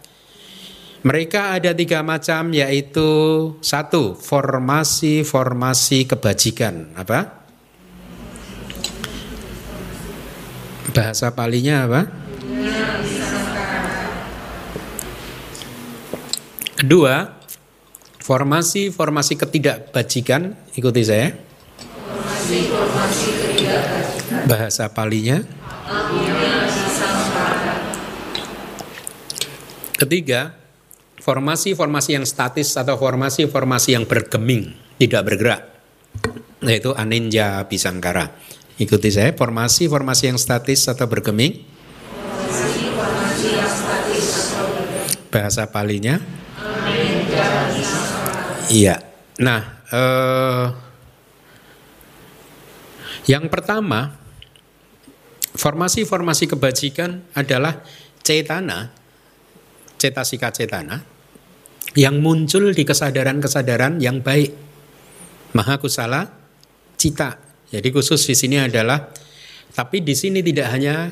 Mereka 1.03 1.59
ada 1.59 1.75
tiga 1.75 2.07
macam 2.07 2.55
yaitu 2.55 3.11
satu 3.59 4.15
formasi-formasi 4.15 6.07
kebajikan 6.07 6.95
apa? 6.95 7.42
Bahasa 10.91 11.31
palinya 11.31 11.87
apa? 11.87 12.01
Kedua, 16.83 17.39
formasi-formasi 18.19 19.39
ketidakbajikan, 19.39 20.59
ikuti 20.75 21.03
saya. 21.07 21.31
Bahasa 24.51 24.91
palinya. 24.91 25.39
Ketiga, 29.95 30.59
formasi-formasi 31.23 32.19
yang 32.19 32.27
statis 32.27 32.75
atau 32.75 32.99
formasi-formasi 32.99 33.95
yang 33.95 34.03
bergeming, 34.03 34.75
tidak 34.99 35.23
bergerak, 35.31 35.63
yaitu 36.67 36.91
aninja 36.99 37.63
bisangkara 37.71 38.35
Ikuti 38.83 39.15
saya, 39.15 39.31
formasi-formasi 39.31 40.35
yang 40.35 40.39
statis 40.43 40.91
atau 40.91 41.07
bergeming. 41.07 41.63
Bahasa 45.31 45.71
palinya. 45.71 46.19
Iya. 48.67 48.99
Nah, 49.39 49.87
eh, 49.87 50.67
yang 53.31 53.47
pertama, 53.47 54.19
formasi-formasi 55.55 56.51
kebajikan 56.51 57.23
adalah 57.39 57.87
cetana, 58.27 58.91
cetasika 59.95 60.51
cetana, 60.51 61.07
yang 61.95 62.19
muncul 62.19 62.75
di 62.75 62.83
kesadaran-kesadaran 62.83 64.03
yang 64.03 64.19
baik. 64.27 64.51
Maha 65.55 65.79
kusala 65.79 66.35
cita. 66.99 67.52
Jadi 67.73 67.89
khusus 67.89 68.21
di 68.29 68.37
sini 68.37 68.61
adalah 68.61 69.09
tapi 69.73 70.05
di 70.05 70.13
sini 70.13 70.45
tidak 70.45 70.69
hanya 70.69 71.09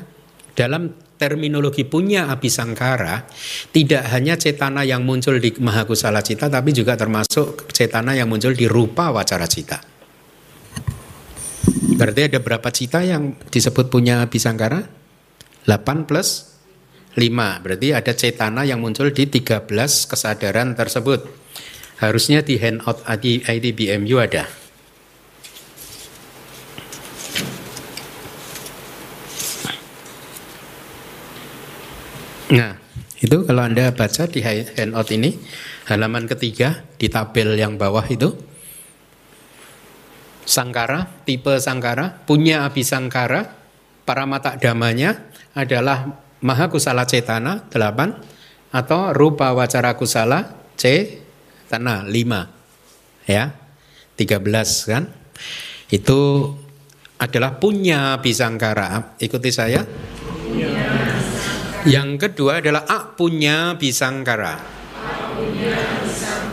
dalam 0.53 0.93
terminologi 1.17 1.81
punya 1.85 2.29
abisangkara 2.29 3.25
tidak 3.73 4.05
hanya 4.13 4.37
cetana 4.37 4.85
yang 4.85 5.01
muncul 5.01 5.37
di 5.41 5.49
mahakusala 5.57 6.21
cita 6.21 6.49
tapi 6.49 6.69
juga 6.69 6.93
termasuk 6.93 7.69
cetana 7.73 8.13
yang 8.13 8.29
muncul 8.29 8.53
di 8.53 8.69
rupa 8.69 9.09
wacara 9.09 9.49
cita. 9.49 9.81
Berarti 11.97 12.21
ada 12.29 12.39
berapa 12.41 12.69
cita 12.73 13.01
yang 13.05 13.37
disebut 13.49 13.89
punya 13.89 14.21
abisangkara? 14.25 14.85
8 15.65 16.09
plus 16.09 16.57
5. 17.13 17.61
Berarti 17.61 17.87
ada 17.93 18.11
cetana 18.13 18.65
yang 18.65 18.81
muncul 18.81 19.13
di 19.13 19.29
13 19.29 19.69
kesadaran 20.09 20.73
tersebut. 20.73 21.25
Harusnya 22.01 22.41
di 22.41 22.57
handout 22.57 23.05
IDBMU 23.45 24.17
ada. 24.17 24.60
Nah, 32.51 32.75
itu 33.23 33.47
kalau 33.47 33.63
Anda 33.63 33.95
baca 33.95 34.27
di 34.27 34.43
handout 34.43 35.09
ini, 35.15 35.39
halaman 35.87 36.27
ketiga 36.27 36.83
di 36.99 37.07
tabel 37.07 37.55
yang 37.55 37.79
bawah 37.79 38.03
itu, 38.11 38.35
sangkara, 40.43 41.23
tipe 41.23 41.55
sangkara, 41.63 42.27
punya 42.27 42.67
abisangkara, 42.67 43.55
para 44.03 44.27
mata 44.27 44.59
damanya 44.59 45.31
adalah 45.55 46.11
maha 46.43 46.67
kusala 46.67 47.07
cetana, 47.07 47.71
delapan, 47.71 48.19
atau 48.75 49.15
rupa 49.15 49.55
wacara 49.55 49.95
kusala, 49.95 50.67
c, 50.75 51.17
tanah, 51.71 52.03
lima. 52.03 52.51
Ya, 53.23 53.55
tiga 54.19 54.43
belas 54.43 54.83
kan. 54.83 55.07
Itu 55.87 56.51
adalah 57.15 57.61
punya 57.61 58.17
abisangkara. 58.17 59.15
Ikuti 59.21 59.53
saya. 59.53 59.85
Yang 61.85 62.29
kedua 62.29 62.61
adalah 62.61 62.85
ak 62.85 63.17
punya 63.17 63.73
bisangkara. 63.73 64.61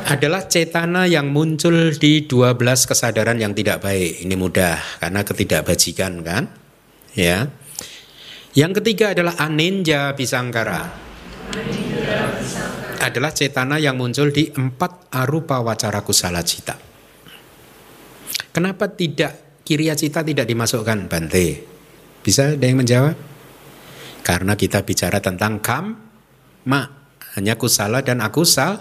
Adalah 0.08 0.48
cetana 0.48 1.04
yang 1.04 1.28
muncul 1.28 1.92
di 1.92 2.24
12 2.24 2.56
kesadaran 2.88 3.36
yang 3.36 3.52
tidak 3.52 3.84
baik. 3.84 4.24
Ini 4.24 4.34
mudah 4.40 4.80
karena 5.04 5.20
ketidakbajikan 5.20 6.24
kan? 6.24 6.48
Ya. 7.12 7.52
Yang 8.56 8.80
ketiga 8.80 9.12
adalah 9.12 9.36
aninja 9.36 10.16
bisangkara. 10.16 10.96
Adalah 13.04 13.30
cetana 13.36 13.76
yang 13.76 14.00
muncul 14.00 14.32
di 14.32 14.48
empat 14.48 15.12
arupa 15.12 15.60
wacara 15.60 16.00
kusala 16.00 16.40
cita. 16.40 16.80
Kenapa 18.48 18.88
tidak 18.96 19.60
kiria 19.60 19.92
cita 19.92 20.24
tidak 20.24 20.48
dimasukkan 20.48 21.04
Bante? 21.04 21.46
Bisa 22.24 22.56
ada 22.56 22.64
yang 22.64 22.80
menjawab? 22.80 23.37
Karena 24.28 24.52
kita 24.60 24.84
bicara 24.84 25.24
tentang 25.24 25.56
kam, 25.64 25.96
ma, 26.68 26.84
hanya 27.32 27.56
kusala 27.56 28.04
dan 28.04 28.20
akusal, 28.20 28.76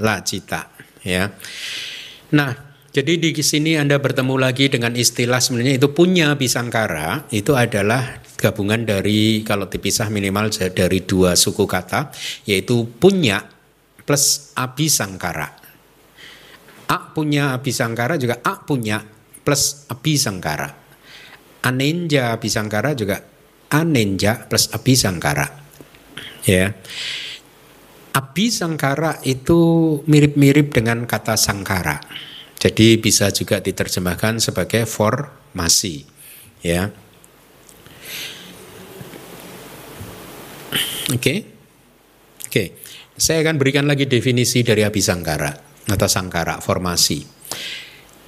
la 0.00 0.24
cita. 0.24 0.72
Ya. 1.04 1.28
Nah, 2.32 2.72
jadi 2.88 3.20
di 3.20 3.36
sini 3.36 3.76
Anda 3.76 4.00
bertemu 4.00 4.40
lagi 4.40 4.72
dengan 4.72 4.96
istilah 4.96 5.44
sebenarnya 5.44 5.76
itu 5.76 5.92
punya 5.92 6.32
bisangkara, 6.40 7.28
itu 7.28 7.52
adalah 7.52 8.24
gabungan 8.40 8.88
dari 8.88 9.44
kalau 9.44 9.68
dipisah 9.68 10.08
minimal 10.08 10.48
dari 10.72 11.04
dua 11.04 11.36
suku 11.36 11.68
kata, 11.68 12.08
yaitu 12.48 12.88
punya 12.96 13.44
plus 14.08 14.56
abisangkara. 14.56 15.52
A 16.88 16.98
punya 17.12 17.52
abisangkara 17.52 18.16
juga 18.16 18.40
A 18.40 18.56
punya 18.64 19.04
plus 19.44 19.84
abisangkara. 19.92 20.80
Anenja 21.60 22.32
abisangkara 22.32 22.96
juga 22.96 23.31
anenja 23.72 24.44
plus 24.46 24.68
abisangkara. 24.68 25.48
Ya. 26.44 26.76
Abisangkara 28.12 29.24
itu 29.24 29.60
mirip-mirip 30.04 30.76
dengan 30.76 31.08
kata 31.08 31.40
sangkara. 31.40 31.96
Jadi 32.60 33.00
bisa 33.00 33.32
juga 33.32 33.58
diterjemahkan 33.58 34.38
sebagai 34.38 34.84
formasi, 34.84 36.04
ya. 36.62 36.92
Oke. 41.10 41.34
Oke. 42.46 42.64
Saya 43.16 43.42
akan 43.42 43.56
berikan 43.58 43.88
lagi 43.88 44.06
definisi 44.06 44.62
dari 44.62 44.84
abisangkara 44.86 45.50
atau 45.88 46.08
sangkara 46.08 46.62
formasi 46.62 47.42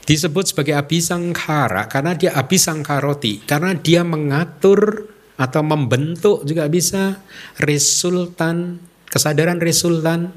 disebut 0.05 0.53
sebagai 0.53 0.77
abisangkara 0.77 1.89
karena 1.89 2.13
dia 2.13 2.37
abisangkaroti 2.37 3.49
karena 3.49 3.73
dia 3.73 4.05
mengatur 4.05 5.14
atau 5.35 5.63
membentuk 5.67 6.47
juga 6.47 6.71
bisa 6.71 7.19
resultan 7.59 8.79
kesadaran 9.11 9.59
resultan 9.59 10.31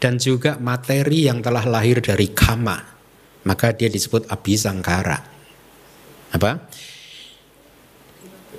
dan 0.00 0.16
juga 0.16 0.56
materi 0.56 1.28
yang 1.28 1.44
telah 1.44 1.64
lahir 1.68 2.00
dari 2.00 2.32
kama 2.32 2.98
maka 3.44 3.72
dia 3.72 3.88
disebut 3.88 4.28
abisangkara 4.28 5.18
apa? 6.32 6.68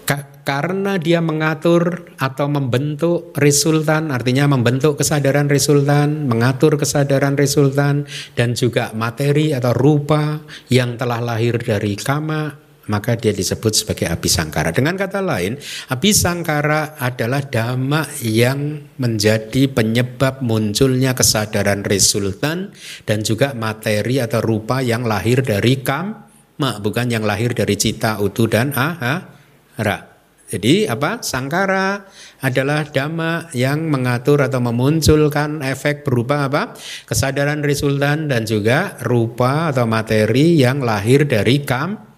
Ka 0.09 0.41
karena 0.41 0.97
dia 0.97 1.21
mengatur 1.21 2.09
atau 2.17 2.49
membentuk 2.49 3.37
resultan 3.37 4.09
artinya 4.09 4.49
membentuk 4.49 4.97
kesadaran 4.97 5.45
resultan 5.45 6.25
mengatur 6.25 6.81
kesadaran 6.81 7.37
resultan 7.37 8.09
dan 8.33 8.57
juga 8.57 8.89
materi 8.97 9.53
atau 9.53 9.69
rupa 9.77 10.41
yang 10.73 10.97
telah 10.97 11.21
lahir 11.21 11.61
dari 11.61 11.93
kama 11.93 12.68
maka 12.89 13.13
dia 13.13 13.29
disebut 13.29 13.71
sebagai 13.71 14.09
abisangkara. 14.09 14.73
Dengan 14.73 14.97
kata 14.97 15.21
lain, 15.21 15.61
abisangkara 15.93 16.97
adalah 16.97 17.45
dhamma 17.45 18.09
yang 18.25 18.89
menjadi 18.97 19.69
penyebab 19.69 20.41
munculnya 20.41 21.13
kesadaran 21.13 21.85
resultan 21.85 22.73
dan 23.05 23.21
juga 23.21 23.53
materi 23.53 24.17
atau 24.17 24.41
rupa 24.41 24.81
yang 24.81 25.05
lahir 25.05 25.45
dari 25.45 25.85
kamma, 25.85 26.81
bukan 26.81 27.13
yang 27.13 27.23
lahir 27.23 27.53
dari 27.53 27.77
cita, 27.77 28.17
utu 28.17 28.49
dan 28.49 28.73
ahara. 28.73 30.09
Jadi 30.49 30.89
apa? 30.89 31.21
Sangkara 31.21 32.09
adalah 32.41 32.81
dhamma 32.89 33.53
yang 33.53 33.85
mengatur 33.85 34.41
atau 34.41 34.57
memunculkan 34.57 35.61
efek 35.61 36.01
berupa 36.01 36.49
apa? 36.49 36.73
Kesadaran 37.05 37.61
resultan 37.61 38.25
dan 38.25 38.49
juga 38.49 38.97
rupa 39.05 39.69
atau 39.69 39.85
materi 39.85 40.57
yang 40.57 40.81
lahir 40.81 41.29
dari 41.29 41.61
kam 41.61 42.08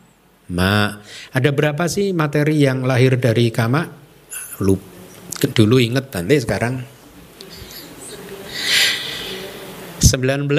Ma. 0.52 1.00
Ada 1.32 1.56
berapa 1.56 1.88
sih 1.88 2.12
materi 2.12 2.68
yang 2.68 2.84
lahir 2.84 3.16
dari 3.16 3.48
kama? 3.50 3.88
Lup. 4.60 4.84
Dulu 5.42 5.82
inget 5.82 6.14
nanti 6.14 6.38
sekarang 6.38 6.86
19 10.12 10.52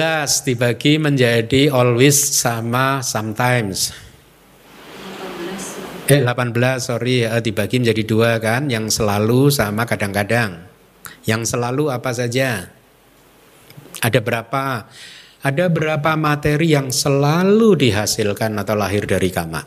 dibagi 0.49 0.97
menjadi 0.97 1.69
always 1.69 2.17
sama 2.17 3.05
sometimes. 3.05 3.93
Eh 6.09 6.19
18 6.19 6.57
sorry 6.81 7.23
eh, 7.23 7.37
dibagi 7.37 7.77
menjadi 7.77 8.03
dua 8.03 8.31
kan 8.41 8.65
yang 8.67 8.89
selalu 8.89 9.53
sama 9.53 9.85
kadang-kadang. 9.85 10.57
Yang 11.29 11.53
selalu 11.53 11.93
apa 11.93 12.11
saja? 12.11 12.65
Ada 14.01 14.19
berapa? 14.25 14.89
Ada 15.45 15.65
berapa 15.69 16.11
materi 16.17 16.73
yang 16.73 16.89
selalu 16.89 17.77
dihasilkan 17.77 18.57
atau 18.57 18.73
lahir 18.73 19.05
dari 19.05 19.29
kama? 19.29 19.63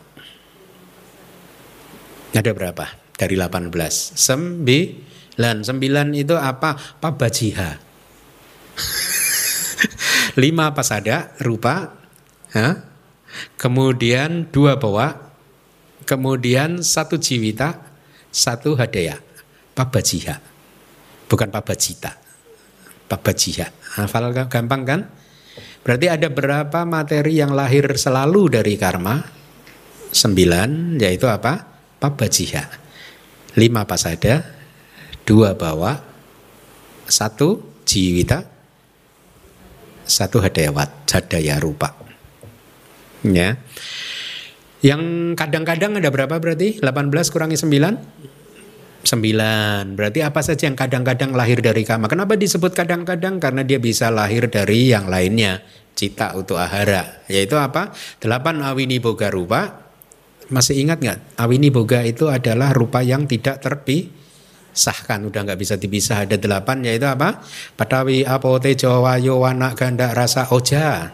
Ada 2.33 2.51
berapa? 2.51 2.85
Dari 3.15 3.35
18. 3.37 3.71
Sembilan. 4.15 5.55
Sembilan 5.63 6.07
itu 6.15 6.35
apa? 6.35 6.75
Pabajiha. 6.75 7.69
Lima 10.43 10.73
pasada 10.75 11.33
rupa. 11.43 11.93
Ha? 12.53 12.69
Kemudian 13.55 14.51
dua 14.51 14.75
bawa. 14.79 15.13
Kemudian 16.03 16.83
satu 16.83 17.19
jiwita. 17.19 17.85
Satu 18.31 18.75
hadaya. 18.75 19.17
Pabajiha. 19.73 20.35
Bukan 21.27 21.49
pabajita. 21.49 22.15
Pabajiha. 23.07 23.97
Hafal 23.97 24.31
gampang 24.47 24.83
kan? 24.83 25.01
Berarti 25.81 26.07
ada 26.11 26.27
berapa 26.27 26.83
materi 26.83 27.39
yang 27.39 27.55
lahir 27.55 27.87
selalu 27.95 28.59
dari 28.59 28.75
karma? 28.75 29.37
sembilan 30.11 30.99
yaitu 30.99 31.27
apa? 31.27 31.76
Pabajiha. 31.97 32.63
Lima 33.57 33.89
pasada, 33.89 34.45
dua 35.25 35.57
bawa, 35.57 35.97
satu 37.09 37.81
jiwita, 37.89 38.45
satu 40.05 40.37
hadayawat, 40.39 41.09
hadaya 41.09 41.57
rupa. 41.57 41.97
Ya. 43.25 43.57
Yang 44.85 45.33
kadang-kadang 45.33 45.97
ada 45.97 46.13
berapa 46.13 46.37
berarti? 46.37 46.77
18 46.85 47.33
kurangi 47.33 47.57
9? 47.57 47.97
9. 49.01 49.97
Berarti 49.97 50.19
apa 50.21 50.39
saja 50.45 50.69
yang 50.69 50.77
kadang-kadang 50.77 51.33
lahir 51.33 51.65
dari 51.65 51.81
kama? 51.81 52.05
Kenapa 52.05 52.37
disebut 52.37 52.77
kadang-kadang? 52.77 53.41
Karena 53.41 53.65
dia 53.65 53.81
bisa 53.81 54.13
lahir 54.13 54.45
dari 54.53 54.93
yang 54.93 55.09
lainnya. 55.09 55.65
Cita 55.97 56.37
untuk 56.37 56.61
ahara. 56.61 57.25
Yaitu 57.25 57.57
apa? 57.57 57.89
8 58.21 58.61
awini 58.61 59.01
boga 59.01 59.33
rupa. 59.33 59.86
Masih 60.47 60.79
ingat 60.79 61.03
nggak? 61.03 61.35
Awini 61.35 61.67
boga 61.67 62.07
itu 62.07 62.31
adalah 62.31 62.71
rupa 62.71 63.03
yang 63.03 63.27
tidak 63.27 63.59
terpisahkan. 63.59 65.19
Udah 65.27 65.43
nggak 65.43 65.59
bisa 65.59 65.75
dipisah. 65.75 66.23
Ada 66.23 66.39
8 66.39 66.87
yaitu 66.87 67.03
apa? 67.03 67.43
Patawi 67.75 68.23
apote 68.23 68.71
jawayo 68.79 69.43
wanak 69.43 69.75
ganda 69.75 70.15
rasa 70.15 70.47
oja. 70.55 71.11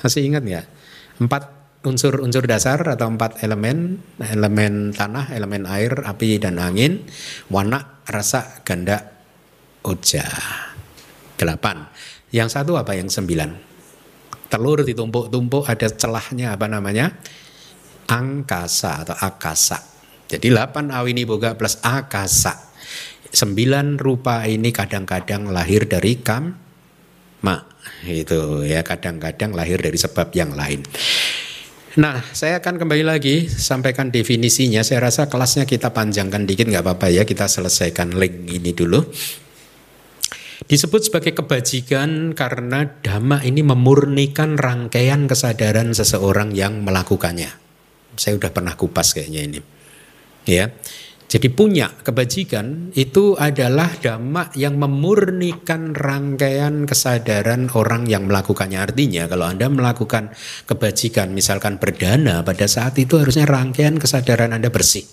Masih 0.00 0.24
ingat 0.24 0.42
nggak? 0.44 0.66
Empat 1.20 1.42
unsur-unsur 1.84 2.48
dasar 2.48 2.80
atau 2.80 3.12
empat 3.12 3.44
elemen, 3.44 4.00
elemen 4.16 4.96
tanah, 4.96 5.28
elemen 5.36 5.68
air, 5.68 5.92
api 6.00 6.40
dan 6.40 6.56
angin, 6.56 7.04
warna, 7.52 8.00
rasa, 8.08 8.64
ganda, 8.64 9.12
uja. 9.84 10.24
Delapan. 11.36 11.84
Yang 12.32 12.48
satu 12.56 12.80
apa 12.80 12.96
yang 12.96 13.12
sembilan? 13.12 13.76
Telur 14.48 14.80
ditumpuk-tumpuk 14.80 15.68
ada 15.68 15.86
celahnya 15.92 16.56
apa 16.56 16.66
namanya? 16.66 17.12
Angkasa 18.08 19.06
atau 19.06 19.16
akasa. 19.16 19.80
Jadi 20.28 20.50
delapan 20.50 20.90
awini 20.92 21.24
boga 21.28 21.54
plus 21.54 21.80
akasa. 21.84 22.72
Sembilan 23.34 23.98
rupa 23.98 24.46
ini 24.46 24.70
kadang-kadang 24.70 25.50
lahir 25.50 25.90
dari 25.90 26.22
kam 26.22 26.54
ma 27.44 27.58
itu 28.08 28.64
ya 28.64 28.80
kadang-kadang 28.80 29.52
lahir 29.52 29.76
dari 29.80 29.98
sebab 29.98 30.32
yang 30.32 30.56
lain. 30.56 30.80
Nah, 31.94 32.26
saya 32.34 32.58
akan 32.58 32.82
kembali 32.82 33.06
lagi 33.06 33.46
sampaikan 33.46 34.10
definisinya. 34.10 34.82
Saya 34.82 35.06
rasa 35.06 35.30
kelasnya 35.30 35.62
kita 35.62 35.94
panjangkan 35.94 36.42
dikit 36.42 36.66
nggak 36.66 36.82
apa-apa 36.82 37.06
ya. 37.06 37.22
Kita 37.22 37.46
selesaikan 37.46 38.18
link 38.18 38.50
ini 38.50 38.74
dulu. 38.74 38.98
Disebut 40.64 41.06
sebagai 41.06 41.38
kebajikan 41.38 42.34
karena 42.34 42.98
dhamma 42.98 43.46
ini 43.46 43.62
memurnikan 43.62 44.58
rangkaian 44.58 45.30
kesadaran 45.30 45.94
seseorang 45.94 46.50
yang 46.56 46.82
melakukannya. 46.82 47.63
Saya 48.14 48.38
udah 48.38 48.50
pernah 48.50 48.74
kupas 48.78 49.14
kayaknya 49.14 49.40
ini. 49.44 49.60
Ya. 50.48 50.72
Jadi 51.24 51.50
punya 51.50 51.90
kebajikan 51.90 52.94
itu 52.94 53.34
adalah 53.34 53.90
dhamma 53.90 54.54
yang 54.54 54.78
memurnikan 54.78 55.90
rangkaian 55.90 56.86
kesadaran 56.86 57.72
orang 57.74 58.06
yang 58.06 58.30
melakukannya. 58.30 58.78
Artinya 58.78 59.26
kalau 59.26 59.50
Anda 59.50 59.66
melakukan 59.66 60.30
kebajikan 60.68 61.34
misalkan 61.34 61.82
berdana 61.82 62.46
pada 62.46 62.70
saat 62.70 62.94
itu 63.02 63.18
harusnya 63.18 63.50
rangkaian 63.50 63.98
kesadaran 63.98 64.54
Anda 64.54 64.70
bersih. 64.70 65.08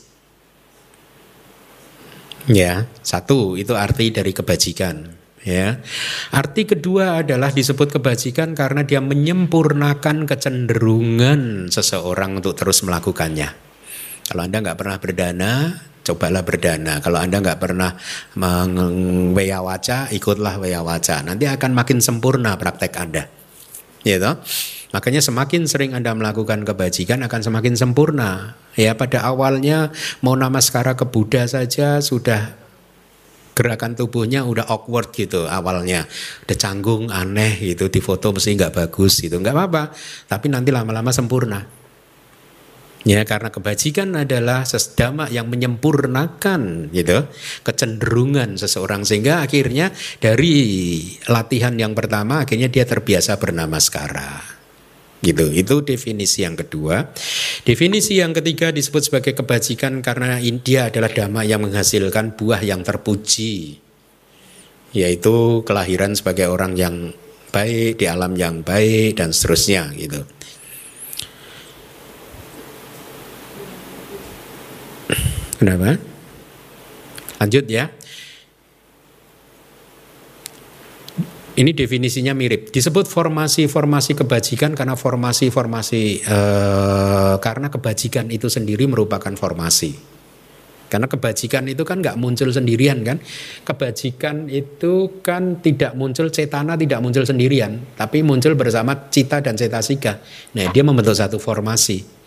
Ya, 2.52 2.86
satu 3.02 3.58
itu 3.58 3.74
arti 3.74 4.12
dari 4.14 4.36
kebajikan. 4.36 5.21
Ya, 5.42 5.82
arti 6.30 6.70
kedua 6.70 7.26
adalah 7.26 7.50
disebut 7.50 7.98
kebajikan 7.98 8.54
karena 8.54 8.86
dia 8.86 9.02
menyempurnakan 9.02 10.30
kecenderungan 10.30 11.74
seseorang 11.74 12.38
untuk 12.38 12.54
terus 12.54 12.86
melakukannya. 12.86 13.50
Kalau 14.30 14.42
anda 14.46 14.62
nggak 14.62 14.78
pernah 14.78 14.98
berdana, 15.02 15.52
cobalah 16.06 16.42
berdana. 16.42 17.00
Kalau 17.00 17.22
Anda 17.22 17.42
nggak 17.42 17.60
pernah 17.62 17.98
waca, 19.62 20.00
ikutlah 20.10 20.56
waca. 20.58 21.16
Nanti 21.26 21.46
akan 21.46 21.72
makin 21.78 22.02
sempurna 22.02 22.58
praktek 22.58 22.94
Anda. 22.98 23.30
Ya 24.02 24.18
toh? 24.18 24.42
Makanya 24.92 25.22
semakin 25.24 25.70
sering 25.70 25.94
Anda 25.94 26.12
melakukan 26.18 26.66
kebajikan 26.66 27.22
akan 27.24 27.42
semakin 27.46 27.74
sempurna. 27.78 28.58
Ya 28.76 28.98
pada 28.98 29.24
awalnya 29.24 29.94
mau 30.26 30.34
nama 30.34 30.58
sekarang 30.60 30.98
ke 30.98 31.06
Buddha 31.08 31.46
saja 31.46 32.02
sudah 32.02 32.61
gerakan 33.62 33.94
tubuhnya 33.94 34.42
udah 34.42 34.66
awkward 34.66 35.14
gitu 35.14 35.46
awalnya. 35.46 36.10
Udah 36.50 36.58
canggung 36.58 37.14
aneh 37.14 37.62
gitu 37.62 37.94
di 37.94 38.02
foto 38.02 38.34
mesti 38.34 38.58
nggak 38.58 38.74
bagus 38.74 39.22
gitu. 39.22 39.38
Nggak 39.38 39.54
apa-apa 39.54 39.84
tapi 40.26 40.50
nanti 40.50 40.74
lama-lama 40.74 41.14
sempurna. 41.14 41.82
Ya, 43.02 43.26
karena 43.26 43.50
kebajikan 43.50 44.14
adalah 44.14 44.62
sesdama 44.62 45.26
yang 45.26 45.50
menyempurnakan 45.50 46.94
gitu 46.94 47.26
kecenderungan 47.66 48.62
seseorang. 48.62 49.02
Sehingga 49.02 49.42
akhirnya 49.42 49.90
dari 50.22 50.54
latihan 51.26 51.74
yang 51.82 51.98
pertama 51.98 52.46
akhirnya 52.46 52.70
dia 52.70 52.86
terbiasa 52.86 53.42
bernama 53.42 53.82
sekara. 53.82 54.61
Gitu. 55.22 55.54
Itu 55.54 55.86
definisi 55.86 56.42
yang 56.42 56.58
kedua. 56.58 57.14
Definisi 57.62 58.18
yang 58.18 58.34
ketiga 58.34 58.74
disebut 58.74 59.06
sebagai 59.06 59.38
kebajikan 59.38 60.02
karena 60.02 60.42
dia 60.42 60.90
adalah 60.90 61.14
dhamma 61.14 61.46
yang 61.46 61.62
menghasilkan 61.62 62.34
buah 62.34 62.62
yang 62.66 62.82
terpuji. 62.82 63.78
Yaitu 64.92 65.62
kelahiran 65.64 66.18
sebagai 66.18 66.50
orang 66.50 66.74
yang 66.76 67.14
baik 67.54 68.02
di 68.02 68.10
alam 68.10 68.34
yang 68.34 68.66
baik 68.66 69.22
dan 69.22 69.30
seterusnya 69.30 69.94
gitu. 69.94 70.26
Kenapa? 75.62 76.02
Lanjut 77.38 77.70
ya. 77.70 77.94
Ini 81.52 81.76
definisinya 81.76 82.32
mirip. 82.32 82.72
Disebut 82.72 83.12
formasi-formasi 83.12 84.16
kebajikan 84.16 84.72
karena 84.72 84.96
formasi-formasi 84.96 86.04
eh, 86.24 87.36
karena 87.44 87.68
kebajikan 87.68 88.32
itu 88.32 88.48
sendiri 88.48 88.88
merupakan 88.88 89.36
formasi. 89.36 89.92
Karena 90.92 91.08
kebajikan 91.08 91.72
itu 91.72 91.88
kan 91.88 92.04
nggak 92.04 92.20
muncul 92.20 92.52
sendirian 92.52 93.00
kan. 93.04 93.20
Kebajikan 93.64 94.52
itu 94.52 95.24
kan 95.24 95.64
tidak 95.64 95.96
muncul 95.96 96.28
cetana, 96.28 96.76
tidak 96.76 97.00
muncul 97.00 97.24
sendirian, 97.24 97.96
tapi 97.96 98.24
muncul 98.24 98.60
bersama 98.60 99.08
cita 99.08 99.40
dan 99.40 99.56
cetasika. 99.56 100.20
Nah, 100.56 100.68
dia 100.72 100.84
membentuk 100.84 101.16
satu 101.16 101.40
formasi. 101.40 102.21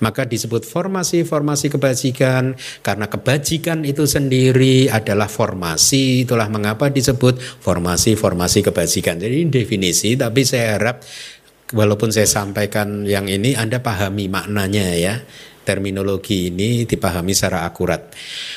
Maka 0.00 0.24
disebut 0.24 0.64
formasi-formasi 0.64 1.72
kebajikan 1.72 2.56
karena 2.80 3.06
kebajikan 3.06 3.84
itu 3.84 4.08
sendiri 4.08 4.88
adalah 4.88 5.28
formasi. 5.28 6.24
Itulah 6.24 6.48
mengapa 6.48 6.88
disebut 6.88 7.40
formasi-formasi 7.40 8.64
kebajikan. 8.64 9.20
Jadi 9.20 9.46
ini 9.46 9.50
definisi 9.52 10.16
tapi 10.16 10.42
saya 10.44 10.80
harap 10.80 11.04
walaupun 11.76 12.10
saya 12.10 12.26
sampaikan 12.26 13.06
yang 13.06 13.30
ini 13.30 13.54
Anda 13.54 13.78
pahami 13.78 14.26
maknanya 14.26 14.86
ya 14.96 15.14
terminologi 15.70 16.50
ini 16.50 16.82
dipahami 16.88 17.30
secara 17.30 17.62
akurat. 17.62 18.10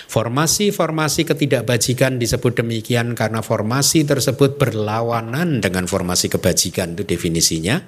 Formasi-formasi 0.10 1.28
ketidakbajikan 1.30 2.18
disebut 2.18 2.64
demikian 2.64 3.14
karena 3.14 3.46
formasi 3.46 4.08
tersebut 4.08 4.58
berlawanan 4.58 5.62
dengan 5.62 5.86
formasi 5.86 6.32
kebajikan 6.32 6.98
itu 6.98 7.04
definisinya. 7.06 7.84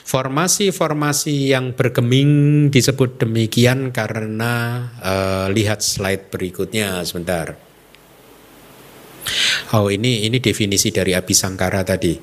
Formasi-formasi 0.00 1.52
yang 1.54 1.76
bergeming 1.76 2.66
disebut 2.72 3.20
demikian 3.22 3.94
karena 3.94 4.86
uh, 4.98 5.46
lihat 5.52 5.84
slide 5.84 6.32
berikutnya 6.32 7.04
sebentar. 7.06 7.54
Oh 9.76 9.86
ini 9.92 10.26
ini 10.26 10.42
definisi 10.42 10.90
dari 10.90 11.14
Abi 11.14 11.36
Sangkara 11.36 11.86
tadi. 11.86 12.16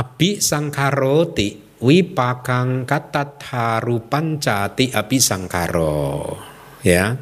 Abi 0.00 0.40
Sangkaroti 0.40 1.80
wipakang 1.82 2.86
katat 2.88 3.42
Abi 4.94 5.18
Sangkaro. 5.18 6.38
Ya. 6.80 7.18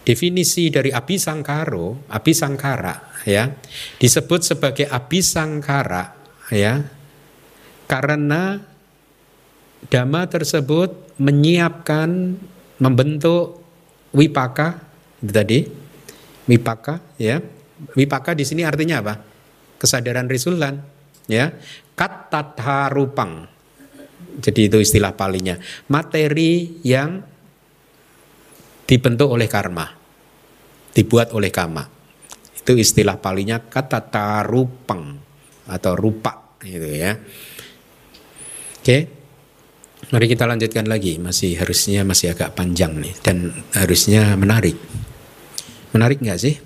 Definisi 0.00 0.72
dari 0.72 0.90
Abi 0.90 1.20
Sangkaro, 1.20 2.08
Abi 2.08 2.32
Sangkara 2.32 3.20
ya, 3.28 3.52
disebut 4.00 4.40
sebagai 4.40 4.88
Abi 4.88 5.20
Sangkara 5.20 6.16
ya 6.48 6.80
karena 7.90 8.62
dhamma 9.90 10.30
tersebut 10.30 11.18
menyiapkan 11.18 12.38
membentuk 12.78 13.58
wipaka 14.14 14.78
itu 15.18 15.32
tadi 15.34 15.58
wipaka 16.46 17.02
ya. 17.18 17.42
Wipaka 17.96 18.36
di 18.36 18.44
sini 18.46 18.62
artinya 18.62 19.02
apa? 19.02 19.14
Kesadaran 19.80 20.30
risulan 20.30 20.78
ya. 21.26 21.50
Katatha 21.98 22.88
rupang 22.94 23.50
jadi 24.38 24.70
itu 24.70 24.78
istilah 24.78 25.12
palinya. 25.18 25.58
Materi 25.90 26.80
yang 26.86 27.20
dibentuk 28.86 29.28
oleh 29.34 29.50
karma. 29.50 29.84
Dibuat 30.94 31.34
oleh 31.34 31.50
kama 31.50 32.00
itu 32.60 32.76
istilah 32.76 33.16
palinya 33.16 33.56
kata 33.58 34.44
rupang 34.44 35.16
atau 35.64 35.92
rupa 35.96 36.60
gitu 36.60 36.86
ya 36.86 37.16
Oke. 38.80 38.98
Mari 40.10 40.26
kita 40.32 40.48
lanjutkan 40.48 40.88
lagi, 40.88 41.20
masih 41.20 41.60
harusnya 41.60 42.00
masih 42.02 42.32
agak 42.32 42.56
panjang 42.56 42.96
nih 42.96 43.12
dan 43.20 43.52
harusnya 43.76 44.32
menarik. 44.34 44.74
Menarik 45.92 46.24
nggak 46.24 46.40
sih? 46.40 46.56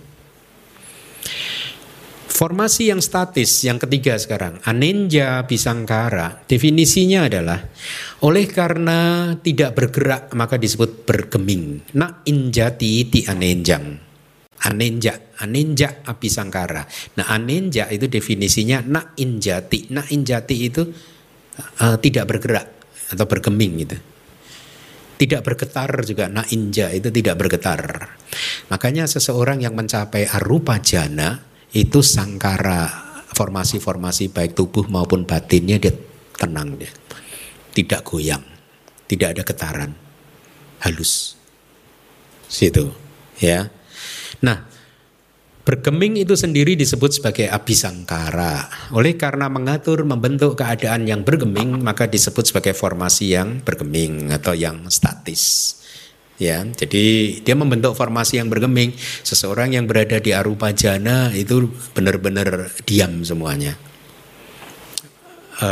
Formasi 2.30 2.90
yang 2.94 3.02
statis 3.02 3.66
yang 3.66 3.82
ketiga 3.82 4.14
sekarang, 4.18 4.62
anenja 4.62 5.42
bisangkara. 5.46 6.46
Definisinya 6.46 7.26
adalah 7.26 7.58
oleh 8.22 8.46
karena 8.46 9.30
tidak 9.38 9.74
bergerak 9.74 10.30
maka 10.38 10.54
disebut 10.54 11.02
bergeming. 11.02 11.94
Na 11.98 12.22
injati 12.26 13.06
ti 13.10 13.26
anenjang. 13.26 13.98
Anenja, 14.66 15.34
anenja 15.42 16.06
abisangkara. 16.06 16.86
Nah 17.18 17.26
anenja 17.30 17.90
itu 17.90 18.06
definisinya 18.06 18.82
na 18.86 19.14
injati. 19.18 19.90
Na 19.90 20.02
injati 20.06 20.56
itu 20.58 20.82
uh, 21.80 21.96
tidak 21.98 22.24
bergerak 22.30 22.66
atau 23.12 23.24
bergeming 23.28 23.72
gitu. 23.86 23.96
Tidak 25.14 25.40
bergetar 25.46 25.90
juga 26.02 26.26
na 26.26 26.42
inja 26.50 26.90
itu 26.90 27.08
tidak 27.14 27.38
bergetar. 27.38 27.80
Makanya 28.68 29.06
seseorang 29.06 29.62
yang 29.62 29.78
mencapai 29.78 30.26
arupa 30.26 30.82
jana 30.82 31.38
itu 31.70 32.02
sangkara 32.02 32.90
formasi-formasi 33.34 34.30
baik 34.30 34.54
tubuh 34.58 34.86
maupun 34.86 35.26
batinnya 35.26 35.78
dia 35.78 35.94
tenang 36.34 36.78
dia. 36.78 36.90
Tidak 37.74 38.06
goyang, 38.06 38.42
tidak 39.10 39.38
ada 39.38 39.42
getaran. 39.42 39.90
Halus. 40.82 41.34
Situ, 42.46 42.86
ya. 43.42 43.66
Nah, 44.42 44.73
Bergeming 45.64 46.20
itu 46.20 46.36
sendiri 46.36 46.76
disebut 46.76 47.24
sebagai 47.24 47.48
abisangkara. 47.48 48.68
Oleh 48.92 49.16
karena 49.16 49.48
mengatur 49.48 50.04
membentuk 50.04 50.60
keadaan 50.60 51.08
yang 51.08 51.24
bergeming, 51.24 51.80
maka 51.80 52.04
disebut 52.04 52.52
sebagai 52.52 52.76
formasi 52.76 53.32
yang 53.32 53.64
bergeming 53.64 54.28
atau 54.28 54.52
yang 54.52 54.84
statis. 54.92 55.72
Ya 56.36 56.60
jadi 56.68 57.38
dia 57.40 57.56
membentuk 57.56 57.96
formasi 57.96 58.36
yang 58.36 58.52
bergeming. 58.52 58.92
Seseorang 59.24 59.72
yang 59.72 59.88
berada 59.88 60.20
di 60.20 60.36
arupa 60.36 60.68
jana 60.76 61.32
itu 61.32 61.72
benar-benar 61.96 62.68
diam 62.84 63.24
semuanya. 63.24 63.80
E, 65.54 65.70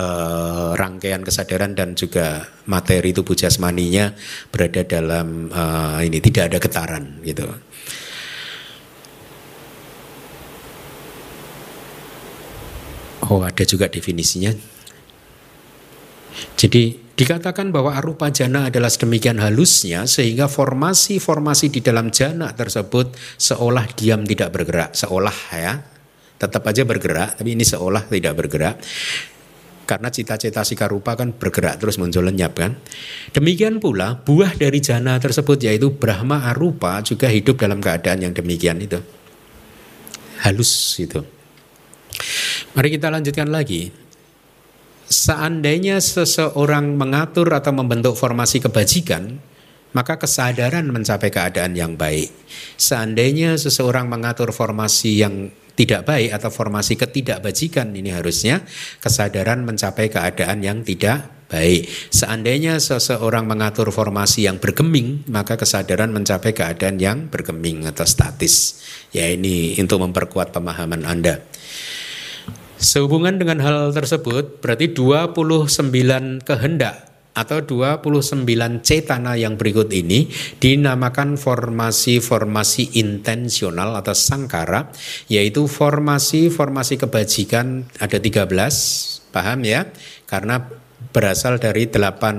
rangkaian 0.72 1.20
kesadaran 1.20 1.76
dan 1.76 1.98
juga 1.98 2.48
materi 2.64 3.12
tubuh 3.12 3.36
jasmaninya 3.36 4.16
berada 4.48 4.86
dalam 4.88 5.52
e, 5.52 5.62
ini 6.06 6.22
tidak 6.22 6.54
ada 6.54 6.58
getaran 6.62 7.20
gitu 7.26 7.50
oh 13.32 13.40
ada 13.40 13.64
juga 13.64 13.88
definisinya 13.88 14.52
jadi 16.60 17.02
Dikatakan 17.12 17.68
bahwa 17.70 17.92
arupa 17.92 18.32
jana 18.32 18.72
adalah 18.72 18.88
sedemikian 18.88 19.36
halusnya 19.36 20.08
sehingga 20.08 20.48
formasi-formasi 20.48 21.68
di 21.68 21.84
dalam 21.84 22.08
jana 22.08 22.56
tersebut 22.56 23.12
seolah 23.36 23.84
diam 23.92 24.24
tidak 24.24 24.48
bergerak, 24.56 24.96
seolah 24.96 25.38
ya. 25.52 25.76
Tetap 26.40 26.64
aja 26.64 26.82
bergerak, 26.88 27.36
tapi 27.36 27.52
ini 27.52 27.68
seolah 27.68 28.08
tidak 28.08 28.34
bergerak. 28.34 28.80
Karena 29.84 30.08
cita-cita 30.08 30.64
sika 30.64 30.88
rupa 30.88 31.12
kan 31.12 31.36
bergerak 31.36 31.84
terus 31.84 32.00
muncul 32.00 32.24
lenyap 32.24 32.56
kan. 32.56 32.80
Demikian 33.36 33.76
pula 33.76 34.16
buah 34.16 34.56
dari 34.56 34.80
jana 34.80 35.20
tersebut 35.20 35.60
yaitu 35.68 35.92
Brahma 35.92 36.48
arupa 36.48 37.04
juga 37.04 37.28
hidup 37.28 37.60
dalam 37.60 37.84
keadaan 37.84 38.24
yang 38.24 38.32
demikian 38.32 38.80
itu. 38.80 38.98
Halus 40.40 40.96
itu. 40.96 41.20
Mari 42.72 42.88
kita 42.88 43.12
lanjutkan 43.12 43.52
lagi 43.52 44.02
seandainya 45.12 46.00
seseorang 46.00 46.96
mengatur 46.96 47.52
atau 47.52 47.68
membentuk 47.76 48.16
formasi 48.16 48.64
kebajikan, 48.64 49.36
maka 49.92 50.16
kesadaran 50.16 50.88
mencapai 50.88 51.28
keadaan 51.28 51.76
yang 51.76 52.00
baik. 52.00 52.32
Seandainya 52.80 53.60
seseorang 53.60 54.08
mengatur 54.08 54.56
formasi 54.56 55.20
yang 55.20 55.52
tidak 55.76 56.08
baik 56.08 56.32
atau 56.32 56.48
formasi 56.48 56.96
ketidakbajikan 56.96 57.92
ini 57.92 58.12
harusnya 58.12 58.64
kesadaran 59.04 59.64
mencapai 59.68 60.08
keadaan 60.08 60.64
yang 60.64 60.80
tidak 60.80 61.28
baik. 61.52 61.84
Seandainya 62.08 62.80
seseorang 62.80 63.44
mengatur 63.44 63.92
formasi 63.92 64.48
yang 64.48 64.56
bergeming, 64.56 65.28
maka 65.28 65.60
kesadaran 65.60 66.08
mencapai 66.08 66.56
keadaan 66.56 66.96
yang 66.96 67.28
bergeming 67.28 67.84
atau 67.84 68.08
statis. 68.08 68.80
Ya 69.12 69.28
ini 69.28 69.76
untuk 69.76 70.00
memperkuat 70.00 70.56
pemahaman 70.56 71.04
Anda. 71.04 71.44
Sehubungan 72.82 73.38
dengan 73.38 73.62
hal 73.62 73.94
tersebut 73.94 74.58
berarti 74.58 74.90
29 74.90 76.42
kehendak 76.42 77.06
atau 77.30 77.62
29 77.62 78.42
cetana 78.82 79.38
yang 79.38 79.54
berikut 79.54 79.86
ini 79.94 80.26
dinamakan 80.58 81.38
formasi-formasi 81.38 82.98
intensional 82.98 83.94
atau 83.94 84.10
sangkara 84.18 84.90
yaitu 85.30 85.70
formasi-formasi 85.70 86.98
kebajikan 86.98 87.86
ada 88.02 88.18
13 88.18 88.50
paham 89.30 89.62
ya 89.62 89.86
karena 90.26 90.66
berasal 91.14 91.62
dari 91.62 91.86
delapan 91.86 92.36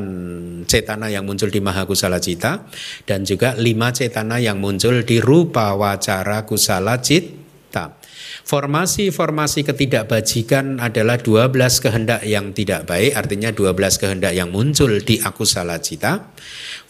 cetana 0.67 1.07
yang 1.07 1.23
muncul 1.23 1.47
di 1.47 1.63
Mahakusala 1.63 2.19
Cita 2.19 2.67
dan 3.07 3.23
juga 3.23 3.55
lima 3.55 3.95
cetana 3.95 4.43
yang 4.43 4.59
muncul 4.59 5.07
di 5.07 5.23
Rupa 5.23 5.71
Wacara 5.71 6.43
Kusala 6.43 6.99
Cita. 6.99 8.03
Formasi-formasi 8.43 9.63
ketidakbajikan 9.63 10.83
adalah 10.83 11.15
12 11.15 11.55
kehendak 11.79 12.27
yang 12.27 12.51
tidak 12.51 12.83
baik, 12.83 13.15
artinya 13.15 13.55
12 13.55 13.95
kehendak 13.95 14.35
yang 14.35 14.51
muncul 14.51 14.99
di 14.99 15.15
akusala 15.23 15.79
cita. 15.79 16.35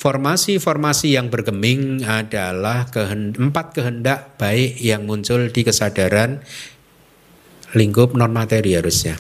Formasi-formasi 0.02 1.14
yang 1.14 1.30
bergeming 1.30 2.02
adalah 2.10 2.90
empat 3.38 3.78
kehendak 3.78 4.34
baik 4.42 4.82
yang 4.82 5.06
muncul 5.06 5.46
di 5.54 5.62
kesadaran 5.62 6.42
lingkup 7.78 8.18
non 8.18 8.34
materi 8.34 8.74
harusnya. 8.74 9.14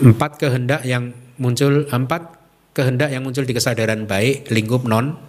Empat 0.00 0.40
kehendak 0.40 0.88
yang 0.88 1.12
muncul 1.36 1.84
empat 1.84 2.40
kehendak 2.72 3.12
yang 3.12 3.20
muncul 3.20 3.44
di 3.44 3.52
kesadaran 3.52 4.08
baik 4.08 4.48
lingkup 4.48 4.88
non 4.88 5.20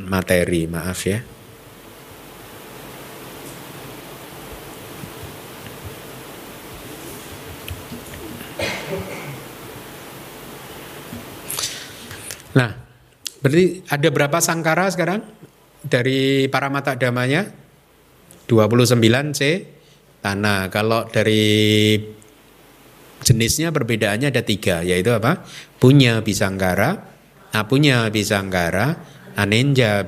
materi, 0.00 0.64
maaf 0.64 1.04
ya. 1.04 1.20
Nah, 12.58 12.74
berarti 13.38 13.86
ada 13.86 14.08
berapa 14.10 14.38
sangkara 14.42 14.90
sekarang 14.90 15.22
dari 15.86 16.50
para 16.50 16.66
mata 16.66 16.98
damanya? 16.98 17.46
29 18.50 18.98
C 19.36 19.40
tanah. 20.18 20.66
Kalau 20.74 21.06
dari 21.06 21.94
jenisnya 23.22 23.70
perbedaannya 23.70 24.34
ada 24.34 24.42
tiga, 24.42 24.82
yaitu 24.82 25.14
apa? 25.14 25.46
Punya 25.78 26.18
bisangkara, 26.24 26.98
apunya 27.54 28.10
bisangkara, 28.10 28.98
anenja. 29.38 30.02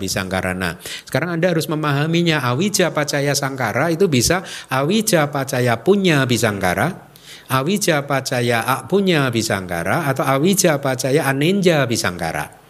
Nah, 0.57 0.75
sekarang 1.07 1.39
Anda 1.39 1.55
harus 1.55 1.71
memahaminya 1.71 2.43
awija 2.43 2.91
pacaya 2.91 3.37
sangkara 3.39 3.95
itu 3.95 4.11
bisa 4.11 4.43
awija 4.73 5.31
pacaya 5.31 5.79
punya 5.87 6.27
bisangkara, 6.27 7.10
awija 7.51 8.07
pacaya 8.07 8.87
punya 8.87 9.27
bisangkara 9.35 10.07
atau 10.07 10.23
awija 10.23 10.79
pacaya 10.79 11.27
anenja 11.27 11.83
bisangkara. 11.91 12.63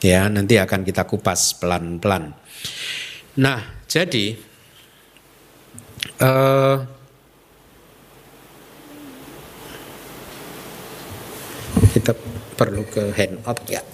Ya, 0.00 0.30
nanti 0.32 0.56
akan 0.56 0.80
kita 0.86 1.04
kupas 1.04 1.60
pelan-pelan. 1.60 2.32
Nah, 3.36 3.84
jadi 3.84 4.32
uh, 6.24 6.80
kita 11.92 12.16
perlu 12.56 12.88
ke 12.88 13.12
handout 13.12 13.60
ya. 13.68 13.84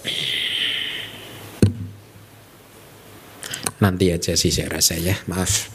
Nanti 3.82 4.14
aja 4.14 4.38
sih 4.38 4.54
saya 4.54 4.78
rasa 4.78 4.94
ya, 4.94 5.18
maaf. 5.26 5.68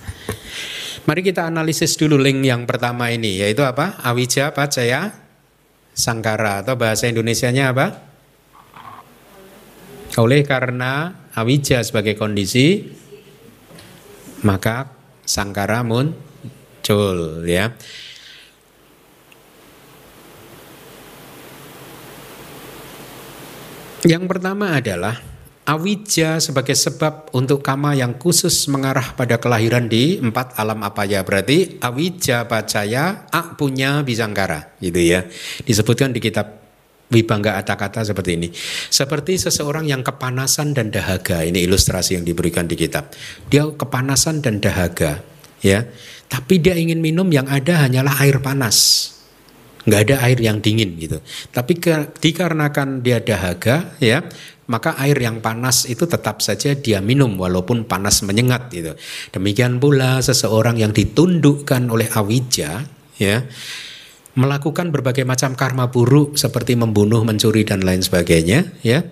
Mari 1.01 1.25
kita 1.25 1.49
analisis 1.49 1.97
dulu 1.97 2.21
link 2.21 2.45
yang 2.45 2.69
pertama 2.69 3.09
ini 3.09 3.41
yaitu 3.41 3.65
apa? 3.65 3.97
Awija 4.05 4.53
Pacaya 4.53 5.09
Sangkara 5.97 6.61
atau 6.61 6.77
bahasa 6.77 7.09
Indonesianya 7.09 7.73
apa? 7.73 7.87
Oleh 10.21 10.43
karena 10.43 11.25
awija 11.33 11.81
sebagai 11.81 12.19
kondisi 12.19 12.83
maka 14.43 14.91
sangkara 15.23 15.81
muncul 15.81 17.47
ya. 17.47 17.71
Yang 24.01 24.23
pertama 24.25 24.73
adalah 24.73 25.30
Awija 25.71 26.43
sebagai 26.43 26.75
sebab 26.75 27.31
untuk 27.31 27.63
kama 27.63 27.95
yang 27.95 28.19
khusus 28.19 28.67
mengarah 28.67 29.15
pada 29.15 29.39
kelahiran 29.39 29.87
di 29.87 30.19
empat 30.19 30.59
alam 30.59 30.83
apa 30.83 31.07
ya 31.07 31.23
berarti 31.23 31.79
awija 31.79 32.43
bacaya 32.43 33.23
ak 33.31 33.55
punya 33.55 34.03
bisangkara 34.03 34.75
gitu 34.83 34.99
ya 34.99 35.23
disebutkan 35.63 36.11
di 36.11 36.19
kitab 36.19 36.59
Wibangga 37.11 37.59
kata-kata 37.59 38.07
seperti 38.07 38.39
ini. 38.39 38.47
Seperti 38.87 39.35
seseorang 39.35 39.83
yang 39.83 39.99
kepanasan 39.99 40.71
dan 40.71 40.95
dahaga. 40.95 41.43
Ini 41.43 41.67
ilustrasi 41.67 42.15
yang 42.15 42.23
diberikan 42.23 42.71
di 42.71 42.79
kitab. 42.79 43.11
Dia 43.51 43.67
kepanasan 43.67 44.39
dan 44.39 44.63
dahaga, 44.63 45.19
ya. 45.59 45.83
Tapi 46.31 46.63
dia 46.63 46.71
ingin 46.79 47.03
minum 47.03 47.27
yang 47.27 47.51
ada 47.51 47.83
hanyalah 47.83 48.15
air 48.23 48.39
panas. 48.39 49.11
Nggak 49.83 50.01
ada 50.07 50.15
air 50.23 50.39
yang 50.39 50.63
dingin 50.63 50.95
gitu. 50.95 51.19
Tapi 51.51 51.83
ke, 51.83 52.15
dikarenakan 52.23 53.03
dia 53.03 53.19
dahaga, 53.19 53.91
ya, 53.99 54.23
maka 54.69 54.93
air 55.01 55.17
yang 55.17 55.41
panas 55.41 55.89
itu 55.89 56.05
tetap 56.05 56.43
saja 56.43 56.77
dia 56.77 57.01
minum 57.01 57.37
walaupun 57.39 57.85
panas 57.85 58.21
menyengat 58.21 58.69
gitu. 58.69 58.93
Demikian 59.33 59.81
pula 59.81 60.21
seseorang 60.21 60.77
yang 60.77 60.93
ditundukkan 60.93 61.89
oleh 61.89 62.07
awija, 62.13 62.85
ya 63.17 63.37
melakukan 64.31 64.95
berbagai 64.95 65.27
macam 65.27 65.59
karma 65.59 65.91
buruk 65.91 66.39
seperti 66.39 66.79
membunuh, 66.79 67.23
mencuri 67.27 67.67
dan 67.67 67.83
lain 67.83 67.99
sebagainya, 67.99 68.63
ya, 68.79 69.03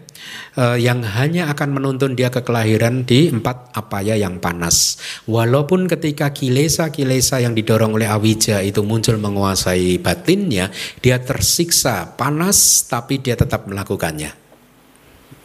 eh, 0.56 0.78
yang 0.80 1.04
hanya 1.04 1.52
akan 1.52 1.76
menuntun 1.76 2.16
dia 2.16 2.32
ke 2.32 2.40
kelahiran 2.40 3.04
di 3.04 3.28
empat 3.28 3.76
apaya 3.76 4.16
yang 4.16 4.40
panas. 4.40 4.96
Walaupun 5.28 5.92
ketika 5.92 6.32
kilesa-kilesa 6.32 7.44
yang 7.44 7.52
didorong 7.52 8.00
oleh 8.00 8.08
awija 8.08 8.64
itu 8.64 8.80
muncul 8.88 9.20
menguasai 9.20 10.00
batinnya, 10.00 10.72
dia 11.04 11.20
tersiksa 11.20 12.16
panas, 12.16 12.88
tapi 12.88 13.20
dia 13.20 13.36
tetap 13.36 13.68
melakukannya. 13.68 14.49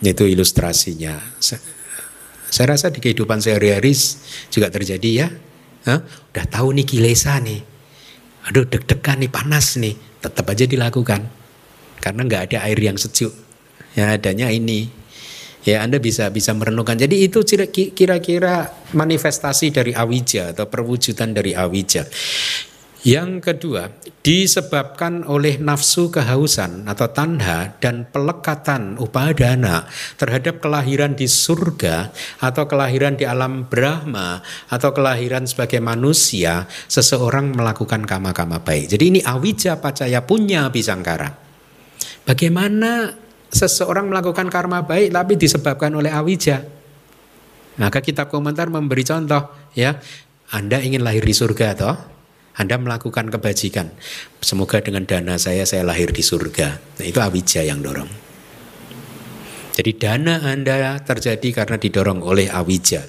Itu 0.05 0.29
ilustrasinya. 0.29 1.17
Saya 1.41 2.67
rasa 2.69 2.93
di 2.93 3.01
kehidupan 3.01 3.41
sehari-hari 3.41 3.97
juga 4.53 4.69
terjadi 4.69 5.11
ya. 5.25 5.29
Hah? 5.89 6.05
Udah 6.05 6.47
tahu 6.47 6.77
nih 6.77 6.87
kilesa 6.87 7.41
nih. 7.41 7.65
Aduh 8.47 8.69
deg-degan 8.69 9.25
nih 9.25 9.33
panas 9.33 9.81
nih. 9.81 9.97
Tetap 10.21 10.45
aja 10.45 10.69
dilakukan. 10.69 11.25
Karena 11.99 12.21
nggak 12.21 12.43
ada 12.53 12.69
air 12.69 12.77
yang 12.77 13.01
sejuk. 13.01 13.33
Ya 13.97 14.13
adanya 14.13 14.53
ini. 14.53 14.93
Ya 15.65 15.81
anda 15.81 15.97
bisa 15.97 16.29
bisa 16.29 16.53
merenungkan. 16.53 17.01
Jadi 17.01 17.25
itu 17.25 17.41
kira-kira 17.97 18.69
manifestasi 18.93 19.73
dari 19.73 19.97
awija 19.97 20.53
atau 20.53 20.69
perwujudan 20.69 21.33
dari 21.33 21.57
awija 21.57 22.05
yang 23.05 23.45
kedua, 23.45 23.93
disebabkan 24.25 25.29
oleh 25.29 25.61
nafsu 25.61 26.09
kehausan 26.09 26.89
atau 26.89 27.13
tanda 27.13 27.77
dan 27.77 28.09
pelekatan 28.09 28.97
upadana 28.97 29.85
terhadap 30.17 30.65
kelahiran 30.65 31.13
di 31.13 31.29
surga 31.29 32.09
atau 32.41 32.65
kelahiran 32.65 33.21
di 33.21 33.29
alam 33.29 33.69
Brahma 33.69 34.41
atau 34.73 34.97
kelahiran 34.97 35.45
sebagai 35.45 35.85
manusia, 35.85 36.65
seseorang 36.89 37.53
melakukan 37.53 38.09
kama-kama 38.09 38.65
baik. 38.65 38.97
Jadi 38.97 39.05
ini 39.13 39.21
awija 39.21 39.77
pacaya 39.85 40.25
punya 40.25 40.73
bisangkara. 40.73 41.29
Bagaimana 42.25 43.13
seseorang 43.53 44.09
melakukan 44.09 44.49
karma 44.49 44.81
baik 44.81 45.13
tapi 45.13 45.37
disebabkan 45.37 45.93
oleh 45.93 46.09
awija? 46.09 46.65
Maka 47.77 48.01
kitab 48.01 48.33
komentar 48.33 48.73
memberi 48.73 49.05
contoh 49.05 49.53
ya, 49.77 50.01
Anda 50.57 50.81
ingin 50.81 51.05
lahir 51.05 51.21
di 51.21 51.37
surga 51.37 51.69
toh? 51.77 52.15
Anda 52.55 52.79
melakukan 52.79 53.35
kebajikan. 53.35 53.91
Semoga 54.39 54.79
dengan 54.79 55.03
dana 55.05 55.35
saya 55.39 55.67
saya 55.67 55.83
lahir 55.83 56.15
di 56.15 56.23
surga. 56.23 56.79
Nah, 57.01 57.05
itu 57.05 57.19
awija 57.19 57.67
yang 57.67 57.83
dorong. 57.83 58.11
Jadi 59.75 59.91
dana 59.99 60.39
Anda 60.47 61.03
terjadi 61.03 61.51
karena 61.51 61.77
didorong 61.83 62.23
oleh 62.23 62.47
awija. 62.47 63.03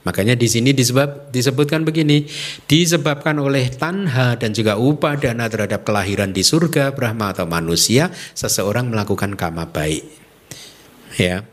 Makanya 0.00 0.32
di 0.32 0.48
sini 0.48 0.72
disebab, 0.72 1.28
disebutkan 1.28 1.84
begini, 1.84 2.24
disebabkan 2.64 3.36
oleh 3.36 3.68
tanha 3.68 4.32
dan 4.36 4.56
juga 4.56 4.80
upah 4.80 5.20
dana 5.20 5.44
terhadap 5.44 5.84
kelahiran 5.84 6.32
di 6.32 6.40
surga, 6.40 6.96
Brahma 6.96 7.36
atau 7.36 7.44
manusia, 7.44 8.08
seseorang 8.32 8.88
melakukan 8.88 9.36
kama 9.36 9.68
baik. 9.68 10.04
Ya. 11.20 11.44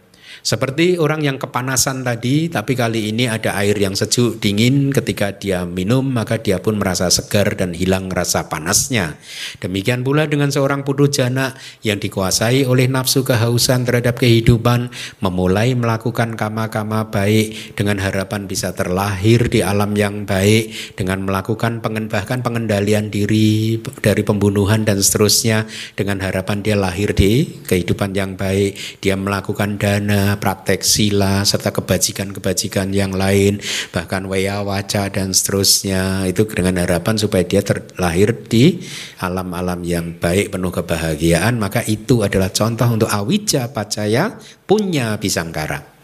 Seperti 0.48 0.95
orang 0.95 1.28
yang 1.28 1.36
kepanasan 1.36 2.07
tadi, 2.07 2.48
tapi 2.48 2.72
kali 2.72 3.11
ini 3.11 3.28
ada 3.28 3.60
air 3.60 3.76
yang 3.76 3.99
sejuk, 3.99 4.40
dingin 4.40 4.95
ketika 4.95 5.36
dia 5.36 5.68
minum, 5.68 6.07
maka 6.07 6.40
dia 6.40 6.64
pun 6.64 6.80
merasa 6.80 7.11
segar 7.11 7.60
dan 7.60 7.76
hilang 7.76 8.07
rasa 8.07 8.48
panasnya. 8.48 9.19
Demikian 9.60 10.07
pula 10.07 10.24
dengan 10.24 10.48
seorang 10.48 10.88
putu 10.88 11.11
jana 11.11 11.52
yang 11.84 11.99
dikuasai 11.99 12.64
oleh 12.64 12.88
nafsu 12.88 13.28
kehausan 13.28 13.84
terhadap 13.84 14.24
kehidupan, 14.24 14.88
memulai 15.19 15.76
melakukan 15.76 16.40
kama-kama 16.40 17.11
baik 17.11 17.76
dengan 17.76 17.99
harapan 17.99 18.48
bisa 18.48 18.72
terlahir 18.72 19.52
di 19.52 19.60
alam 19.60 19.99
yang 19.99 20.24
baik, 20.24 20.95
dengan 20.95 21.28
melakukan 21.28 21.84
pengen, 21.84 22.07
bahkan 22.07 22.40
pengendalian 22.40 23.11
diri 23.11 23.84
dari 23.99 24.24
pembunuhan 24.24 24.88
dan 24.88 25.03
seterusnya, 25.03 25.68
dengan 25.99 26.24
harapan 26.24 26.64
dia 26.64 26.80
lahir 26.80 27.11
di 27.11 27.44
kehidupan 27.68 28.15
yang 28.15 28.40
baik, 28.40 29.03
dia 29.03 29.19
melakukan 29.19 29.76
dana, 29.76 30.36
praktek 30.38 30.85
sila 30.85 31.43
serta 31.43 31.73
kebajikan-kebajikan 31.73 32.93
yang 32.93 33.14
lain 33.14 33.59
bahkan 33.91 34.26
waya 34.26 34.61
waca 34.61 35.09
dan 35.09 35.34
seterusnya. 35.34 36.26
Itu 36.30 36.45
dengan 36.47 36.81
harapan 36.81 37.18
supaya 37.19 37.43
dia 37.43 37.61
terlahir 37.61 38.34
di 38.47 38.81
alam-alam 39.22 39.81
yang 39.84 40.18
baik 40.18 40.53
penuh 40.53 40.72
kebahagiaan. 40.73 41.59
Maka 41.59 41.84
itu 41.85 42.22
adalah 42.22 42.49
contoh 42.53 42.88
untuk 42.88 43.09
awija 43.09 43.69
pacaya 43.73 44.38
punya 44.65 45.18
bisangkara 45.18 45.97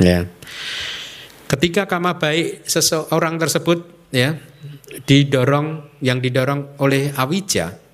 ya. 0.00 0.26
Ketika 1.46 1.86
kama 1.86 2.18
baik 2.18 2.66
seseorang 2.66 3.38
tersebut 3.38 3.86
ya 4.10 4.34
didorong 5.06 5.98
yang 6.02 6.18
didorong 6.18 6.78
oleh 6.82 7.14
awija 7.14 7.85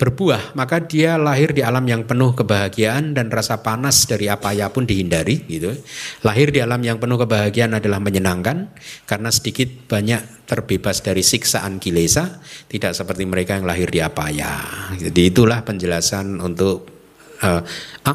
berbuah, 0.00 0.56
maka 0.56 0.80
dia 0.80 1.20
lahir 1.20 1.52
di 1.52 1.60
alam 1.60 1.84
yang 1.84 2.08
penuh 2.08 2.32
kebahagiaan 2.32 3.12
dan 3.12 3.28
rasa 3.28 3.60
panas 3.60 4.08
dari 4.08 4.32
apa 4.32 4.56
ya 4.56 4.72
pun 4.72 4.88
dihindari 4.88 5.44
gitu. 5.44 5.76
Lahir 6.24 6.48
di 6.48 6.64
alam 6.64 6.80
yang 6.80 6.96
penuh 6.96 7.20
kebahagiaan 7.20 7.76
adalah 7.76 8.00
menyenangkan 8.00 8.72
karena 9.04 9.28
sedikit 9.28 9.68
banyak 9.92 10.48
terbebas 10.48 11.04
dari 11.04 11.20
siksaan 11.20 11.76
kilesa, 11.76 12.40
tidak 12.72 12.96
seperti 12.96 13.28
mereka 13.28 13.60
yang 13.60 13.68
lahir 13.68 13.92
di 13.92 14.00
apa 14.00 14.32
ya. 14.32 14.64
Jadi 14.96 15.28
itulah 15.28 15.60
penjelasan 15.68 16.40
untuk 16.40 16.88
uh, 17.44 17.60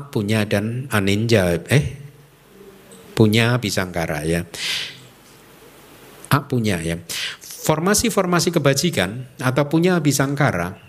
punya 0.10 0.42
dan 0.50 0.90
aninja 0.90 1.62
eh 1.70 2.02
punya 3.14 3.62
bisangkara 3.62 4.26
ya. 4.26 4.42
A 6.34 6.50
punya 6.50 6.82
ya. 6.82 6.98
Formasi-formasi 7.66 8.50
kebajikan 8.54 9.38
atau 9.38 9.70
punya 9.70 10.02
bisangkara 10.02 10.85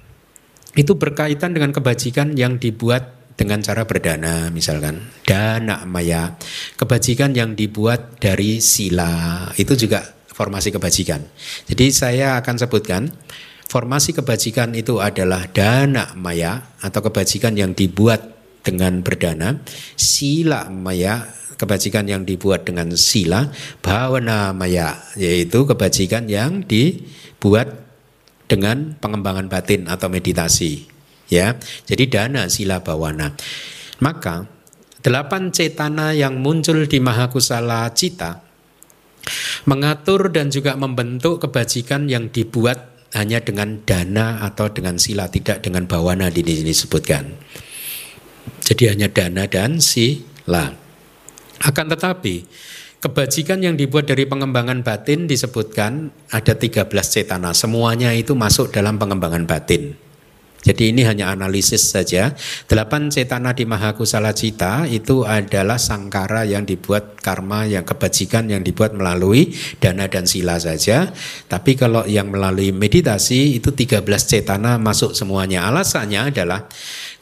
itu 0.76 0.92
berkaitan 1.00 1.56
dengan 1.56 1.72
kebajikan 1.72 2.36
yang 2.36 2.60
dibuat 2.60 3.16
dengan 3.36 3.60
cara 3.64 3.88
berdana 3.88 4.52
misalkan. 4.52 5.00
Dana 5.24 5.84
maya 5.88 6.36
kebajikan 6.76 7.32
yang 7.32 7.56
dibuat 7.56 8.20
dari 8.20 8.60
sila. 8.60 9.48
Itu 9.56 9.76
juga 9.76 10.04
formasi 10.32 10.68
kebajikan. 10.68 11.24
Jadi 11.64 11.86
saya 11.92 12.36
akan 12.40 12.54
sebutkan 12.60 13.08
formasi 13.72 14.12
kebajikan 14.12 14.76
itu 14.76 15.00
adalah 15.00 15.48
dana 15.48 16.12
maya 16.16 16.76
atau 16.84 17.00
kebajikan 17.08 17.56
yang 17.56 17.72
dibuat 17.72 18.36
dengan 18.60 19.00
berdana. 19.00 19.60
Sila 19.96 20.68
maya 20.68 21.24
kebajikan 21.56 22.04
yang 22.04 22.28
dibuat 22.28 22.68
dengan 22.68 22.92
sila. 22.96 23.48
Bhavana 23.80 24.52
maya 24.52 25.00
yaitu 25.16 25.64
kebajikan 25.64 26.28
yang 26.28 26.68
dibuat 26.68 27.85
dengan 28.46 28.94
pengembangan 28.98 29.50
batin 29.50 29.90
atau 29.90 30.10
meditasi 30.10 30.86
ya. 31.30 31.58
Jadi 31.86 32.10
dana 32.10 32.46
sila 32.46 32.82
bawana. 32.82 33.34
Maka 34.02 34.46
delapan 35.02 35.50
cetana 35.54 36.14
yang 36.14 36.38
muncul 36.42 36.86
di 36.86 36.98
mahakusala 36.98 37.90
cita 37.94 38.46
mengatur 39.66 40.30
dan 40.30 40.48
juga 40.54 40.78
membentuk 40.78 41.42
kebajikan 41.42 42.06
yang 42.06 42.30
dibuat 42.30 42.94
hanya 43.14 43.42
dengan 43.42 43.82
dana 43.82 44.44
atau 44.44 44.70
dengan 44.70 44.98
sila 45.00 45.26
tidak 45.26 45.64
dengan 45.64 45.88
bawana 45.88 46.30
di 46.30 46.42
sini 46.42 46.70
disebutkan. 46.70 47.24
Jadi 48.62 48.84
hanya 48.90 49.08
dana 49.10 49.46
dan 49.46 49.78
sila. 49.82 50.74
Akan 51.64 51.88
tetapi 51.88 52.44
Kebajikan 53.06 53.62
yang 53.62 53.78
dibuat 53.78 54.10
dari 54.10 54.26
pengembangan 54.26 54.82
batin 54.82 55.30
disebutkan 55.30 56.10
ada 56.34 56.58
13 56.58 56.90
cetana. 56.90 57.54
Semuanya 57.54 58.10
itu 58.10 58.34
masuk 58.34 58.74
dalam 58.74 58.98
pengembangan 58.98 59.46
batin. 59.46 59.94
Jadi 60.66 60.90
ini 60.90 61.06
hanya 61.06 61.30
analisis 61.30 61.94
saja. 61.94 62.34
Delapan 62.66 63.06
cetana 63.06 63.54
di 63.54 63.62
Mahakusala 63.62 64.34
Cita 64.34 64.90
itu 64.90 65.22
adalah 65.22 65.78
sangkara 65.78 66.42
yang 66.50 66.66
dibuat 66.66 67.22
karma 67.22 67.70
yang 67.70 67.86
kebajikan 67.86 68.50
yang 68.50 68.66
dibuat 68.66 68.90
melalui 68.90 69.54
dana 69.78 70.10
dan 70.10 70.26
sila 70.26 70.58
saja. 70.58 71.14
Tapi 71.46 71.78
kalau 71.78 72.02
yang 72.10 72.26
melalui 72.34 72.74
meditasi 72.74 73.54
itu 73.54 73.70
13 73.70 74.02
cetana 74.02 74.82
masuk 74.82 75.14
semuanya. 75.14 75.70
Alasannya 75.70 76.34
adalah 76.34 76.66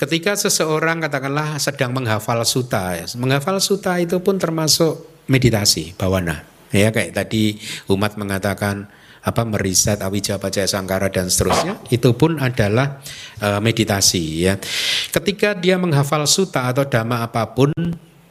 ketika 0.00 0.32
seseorang 0.32 1.04
katakanlah 1.04 1.60
sedang 1.60 1.92
menghafal 1.92 2.40
suta. 2.48 2.96
Menghafal 3.20 3.60
suta 3.60 4.00
itu 4.00 4.16
pun 4.24 4.40
termasuk 4.40 5.13
meditasi 5.30 5.96
bawana 5.96 6.44
ya 6.74 6.90
kayak 6.90 7.14
tadi 7.14 7.58
umat 7.88 8.18
mengatakan 8.18 8.90
apa 9.24 9.40
meriset 9.48 10.04
awija 10.04 10.36
pacaya 10.36 10.68
sangkara 10.68 11.08
dan 11.08 11.32
seterusnya 11.32 11.80
itu 11.88 12.12
pun 12.12 12.36
adalah 12.36 13.00
uh, 13.40 13.56
meditasi 13.56 14.44
ya. 14.44 14.60
Ketika 15.08 15.56
dia 15.56 15.80
menghafal 15.80 16.28
suta 16.28 16.68
atau 16.68 16.84
dhamma 16.84 17.24
apa 17.24 17.56
pun 17.56 17.72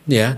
ya 0.06 0.38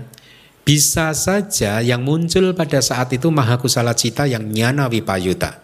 bisa 0.64 1.12
saja 1.12 1.84
yang 1.84 2.00
muncul 2.02 2.56
pada 2.56 2.80
saat 2.80 3.12
itu 3.12 3.28
mahakusala 3.28 3.92
cita 3.92 4.24
yang 4.24 4.48
nyana 4.48 4.88
wipayuta. 4.88 5.60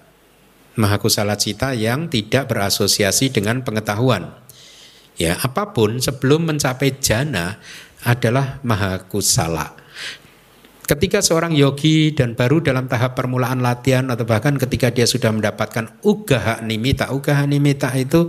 Mahakusala 0.76 1.40
cita 1.40 1.72
yang 1.72 2.12
tidak 2.12 2.52
berasosiasi 2.52 3.32
dengan 3.32 3.64
pengetahuan. 3.64 4.32
Ya, 5.20 5.36
apa 5.44 5.76
pun 5.76 6.00
sebelum 6.00 6.48
mencapai 6.48 6.96
jana 6.96 7.60
adalah 8.00 8.56
mahakusala. 8.64 9.81
Ketika 10.92 11.24
seorang 11.24 11.56
yogi 11.56 12.12
dan 12.12 12.36
baru 12.36 12.60
dalam 12.60 12.84
tahap 12.84 13.16
permulaan 13.16 13.64
latihan 13.64 14.12
atau 14.12 14.28
bahkan 14.28 14.60
ketika 14.60 14.92
dia 14.92 15.08
sudah 15.08 15.32
mendapatkan 15.32 15.88
ugaha 16.04 16.60
nimita, 16.60 17.08
ugaha 17.16 17.48
nimita 17.48 17.88
itu 17.96 18.28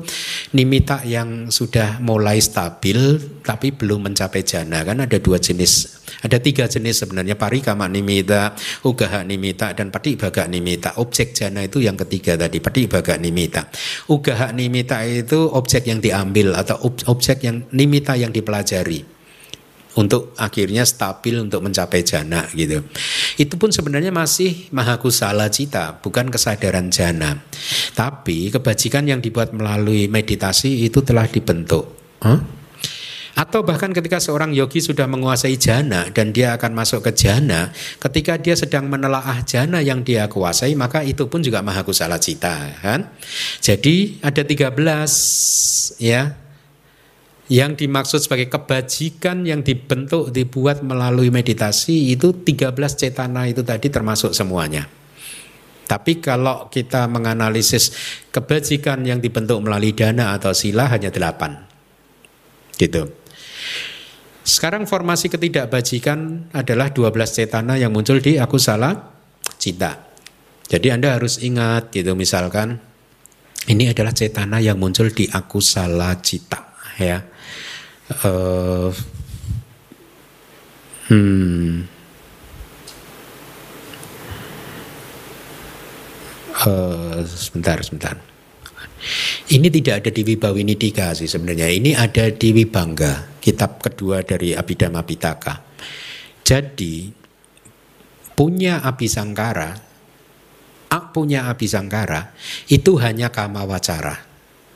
nimita 0.55 1.03
yang 1.03 1.51
sudah 1.51 1.99
mulai 1.99 2.39
stabil 2.39 3.19
tapi 3.43 3.75
belum 3.75 4.07
mencapai 4.07 4.47
jana 4.47 4.79
kan 4.87 5.03
ada 5.03 5.19
dua 5.19 5.43
jenis, 5.43 6.07
ada 6.23 6.39
tiga 6.39 6.63
jenis 6.71 7.03
sebenarnya 7.03 7.35
parikama 7.35 7.91
nimita, 7.91 8.55
ugaha 8.87 9.27
nimita 9.27 9.75
dan 9.75 9.91
patibaga 9.91 10.47
nimita. 10.47 10.95
Objek 11.03 11.35
jana 11.35 11.67
itu 11.67 11.83
yang 11.83 11.99
ketiga 11.99 12.39
tadi 12.39 12.63
patibaga 12.63 13.19
nimita. 13.19 13.67
Ugaha 14.07 14.55
nimita 14.55 15.03
itu 15.03 15.51
objek 15.51 15.91
yang 15.91 15.99
diambil 15.99 16.55
atau 16.55 16.79
objek 17.11 17.43
yang 17.43 17.67
nimita 17.75 18.15
yang 18.15 18.31
dipelajari 18.31 19.12
untuk 19.93 20.33
akhirnya 20.41 20.81
stabil 20.85 21.37
untuk 21.37 21.61
mencapai 21.61 22.01
jana 22.01 22.49
gitu. 22.57 22.81
Itu 23.37 23.55
pun 23.61 23.69
sebenarnya 23.69 24.09
masih 24.09 24.73
mahakusala 24.73 25.49
cita, 25.53 26.01
bukan 26.01 26.33
kesadaran 26.33 26.89
jana. 26.89 27.41
Tapi 27.93 28.49
kebajikan 28.49 29.05
yang 29.05 29.21
dibuat 29.21 29.53
melalui 29.53 30.09
meditasi 30.09 30.85
itu 30.85 31.05
telah 31.05 31.29
dibentuk. 31.29 31.85
Huh? 32.25 32.63
Atau 33.33 33.65
bahkan 33.65 33.89
ketika 33.89 34.21
seorang 34.21 34.53
yogi 34.53 34.77
sudah 34.77 35.09
menguasai 35.09 35.57
jana 35.57 36.05
dan 36.13 36.29
dia 36.29 36.53
akan 36.53 36.77
masuk 36.77 37.09
ke 37.09 37.17
jana, 37.17 37.73
ketika 37.97 38.37
dia 38.37 38.53
sedang 38.53 38.85
menelaah 38.85 39.41
jana 39.41 39.81
yang 39.81 40.05
dia 40.05 40.29
kuasai, 40.29 40.77
maka 40.77 41.01
itu 41.01 41.25
pun 41.25 41.41
juga 41.41 41.65
mahakusala 41.65 42.21
cita, 42.21 42.77
kan? 42.77 43.09
Jadi 43.57 44.21
ada 44.21 44.45
13 44.45 45.97
ya 45.97 46.42
yang 47.51 47.75
dimaksud 47.75 48.23
sebagai 48.23 48.47
kebajikan 48.47 49.43
yang 49.43 49.59
dibentuk 49.67 50.31
dibuat 50.31 50.79
melalui 50.79 51.27
meditasi 51.27 52.15
itu 52.15 52.31
13 52.31 52.71
cetana 52.95 53.51
itu 53.51 53.67
tadi 53.67 53.91
termasuk 53.91 54.31
semuanya. 54.31 54.87
Tapi 55.83 56.23
kalau 56.23 56.71
kita 56.71 57.11
menganalisis 57.11 57.91
kebajikan 58.31 59.03
yang 59.03 59.19
dibentuk 59.19 59.59
melalui 59.59 59.91
dana 59.91 60.31
atau 60.31 60.55
sila 60.55 60.87
hanya 60.87 61.11
8. 61.11 62.79
Gitu. 62.79 63.11
Sekarang 64.43 64.87
formasi 64.87 65.27
ketidakbajikan 65.27 66.51
adalah 66.55 66.95
12 66.95 67.11
cetana 67.27 67.75
yang 67.75 67.91
muncul 67.91 68.23
di 68.23 68.39
aku 68.39 68.55
salah 68.55 68.95
cita. 69.59 70.15
Jadi 70.71 70.87
Anda 70.95 71.19
harus 71.19 71.43
ingat 71.43 71.91
gitu 71.91 72.15
misalkan 72.15 72.79
ini 73.67 73.91
adalah 73.91 74.15
cetana 74.15 74.63
yang 74.63 74.79
muncul 74.79 75.11
di 75.11 75.27
aku 75.27 75.59
salah 75.59 76.19
cita 76.23 76.75
ya 76.99 77.32
uh, 78.11 78.89
hmm, 81.07 81.87
uh, 86.67 87.19
sebentar 87.23 87.79
sebentar. 87.83 88.15
Ini 89.51 89.67
tidak 89.67 89.99
ada 89.99 90.09
di 90.15 90.23
Wibawinidika 90.23 91.11
sih 91.11 91.27
sebenarnya. 91.27 91.67
Ini 91.67 91.91
ada 91.99 92.31
di 92.31 92.55
Wibangga 92.55 93.35
kitab 93.43 93.83
kedua 93.83 94.23
dari 94.23 94.55
Abhidhamma 94.55 95.03
Pitaka 95.03 95.73
jadi 96.43 97.15
punya 98.35 98.83
Abhisangkara 98.83 99.79
ak 100.91 101.15
punya 101.15 101.47
Abhisangkara 101.47 102.35
itu 102.67 102.99
hanya 102.99 103.31
kama 103.31 103.63
wacara 103.63 104.27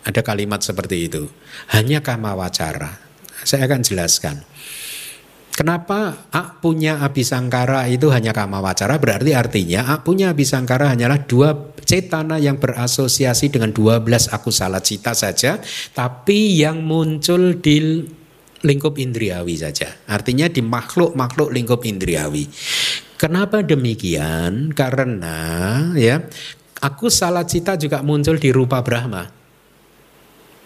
ada 0.07 0.23
kalimat 0.23 0.63
seperti 0.63 1.11
itu. 1.11 1.27
Hanya 1.67 1.99
kama 1.99 2.31
wacara. 2.31 3.06
Saya 3.47 3.63
akan 3.71 3.79
jelaskan. 3.79 4.43
Kenapa 5.55 6.29
A 6.29 6.53
punya 6.59 7.01
abisangkara 7.01 7.89
itu 7.89 8.13
hanya 8.13 8.29
kama 8.29 8.61
wacara 8.61 9.01
berarti 9.01 9.33
artinya 9.33 9.89
A 9.89 10.05
punya 10.05 10.29
abisangkara 10.29 10.93
hanyalah 10.93 11.25
dua 11.25 11.73
cetana 11.81 12.37
yang 12.37 12.61
berasosiasi 12.61 13.49
dengan 13.49 13.73
12 13.73 14.05
aku 14.29 14.53
salah 14.53 14.83
cita 14.85 15.17
saja 15.17 15.57
tapi 15.97 16.61
yang 16.61 16.85
muncul 16.85 17.57
di 17.57 18.05
lingkup 18.61 19.01
indriawi 19.01 19.57
saja. 19.57 19.97
Artinya 20.05 20.45
di 20.45 20.61
makhluk-makhluk 20.61 21.49
lingkup 21.49 21.81
indriawi. 21.89 22.45
Kenapa 23.17 23.65
demikian? 23.65 24.77
Karena 24.77 25.89
ya 25.97 26.21
aku 26.85 27.09
salah 27.09 27.49
cita 27.49 27.73
juga 27.81 28.05
muncul 28.05 28.37
di 28.37 28.53
rupa 28.53 28.85
Brahma. 28.85 29.25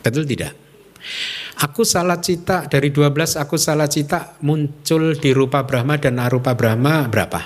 Betul 0.04 0.28
tidak? 0.28 0.52
Aku 1.60 1.84
salah 1.84 2.24
cita 2.24 2.66
dari 2.72 2.90
12 2.90 3.36
aku 3.36 3.60
salah 3.60 3.92
cita 3.92 4.40
muncul 4.48 5.20
di 5.20 5.36
rupa 5.36 5.68
Brahma 5.68 6.00
dan 6.00 6.18
arupa 6.18 6.56
Brahma 6.56 7.12
berapa? 7.12 7.42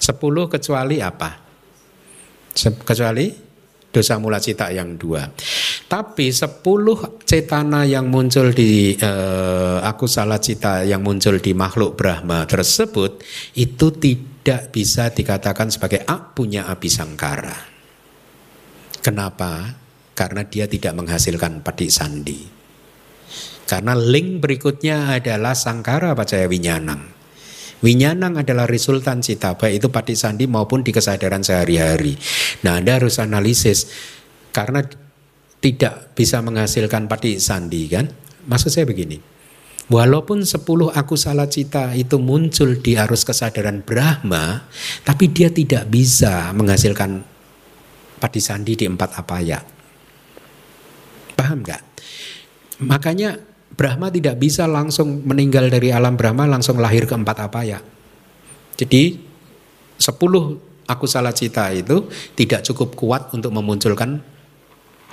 10 0.00 0.18
kecuali 0.50 0.98
apa? 0.98 1.30
Kecuali 2.60 3.30
dosa 3.90 4.18
mula 4.18 4.42
cita 4.42 4.70
yang 4.74 4.98
dua. 4.98 5.22
Tapi 5.86 6.34
10 6.34 6.62
cetana 7.22 7.86
yang 7.86 8.10
muncul 8.10 8.50
di 8.50 8.94
eh, 8.94 9.78
aku 9.82 10.10
salah 10.10 10.38
cita 10.42 10.82
yang 10.82 11.02
muncul 11.02 11.38
di 11.38 11.54
makhluk 11.54 11.94
Brahma 11.94 12.46
tersebut 12.46 13.22
itu 13.54 13.86
tidak 13.98 14.74
bisa 14.74 15.10
dikatakan 15.14 15.70
sebagai 15.70 16.02
ak 16.06 16.34
punya 16.34 16.66
abisangkara. 16.66 17.70
Kenapa? 19.00 19.80
karena 20.20 20.44
dia 20.44 20.68
tidak 20.68 20.92
menghasilkan 21.00 21.64
padik 21.64 21.88
sandi. 21.88 22.59
Karena 23.70 23.94
link 23.94 24.42
berikutnya 24.42 25.14
adalah 25.14 25.54
sangkara 25.54 26.10
pacaya 26.18 26.50
winyanang. 26.50 27.06
Winyanang 27.86 28.42
adalah 28.42 28.66
resultan 28.66 29.22
cita 29.22 29.54
baik 29.54 29.78
itu 29.78 29.88
padik 29.94 30.18
sandi 30.18 30.50
maupun 30.50 30.82
di 30.82 30.90
kesadaran 30.90 31.46
sehari-hari. 31.46 32.18
Nah 32.66 32.82
Anda 32.82 32.98
harus 32.98 33.22
analisis 33.22 33.86
karena 34.50 34.82
tidak 35.62 36.18
bisa 36.18 36.42
menghasilkan 36.42 37.06
padik 37.06 37.38
sandi 37.38 37.86
kan. 37.86 38.10
Maksud 38.50 38.74
saya 38.74 38.90
begini. 38.90 39.22
Walaupun 39.86 40.42
10 40.42 40.66
aku 40.90 41.14
salah 41.14 41.46
cita 41.46 41.94
itu 41.94 42.18
muncul 42.18 42.78
di 42.78 42.98
arus 42.98 43.22
kesadaran 43.22 43.86
Brahma, 43.86 44.66
tapi 45.06 45.30
dia 45.30 45.50
tidak 45.50 45.86
bisa 45.90 46.50
menghasilkan 46.54 47.22
sandi 48.38 48.74
di 48.78 48.86
empat 48.86 49.10
apaya. 49.18 49.58
Paham 51.34 51.64
nggak? 51.64 51.82
Makanya 52.86 53.49
Brahma 53.80 54.12
tidak 54.12 54.36
bisa 54.36 54.68
langsung 54.68 55.24
meninggal 55.24 55.72
dari 55.72 55.88
alam 55.88 56.12
Brahma 56.12 56.44
langsung 56.44 56.76
lahir 56.76 57.08
ke 57.08 57.16
empat 57.16 57.48
apa 57.48 57.64
ya. 57.64 57.80
Jadi 58.76 59.16
sepuluh 59.96 60.60
aku 60.84 61.08
salah 61.08 61.32
cita 61.32 61.72
itu 61.72 62.04
tidak 62.36 62.60
cukup 62.60 62.92
kuat 62.92 63.32
untuk 63.32 63.48
memunculkan 63.56 64.20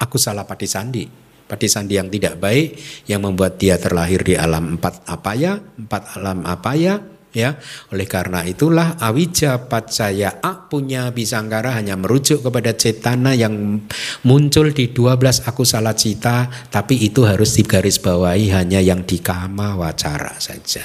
aku 0.03 0.19
salah 0.19 0.44
pati 0.44 0.68
sandi. 0.68 1.07
Pati 1.48 1.64
sandi 1.72 1.95
yang 1.95 2.11
tidak 2.11 2.44
baik 2.44 2.76
yang 3.07 3.23
membuat 3.23 3.56
dia 3.56 3.80
terlahir 3.80 4.19
di 4.19 4.35
alam 4.35 4.76
empat 4.76 5.07
apa 5.07 5.31
ya, 5.31 5.56
empat 5.56 6.19
alam 6.19 6.44
apa 6.44 6.76
ya, 6.76 6.99
ya 7.38 7.54
oleh 7.94 8.10
karena 8.10 8.42
itulah 8.42 8.98
awija 8.98 9.70
pacaya 9.70 10.42
a 10.42 10.66
punya 10.66 11.14
bisangkara 11.14 11.78
hanya 11.78 11.94
merujuk 11.94 12.42
kepada 12.42 12.74
cetana 12.74 13.38
yang 13.38 13.86
muncul 14.26 14.74
di 14.74 14.90
12 14.90 15.46
aku 15.46 15.62
salah 15.62 15.94
cita 15.94 16.50
tapi 16.74 16.98
itu 16.98 17.22
harus 17.30 17.54
digarisbawahi 17.54 18.50
hanya 18.58 18.82
yang 18.82 19.06
di 19.06 19.22
kama 19.22 19.78
wacara 19.78 20.34
saja 20.42 20.82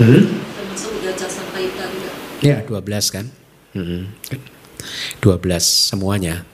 hmm? 0.00 0.22
ya 2.40 2.64
12 2.64 2.72
kan 3.12 3.28
hmm. 3.76 4.02
12 5.20 5.60
semuanya 5.60 6.48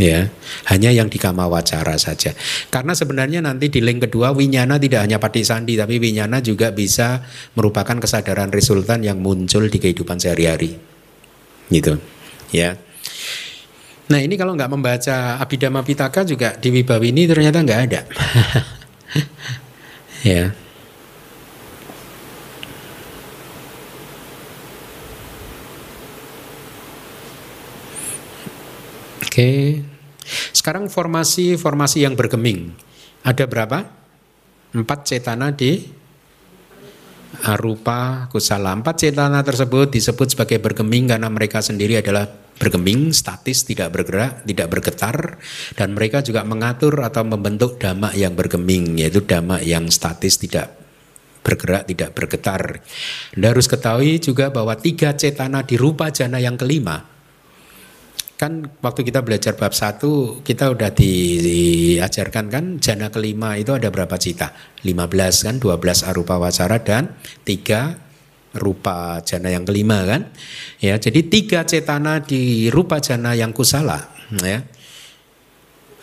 ya 0.00 0.32
hanya 0.72 0.90
yang 0.92 1.12
di 1.12 1.20
kama 1.20 1.44
wacara 1.48 1.96
saja. 2.00 2.32
Karena 2.72 2.96
sebenarnya 2.96 3.44
nanti 3.44 3.68
di 3.68 3.84
link 3.84 4.08
kedua 4.08 4.32
winyana 4.32 4.80
tidak 4.80 5.04
hanya 5.04 5.18
pati 5.20 5.44
sandi 5.44 5.76
tapi 5.76 6.00
winyana 6.00 6.40
juga 6.40 6.72
bisa 6.72 7.24
merupakan 7.56 7.98
kesadaran 8.00 8.48
resultan 8.52 9.04
yang 9.04 9.20
muncul 9.20 9.68
di 9.68 9.78
kehidupan 9.78 10.16
sehari-hari. 10.16 10.76
Gitu 11.68 11.96
ya. 12.52 12.76
Nah 14.08 14.20
ini 14.20 14.36
kalau 14.36 14.52
nggak 14.52 14.70
membaca 14.72 15.40
Abhidhamma 15.40 15.84
Pitaka 15.84 16.24
juga 16.28 16.56
di 16.56 16.68
Wibawi 16.68 17.12
ini 17.12 17.24
ternyata 17.28 17.58
nggak 17.60 17.80
ada. 17.90 18.00
Ya 20.22 20.54
Oke. 29.32 29.80
Sekarang 30.52 30.92
formasi-formasi 30.92 32.04
yang 32.04 32.12
bergeming. 32.12 32.76
Ada 33.24 33.48
berapa? 33.48 33.88
Empat 34.76 35.08
cetana 35.08 35.56
di 35.56 35.88
arupa 37.40 38.28
kusala. 38.28 38.76
Empat 38.76 39.00
cetana 39.00 39.40
tersebut 39.40 39.88
disebut 39.88 40.36
sebagai 40.36 40.60
bergeming 40.60 41.08
karena 41.08 41.32
mereka 41.32 41.64
sendiri 41.64 41.96
adalah 41.96 42.28
bergeming, 42.60 43.16
statis, 43.16 43.64
tidak 43.64 43.96
bergerak, 43.96 44.44
tidak 44.44 44.68
bergetar, 44.68 45.40
dan 45.80 45.96
mereka 45.96 46.20
juga 46.20 46.44
mengatur 46.44 47.00
atau 47.00 47.24
membentuk 47.24 47.80
dhamma 47.80 48.12
yang 48.12 48.36
bergeming, 48.36 49.00
yaitu 49.00 49.24
dhamma 49.24 49.64
yang 49.64 49.88
statis, 49.88 50.36
tidak 50.36 50.76
bergerak, 51.40 51.88
tidak 51.88 52.12
bergetar. 52.12 52.84
Anda 53.32 53.48
harus 53.48 53.64
ketahui 53.64 54.20
juga 54.20 54.52
bahwa 54.52 54.76
tiga 54.76 55.16
cetana 55.16 55.64
di 55.64 55.80
rupa 55.80 56.12
jana 56.12 56.36
yang 56.36 56.60
kelima 56.60 57.11
kan 58.42 58.66
waktu 58.82 59.06
kita 59.06 59.22
belajar 59.22 59.54
bab 59.54 59.70
satu 59.70 60.42
kita 60.42 60.74
udah 60.74 60.90
diajarkan 60.90 62.50
kan 62.50 62.64
jana 62.82 63.06
kelima 63.14 63.54
itu 63.54 63.70
ada 63.70 63.86
berapa 63.86 64.18
cita? 64.18 64.50
15 64.82 65.46
kan 65.46 65.54
12 65.62 66.10
arupa 66.10 66.42
wacara 66.42 66.82
dan 66.82 67.14
tiga 67.46 67.94
rupa 68.58 69.22
jana 69.22 69.46
yang 69.46 69.62
kelima 69.62 70.02
kan? 70.02 70.34
Ya 70.82 70.98
jadi 70.98 71.22
tiga 71.22 71.62
cetana 71.62 72.18
di 72.18 72.66
rupa 72.74 72.98
jana 72.98 73.38
yang 73.38 73.54
kusala 73.54 74.10
ya. 74.42 74.66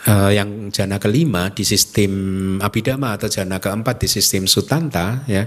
Uh, 0.07 0.31
yang 0.31 0.71
jana 0.71 0.95
kelima 0.95 1.51
di 1.51 1.67
sistem 1.67 2.55
abidama 2.63 3.19
atau 3.19 3.27
jana 3.27 3.59
keempat 3.59 3.99
di 3.99 4.07
sistem 4.07 4.47
sutanta 4.47 5.27
ya. 5.27 5.43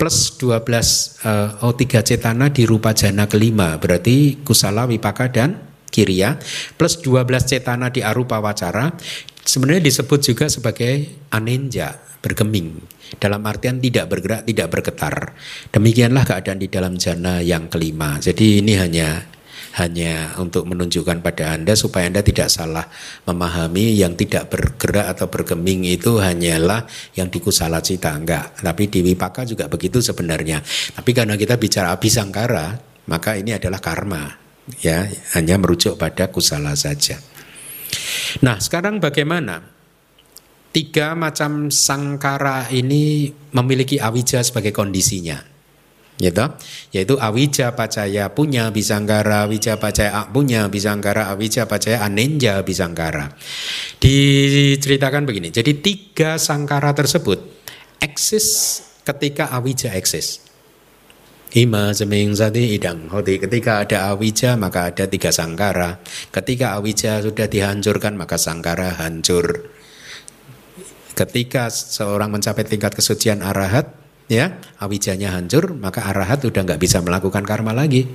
Plus 0.00 0.40
12 0.40 0.48
uh, 0.48 0.56
eh, 0.56 1.64
oh 1.68 1.76
tiga 1.76 2.00
cetana 2.00 2.48
di 2.48 2.64
rupa 2.64 2.96
jana 2.96 3.28
kelima 3.28 3.76
berarti 3.76 4.40
kusala 4.40 4.88
wipaka 4.88 5.28
dan 5.28 5.69
Kiriya 5.90 6.38
plus 6.78 7.02
12 7.02 7.26
cetana 7.44 7.90
di 7.90 8.00
arupa 8.00 8.38
wacara 8.38 8.94
sebenarnya 9.44 9.82
disebut 9.82 10.20
juga 10.22 10.46
sebagai 10.46 11.26
anenja 11.34 11.98
bergeming. 12.20 12.78
Dalam 13.18 13.42
artian 13.42 13.82
tidak 13.82 14.06
bergerak 14.06 14.46
tidak 14.46 14.68
bergetar. 14.70 15.34
Demikianlah 15.74 16.22
keadaan 16.22 16.60
di 16.62 16.68
dalam 16.70 16.94
jana 16.94 17.42
yang 17.42 17.66
kelima. 17.66 18.20
Jadi 18.22 18.62
ini 18.62 18.78
hanya 18.78 19.26
hanya 19.78 20.34
untuk 20.42 20.66
menunjukkan 20.66 21.22
pada 21.22 21.54
Anda 21.54 21.78
supaya 21.78 22.10
Anda 22.10 22.26
tidak 22.26 22.50
salah 22.50 22.90
memahami 23.26 23.94
yang 23.94 24.18
tidak 24.18 24.50
bergerak 24.50 25.14
atau 25.14 25.30
bergeming 25.30 25.86
itu 25.86 26.18
hanyalah 26.18 26.90
yang 27.14 27.30
di 27.30 27.38
kusala 27.38 27.78
cita 27.78 28.10
enggak 28.10 28.58
tapi 28.58 28.90
di 28.90 29.02
wipaka 29.06 29.46
juga 29.46 29.70
begitu 29.70 30.02
sebenarnya. 30.02 30.62
Tapi 30.94 31.10
karena 31.14 31.38
kita 31.38 31.54
bicara 31.54 31.94
abisangkara 31.94 32.78
maka 33.10 33.38
ini 33.38 33.54
adalah 33.54 33.78
karma 33.78 34.39
ya 34.78 35.10
hanya 35.34 35.58
merujuk 35.58 35.98
pada 35.98 36.30
kusala 36.30 36.78
saja. 36.78 37.18
Nah 38.46 38.62
sekarang 38.62 39.02
bagaimana 39.02 39.66
tiga 40.70 41.18
macam 41.18 41.66
sangkara 41.74 42.70
ini 42.70 43.26
memiliki 43.50 43.98
awija 43.98 44.38
sebagai 44.46 44.70
kondisinya, 44.70 45.42
gitu? 46.14 46.46
Yaitu 46.94 47.18
awija 47.18 47.74
pacaya 47.74 48.30
punya 48.30 48.70
bisangkara, 48.70 49.50
awija 49.50 49.82
pacaya 49.82 50.30
punya 50.30 50.70
bisangkara, 50.70 51.26
awija 51.34 51.66
pacaya 51.66 52.06
anenja 52.06 52.62
bisangkara. 52.62 53.34
Diceritakan 53.98 55.26
begini, 55.26 55.50
jadi 55.50 55.74
tiga 55.82 56.38
sangkara 56.38 56.94
tersebut 56.94 57.42
eksis 57.98 58.78
ketika 59.02 59.50
awija 59.50 59.90
eksis. 59.98 60.49
Ima 61.50 61.90
seming 61.90 62.30
sati 62.30 62.78
idang 62.78 63.10
hoti. 63.10 63.42
Ketika 63.42 63.82
ada 63.82 64.14
awija 64.14 64.54
maka 64.54 64.86
ada 64.86 65.10
tiga 65.10 65.34
sangkara. 65.34 65.98
Ketika 66.30 66.78
awija 66.78 67.26
sudah 67.26 67.50
dihancurkan 67.50 68.14
maka 68.14 68.38
sangkara 68.38 68.94
hancur. 69.02 69.66
Ketika 71.18 71.66
seorang 71.66 72.30
mencapai 72.30 72.62
tingkat 72.62 72.94
kesucian 72.94 73.42
arahat, 73.42 73.90
ya 74.30 74.62
awijanya 74.78 75.34
hancur 75.34 75.74
maka 75.74 76.06
arahat 76.06 76.38
sudah 76.46 76.62
nggak 76.62 76.78
bisa 76.78 77.02
melakukan 77.02 77.42
karma 77.42 77.74
lagi. 77.74 78.06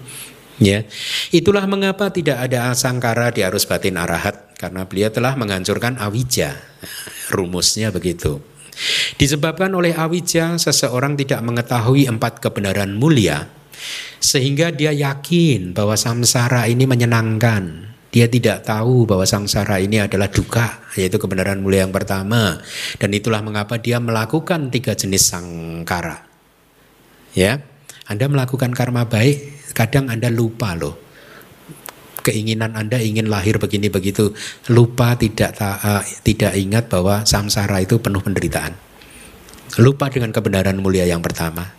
Ya, 0.55 0.87
itulah 1.35 1.67
mengapa 1.67 2.07
tidak 2.15 2.39
ada 2.39 2.71
sangkara 2.71 3.35
di 3.35 3.43
arus 3.43 3.67
batin 3.67 3.99
arahat 3.99 4.55
karena 4.55 4.87
beliau 4.87 5.11
telah 5.11 5.35
menghancurkan 5.35 5.99
awija. 5.99 6.55
Rumusnya 7.35 7.91
begitu. 7.91 8.54
Disebabkan 9.15 9.71
oleh 9.71 9.95
awija 9.95 10.59
seseorang 10.59 11.15
tidak 11.15 11.39
mengetahui 11.43 12.11
empat 12.11 12.43
kebenaran 12.43 12.99
mulia 12.99 13.47
sehingga 14.19 14.73
dia 14.73 14.91
yakin 14.91 15.71
bahwa 15.75 15.93
samsara 15.93 16.65
ini 16.65 16.89
menyenangkan. 16.89 17.93
Dia 18.15 18.31
tidak 18.31 18.63
tahu 18.63 19.03
bahwa 19.03 19.27
samsara 19.27 19.83
ini 19.83 19.99
adalah 19.99 20.31
duka, 20.31 20.87
yaitu 20.95 21.19
kebenaran 21.19 21.59
mulia 21.59 21.83
yang 21.83 21.91
pertama. 21.91 22.63
Dan 22.95 23.11
itulah 23.11 23.43
mengapa 23.43 23.75
dia 23.75 23.99
melakukan 23.99 24.71
tiga 24.71 24.95
jenis 24.95 25.35
sangkara. 25.35 26.23
Ya, 27.35 27.59
Anda 28.07 28.31
melakukan 28.31 28.71
karma 28.71 29.03
baik, 29.03 29.67
kadang 29.75 30.07
Anda 30.07 30.31
lupa 30.31 30.79
loh 30.79 31.04
keinginan 32.25 32.73
Anda 32.73 32.97
ingin 32.97 33.29
lahir 33.29 33.61
begini 33.61 33.93
begitu, 33.93 34.33
lupa 34.73 35.13
tidak 35.13 35.53
uh, 35.61 36.01
tidak 36.25 36.57
ingat 36.57 36.89
bahwa 36.89 37.21
samsara 37.21 37.85
itu 37.85 38.01
penuh 38.01 38.25
penderitaan. 38.25 38.73
Lupa 39.77 40.09
dengan 40.09 40.33
kebenaran 40.33 40.81
mulia 40.81 41.05
yang 41.05 41.21
pertama. 41.21 41.69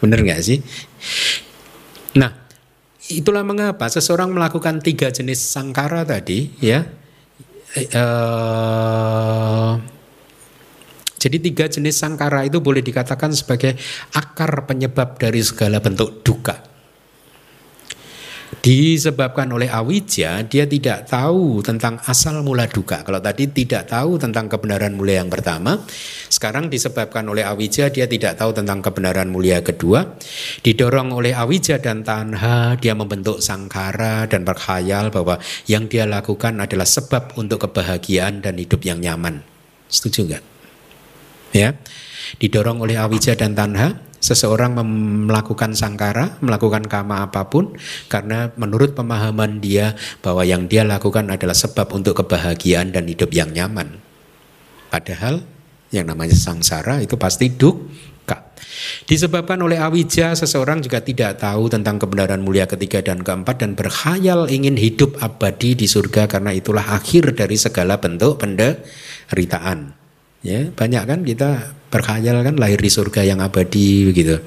Benar 0.00 0.24
nggak 0.24 0.40
sih? 0.40 0.64
Nah, 2.16 2.32
itulah 3.12 3.44
mengapa 3.44 3.92
seseorang 3.92 4.32
melakukan 4.32 4.80
tiga 4.80 5.12
jenis 5.12 5.44
sangkara 5.44 6.08
tadi, 6.08 6.48
ya. 6.64 6.88
Uh, 7.94 9.78
jadi 11.20 11.36
tiga 11.38 11.68
jenis 11.68 12.00
sangkara 12.00 12.48
itu 12.48 12.58
boleh 12.58 12.80
dikatakan 12.82 13.30
sebagai 13.36 13.76
akar 14.16 14.64
penyebab 14.66 15.20
dari 15.20 15.38
segala 15.44 15.78
bentuk 15.78 16.26
duka 16.26 16.69
disebabkan 18.60 19.48
oleh 19.56 19.72
awija 19.72 20.44
dia 20.44 20.64
tidak 20.68 21.08
tahu 21.08 21.64
tentang 21.64 21.96
asal 22.04 22.44
mula 22.44 22.68
duka. 22.68 23.00
Kalau 23.00 23.20
tadi 23.20 23.48
tidak 23.48 23.88
tahu 23.88 24.20
tentang 24.20 24.52
kebenaran 24.52 24.92
mulia 24.92 25.24
yang 25.24 25.32
pertama 25.32 25.80
sekarang 26.28 26.68
disebabkan 26.68 27.24
oleh 27.28 27.44
awija 27.44 27.88
dia 27.88 28.04
tidak 28.04 28.36
tahu 28.36 28.52
tentang 28.52 28.84
kebenaran 28.84 29.32
mulia 29.32 29.64
kedua. 29.64 30.16
Didorong 30.60 31.16
oleh 31.16 31.32
awija 31.32 31.80
dan 31.80 32.04
tanha 32.04 32.76
dia 32.76 32.92
membentuk 32.92 33.40
sangkara 33.40 34.28
dan 34.28 34.44
berkhayal 34.44 35.08
bahwa 35.08 35.40
yang 35.64 35.88
dia 35.88 36.04
lakukan 36.04 36.60
adalah 36.60 36.84
sebab 36.84 37.40
untuk 37.40 37.64
kebahagiaan 37.64 38.44
dan 38.44 38.60
hidup 38.60 38.84
yang 38.84 39.00
nyaman. 39.00 39.40
Setuju 39.88 40.20
nggak? 40.28 40.44
Ya. 41.56 41.74
Didorong 42.38 42.78
oleh 42.84 43.00
awija 43.00 43.34
dan 43.34 43.56
tanha 43.56 44.09
seseorang 44.20 44.76
melakukan 45.26 45.72
sangkara, 45.72 46.36
melakukan 46.44 46.84
kama 46.86 47.26
apa 47.26 47.48
pun 47.48 47.74
karena 48.06 48.52
menurut 48.60 48.92
pemahaman 48.92 49.58
dia 49.58 49.96
bahwa 50.20 50.44
yang 50.44 50.68
dia 50.68 50.84
lakukan 50.84 51.26
adalah 51.32 51.56
sebab 51.56 51.90
untuk 51.96 52.20
kebahagiaan 52.20 52.92
dan 52.92 53.08
hidup 53.08 53.32
yang 53.32 53.50
nyaman. 53.50 53.96
Padahal 54.92 55.40
yang 55.90 56.06
namanya 56.06 56.36
sangsara 56.36 57.02
itu 57.02 57.18
pasti 57.18 57.50
duka. 57.50 58.54
Disebabkan 59.04 59.58
oleh 59.60 59.76
awija, 59.76 60.32
seseorang 60.38 60.80
juga 60.80 61.02
tidak 61.02 61.42
tahu 61.42 61.66
tentang 61.66 61.98
kebenaran 61.98 62.40
mulia 62.40 62.64
ketiga 62.70 63.02
dan 63.02 63.20
keempat 63.20 63.60
dan 63.60 63.74
berkhayal 63.74 64.46
ingin 64.46 64.78
hidup 64.78 65.18
abadi 65.18 65.74
di 65.74 65.90
surga 65.90 66.30
karena 66.30 66.54
itulah 66.54 66.94
akhir 66.94 67.34
dari 67.34 67.58
segala 67.58 67.98
bentuk 67.98 68.38
penderitaan. 68.38 69.99
Ya, 70.40 70.72
banyak 70.72 71.04
kan 71.04 71.20
kita 71.20 71.76
berkhayal 71.92 72.40
kan 72.40 72.56
lahir 72.56 72.80
di 72.80 72.88
surga 72.88 73.28
yang 73.28 73.44
abadi 73.44 74.08
begitu. 74.08 74.40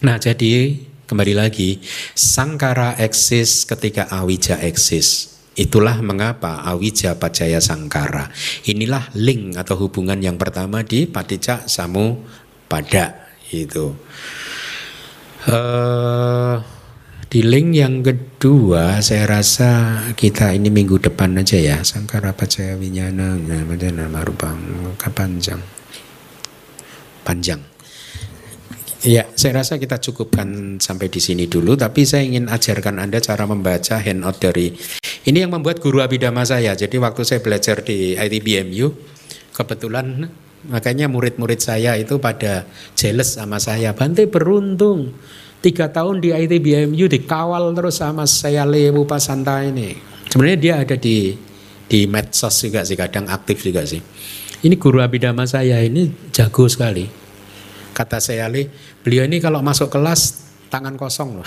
Nah, 0.00 0.16
jadi 0.16 0.80
kembali 1.04 1.36
lagi 1.36 1.84
sangkara 2.16 2.96
eksis 2.96 3.68
ketika 3.68 4.08
awija 4.08 4.56
eksis. 4.64 5.36
Itulah 5.52 6.00
mengapa 6.00 6.64
awija 6.64 7.20
pacaya 7.20 7.60
sangkara. 7.60 8.32
Inilah 8.64 9.12
link 9.20 9.60
atau 9.60 9.76
hubungan 9.84 10.16
yang 10.16 10.40
pertama 10.40 10.80
di 10.80 11.04
paticca 11.04 11.68
samu 11.68 12.24
pada 12.72 13.28
itu. 13.52 13.92
Uh, 15.44 16.56
di 17.32 17.40
link 17.40 17.80
yang 17.80 18.04
kedua 18.04 19.00
saya 19.00 19.24
rasa 19.24 19.96
kita 20.12 20.52
ini 20.52 20.68
minggu 20.68 21.00
depan 21.00 21.40
aja 21.40 21.56
ya 21.56 21.80
Sangkara 21.80 22.36
Pacaya 22.36 22.76
Winyana 22.76 23.40
nama 23.88 24.20
Rupang 24.20 24.60
panjang 25.00 25.56
panjang 27.24 27.72
Ya, 29.02 29.26
saya 29.34 29.58
rasa 29.58 29.82
kita 29.82 29.98
cukupkan 29.98 30.78
sampai 30.78 31.10
di 31.10 31.18
sini 31.18 31.50
dulu. 31.50 31.74
Tapi 31.74 32.06
saya 32.06 32.22
ingin 32.22 32.46
ajarkan 32.46 33.02
Anda 33.02 33.18
cara 33.18 33.50
membaca 33.50 33.98
handout 33.98 34.38
dari 34.38 34.78
ini 35.26 35.42
yang 35.42 35.50
membuat 35.50 35.82
guru 35.82 35.98
abidama 35.98 36.46
saya. 36.46 36.78
Jadi 36.78 37.02
waktu 37.02 37.26
saya 37.26 37.42
belajar 37.42 37.82
di 37.82 38.14
ITBMU, 38.14 38.94
kebetulan 39.58 40.30
makanya 40.70 41.10
murid-murid 41.10 41.58
saya 41.58 41.98
itu 41.98 42.22
pada 42.22 42.62
jealous 42.94 43.42
sama 43.42 43.58
saya. 43.58 43.90
Bante 43.90 44.30
beruntung 44.30 45.18
Tiga 45.62 45.86
tahun 45.94 46.18
di 46.18 46.34
ITBMU 46.34 47.06
dikawal 47.06 47.70
terus 47.70 48.02
sama 48.02 48.26
saya 48.26 48.66
Lewu 48.66 49.06
Pasanta 49.06 49.62
ini. 49.62 49.94
Sebenarnya 50.26 50.58
dia 50.58 50.74
ada 50.82 50.96
di 50.98 51.38
di 51.86 52.10
medsos 52.10 52.58
juga 52.58 52.82
sih, 52.82 52.98
kadang 52.98 53.30
aktif 53.30 53.62
juga 53.62 53.86
sih. 53.86 54.02
Ini 54.66 54.74
guru 54.74 54.98
abidama 54.98 55.46
saya 55.46 55.78
ini 55.78 56.10
jago 56.34 56.66
sekali. 56.66 57.06
Kata 57.94 58.18
saya 58.18 58.50
Ali, 58.50 58.66
beliau 59.06 59.22
ini 59.22 59.38
kalau 59.38 59.62
masuk 59.62 59.86
kelas 59.86 60.42
tangan 60.66 60.98
kosong 60.98 61.38
loh. 61.38 61.46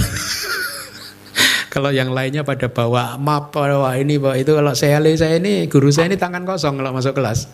kalau 1.74 1.92
yang 1.92 2.14
lainnya 2.16 2.48
pada 2.48 2.72
bawa 2.72 3.18
map, 3.18 3.52
bawa 3.52 4.00
ini, 4.00 4.16
bawa 4.16 4.40
itu. 4.40 4.56
Kalau 4.56 4.72
saya 4.78 5.02
Ali, 5.02 5.18
saya 5.20 5.42
ini 5.42 5.68
guru 5.68 5.92
saya 5.92 6.08
ini 6.08 6.16
tangan 6.16 6.48
kosong 6.48 6.80
kalau 6.80 6.96
masuk 6.96 7.18
kelas. 7.18 7.52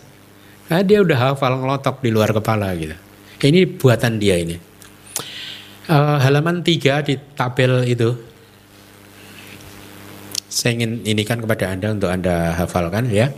Nah, 0.70 0.84
dia 0.86 1.02
udah 1.02 1.32
hafal 1.34 1.58
ngelotok 1.58 2.04
di 2.04 2.10
luar 2.14 2.30
kepala 2.30 2.70
gitu. 2.78 2.94
Ini 3.42 3.66
buatan 3.66 4.22
dia 4.22 4.38
ini. 4.38 4.71
Uh, 5.82 6.14
halaman 6.22 6.62
3 6.62 7.02
di 7.02 7.18
tabel 7.34 7.82
itu 7.90 8.14
saya 10.52 10.78
ingin 10.78 11.02
ini 11.02 11.26
kan 11.26 11.42
kepada 11.42 11.72
Anda 11.72 11.96
untuk 11.96 12.12
Anda 12.12 12.54
hafalkan 12.54 13.08
ya. 13.08 13.32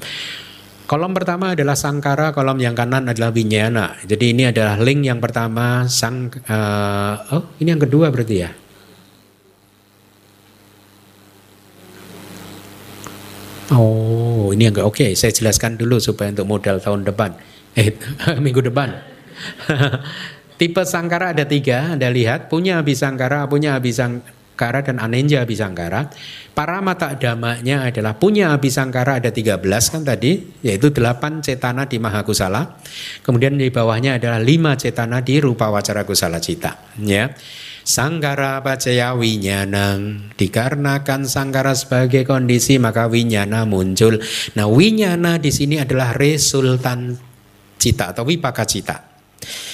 Kolom 0.85 1.17
pertama 1.17 1.57
adalah 1.57 1.73
sangkara, 1.73 2.37
kolom 2.37 2.61
yang 2.61 2.77
kanan 2.77 3.09
adalah 3.09 3.33
winyana. 3.33 3.97
Jadi 4.05 4.37
ini 4.37 4.45
adalah 4.51 4.77
link 4.77 5.09
yang 5.09 5.17
pertama 5.23 5.89
sang 5.89 6.29
uh, 6.45 7.15
oh 7.33 7.57
ini 7.63 7.73
yang 7.73 7.81
kedua 7.81 8.13
berarti 8.13 8.37
ya. 8.37 8.51
Oh 13.73 14.53
ini 14.53 14.69
yang 14.69 14.77
oke 14.85 15.01
okay, 15.01 15.17
saya 15.17 15.33
jelaskan 15.33 15.81
dulu 15.81 15.97
supaya 15.97 16.29
untuk 16.29 16.45
modal 16.45 16.77
tahun 16.83 17.09
depan 17.09 17.33
eh 17.73 17.97
minggu 18.45 18.61
depan. 18.69 18.93
Tipe 20.65 20.81
sangkara 20.89 21.37
ada 21.37 21.45
tiga, 21.45 21.93
Anda 21.93 22.09
lihat 22.09 22.49
punya 22.49 22.81
abisangkara, 22.81 23.45
punya 23.53 23.77
abisangkara 23.77 24.33
Kara 24.55 24.81
dan 24.81 25.03
Anenja. 25.03 25.45
Para 26.55 26.79
mata 26.79 27.13
damanya 27.19 27.85
adalah 27.91 28.17
punya 28.17 28.55
Abisangkara 28.55 29.19
ada 29.19 29.35
13 29.35 29.61
kan 29.93 30.03
tadi, 30.07 30.41
yaitu 30.63 30.89
8 30.95 31.43
cetana 31.43 31.91
di 31.91 31.99
Mahakusala. 31.99 32.79
Kemudian 33.27 33.59
di 33.59 33.69
bawahnya 33.69 34.17
adalah 34.17 34.39
5 34.39 34.81
cetana 34.81 35.21
di 35.21 35.43
Rupa 35.43 35.69
Wacara 35.69 36.07
Kusala 36.07 36.39
Cita. 36.39 36.81
Ya. 37.03 37.35
Sangkara 37.85 38.65
pacaya 38.65 39.13
winyanang 39.13 40.33
Dikarenakan 40.41 41.29
sangkara 41.29 41.77
sebagai 41.77 42.25
kondisi 42.25 42.81
maka 42.81 43.13
winyana 43.13 43.69
muncul 43.69 44.25
Nah 44.57 44.65
winyana 44.65 45.37
di 45.37 45.53
sini 45.53 45.77
adalah 45.77 46.17
resultan 46.17 47.13
cita 47.77 48.17
atau 48.17 48.25
wipaka 48.25 48.65
cita 48.65 49.14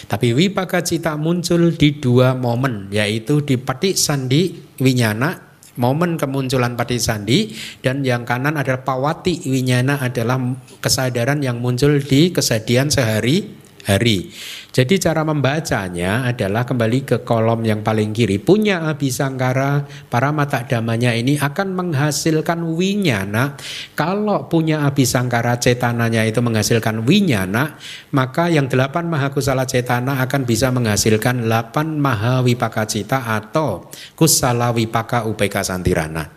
tapi 0.07 0.33
wipaka 0.35 0.83
cita 0.83 1.15
muncul 1.21 1.75
di 1.75 2.01
dua 2.01 2.35
momen, 2.35 2.91
yaitu 2.91 3.45
di 3.45 3.55
patik 3.61 3.95
sandi 3.95 4.57
winyana, 4.81 5.51
momen 5.79 6.19
kemunculan 6.19 6.75
patik 6.75 6.99
sandi, 6.99 7.53
dan 7.85 8.03
yang 8.03 8.27
kanan 8.27 8.59
adalah 8.59 8.83
pawati 8.83 9.47
winyana 9.47 10.03
adalah 10.03 10.41
kesadaran 10.83 11.45
yang 11.45 11.63
muncul 11.63 12.01
di 12.01 12.35
kesedihan 12.35 12.91
sehari 12.91 13.60
hari. 13.85 14.33
Jadi 14.71 15.03
cara 15.03 15.27
membacanya 15.27 16.29
adalah 16.31 16.63
kembali 16.63 17.03
ke 17.03 17.17
kolom 17.27 17.67
yang 17.67 17.83
paling 17.83 18.15
kiri. 18.15 18.39
Punya 18.39 18.87
abisangkara, 18.87 19.89
para 20.07 20.31
mata 20.31 20.63
damanya 20.63 21.11
ini 21.11 21.35
akan 21.41 21.75
menghasilkan 21.75 22.63
winyana. 22.79 23.59
Kalau 23.99 24.47
punya 24.47 24.87
abisangkara 24.87 25.59
cetananya 25.59 26.23
itu 26.23 26.39
menghasilkan 26.39 27.03
winyana, 27.03 27.81
maka 28.15 28.47
yang 28.47 28.71
delapan 28.71 29.11
maha 29.11 29.35
kusala 29.35 29.67
cetana 29.67 30.23
akan 30.23 30.47
bisa 30.47 30.71
menghasilkan 30.71 31.51
delapan 31.51 31.99
maha 31.99 32.45
wipaka 32.47 32.87
cita 32.87 33.27
atau 33.27 33.91
kusala 34.15 34.71
wipaka 34.71 35.27
upeka 35.27 35.67
santirana. 35.67 36.31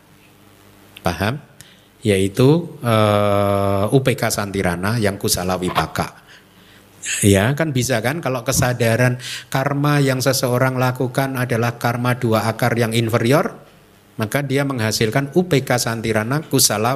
Paham? 1.06 1.38
Yaitu 2.04 2.80
uh, 2.84 3.88
upeka 3.96 4.28
santirana 4.28 4.98
yang 5.00 5.16
kusala 5.22 5.56
wipaka. 5.56 6.23
Ya 7.20 7.52
kan 7.54 7.76
bisa 7.76 8.00
kan 8.00 8.24
kalau 8.24 8.48
kesadaran 8.48 9.20
karma 9.52 10.00
yang 10.00 10.24
seseorang 10.24 10.80
lakukan 10.80 11.36
adalah 11.36 11.76
karma 11.76 12.16
dua 12.16 12.48
akar 12.48 12.80
yang 12.80 12.96
inferior 12.96 13.60
maka 14.16 14.46
dia 14.46 14.62
menghasilkan 14.64 15.34
UPK 15.34 15.76
santirana 15.82 16.46
kusala 16.46 16.96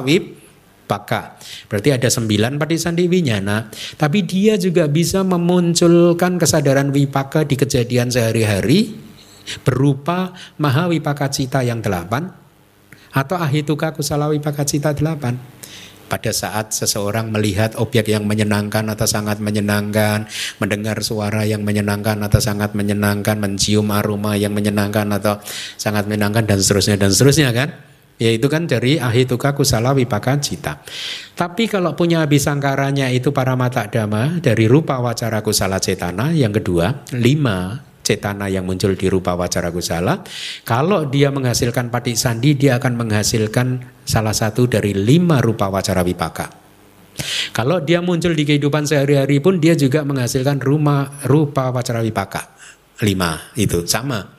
paka. 0.88 1.36
Berarti 1.68 1.92
ada 1.92 2.08
sembilan 2.08 2.56
sandi 2.80 3.04
winyana. 3.04 3.68
Tapi 4.00 4.24
dia 4.24 4.56
juga 4.56 4.88
bisa 4.88 5.20
memunculkan 5.20 6.40
kesadaran 6.40 6.88
wipaka 6.88 7.44
di 7.44 7.60
kejadian 7.60 8.08
sehari-hari 8.08 8.96
berupa 9.64 10.32
maha 10.56 10.88
wipaka 10.88 11.28
cita 11.28 11.60
yang 11.64 11.84
delapan 11.84 12.32
atau 13.12 13.36
ahituka 13.40 13.96
kusala 13.96 14.28
wipaka 14.28 14.64
cita 14.68 14.92
delapan 14.92 15.40
pada 16.08 16.32
saat 16.32 16.72
seseorang 16.72 17.28
melihat 17.28 17.76
objek 17.76 18.08
yang 18.08 18.24
menyenangkan 18.24 18.88
atau 18.88 19.04
sangat 19.04 19.38
menyenangkan, 19.38 20.24
mendengar 20.58 20.98
suara 21.04 21.44
yang 21.44 21.62
menyenangkan 21.62 22.18
atau 22.24 22.40
sangat 22.40 22.72
menyenangkan, 22.72 23.36
mencium 23.38 23.92
aroma 23.92 24.34
yang 24.34 24.56
menyenangkan 24.56 25.06
atau 25.20 25.38
sangat 25.76 26.08
menyenangkan 26.08 26.48
dan 26.48 26.58
seterusnya 26.58 26.96
dan 26.96 27.12
seterusnya 27.12 27.52
kan? 27.52 27.68
Yaitu 28.18 28.50
kan 28.50 28.66
dari 28.66 28.98
ahituka 28.98 29.54
kusala 29.54 29.94
wipaka 29.94 30.42
cita. 30.42 30.82
Tapi 31.38 31.70
kalau 31.70 31.94
punya 31.94 32.26
abisangkaranya 32.26 33.14
itu 33.14 33.30
para 33.30 33.54
mata 33.54 33.86
dama 33.86 34.42
dari 34.42 34.66
rupa 34.66 34.98
wacara 34.98 35.38
kusala 35.38 35.78
cetana 35.78 36.34
yang 36.34 36.50
kedua, 36.50 37.06
lima 37.14 37.87
cetana 38.02 38.48
yang 38.48 38.64
muncul 38.64 38.96
di 38.96 39.06
rupa 39.12 39.36
wacara 39.36 39.68
kusala. 39.68 40.24
Kalau 40.64 41.04
dia 41.04 41.28
menghasilkan 41.28 41.92
patik 41.92 42.16
sandi, 42.16 42.56
dia 42.56 42.80
akan 42.80 42.96
menghasilkan 42.96 43.84
salah 44.08 44.32
satu 44.32 44.64
dari 44.64 44.96
lima 44.96 45.44
rupa 45.44 45.68
wacara 45.68 46.00
wipaka. 46.00 46.48
Kalau 47.52 47.82
dia 47.82 47.98
muncul 48.00 48.32
di 48.32 48.46
kehidupan 48.46 48.86
sehari-hari 48.86 49.42
pun 49.42 49.58
dia 49.58 49.74
juga 49.74 50.06
menghasilkan 50.06 50.62
rumah 50.62 51.20
rupa 51.26 51.68
wacara 51.74 52.00
wipaka. 52.00 52.54
Lima 53.04 53.52
itu 53.58 53.84
sama. 53.84 54.38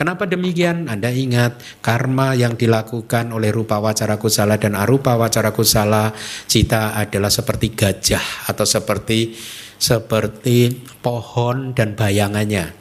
Kenapa 0.00 0.24
demikian? 0.24 0.88
Anda 0.88 1.12
ingat 1.12 1.60
karma 1.84 2.32
yang 2.32 2.56
dilakukan 2.56 3.36
oleh 3.36 3.52
rupa 3.52 3.84
wacara 3.84 4.16
kusala 4.16 4.56
dan 4.56 4.72
arupa 4.72 5.20
wacara 5.20 5.52
kusala 5.52 6.16
cita 6.48 6.96
adalah 6.96 7.28
seperti 7.28 7.76
gajah 7.76 8.48
atau 8.48 8.64
seperti 8.64 9.36
seperti 9.76 10.88
pohon 11.04 11.76
dan 11.76 12.00
bayangannya 12.00 12.79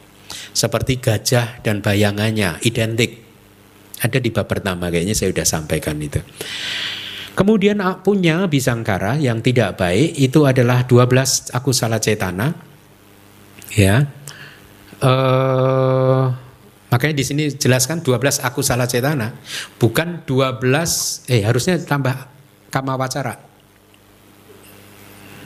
seperti 0.53 0.99
gajah 0.99 1.61
dan 1.61 1.81
bayangannya 1.84 2.59
identik. 2.65 3.26
Ada 3.99 4.23
di 4.23 4.31
bab 4.31 4.47
pertama 4.47 4.88
kayaknya 4.88 5.15
saya 5.15 5.35
sudah 5.35 5.47
sampaikan 5.47 5.99
itu. 5.99 6.23
Kemudian 7.35 7.80
punya 8.03 8.47
bisangkara 8.51 9.15
yang 9.15 9.39
tidak 9.39 9.80
baik 9.80 10.15
itu 10.19 10.43
adalah 10.43 10.84
12 10.84 11.55
aku 11.55 11.71
salah 11.71 11.99
cetana. 11.99 12.51
Ya. 13.76 14.11
Uh, 14.99 16.35
makanya 16.91 17.15
di 17.15 17.23
sini 17.23 17.43
jelaskan 17.47 18.03
12 18.03 18.43
aku 18.43 18.59
salah 18.59 18.91
cetana, 18.91 19.39
bukan 19.80 20.27
12 20.27 21.31
eh 21.31 21.43
harusnya 21.47 21.80
tambah 21.80 22.27
kama 22.71 22.99
wacara. 22.99 23.39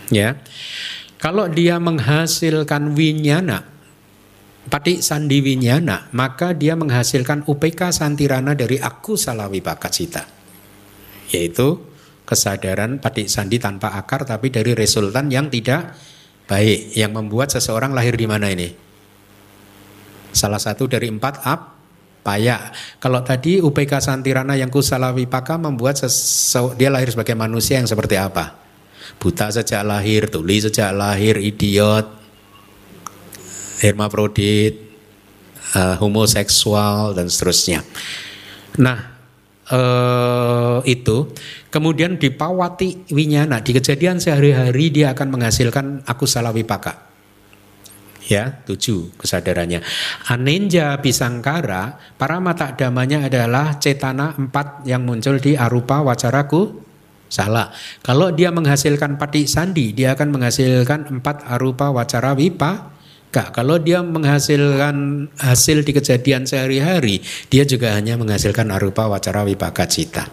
Ya. 0.09 0.41
Kalau 1.21 1.45
dia 1.45 1.77
menghasilkan 1.77 2.97
winyana 2.97 3.73
Pati 4.64 5.03
sandi 5.03 5.44
winyana, 5.44 6.07
maka 6.15 6.56
dia 6.56 6.80
menghasilkan 6.80 7.44
UPK 7.44 7.91
santirana 7.91 8.56
dari 8.56 8.80
aku 8.80 9.19
salawi 9.19 9.60
cita. 9.91 10.23
Yaitu 11.35 11.84
kesadaran 12.23 13.03
pati 13.03 13.27
sandi 13.27 13.60
tanpa 13.60 13.91
akar 13.99 14.23
tapi 14.23 14.48
dari 14.48 14.72
resultan 14.72 15.27
yang 15.27 15.52
tidak 15.52 15.91
baik 16.48 16.95
yang 16.95 17.11
membuat 17.11 17.52
seseorang 17.52 17.91
lahir 17.91 18.15
di 18.15 18.23
mana 18.23 18.48
ini? 18.56 18.72
Salah 20.31 20.64
satu 20.64 20.88
dari 20.88 21.11
empat 21.11 21.44
up 21.44 21.61
paya. 22.23 22.72
Kalau 23.03 23.19
tadi 23.19 23.60
UPK 23.60 23.99
santirana 23.99 24.56
yang 24.56 24.72
kusalawi 24.72 25.27
paka 25.27 25.60
membuat 25.60 25.99
dia 26.80 26.88
lahir 26.88 27.11
sebagai 27.11 27.35
manusia 27.35 27.84
yang 27.84 27.85
seperti 27.91 28.15
apa? 28.15 28.56
Buta 29.19 29.52
sejak 29.52 29.84
lahir, 29.84 30.31
tuli 30.31 30.64
sejak 30.64 30.95
lahir, 30.95 31.35
idiot, 31.35 32.23
hermafrodit, 33.84 34.80
uh, 35.76 35.99
homoseksual 35.99 37.11
dan 37.11 37.27
seterusnya. 37.27 37.84
Nah, 38.80 38.97
uh, 39.68 40.80
itu 40.88 41.35
kemudian 41.68 42.15
di 42.15 42.31
pawati 42.31 43.11
winyana 43.11 43.60
di 43.60 43.76
kejadian 43.76 44.23
sehari-hari 44.23 44.89
dia 44.89 45.11
akan 45.11 45.27
menghasilkan 45.35 45.85
aku 46.07 46.23
salah 46.23 46.55
wipaka. 46.55 47.11
Ya, 48.23 48.64
tujuh 48.64 49.11
kesadarannya. 49.19 49.84
Anenja 50.31 50.95
pisangkara, 51.03 51.99
para 52.15 52.39
mata 52.39 52.72
damanya 52.72 53.27
adalah 53.27 53.76
cetana 53.84 54.39
empat 54.39 54.88
yang 54.88 55.03
muncul 55.03 55.43
di 55.43 55.60
arupa 55.60 55.99
wacaraku 55.99 56.72
salah. 57.27 57.76
Kalau 57.99 58.31
dia 58.31 58.47
menghasilkan 58.55 59.19
pati 59.19 59.43
sandi, 59.43 59.91
dia 59.91 60.15
akan 60.15 60.39
menghasilkan 60.39 61.19
empat 61.19 61.43
arupa 61.51 61.91
wacara 61.91 62.31
wipa 62.31 62.93
Kak, 63.34 63.49
kalau 63.49 63.81
dia 63.81 64.05
menghasilkan 64.05 65.26
hasil 65.41 65.81
di 65.81 65.89
kejadian 65.97 66.45
sehari-hari, 66.45 67.18
dia 67.49 67.65
juga 67.65 67.97
hanya 67.97 68.14
menghasilkan 68.14 68.69
arupa 68.69 69.10
wacara 69.10 69.41
wipaka 69.41 69.89
cita. 69.89 70.30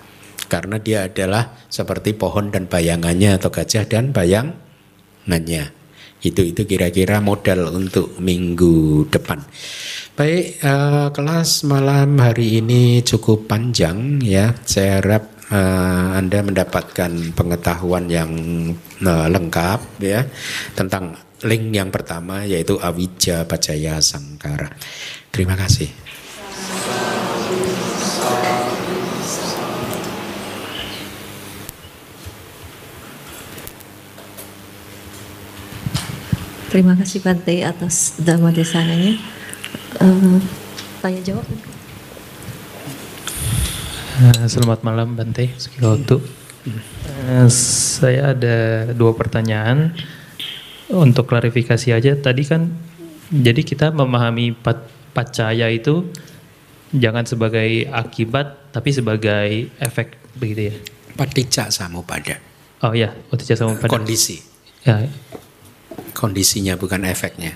Karena 0.52 0.76
dia 0.76 1.08
adalah 1.08 1.56
seperti 1.72 2.12
pohon 2.12 2.52
dan 2.52 2.68
bayangannya 2.68 3.40
atau 3.40 3.48
gajah 3.48 3.88
dan 3.88 4.12
bayangannya. 4.12 5.72
Itu 6.20 6.44
itu 6.44 6.68
kira-kira 6.68 7.24
modal 7.24 7.72
untuk 7.72 8.20
minggu 8.20 9.08
depan. 9.08 9.48
Baik, 10.12 10.60
uh, 10.60 11.08
kelas 11.16 11.64
malam 11.64 12.20
hari 12.20 12.60
ini 12.60 13.00
cukup 13.00 13.48
panjang 13.48 14.20
ya. 14.20 14.52
Saya 14.68 15.00
harap 15.00 15.24
uh, 15.48 16.20
Anda 16.20 16.44
mendapatkan 16.44 17.32
pengetahuan 17.32 18.12
yang 18.12 18.28
uh, 19.00 19.26
lengkap 19.32 19.80
ya 20.04 20.28
tentang 20.76 21.29
link 21.44 21.72
yang 21.72 21.88
pertama 21.88 22.44
yaitu 22.44 22.76
Awija 22.76 23.48
Pacaya 23.48 23.96
Sangkara. 24.04 24.68
Terima 25.32 25.56
kasih. 25.56 25.88
Terima 36.70 36.94
kasih 36.94 37.18
Bante 37.18 37.66
atas 37.66 38.14
dhamma 38.22 38.54
desananya. 38.54 39.18
Uh, 39.98 40.38
tanya 41.02 41.18
jawab. 41.26 41.42
Uh, 44.22 44.46
selamat 44.46 44.86
malam 44.86 45.18
Bante, 45.18 45.50
Sukilotu. 45.58 46.22
Uh, 47.26 47.48
saya 47.50 48.38
ada 48.38 48.86
dua 48.94 49.18
pertanyaan 49.18 49.98
untuk 50.90 51.30
klarifikasi 51.30 51.94
aja. 51.94 52.12
Tadi 52.18 52.42
kan, 52.46 52.70
jadi 53.30 53.62
kita 53.62 53.94
memahami 53.94 54.54
pat, 54.54 54.86
pacaya 55.14 55.70
itu 55.70 56.10
jangan 56.90 57.22
sebagai 57.26 57.86
akibat, 57.90 58.74
tapi 58.74 58.90
sebagai 58.90 59.70
efek 59.78 60.18
begitu 60.36 60.74
ya. 60.74 60.76
Paticca 61.14 61.70
samupada. 61.70 62.38
Oh 62.82 62.94
ya, 62.94 63.14
paticca 63.30 63.54
samupada. 63.54 63.90
Kondisi. 63.90 64.42
Ya, 64.82 65.06
kondisinya 66.16 66.74
bukan 66.74 67.04
efeknya. 67.06 67.54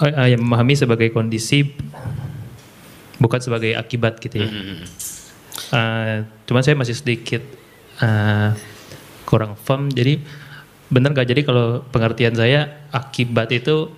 Oh, 0.00 0.08
uh, 0.08 0.28
yang 0.28 0.40
memahami 0.40 0.76
sebagai 0.76 1.12
kondisi 1.12 1.76
bukan 3.20 3.40
sebagai 3.40 3.76
akibat 3.76 4.16
gitu 4.20 4.40
ya. 4.40 4.48
Hmm. 4.48 4.80
Uh, 5.70 6.16
cuman 6.48 6.62
saya 6.64 6.76
masih 6.76 6.96
sedikit 6.96 7.44
uh, 8.00 8.56
kurang 9.28 9.60
firm. 9.60 9.92
Jadi 9.92 10.24
benar 10.90 11.14
nggak 11.14 11.28
jadi 11.30 11.42
kalau 11.46 11.86
pengertian 11.94 12.34
saya 12.34 12.84
akibat 12.90 13.54
itu 13.54 13.88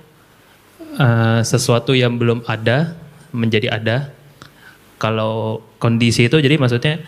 uh, 1.01 1.40
sesuatu 1.40 1.97
yang 1.97 2.20
belum 2.20 2.44
ada 2.44 2.94
menjadi 3.32 3.73
ada. 3.73 4.12
Kalau 5.01 5.64
kondisi 5.82 6.31
itu 6.31 6.39
jadi 6.39 6.60
maksudnya 6.60 7.02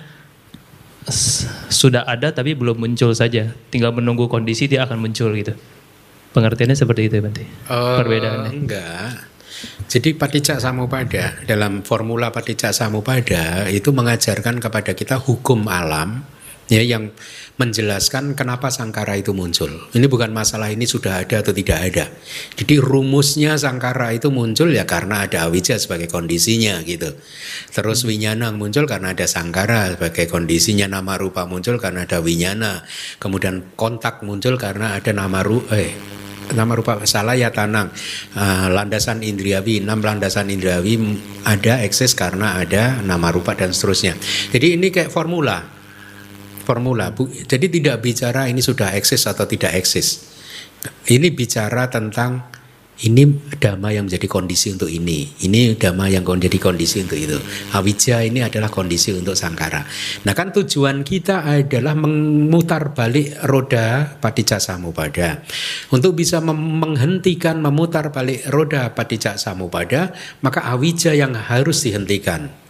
sudah 1.70 2.02
ada 2.08 2.34
tapi 2.34 2.56
belum 2.56 2.80
muncul 2.80 3.14
saja. 3.14 3.54
Tinggal 3.70 3.94
menunggu 3.94 4.26
kondisi 4.26 4.66
dia 4.66 4.82
akan 4.88 4.98
muncul 4.98 5.30
gitu. 5.36 5.54
Pengertiannya 6.34 6.74
seperti 6.74 7.06
itu, 7.06 7.22
Bante. 7.22 7.46
Uh, 7.70 8.02
Perbedaannya. 8.02 8.50
Enggak. 8.50 9.30
Jadi 9.86 10.18
paticca 10.18 10.58
samupada 10.58 11.38
dalam 11.46 11.86
formula 11.86 12.34
paticca 12.34 12.74
samupada 12.74 13.70
itu 13.70 13.94
mengajarkan 13.94 14.58
kepada 14.58 14.92
kita 14.98 15.16
hukum 15.22 15.70
alam 15.70 16.26
ya 16.66 16.82
yang 16.82 17.12
menjelaskan 17.54 18.34
kenapa 18.34 18.66
sangkara 18.66 19.14
itu 19.14 19.30
muncul. 19.30 19.70
Ini 19.94 20.10
bukan 20.10 20.34
masalah 20.34 20.74
ini 20.74 20.90
sudah 20.90 21.22
ada 21.22 21.38
atau 21.38 21.54
tidak 21.54 21.78
ada. 21.86 22.10
Jadi 22.58 22.82
rumusnya 22.82 23.54
sangkara 23.54 24.10
itu 24.10 24.34
muncul 24.34 24.74
ya 24.74 24.82
karena 24.82 25.22
ada 25.22 25.46
awija 25.46 25.78
sebagai 25.78 26.10
kondisinya 26.10 26.82
gitu. 26.82 27.14
Terus 27.70 28.02
winyana 28.02 28.50
muncul 28.50 28.90
karena 28.90 29.14
ada 29.14 29.30
sangkara 29.30 29.94
sebagai 29.94 30.26
kondisinya, 30.26 30.90
nama 30.90 31.14
rupa 31.14 31.46
muncul 31.46 31.78
karena 31.78 32.02
ada 32.10 32.18
winyana. 32.18 32.82
Kemudian 33.22 33.78
kontak 33.78 34.26
muncul 34.26 34.58
karena 34.58 34.98
ada 34.98 35.14
nama 35.14 35.38
rupa 35.46 35.78
eh 35.78 35.94
nama 36.52 36.76
rupa 36.76 37.00
salah 37.08 37.32
ya 37.32 37.48
tanang 37.48 37.88
uh, 38.36 38.68
landasan 38.68 39.24
indriawi 39.24 39.80
enam 39.80 40.04
landasan 40.04 40.52
indriawi 40.52 41.16
ada 41.48 41.80
eksis 41.80 42.12
karena 42.12 42.60
ada 42.60 43.00
nama 43.00 43.32
rupa 43.32 43.56
dan 43.56 43.72
seterusnya 43.72 44.12
jadi 44.52 44.76
ini 44.76 44.92
kayak 44.92 45.08
formula 45.08 45.73
formula 46.64 47.12
jadi 47.44 47.66
tidak 47.68 48.00
bicara 48.00 48.48
ini 48.48 48.64
sudah 48.64 48.96
eksis 48.96 49.28
atau 49.28 49.44
tidak 49.44 49.76
eksis 49.76 50.24
ini 51.12 51.28
bicara 51.32 51.88
tentang 51.92 52.54
ini 53.02 53.26
dhamma 53.58 53.90
yang 53.90 54.06
menjadi 54.06 54.30
kondisi 54.30 54.70
untuk 54.70 54.86
ini. 54.86 55.26
Ini 55.42 55.74
dhamma 55.74 56.06
yang 56.06 56.22
menjadi 56.22 56.62
kondisi 56.62 57.02
untuk 57.02 57.18
itu. 57.18 57.34
Awija 57.74 58.22
ini 58.22 58.38
adalah 58.38 58.70
kondisi 58.70 59.10
untuk 59.10 59.34
sangkara. 59.34 59.82
Nah 60.22 60.30
kan 60.30 60.54
tujuan 60.54 61.02
kita 61.02 61.42
adalah 61.42 61.98
memutar 61.98 62.94
balik 62.94 63.34
roda 63.50 64.14
patijak 64.22 64.62
samupada. 64.62 65.42
Untuk 65.90 66.14
bisa 66.14 66.38
menghentikan 66.38 67.58
memutar 67.58 68.14
balik 68.14 68.46
roda 68.54 68.94
patijak 68.94 69.42
samupada, 69.42 70.14
maka 70.38 70.62
awija 70.62 71.18
yang 71.18 71.34
harus 71.34 71.82
dihentikan. 71.82 72.63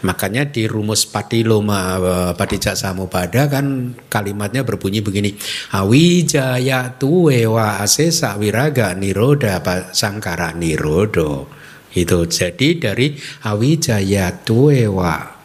Makanya 0.00 0.48
di 0.48 0.64
rumus 0.64 1.04
patiloma 1.04 2.00
eh, 2.00 2.32
padicak 2.32 2.72
samupada 2.72 3.44
kan 3.52 3.92
kalimatnya 4.08 4.64
berbunyi 4.64 5.04
begini. 5.04 5.36
Awijaya 5.76 6.96
tuwewa 6.96 7.84
asesa 7.84 8.40
wiraga 8.40 8.96
niroda 8.96 9.60
sangkara 9.92 10.56
nirodo. 10.56 11.52
Itu 11.90 12.24
jadi 12.30 12.78
dari 12.78 13.18
awijaya 13.44 14.30
tuwewa 14.46 15.42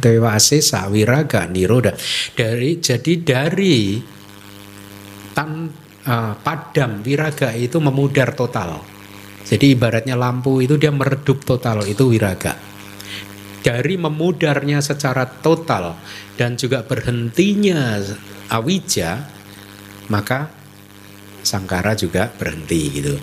tuwewa 0.00 0.30
asesa 0.32 0.88
wiraga 0.88 1.46
niroda. 1.46 1.92
Dari 2.34 2.80
jadi 2.80 3.12
dari 3.20 4.00
tan 5.36 5.68
uh, 6.08 6.32
padam 6.40 7.04
wiraga 7.04 7.52
itu 7.52 7.76
memudar 7.76 8.32
total 8.32 8.95
jadi 9.46 9.78
ibaratnya 9.78 10.18
lampu 10.18 10.58
itu 10.58 10.74
dia 10.74 10.90
meredup 10.90 11.46
total 11.46 11.86
itu 11.86 12.10
wiraga. 12.10 12.58
Dari 13.62 13.94
memudarnya 13.94 14.82
secara 14.82 15.26
total 15.26 15.94
dan 16.34 16.58
juga 16.58 16.82
berhentinya 16.82 17.98
awija, 18.50 19.26
maka 20.10 20.50
sangkara 21.46 21.94
juga 21.94 22.30
berhenti 22.30 22.82
gitu. 22.90 23.14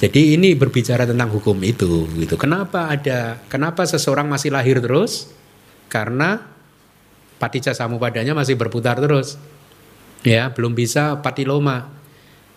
Jadi 0.00 0.36
ini 0.36 0.52
berbicara 0.56 1.08
tentang 1.08 1.32
hukum 1.32 1.56
itu 1.64 2.08
gitu. 2.16 2.36
Kenapa 2.40 2.92
ada 2.92 3.40
kenapa 3.48 3.84
seseorang 3.88 4.28
masih 4.28 4.52
lahir 4.52 4.80
terus? 4.80 5.32
Karena 5.88 6.40
paticca 7.36 7.72
samupadanya 7.76 8.32
masih 8.32 8.56
berputar 8.56 8.96
terus. 9.00 9.36
Ya, 10.24 10.48
belum 10.52 10.72
bisa 10.72 11.20
patiloma 11.20 11.93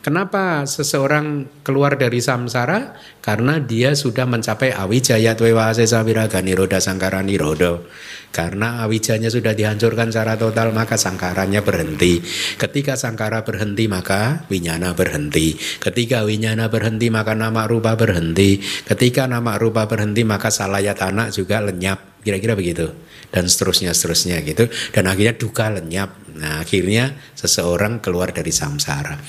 Kenapa 0.07 0.63
seseorang 0.63 1.51
keluar 1.67 1.99
dari 1.99 2.23
samsara? 2.23 2.95
Karena 3.19 3.59
dia 3.59 3.91
sudah 3.91 4.23
mencapai 4.23 4.71
awijaya 4.71 5.35
twewa 5.35 5.67
sesa 5.75 5.99
viraga 5.99 6.39
niroda 6.39 6.79
sangkara 6.79 7.19
nirodo. 7.19 7.91
Karena 8.31 8.87
awijanya 8.87 9.27
sudah 9.27 9.51
dihancurkan 9.51 10.07
secara 10.07 10.39
total 10.39 10.71
maka 10.71 10.95
sangkaranya 10.95 11.59
berhenti. 11.59 12.23
Ketika 12.55 12.95
sangkara 12.95 13.43
berhenti 13.43 13.91
maka 13.91 14.47
winyana 14.47 14.95
berhenti. 14.95 15.59
Ketika 15.59 16.23
winyana 16.23 16.71
berhenti 16.71 17.11
maka 17.11 17.35
nama 17.35 17.67
rupa 17.67 17.99
berhenti. 17.99 18.63
Ketika 18.63 19.27
nama 19.27 19.59
rupa 19.59 19.91
berhenti 19.91 20.23
maka 20.23 20.47
salayat 20.47 21.03
anak 21.03 21.35
juga 21.35 21.59
lenyap. 21.59 22.23
Kira-kira 22.23 22.55
begitu. 22.55 22.95
Dan 23.27 23.51
seterusnya 23.51 23.91
seterusnya 23.91 24.39
gitu. 24.39 24.71
Dan 24.95 25.11
akhirnya 25.11 25.35
duka 25.35 25.67
lenyap. 25.67 26.15
Nah 26.39 26.63
akhirnya 26.63 27.11
seseorang 27.35 27.99
keluar 27.99 28.31
dari 28.31 28.55
samsara. 28.55 29.19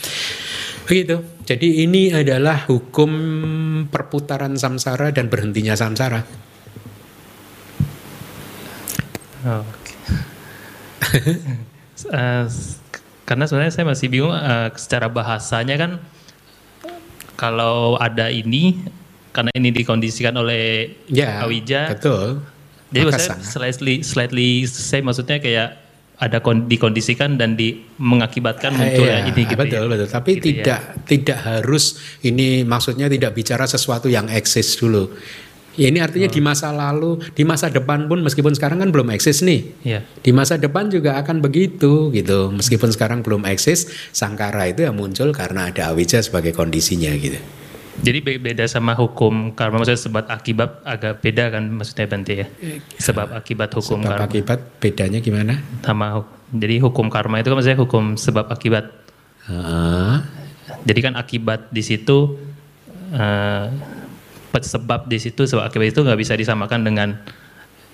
Begitu. 0.88 1.20
Jadi 1.44 1.84
ini 1.84 2.08
adalah 2.08 2.64
hukum 2.64 3.12
perputaran 3.92 4.56
samsara 4.56 5.12
dan 5.12 5.28
berhentinya 5.28 5.76
samsara. 5.76 6.24
Oh, 9.44 9.62
okay. 9.62 9.96
uh, 12.10 12.44
karena 13.22 13.44
sebenarnya 13.46 13.72
saya 13.76 13.86
masih 13.86 14.08
bingung 14.10 14.34
uh, 14.34 14.72
secara 14.74 15.06
bahasanya 15.06 15.78
kan 15.78 15.90
kalau 17.38 17.94
ada 18.00 18.32
ini 18.32 18.82
karena 19.30 19.54
ini 19.54 19.70
dikondisikan 19.70 20.34
oleh 20.34 20.90
ya, 21.06 21.46
Awija. 21.46 21.94
Betul. 21.94 22.42
Jadi 22.90 23.04
maksudnya 23.04 23.44
slightly 23.44 23.94
slightly 24.00 24.64
saya 24.66 25.04
maksudnya 25.04 25.38
kayak 25.38 25.87
ada 26.18 26.42
dikondisikan 26.42 27.38
dan 27.38 27.54
di 27.54 27.78
mengakibatkan 28.02 28.74
munculnya 28.74 29.22
iya, 29.22 29.30
ini 29.30 29.42
gitu 29.46 29.54
betul 29.54 29.86
ya. 29.86 29.90
betul 29.90 30.08
tapi 30.10 30.30
gitu 30.36 30.44
tidak 30.50 30.80
ya. 30.82 31.06
tidak 31.06 31.38
harus 31.46 31.84
ini 32.26 32.66
maksudnya 32.66 33.06
tidak 33.06 33.38
bicara 33.38 33.70
sesuatu 33.70 34.10
yang 34.10 34.26
eksis 34.26 34.74
dulu 34.82 35.14
ya 35.78 35.86
ini 35.86 36.02
artinya 36.02 36.26
oh. 36.26 36.34
di 36.34 36.40
masa 36.42 36.74
lalu 36.74 37.22
di 37.38 37.46
masa 37.46 37.70
depan 37.70 38.10
pun 38.10 38.18
meskipun 38.26 38.50
sekarang 38.58 38.82
kan 38.82 38.90
belum 38.90 39.14
eksis 39.14 39.46
nih 39.46 39.60
ya. 39.86 40.02
di 40.02 40.34
masa 40.34 40.58
depan 40.58 40.90
juga 40.90 41.14
akan 41.22 41.38
begitu 41.38 42.10
gitu 42.10 42.50
meskipun 42.50 42.90
sekarang 42.90 43.22
belum 43.22 43.46
eksis 43.46 44.10
sangkara 44.10 44.74
itu 44.74 44.82
yang 44.82 44.98
muncul 44.98 45.30
karena 45.30 45.70
ada 45.70 45.94
awija 45.94 46.18
sebagai 46.18 46.50
kondisinya 46.50 47.14
gitu 47.14 47.38
Jadi 47.98 48.18
be- 48.22 48.38
beda 48.38 48.64
sama 48.64 48.94
hukum 48.94 49.50
karma 49.52 49.82
maksudnya 49.82 49.98
sebab 49.98 50.24
akibat 50.26 50.80
agak 50.82 51.18
beda 51.18 51.50
kan 51.50 51.66
maksudnya 51.66 52.06
Bante 52.06 52.34
ya. 52.34 52.46
Sebab 52.96 53.34
akibat 53.34 53.74
hukum 53.74 54.00
Sebab 54.00 54.10
karma 54.14 54.24
akibat 54.24 54.60
bedanya 54.78 55.18
gimana? 55.18 55.58
sama 55.82 56.22
jadi 56.48 56.80
hukum 56.80 57.10
karma 57.10 57.42
itu 57.42 57.50
kan 57.50 57.56
maksudnya 57.58 57.76
hukum 57.76 58.14
sebab 58.14 58.48
akibat. 58.48 58.88
Heeh. 59.44 60.16
Jadi 60.84 61.00
kan 61.02 61.14
akibat 61.16 61.68
di 61.68 61.82
situ 61.82 62.38
eh, 63.10 63.66
sebab 64.54 65.04
di 65.04 65.18
situ 65.18 65.44
sebab 65.44 65.66
akibat 65.66 65.90
itu 65.90 66.00
nggak 66.00 66.18
bisa 66.18 66.32
disamakan 66.32 66.82
dengan 66.82 67.08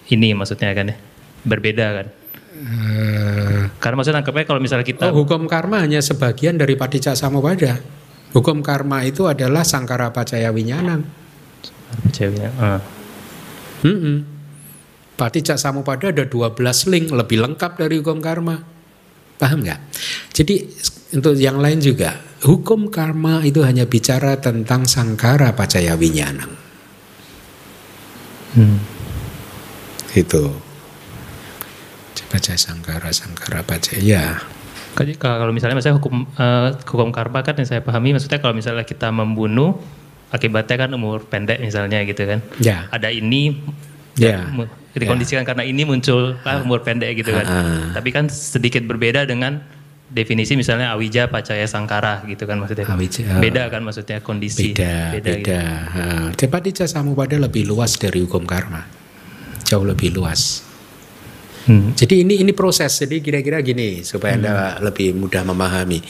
ini 0.06 0.36
maksudnya 0.36 0.70
kan 0.70 0.92
ya. 0.92 0.96
Berbeda 1.42 1.86
kan. 1.94 2.06
Eh, 2.54 3.62
Karena 3.80 3.94
maksudnya 3.98 4.22
kalau 4.22 4.60
misalnya 4.60 4.86
kita 4.86 5.10
Oh, 5.10 5.24
hukum 5.24 5.48
karma 5.48 5.82
hanya 5.82 5.98
sebagian 5.98 6.54
dari 6.54 6.76
paticca 6.76 7.12
samupada. 7.12 7.80
Hukum 8.34 8.66
karma 8.66 9.06
itu 9.06 9.30
adalah 9.30 9.62
sangkara 9.62 10.10
pacaya 10.10 10.50
winyanam. 10.50 11.06
ceweknya 12.10 12.50
eh. 12.50 12.82
Mm-mm. 13.86 14.16
Paticca 15.14 15.54
samupada 15.54 16.10
ada 16.10 16.26
12 16.26 16.58
link, 16.90 17.14
lebih 17.14 17.38
lengkap 17.46 17.78
dari 17.78 18.02
hukum 18.02 18.18
karma. 18.18 18.58
Paham 19.38 19.62
nggak? 19.62 19.80
Jadi 20.34 20.66
untuk 21.14 21.38
yang 21.38 21.62
lain 21.62 21.78
juga, 21.78 22.18
hukum 22.42 22.90
karma 22.90 23.46
itu 23.46 23.62
hanya 23.62 23.86
bicara 23.86 24.34
tentang 24.42 24.90
sangkara 24.90 25.54
pacaya 25.54 25.94
winyanam. 25.94 26.50
Hmm. 28.58 28.78
Itu. 30.18 30.50
Coba 32.14 32.26
baca 32.34 32.54
sangkara 32.58 33.10
sangkara 33.14 33.62
pacaya. 33.62 34.42
Jadi 34.94 35.12
kalau 35.14 35.50
misalnya 35.50 35.74
misalnya 35.74 35.98
hukum 35.98 36.26
eh, 36.28 36.68
hukum 36.82 37.10
karma 37.10 37.42
kan 37.42 37.54
yang 37.54 37.66
saya 37.66 37.82
pahami 37.82 38.14
maksudnya 38.14 38.38
kalau 38.38 38.54
misalnya 38.54 38.82
kita 38.82 39.10
membunuh 39.10 39.76
akibatnya 40.30 40.86
kan 40.86 40.90
umur 40.90 41.22
pendek 41.22 41.58
misalnya 41.58 42.02
gitu 42.02 42.22
kan. 42.24 42.42
Ya. 42.58 42.86
Ada 42.90 43.10
ini 43.10 43.62
Ya. 44.14 44.46
mu- 44.46 44.70
dikondisikan 44.94 45.42
karena 45.42 45.66
ini 45.66 45.82
muncul 45.82 46.38
lah 46.40 46.62
umur 46.62 46.82
pendek 46.82 47.18
gitu 47.18 47.30
kan. 47.30 47.42
Ah. 47.44 47.90
Tapi 47.92 48.10
kan 48.10 48.30
sedikit 48.30 48.86
berbeda 48.86 49.26
dengan 49.26 49.58
definisi 50.06 50.54
misalnya 50.54 50.94
awija 50.94 51.26
pacaya 51.26 51.66
sangkara 51.66 52.22
gitu 52.24 52.46
kan 52.46 52.62
maksudnya. 52.62 52.86
Awija. 52.86 53.42
Beda 53.42 53.66
kan 53.66 53.82
maksudnya 53.82 54.22
kondisi. 54.22 54.70
Beda, 54.70 55.18
beda. 55.18 55.30
gitu. 55.34 55.50
Ha, 55.50 56.02
Cepatica 56.34 56.86
samupada 56.86 57.34
lebih 57.34 57.66
luas 57.66 57.98
dari 57.98 58.22
hukum 58.22 58.46
karma. 58.46 58.86
Jauh 59.66 59.82
lebih 59.82 60.14
luas. 60.14 60.62
Hmm. 61.64 61.96
Jadi 61.96 62.28
ini 62.28 62.44
ini 62.44 62.52
proses. 62.52 62.92
Jadi 63.00 63.24
kira-kira 63.24 63.64
gini 63.64 64.04
supaya 64.04 64.36
Anda 64.36 64.52
lebih 64.84 65.16
mudah 65.16 65.42
memahami. 65.48 66.04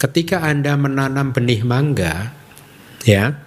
Ketika 0.00 0.40
Anda 0.40 0.80
menanam 0.80 1.36
benih 1.36 1.60
mangga 1.60 2.32
ya, 3.04 3.44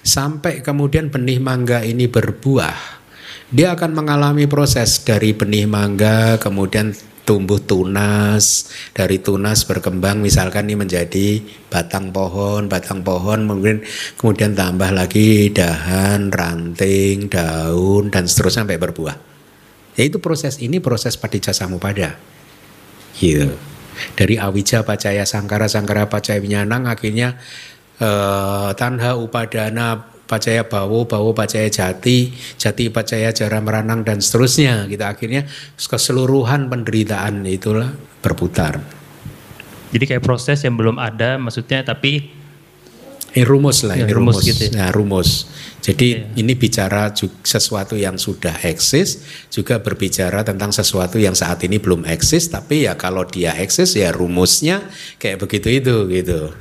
sampai 0.00 0.64
kemudian 0.64 1.12
benih 1.12 1.40
mangga 1.44 1.84
ini 1.84 2.08
berbuah, 2.08 3.04
dia 3.52 3.76
akan 3.76 3.92
mengalami 3.92 4.48
proses 4.48 5.04
dari 5.04 5.36
benih 5.36 5.68
mangga 5.68 6.40
kemudian 6.40 6.96
tumbuh 7.24 7.56
tunas, 7.56 8.68
dari 8.92 9.20
tunas 9.20 9.64
berkembang 9.64 10.20
misalkan 10.20 10.68
ini 10.68 10.76
menjadi 10.76 11.40
batang 11.72 12.12
pohon, 12.12 12.68
batang 12.68 13.00
pohon 13.00 13.48
kemudian 13.48 13.80
kemudian 14.16 14.52
tambah 14.52 14.92
lagi 14.92 15.52
dahan, 15.52 16.32
ranting, 16.32 17.28
daun 17.28 18.08
dan 18.08 18.24
seterusnya 18.24 18.64
sampai 18.64 18.80
berbuah. 18.80 19.33
Yaitu 19.94 20.18
proses 20.18 20.58
ini 20.58 20.82
proses 20.82 21.14
padicca 21.14 21.54
samupada. 21.54 22.18
Gitu. 23.14 23.54
Dari 24.18 24.34
awija 24.36 24.82
pacaya 24.82 25.22
sangkara 25.22 25.70
sangkara 25.70 26.10
pacaya 26.10 26.42
winyanang 26.42 26.90
akhirnya 26.90 27.38
eh, 28.02 28.70
tanha 28.74 29.14
upadana 29.14 30.14
pacaya 30.24 30.64
bawo 30.64 31.04
bawo 31.04 31.36
pacaya 31.36 31.68
jati 31.68 32.32
jati 32.56 32.88
pacaya 32.88 33.30
jara 33.30 33.60
meranang 33.60 34.02
dan 34.02 34.24
seterusnya 34.24 34.88
gitu 34.88 35.04
akhirnya 35.04 35.44
keseluruhan 35.76 36.72
penderitaan 36.72 37.44
itulah 37.44 37.92
berputar 38.24 38.80
Jadi 39.94 40.10
kayak 40.10 40.26
proses 40.26 40.58
yang 40.66 40.74
belum 40.74 40.98
ada 40.98 41.38
maksudnya 41.38 41.86
tapi 41.86 42.43
ini 43.34 43.42
rumus 43.42 43.82
lah 43.82 43.98
Ya, 43.98 44.06
ini 44.06 44.14
rumus 44.14 44.40
rumus, 44.40 44.48
gitu 44.48 44.62
ya. 44.70 44.70
Nah, 44.78 44.88
rumus 44.94 45.30
jadi 45.84 46.32
ini 46.38 46.56
bicara 46.56 47.12
sesuatu 47.44 47.92
yang 47.98 48.16
sudah 48.16 48.56
eksis 48.64 49.20
juga 49.52 49.82
berbicara 49.82 50.40
tentang 50.40 50.72
sesuatu 50.72 51.20
yang 51.20 51.36
saat 51.36 51.60
ini 51.66 51.76
belum 51.76 52.08
eksis 52.08 52.48
tapi 52.48 52.88
ya 52.88 52.96
kalau 52.96 53.28
dia 53.28 53.52
eksis 53.58 53.98
ya 53.98 54.14
rumusnya 54.14 54.86
kayak 55.20 55.44
begitu 55.44 55.68
itu 55.68 56.08
gitu 56.08 56.54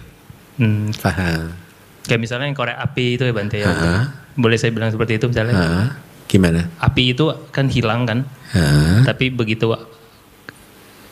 hmm, 0.60 1.00
paham 1.00 1.64
kayak 2.08 2.20
misalnya 2.20 2.52
yang 2.52 2.58
korek 2.58 2.76
api 2.76 3.06
itu 3.16 3.24
ya 3.24 3.34
Bante 3.34 3.58
ya. 3.60 3.72
Ha. 3.72 3.92
Boleh 4.36 4.58
saya 4.58 4.74
bilang 4.74 4.92
seperti 4.92 5.22
itu 5.22 5.26
misalnya. 5.30 5.56
Hah? 5.56 5.90
gimana 6.24 6.66
Api 6.82 7.14
itu 7.14 7.30
kan 7.54 7.70
hilang 7.70 8.10
kan, 8.10 8.26
Hah? 8.58 9.06
tapi 9.06 9.30
begitu 9.30 9.70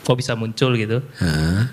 kok 0.01 0.17
bisa 0.17 0.33
muncul 0.33 0.73
gitu. 0.73 1.05
Hah? 1.21 1.69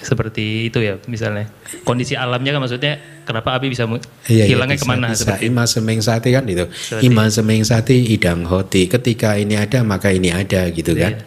Seperti 0.00 0.72
itu 0.72 0.80
ya 0.80 0.96
misalnya. 1.06 1.52
Kondisi 1.84 2.16
alamnya 2.16 2.56
kan 2.56 2.60
maksudnya 2.64 2.96
kenapa 3.28 3.60
api 3.60 3.68
bisa 3.68 3.84
Iya, 3.84 4.00
iya, 4.26 4.44
hilangnya 4.48 4.80
bisa, 4.80 4.84
ke 4.84 4.90
mana 4.90 5.06
bisa. 5.12 5.20
seperti. 5.22 5.42
Ima 5.46 5.64
semeng 5.68 6.00
sati 6.00 6.28
kan 6.32 6.44
itu. 6.48 6.64
Seperti- 6.72 7.04
Ima 7.04 7.24
semeng 7.28 7.62
sati 7.62 7.96
idang 8.16 8.48
hoti. 8.48 8.88
Ketika 8.88 9.36
ini 9.36 9.60
ada 9.60 9.84
maka 9.84 10.08
ini 10.08 10.32
ada 10.32 10.72
gitu 10.72 10.96
kan. 10.96 11.20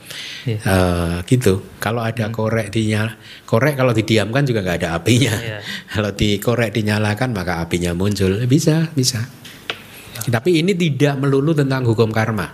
Iya. 0.43 0.57
Eh, 0.59 1.15
gitu. 1.29 1.61
Kalau 1.77 2.01
ada 2.01 2.27
korek 2.33 2.73
dinyala, 2.73 3.13
korek 3.45 3.77
kalau 3.77 3.93
didiamkan 3.93 4.43
juga 4.43 4.65
nggak 4.65 4.77
ada 4.83 4.89
apinya. 4.97 5.31
Iya. 5.37 5.59
Kalau 5.93 6.11
di 6.11 6.41
korek 6.41 6.73
dinyalakan 6.73 7.31
maka 7.31 7.61
apinya 7.63 7.93
muncul. 7.95 8.41
Bisa, 8.49 8.89
bisa. 8.91 9.23
Tapi 10.23 10.59
ini 10.59 10.73
tidak 10.73 11.15
melulu 11.21 11.53
tentang 11.53 11.85
hukum 11.85 12.09
karma. 12.11 12.49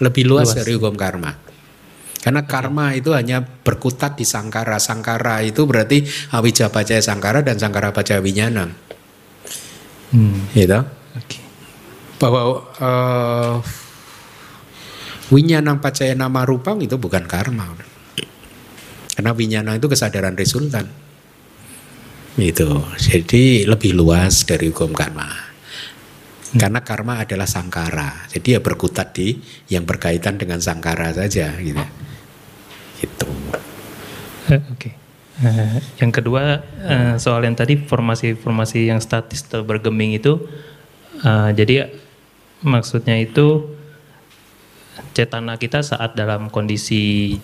Lebih 0.00 0.24
luas, 0.24 0.50
Luas. 0.50 0.56
dari 0.64 0.72
hukum 0.74 0.96
karma. 0.96 1.49
Karena 2.20 2.44
karma 2.44 2.92
itu 2.92 3.16
hanya 3.16 3.40
berkutat 3.40 4.20
di 4.20 4.28
sangkara. 4.28 4.76
Sangkara 4.76 5.40
itu 5.40 5.64
berarti 5.64 6.04
awija 6.36 6.68
pacaya 6.68 7.00
sangkara 7.00 7.40
dan 7.40 7.56
sangkara 7.56 7.96
pacaya 7.96 8.20
winyanam. 8.20 8.76
Hmm, 10.12 10.52
Gitu. 10.52 10.80
Oke. 11.16 11.38
Bahwa 12.20 12.40
eh, 12.76 13.54
winyanam 15.32 15.80
pacaya 15.80 16.12
nama 16.12 16.44
rupang 16.44 16.84
itu 16.84 17.00
bukan 17.00 17.24
karma. 17.24 17.72
Karena 19.16 19.32
winyanam 19.32 19.80
itu 19.80 19.88
kesadaran 19.88 20.36
resultan. 20.36 20.92
Gitu. 22.36 22.68
Jadi 23.00 23.64
lebih 23.64 23.96
luas 23.96 24.44
dari 24.44 24.68
hukum 24.68 24.92
karma. 24.92 25.48
Karena 26.52 26.84
karma 26.84 27.24
adalah 27.24 27.48
sangkara. 27.48 28.28
Jadi 28.28 28.58
ya 28.58 28.60
berkutat 28.60 29.16
di 29.16 29.40
yang 29.72 29.88
berkaitan 29.88 30.36
dengan 30.36 30.60
sangkara 30.60 31.16
saja 31.16 31.56
gitu. 31.56 32.09
Gitu. 33.00 33.26
Eh, 34.48 34.60
Oke. 34.68 34.90
Eh, 35.40 35.78
yang 35.96 36.12
kedua 36.12 36.60
eh, 36.78 37.14
soal 37.16 37.40
yang 37.42 37.56
tadi 37.56 37.80
formasi-formasi 37.80 38.92
yang 38.92 39.00
statis 39.00 39.40
atau 39.42 39.64
bergeming 39.64 40.12
itu, 40.12 40.36
eh, 41.18 41.50
jadi 41.50 41.88
maksudnya 42.60 43.16
itu 43.16 43.72
cetana 45.10 45.56
kita 45.56 45.80
saat 45.80 46.12
dalam 46.12 46.48
kondisi 46.48 47.34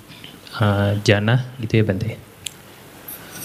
eh, 0.54 0.90
jana 1.00 1.56
gitu 1.58 1.80
ya 1.80 1.84
Bante, 1.84 2.08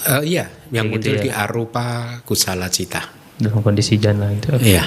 Eh, 0.02 0.22
iya, 0.28 0.50
yang 0.68 0.90
Kayak 0.90 0.98
gitu 0.98 1.08
muncul 1.08 1.14
ya. 1.14 1.22
di 1.22 1.30
arupa 1.30 1.86
kusala 2.22 2.66
cita. 2.66 3.06
dalam 3.32 3.58
kondisi 3.58 3.96
jana 3.96 4.28
gitu. 4.34 4.54
Iya. 4.60 4.82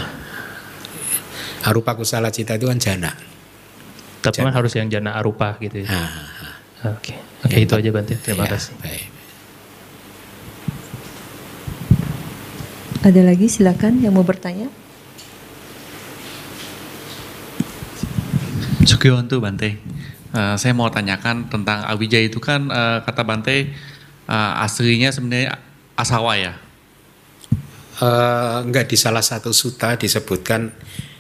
Arupa 1.64 1.92
kusala 1.92 2.30
cita 2.30 2.56
itu 2.56 2.68
kan 2.68 2.78
jana. 2.78 3.12
Tapi 4.22 4.40
kan 4.40 4.54
harus 4.54 4.72
yang 4.76 4.88
jana 4.88 5.18
arupa 5.18 5.58
gitu 5.58 5.82
ya. 5.82 5.90
Ah, 5.90 6.12
Oke, 6.94 7.18
oke 7.42 7.58
itu 7.58 7.74
aja 7.74 7.90
Bante. 7.90 8.14
Terima 8.22 8.46
iya, 8.46 8.54
kasih. 8.54 8.74
Baik. 8.78 9.06
Ada 13.06 13.22
lagi 13.22 13.46
silakan 13.50 14.02
yang 14.02 14.14
mau 14.14 14.26
bertanya. 14.26 14.70
Sugihwanto 18.86 19.42
Bante. 19.42 19.82
Eh, 20.36 20.56
saya 20.62 20.74
mau 20.78 20.90
tanyakan 20.94 21.50
tentang 21.50 21.86
Awija 21.90 22.22
itu 22.22 22.38
kan 22.38 22.70
eh, 22.70 22.98
kata 23.02 23.26
Bante 23.26 23.74
eh, 24.30 24.64
aslinya 24.66 25.10
sebenarnya 25.10 25.58
asawa 25.98 26.38
ya. 26.38 26.54
Eh, 27.96 28.58
enggak 28.62 28.92
di 28.92 28.98
salah 29.00 29.26
satu 29.26 29.56
suta 29.56 29.98
disebutkan 29.98 30.70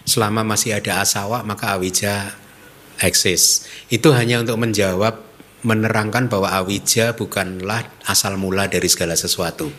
selama 0.05 0.45
masih 0.45 0.77
ada 0.77 1.01
asawa 1.01 1.41
maka 1.41 1.73
awija 1.73 2.35
eksis. 3.01 3.65
Itu 3.89 4.13
hanya 4.13 4.43
untuk 4.43 4.61
menjawab 4.61 5.24
menerangkan 5.65 6.29
bahwa 6.29 6.53
awija 6.53 7.17
bukanlah 7.17 7.81
asal 8.05 8.37
mula 8.37 8.69
dari 8.69 8.85
segala 8.85 9.17
sesuatu. 9.17 9.73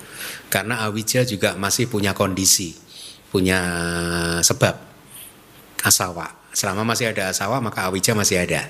Karena 0.50 0.82
awija 0.82 1.22
juga 1.22 1.54
masih 1.54 1.86
punya 1.86 2.10
kondisi, 2.10 2.74
punya 3.30 3.62
sebab 4.42 4.74
asawa. 5.86 6.34
Selama 6.50 6.82
masih 6.82 7.14
ada 7.14 7.30
asawa 7.30 7.62
maka 7.62 7.86
awija 7.86 8.18
masih 8.18 8.42
ada. 8.42 8.66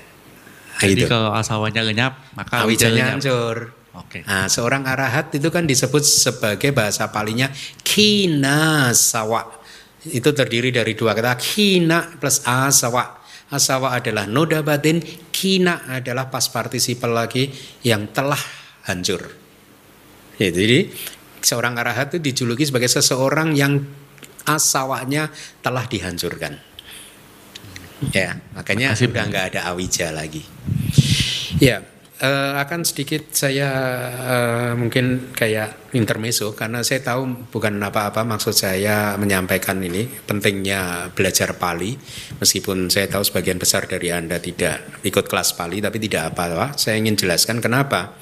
Jadi 0.77 1.03
gitu. 1.03 1.09
kalau 1.09 1.33
asawanya 1.33 1.81
lenyap 1.81 2.13
maka 2.37 2.61
Awija 2.61 2.93
Awijanya 2.93 2.93
lenyap. 2.93 3.13
hancur. 3.17 3.57
Oke. 3.97 4.21
Nah, 4.29 4.45
seorang 4.45 4.85
arahat 4.85 5.33
itu 5.33 5.49
kan 5.49 5.65
disebut 5.65 6.05
sebagai 6.05 6.69
bahasa 6.69 7.09
palinya 7.09 7.49
kina 7.81 8.93
sawa. 8.93 9.49
Itu 10.05 10.37
terdiri 10.37 10.69
dari 10.69 10.93
dua 10.93 11.17
kata 11.17 11.33
kina 11.33 12.05
plus 12.21 12.45
asawa. 12.45 13.16
Asawa 13.47 13.95
adalah 13.95 14.27
noda 14.27 14.59
batin, 14.59 14.99
kina 15.31 15.87
adalah 15.87 16.27
pas 16.27 16.51
partisipal 16.51 17.15
lagi 17.15 17.47
yang 17.87 18.11
telah 18.11 18.39
hancur. 18.91 19.23
Ya, 20.35 20.51
jadi 20.51 20.91
seorang 21.39 21.79
arahat 21.79 22.11
itu 22.11 22.19
dijuluki 22.19 22.67
sebagai 22.67 22.91
seseorang 22.91 23.55
yang 23.55 23.87
asawanya 24.43 25.31
telah 25.63 25.87
dihancurkan. 25.87 26.59
Ya, 28.13 28.37
makanya 28.53 28.93
Makasih, 28.93 29.09
sudah 29.09 29.23
nggak 29.25 29.45
ada 29.55 29.61
awija 29.73 30.13
lagi. 30.13 30.43
Ya, 31.57 31.81
eh, 32.21 32.53
akan 32.57 32.81
sedikit 32.85 33.33
saya 33.33 33.69
eh, 34.11 34.71
mungkin 34.73 35.31
kayak 35.33 35.93
intermezzo 35.95 36.53
karena 36.53 36.83
saya 36.85 37.01
tahu 37.01 37.49
bukan 37.49 37.79
apa-apa 37.81 38.27
maksud 38.27 38.53
saya 38.53 39.17
menyampaikan 39.17 39.81
ini 39.81 40.05
pentingnya 40.05 41.13
belajar 41.13 41.57
Pali. 41.57 41.97
Meskipun 42.37 42.89
saya 42.89 43.09
tahu 43.09 43.23
sebagian 43.25 43.57
besar 43.57 43.89
dari 43.89 44.13
Anda 44.13 44.37
tidak 44.37 45.01
ikut 45.05 45.25
kelas 45.25 45.57
Pali 45.57 45.81
tapi 45.81 45.97
tidak 45.97 46.33
apa-apa. 46.33 46.77
Saya 46.77 46.99
ingin 47.01 47.17
jelaskan 47.17 47.61
kenapa. 47.61 48.13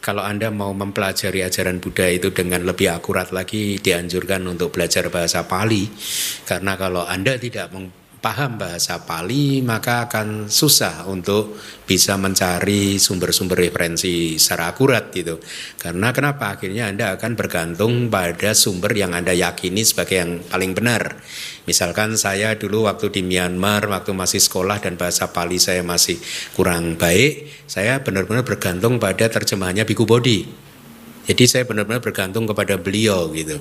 Kalau 0.00 0.24
Anda 0.24 0.48
mau 0.48 0.72
mempelajari 0.72 1.44
ajaran 1.44 1.76
Buddha 1.76 2.08
itu 2.08 2.32
dengan 2.32 2.64
lebih 2.64 2.88
akurat 2.88 3.36
lagi 3.36 3.76
dianjurkan 3.76 4.48
untuk 4.48 4.72
belajar 4.72 5.12
bahasa 5.12 5.44
Pali. 5.44 5.84
Karena 6.48 6.72
kalau 6.80 7.04
Anda 7.04 7.36
tidak 7.36 7.68
paham 8.20 8.60
bahasa 8.60 9.00
Pali 9.00 9.64
maka 9.64 10.06
akan 10.06 10.52
susah 10.52 11.08
untuk 11.08 11.56
bisa 11.88 12.20
mencari 12.20 13.00
sumber-sumber 13.00 13.66
referensi 13.66 14.36
secara 14.36 14.76
akurat 14.76 15.08
gitu. 15.10 15.40
Karena 15.80 16.12
kenapa? 16.12 16.54
Akhirnya 16.54 16.86
Anda 16.92 17.16
akan 17.16 17.34
bergantung 17.34 18.12
pada 18.12 18.52
sumber 18.52 18.92
yang 18.92 19.16
Anda 19.16 19.32
yakini 19.32 19.82
sebagai 19.82 20.20
yang 20.20 20.32
paling 20.46 20.76
benar. 20.76 21.18
Misalkan 21.64 22.14
saya 22.20 22.54
dulu 22.54 22.86
waktu 22.86 23.08
di 23.08 23.24
Myanmar 23.24 23.88
waktu 23.88 24.12
masih 24.12 24.38
sekolah 24.38 24.78
dan 24.78 25.00
bahasa 25.00 25.32
Pali 25.32 25.56
saya 25.56 25.80
masih 25.80 26.20
kurang 26.54 27.00
baik, 27.00 27.64
saya 27.64 28.04
benar-benar 28.04 28.44
bergantung 28.44 29.00
pada 29.00 29.26
terjemahannya 29.26 29.88
Biku 29.88 30.04
Bodhi. 30.04 30.46
Jadi 31.24 31.44
saya 31.48 31.64
benar-benar 31.64 32.04
bergantung 32.04 32.44
kepada 32.44 32.76
beliau 32.76 33.32
gitu. 33.32 33.60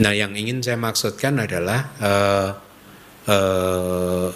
Nah, 0.00 0.14
yang 0.14 0.38
ingin 0.38 0.62
saya 0.62 0.78
maksudkan 0.78 1.34
adalah 1.42 1.80
eh, 1.98 2.50
eh, 3.30 4.28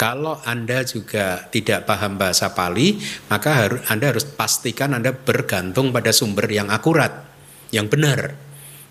kalau 0.00 0.40
Anda 0.48 0.80
juga 0.88 1.44
tidak 1.52 1.84
paham 1.84 2.16
bahasa 2.16 2.56
Pali, 2.56 2.96
maka 3.28 3.52
harus 3.52 3.84
Anda 3.92 4.16
harus 4.16 4.24
pastikan 4.24 4.96
Anda 4.96 5.12
bergantung 5.12 5.92
pada 5.92 6.08
sumber 6.08 6.48
yang 6.48 6.72
akurat, 6.72 7.28
yang 7.68 7.84
benar. 7.92 8.32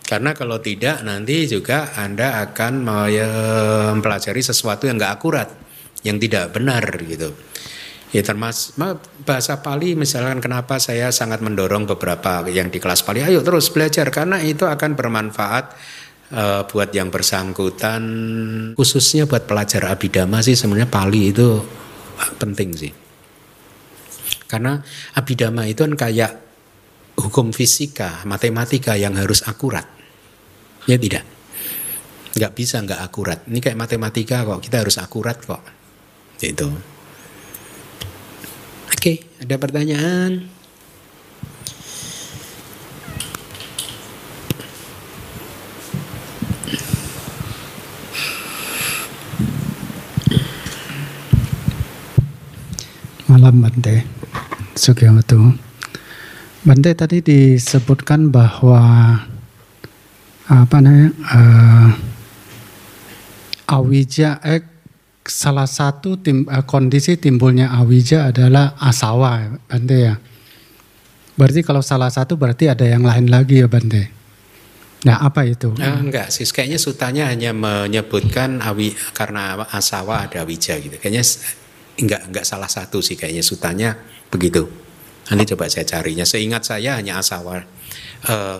Karena 0.05 0.37
kalau 0.37 0.61
tidak 0.61 1.01
nanti 1.01 1.49
juga 1.49 1.97
Anda 1.97 2.45
akan 2.45 2.73
me- 2.85 3.09
mempelajari 3.97 4.41
sesuatu 4.41 4.85
yang 4.85 5.01
nggak 5.01 5.13
akurat, 5.17 5.49
yang 6.05 6.21
tidak 6.21 6.53
benar 6.53 6.85
gitu. 7.01 7.33
Ya 8.09 8.21
termasuk 8.21 8.77
ma- 8.77 9.01
bahasa 9.25 9.65
Pali 9.65 9.97
misalkan 9.97 10.41
kenapa 10.41 10.77
saya 10.77 11.09
sangat 11.09 11.41
mendorong 11.41 11.89
beberapa 11.89 12.45
yang 12.49 12.69
di 12.69 12.77
kelas 12.77 13.01
Pali, 13.01 13.25
ayo 13.25 13.41
terus 13.41 13.73
belajar 13.73 14.13
karena 14.13 14.41
itu 14.45 14.65
akan 14.65 14.93
bermanfaat 14.93 15.73
eh, 16.33 16.61
buat 16.65 16.89
yang 16.93 17.09
bersangkutan 17.09 18.01
khususnya 18.73 19.25
buat 19.25 19.45
pelajar 19.49 19.89
abidama 19.89 20.41
sih 20.41 20.57
sebenarnya 20.57 20.89
Pali 20.89 21.33
itu 21.33 21.59
penting 22.41 22.69
sih. 22.75 22.91
Karena 24.49 24.81
abidama 25.13 25.69
itu 25.69 25.85
kan 25.85 25.93
kayak 25.93 26.31
hukum 27.21 27.53
fisika, 27.53 28.25
matematika 28.25 28.97
yang 28.97 29.13
harus 29.13 29.45
akurat. 29.45 29.85
Ya 30.89 30.97
tidak. 30.97 31.21
Nggak 32.33 32.53
bisa 32.57 32.81
nggak 32.81 33.01
akurat. 33.03 33.39
Ini 33.45 33.59
kayak 33.61 33.77
matematika 33.77 34.41
kok, 34.41 34.63
kita 34.63 34.81
harus 34.81 34.97
akurat 34.97 35.37
kok. 35.37 35.61
Gitu. 36.41 36.65
Oke, 38.89 39.13
ada 39.37 39.55
pertanyaan? 39.61 40.58
Malam 53.29 53.61
Bante 53.61 54.05
Sugiyoto. 54.77 55.53
Bante 56.65 56.91
tadi 56.97 57.21
disebutkan 57.21 58.33
bahwa 58.33 58.81
apa 60.49 60.77
namanya 60.81 61.13
eh, 61.13 61.89
awija 63.69 64.41
eh, 64.41 64.65
salah 65.25 65.69
satu 65.69 66.17
tim, 66.21 66.49
eh, 66.49 66.65
kondisi 66.65 67.21
timbulnya 67.21 67.69
awija 67.73 68.33
adalah 68.33 68.73
asawa 68.81 69.61
Bante 69.69 69.97
ya. 69.97 70.17
Berarti 71.37 71.61
kalau 71.63 71.85
salah 71.85 72.09
satu 72.09 72.35
berarti 72.35 72.67
ada 72.67 72.83
yang 72.83 73.05
lain 73.05 73.29
lagi 73.29 73.61
ya 73.61 73.69
Bante. 73.69 74.18
Nah 75.07 75.23
apa 75.23 75.47
itu? 75.47 75.71
Ah, 75.79 75.95
enggak 75.95 76.27
sih, 76.27 76.43
kayaknya 76.43 76.75
sutanya 76.75 77.31
hanya 77.31 77.55
menyebutkan 77.55 78.59
awi 78.59 78.91
karena 79.15 79.55
asawa 79.71 80.27
ada 80.27 80.43
wija 80.43 80.75
gitu. 80.75 80.99
Kayaknya 80.99 81.23
enggak 82.03 82.21
enggak 82.27 82.45
salah 82.47 82.67
satu 82.67 82.99
sih 82.99 83.15
kayaknya 83.15 83.43
sutanya 83.43 83.95
begitu. 84.27 84.67
Nanti 85.31 85.55
coba 85.55 85.71
saya 85.71 85.87
carinya. 85.87 86.25
Seingat 86.27 86.67
saya 86.67 86.99
hanya 86.99 87.21
asawa. 87.21 87.63
Eh, 88.27 88.57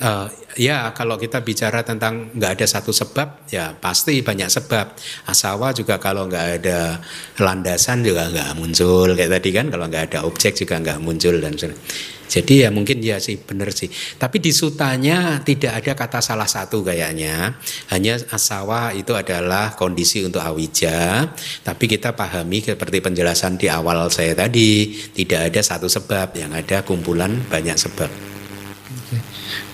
eh, 0.00 0.26
ya 0.58 0.90
kalau 0.96 1.18
kita 1.20 1.42
bicara 1.44 1.84
tentang 1.84 2.32
nggak 2.34 2.52
ada 2.60 2.66
satu 2.66 2.90
sebab, 2.90 3.50
ya 3.50 3.74
pasti 3.76 4.22
banyak 4.24 4.48
sebab. 4.50 4.94
Asawa 5.30 5.74
juga 5.76 6.00
kalau 6.00 6.26
nggak 6.30 6.48
ada 6.62 6.98
landasan 7.42 8.02
juga 8.02 8.30
nggak 8.30 8.50
muncul 8.56 9.12
kayak 9.12 9.30
tadi 9.40 9.50
kan. 9.52 9.66
Kalau 9.68 9.86
nggak 9.90 10.04
ada 10.14 10.18
objek 10.26 10.54
juga 10.58 10.80
nggak 10.80 10.98
muncul 11.02 11.38
dan 11.38 11.54
sebagainya. 11.54 12.12
Jadi 12.34 12.66
ya 12.66 12.68
mungkin 12.74 12.98
ya 12.98 13.22
sih 13.22 13.38
benar 13.38 13.70
sih. 13.70 13.86
Tapi 14.18 14.42
di 14.42 14.50
sutanya 14.50 15.38
tidak 15.44 15.78
ada 15.78 15.92
kata 15.94 16.18
salah 16.18 16.48
satu 16.48 16.82
kayaknya. 16.82 17.54
Hanya 17.94 18.18
asawa 18.32 18.90
itu 18.90 19.14
adalah 19.14 19.78
kondisi 19.78 20.24
untuk 20.26 20.42
awija. 20.42 21.30
Tapi 21.62 21.84
kita 21.86 22.16
pahami 22.16 22.64
seperti 22.64 22.98
penjelasan 22.98 23.54
di 23.54 23.70
awal 23.70 24.10
saya 24.10 24.34
tadi. 24.34 24.98
Tidak 25.14 25.52
ada 25.52 25.60
satu 25.62 25.86
sebab. 25.86 26.34
Yang 26.34 26.52
ada 26.64 26.76
kumpulan 26.82 27.38
banyak 27.46 27.78
sebab. 27.78 28.10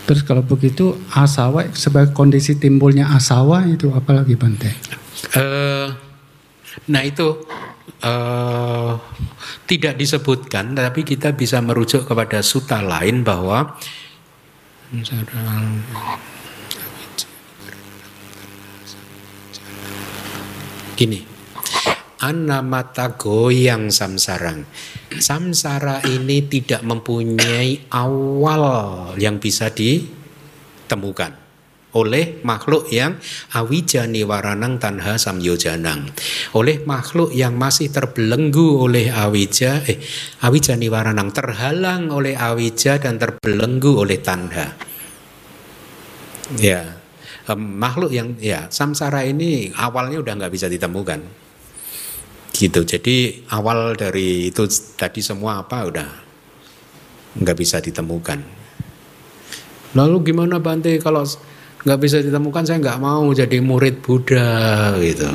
Terus 0.09 0.23
kalau 0.27 0.43
begitu 0.43 0.97
asawa 1.15 1.71
sebagai 1.73 2.11
kondisi 2.17 2.59
timbulnya 2.59 3.15
asawa 3.15 3.67
itu 3.69 3.93
apalagi 3.95 4.35
Bante? 4.35 4.71
Eh, 5.37 5.89
nah 6.91 7.03
itu 7.05 7.47
eh, 8.03 8.93
tidak 9.71 9.95
disebutkan, 9.95 10.75
tapi 10.75 11.07
kita 11.07 11.37
bisa 11.37 11.63
merujuk 11.63 12.09
kepada 12.09 12.43
suta 12.43 12.83
lain 12.83 13.23
bahwa 13.23 13.79
gini, 20.99 21.23
anamata 22.21 23.17
goyang 23.17 23.89
samsarang. 23.89 24.69
Samsara 25.17 26.05
ini 26.07 26.45
tidak 26.47 26.85
mempunyai 26.85 27.91
awal 27.91 28.65
yang 29.17 29.41
bisa 29.41 29.73
ditemukan 29.73 31.41
oleh 31.91 32.39
makhluk 32.47 32.87
yang 32.95 33.19
awija 33.51 34.07
niwaranang 34.07 34.79
tanha 34.79 35.19
samyojanang. 35.19 36.07
Oleh 36.55 36.87
makhluk 36.87 37.35
yang 37.35 37.59
masih 37.59 37.91
terbelenggu 37.91 38.79
oleh 38.79 39.11
awija 39.11 39.83
eh 39.83 39.99
awija 40.47 40.79
niwaranang 40.79 41.35
terhalang 41.35 42.15
oleh 42.15 42.39
awija 42.39 43.03
dan 43.03 43.19
terbelenggu 43.19 44.07
oleh 44.07 44.23
tanha. 44.23 44.79
Ya 46.59 47.03
em, 47.51 47.59
makhluk 47.59 48.15
yang 48.15 48.39
ya 48.39 48.71
samsara 48.71 49.27
ini 49.27 49.75
awalnya 49.75 50.23
udah 50.23 50.35
nggak 50.39 50.53
bisa 50.55 50.71
ditemukan 50.71 51.50
gitu. 52.55 52.85
Jadi 52.85 53.47
awal 53.55 53.95
dari 53.97 54.51
itu 54.51 54.67
tadi 54.99 55.23
semua 55.23 55.63
apa 55.63 55.87
udah 55.87 56.09
nggak 57.41 57.57
bisa 57.57 57.79
ditemukan. 57.79 58.39
Lalu 59.95 60.17
gimana 60.31 60.63
Bante? 60.63 60.95
Kalau 61.03 61.27
nggak 61.81 62.01
bisa 62.01 62.21
ditemukan 62.21 62.63
saya 62.67 62.79
nggak 62.79 63.01
mau 63.01 63.25
jadi 63.33 63.59
murid 63.63 64.05
Buddha 64.05 64.95
gitu. 65.01 65.31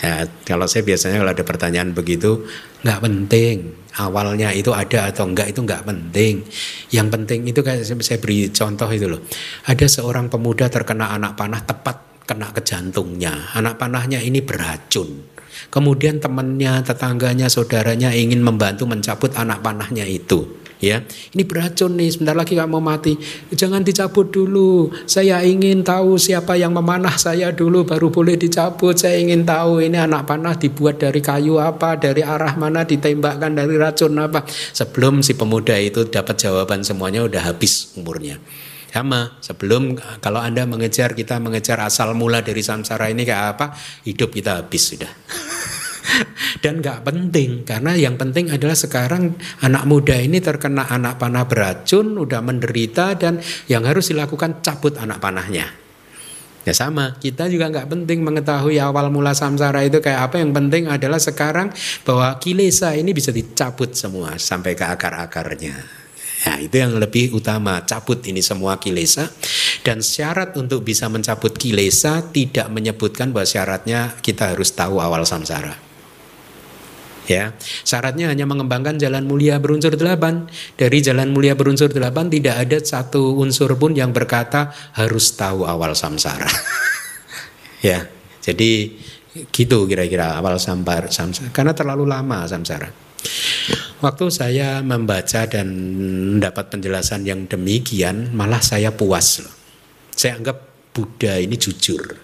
Ya 0.00 0.24
kalau 0.48 0.64
saya 0.64 0.80
biasanya 0.80 1.20
kalau 1.20 1.32
ada 1.32 1.44
pertanyaan 1.44 1.90
begitu 1.92 2.46
nggak 2.84 3.00
penting. 3.02 3.56
Awalnya 3.90 4.54
itu 4.54 4.70
ada 4.70 5.10
atau 5.10 5.26
enggak 5.26 5.50
itu 5.50 5.66
nggak 5.66 5.82
penting. 5.82 6.46
Yang 6.94 7.08
penting 7.10 7.40
itu 7.50 7.60
kayak 7.60 7.82
saya 7.82 8.18
beri 8.22 8.46
contoh 8.54 8.86
itu 8.86 9.10
loh. 9.10 9.20
Ada 9.66 9.90
seorang 9.90 10.30
pemuda 10.30 10.70
terkena 10.70 11.10
anak 11.10 11.34
panah 11.34 11.58
tepat 11.66 12.22
kena 12.22 12.54
ke 12.54 12.62
jantungnya. 12.62 13.50
Anak 13.58 13.82
panahnya 13.82 14.22
ini 14.22 14.38
beracun 14.38 15.39
kemudian 15.70 16.18
temannya 16.18 16.82
tetangganya 16.82 17.46
saudaranya 17.46 18.10
ingin 18.12 18.42
membantu 18.42 18.84
mencabut 18.84 19.30
anak 19.38 19.62
panahnya 19.62 20.04
itu 20.04 20.60
ya. 20.80 21.04
Ini 21.36 21.44
beracun 21.44 21.94
nih 21.94 22.08
sebentar 22.10 22.34
lagi 22.34 22.56
kamu 22.56 22.80
mati. 22.80 23.14
Jangan 23.52 23.84
dicabut 23.84 24.32
dulu. 24.32 24.90
Saya 25.04 25.44
ingin 25.44 25.84
tahu 25.84 26.16
siapa 26.16 26.56
yang 26.56 26.74
memanah 26.74 27.14
saya 27.20 27.52
dulu 27.52 27.84
baru 27.86 28.08
boleh 28.08 28.34
dicabut. 28.40 28.96
Saya 28.96 29.20
ingin 29.20 29.44
tahu 29.44 29.84
ini 29.84 30.00
anak 30.00 30.26
panah 30.26 30.56
dibuat 30.56 30.98
dari 30.98 31.20
kayu 31.20 31.60
apa 31.60 32.00
dari 32.00 32.24
arah 32.24 32.56
mana 32.56 32.82
ditembakkan 32.82 33.54
dari 33.54 33.76
racun 33.76 34.16
apa. 34.18 34.42
Sebelum 34.48 35.20
si 35.20 35.36
pemuda 35.36 35.76
itu 35.78 36.08
dapat 36.08 36.40
jawaban 36.40 36.82
semuanya 36.82 37.22
udah 37.22 37.52
habis 37.52 37.92
umurnya 37.94 38.40
sama 38.90 39.38
sebelum 39.38 39.94
kalau 40.18 40.42
anda 40.42 40.66
mengejar 40.66 41.14
kita 41.14 41.38
mengejar 41.38 41.78
asal 41.78 42.10
mula 42.18 42.42
dari 42.42 42.58
samsara 42.58 43.06
ini 43.06 43.22
kayak 43.22 43.46
apa 43.56 43.66
hidup 44.02 44.34
kita 44.34 44.58
habis 44.58 44.90
sudah. 44.90 45.10
Dan 46.64 46.82
nggak 46.82 47.06
penting 47.06 47.62
karena 47.62 47.94
yang 47.94 48.18
penting 48.18 48.50
adalah 48.50 48.74
sekarang 48.74 49.38
anak 49.62 49.86
muda 49.86 50.18
ini 50.18 50.42
terkena 50.42 50.90
anak 50.90 51.22
panah 51.22 51.46
beracun 51.46 52.18
udah 52.18 52.42
menderita 52.42 53.14
dan 53.14 53.38
yang 53.70 53.86
harus 53.86 54.10
dilakukan 54.10 54.58
cabut 54.58 54.98
anak 54.98 55.22
panahnya. 55.22 55.70
Ya 56.66 56.74
sama 56.74 57.16
kita 57.16 57.46
juga 57.46 57.70
nggak 57.70 57.88
penting 57.88 58.20
mengetahui 58.26 58.82
awal 58.82 59.08
mula 59.08 59.32
samsara 59.32 59.86
itu 59.86 60.02
kayak 60.02 60.28
apa 60.28 60.42
yang 60.42 60.50
penting 60.50 60.90
adalah 60.90 61.22
sekarang 61.22 61.72
bahwa 62.02 62.36
kilesa 62.42 62.92
ini 62.98 63.14
bisa 63.14 63.30
dicabut 63.30 63.94
semua 63.94 64.36
sampai 64.36 64.74
ke 64.74 64.84
akar-akarnya 64.84 65.99
Ya, 66.40 66.56
itu 66.56 66.72
yang 66.80 66.96
lebih 66.96 67.36
utama, 67.36 67.84
cabut 67.84 68.24
ini 68.24 68.40
semua 68.40 68.80
kilesa. 68.80 69.28
Dan 69.84 70.00
syarat 70.00 70.56
untuk 70.56 70.80
bisa 70.80 71.04
mencabut 71.12 71.52
kilesa 71.52 72.32
tidak 72.32 72.72
menyebutkan 72.72 73.28
bahwa 73.28 73.44
syaratnya 73.44 74.16
kita 74.24 74.56
harus 74.56 74.72
tahu 74.72 75.04
awal 75.04 75.28
samsara. 75.28 75.76
Ya, 77.28 77.54
syaratnya 77.84 78.32
hanya 78.32 78.48
mengembangkan 78.48 78.96
jalan 78.96 79.28
mulia 79.28 79.60
berunsur 79.60 79.94
delapan. 79.94 80.48
Dari 80.80 80.98
jalan 81.04 81.30
mulia 81.30 81.54
berunsur 81.54 81.92
delapan 81.92 82.32
tidak 82.32 82.56
ada 82.56 82.78
satu 82.80 83.36
unsur 83.36 83.76
pun 83.76 83.92
yang 83.92 84.10
berkata 84.10 84.72
harus 84.96 85.36
tahu 85.36 85.68
awal 85.68 85.92
samsara. 85.92 86.48
ya, 87.86 88.08
jadi 88.40 88.96
gitu 89.52 89.86
kira-kira 89.86 90.40
awal 90.40 90.56
samsara, 90.56 91.12
samsara. 91.12 91.52
Karena 91.52 91.76
terlalu 91.76 92.08
lama 92.08 92.48
samsara. 92.48 92.88
Waktu 94.00 94.32
saya 94.32 94.80
membaca 94.80 95.44
dan 95.44 95.68
mendapat 96.40 96.72
penjelasan 96.72 97.20
yang 97.28 97.44
demikian, 97.44 98.32
malah 98.32 98.64
saya 98.64 98.88
puas 98.96 99.44
loh. 99.44 99.52
Saya 100.16 100.40
anggap 100.40 100.56
Buddha 100.96 101.36
ini 101.36 101.60
jujur. 101.60 102.16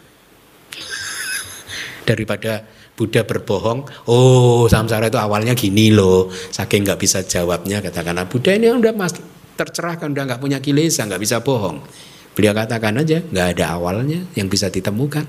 Daripada 2.09 2.65
Buddha 2.97 3.29
berbohong, 3.29 4.09
oh 4.09 4.65
samsara 4.73 5.13
itu 5.13 5.21
awalnya 5.21 5.53
gini 5.53 5.93
loh, 5.93 6.33
saking 6.33 6.89
nggak 6.89 6.97
bisa 6.97 7.21
jawabnya 7.29 7.85
katakanlah 7.85 8.25
Buddha 8.25 8.57
ini 8.57 8.73
udah 8.73 8.97
mas 8.97 9.13
tercerahkan, 9.53 10.17
udah 10.17 10.25
nggak 10.33 10.41
punya 10.41 10.65
kilesa, 10.65 11.05
nggak 11.05 11.21
bisa 11.21 11.45
bohong. 11.45 11.85
Beliau 12.33 12.57
katakan 12.57 12.97
aja 12.97 13.21
nggak 13.21 13.61
ada 13.61 13.77
awalnya 13.77 14.25
yang 14.33 14.49
bisa 14.49 14.73
ditemukan, 14.73 15.29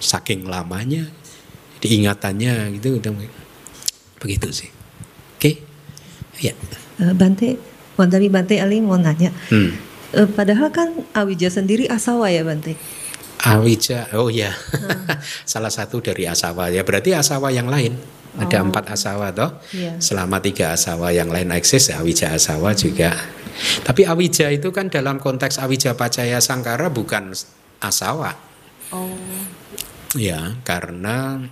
saking 0.00 0.48
lamanya, 0.48 1.12
diingatannya 1.84 2.72
gitu, 2.80 2.96
udah 2.96 3.12
begitu 4.16 4.48
sih. 4.48 4.81
Ya. 6.42 6.52
Eh, 6.98 7.14
Bante, 7.14 7.56
Wandami 7.94 8.26
Bante 8.28 8.58
Ali 8.58 8.82
mau 8.82 8.98
nanya. 8.98 9.30
Hmm. 9.48 9.72
Eh, 10.12 10.28
padahal 10.28 10.68
kan 10.74 10.90
Awija 11.14 11.48
sendiri 11.48 11.86
asawa 11.86 12.28
ya 12.28 12.42
Bante. 12.42 12.74
Awija, 13.42 14.06
oh 14.14 14.30
ya, 14.30 14.54
salah 15.52 15.70
satu 15.70 15.98
dari 15.98 16.26
asawa 16.30 16.70
ya. 16.70 16.86
Berarti 16.86 17.10
asawa 17.10 17.50
yang 17.50 17.66
lain 17.66 17.98
ada 18.38 18.62
Oh. 18.62 18.70
empat 18.70 18.94
asawa 18.94 19.34
toh. 19.34 19.58
Iya. 19.74 19.98
Selama 19.98 20.38
tiga 20.38 20.72
asawa 20.72 21.10
yang 21.10 21.26
lain 21.28 21.50
eksis, 21.50 21.90
awija 21.90 22.32
asawa 22.32 22.72
juga. 22.72 23.12
Tapi 23.84 24.06
awija 24.06 24.48
itu 24.48 24.70
kan 24.70 24.88
dalam 24.88 25.18
konteks 25.18 25.58
awija 25.58 25.92
pacaya 25.98 26.38
sangkara 26.38 26.88
bukan 26.88 27.34
asawa. 27.82 28.38
Oh. 28.94 29.10
Ya, 30.14 30.56
karena 30.64 31.44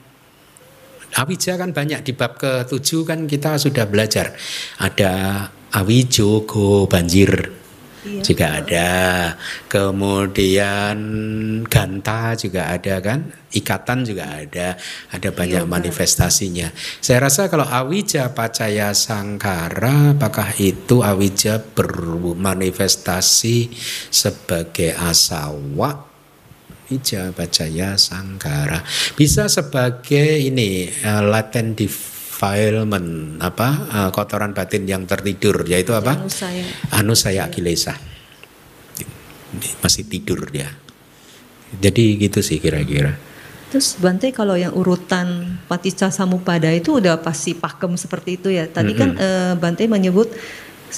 Awija 1.10 1.58
kan 1.58 1.74
banyak 1.74 2.06
di 2.06 2.14
bab 2.14 2.38
ke-7 2.38 3.02
kan 3.02 3.26
kita 3.26 3.58
sudah 3.58 3.82
belajar. 3.90 4.30
Ada 4.78 5.42
awijo 5.74 6.46
go 6.46 6.86
banjir. 6.86 7.58
Iya. 8.00 8.24
Juga 8.24 8.64
ada. 8.64 8.92
Kemudian 9.68 10.96
ganta 11.68 12.32
juga 12.32 12.72
ada 12.72 12.96
kan? 13.04 13.28
Ikatan 13.52 14.08
juga 14.08 14.40
ada. 14.40 14.80
Ada 15.12 15.36
banyak 15.36 15.68
manifestasinya. 15.68 16.72
Saya 17.04 17.28
rasa 17.28 17.52
kalau 17.52 17.68
awija 17.68 18.32
pacaya 18.32 18.96
sangkara 18.96 20.16
apakah 20.16 20.56
itu 20.56 21.04
awija 21.04 21.60
bermanifestasi 21.60 23.68
sebagai 24.08 24.96
asawa 24.96 26.09
Ija 26.90 27.30
Bajaya 27.30 27.94
Sangkara 27.94 28.82
bisa 29.14 29.46
sebagai 29.46 30.42
ini 30.42 30.90
uh, 31.06 31.22
latent 31.22 31.78
defilement 31.78 33.38
apa 33.38 33.68
uh, 33.88 34.10
kotoran 34.10 34.50
batin 34.50 34.84
yang 34.90 35.06
tertidur 35.06 35.62
yaitu 35.70 35.94
apa? 35.94 36.18
Anu 36.18 36.28
saya. 36.28 36.66
anusaya 36.90 37.46
kilesa 37.48 37.94
masih 39.82 40.06
tidur 40.06 40.46
dia. 40.50 40.70
Jadi 41.70 42.18
gitu 42.18 42.42
sih 42.42 42.58
kira-kira. 42.58 43.14
Terus 43.70 43.94
Bante 44.02 44.34
kalau 44.34 44.58
yang 44.58 44.74
urutan 44.74 45.58
Paticca 45.70 46.10
Samupada 46.10 46.74
itu 46.74 46.98
udah 46.98 47.22
pasti 47.22 47.54
pakem 47.54 47.94
seperti 47.94 48.42
itu 48.42 48.50
ya. 48.50 48.66
Tadi 48.66 48.92
kan 48.98 49.14
eh, 49.14 49.54
Bante 49.54 49.86
menyebut 49.86 50.34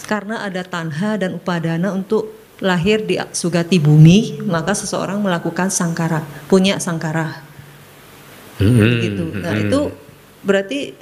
karena 0.08 0.40
ada 0.40 0.64
tanha 0.64 1.20
dan 1.20 1.36
upadana 1.36 1.92
untuk 1.92 2.41
lahir 2.62 3.02
di 3.02 3.18
sugati 3.18 3.82
bumi, 3.82 4.38
maka 4.46 4.70
seseorang 4.72 5.18
melakukan 5.18 5.68
sangkara, 5.68 6.22
punya 6.46 6.78
sangkara. 6.78 7.42
Mm-mm, 8.62 8.90
gitu. 9.02 9.24
Nah, 9.42 9.50
mm-mm. 9.50 9.66
itu 9.66 9.80
berarti 10.46 10.94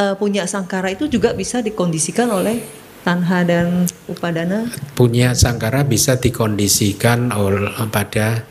eh, 0.00 0.14
punya 0.16 0.48
sangkara 0.48 0.88
itu 0.88 1.04
juga 1.12 1.36
bisa 1.36 1.60
dikondisikan 1.60 2.32
oleh 2.32 2.64
tanha 3.04 3.46
dan 3.46 3.86
upadana. 4.10 4.66
punya 4.98 5.30
sangkara 5.36 5.86
bisa 5.86 6.18
dikondisikan 6.18 7.30
ol, 7.36 7.70
pada 7.92 8.42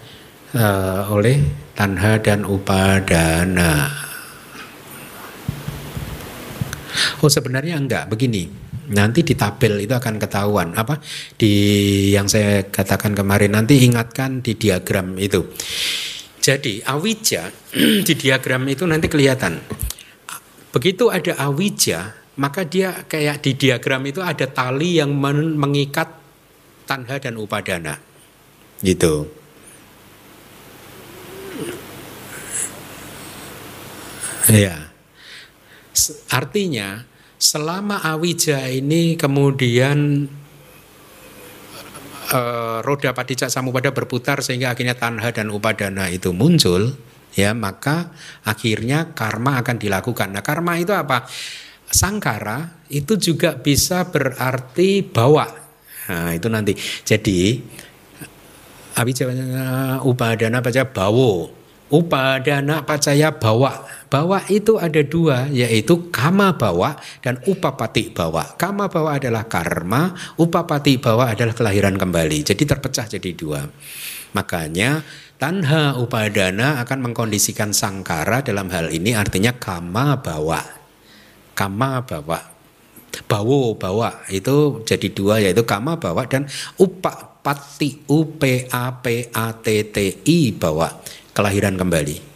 eh, 0.54 1.02
oleh 1.10 1.42
tanha 1.74 2.22
dan 2.22 2.46
upadana. 2.46 3.90
Oh 7.20 7.28
sebenarnya 7.28 7.76
enggak 7.76 8.08
begini. 8.08 8.65
Nanti 8.92 9.26
di 9.26 9.34
tabel 9.34 9.82
itu 9.82 9.94
akan 9.98 10.22
ketahuan 10.22 10.78
apa 10.78 11.02
di 11.40 11.54
yang 12.14 12.30
saya 12.30 12.68
katakan 12.70 13.18
kemarin 13.18 13.58
nanti 13.58 13.82
ingatkan 13.82 14.46
di 14.46 14.54
diagram 14.54 15.18
itu. 15.18 15.42
Jadi 16.38 16.86
awija 16.86 17.50
di 18.08 18.14
diagram 18.14 18.70
itu 18.70 18.86
nanti 18.86 19.10
kelihatan. 19.10 19.58
Begitu 20.70 21.10
ada 21.10 21.34
awija, 21.40 22.14
maka 22.38 22.68
dia 22.68 23.08
kayak 23.08 23.42
di 23.42 23.58
diagram 23.58 24.04
itu 24.06 24.20
ada 24.22 24.46
tali 24.46 25.00
yang 25.00 25.10
men- 25.16 25.56
mengikat 25.58 26.12
tanha 26.86 27.18
dan 27.18 27.40
upadana. 27.42 27.98
Gitu. 28.84 29.26
Ya. 34.52 34.94
Artinya 36.30 37.15
selama 37.46 38.02
awija 38.02 38.66
ini 38.74 39.14
kemudian 39.14 40.26
eh, 42.34 42.78
roda 42.82 43.14
padicak 43.14 43.54
samupada 43.54 43.94
berputar 43.94 44.42
sehingga 44.42 44.74
akhirnya 44.74 44.98
tanha 44.98 45.30
dan 45.30 45.54
upadana 45.54 46.10
itu 46.10 46.34
muncul, 46.34 46.98
ya 47.38 47.54
maka 47.54 48.10
akhirnya 48.42 49.14
karma 49.14 49.62
akan 49.62 49.78
dilakukan. 49.78 50.34
Nah 50.34 50.42
karma 50.42 50.82
itu 50.82 50.90
apa? 50.98 51.30
Sangkara 51.86 52.82
itu 52.90 53.14
juga 53.22 53.62
bisa 53.62 54.10
berarti 54.10 55.06
bawa. 55.06 55.46
Nah 56.10 56.34
itu 56.34 56.50
nanti. 56.50 56.74
Jadi 57.06 57.62
Abijaya 58.96 60.00
upadana 60.02 60.64
pacaya 60.64 60.88
bawo. 60.88 61.52
Upadana 61.86 62.82
pacaya 62.82 63.30
bawa. 63.30 63.86
Bawa 64.10 64.42
itu 64.50 64.82
ada 64.82 65.06
dua, 65.06 65.46
yaitu 65.54 66.10
kama 66.10 66.58
bawa 66.58 66.98
dan 67.22 67.38
upapati 67.46 68.10
bawa. 68.10 68.58
Kama 68.58 68.90
bawa 68.90 69.22
adalah 69.22 69.46
karma, 69.46 70.18
upapati 70.42 70.98
bawa 70.98 71.38
adalah 71.38 71.54
kelahiran 71.54 71.94
kembali. 71.94 72.42
Jadi 72.42 72.64
terpecah 72.66 73.06
jadi 73.06 73.32
dua. 73.38 73.62
Makanya 74.34 75.06
tanha 75.38 75.94
upadana 76.02 76.82
akan 76.82 77.12
mengkondisikan 77.12 77.70
sangkara 77.70 78.42
dalam 78.42 78.66
hal 78.74 78.90
ini 78.90 79.14
artinya 79.14 79.54
kama 79.54 80.26
bawa. 80.26 80.62
Kama 81.54 82.02
bawa 82.02 82.56
bawo 83.24 83.80
bawa 83.80 84.28
itu 84.28 84.84
jadi 84.84 85.08
dua 85.16 85.40
yaitu 85.40 85.64
kama 85.64 85.96
bawa 85.96 86.28
dan 86.28 86.44
upa 86.76 87.40
pati 87.40 88.04
u 88.12 88.36
p 88.36 88.68
a 88.68 88.92
p 89.00 89.32
a 89.32 89.56
t 89.56 89.68
t 89.88 89.98
i 90.28 90.52
bawa 90.52 90.92
kelahiran 91.36 91.76
kembali. 91.76 92.36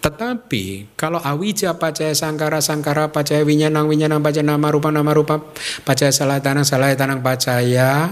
Tetapi 0.00 0.96
kalau 0.96 1.20
awija 1.20 1.76
pacaya 1.76 2.16
sangkara 2.16 2.64
sangkara 2.64 3.12
pacaya 3.12 3.44
winyanang 3.44 3.84
winyanang 3.84 4.24
pacaya 4.24 4.40
nama 4.40 4.72
rupa 4.72 4.88
nama 4.88 5.12
rupa 5.12 5.44
pacaya 5.84 6.08
salah 6.08 6.40
tanang 6.40 6.64
salah 6.64 6.96
tanang 6.96 7.20
pacaya 7.20 8.08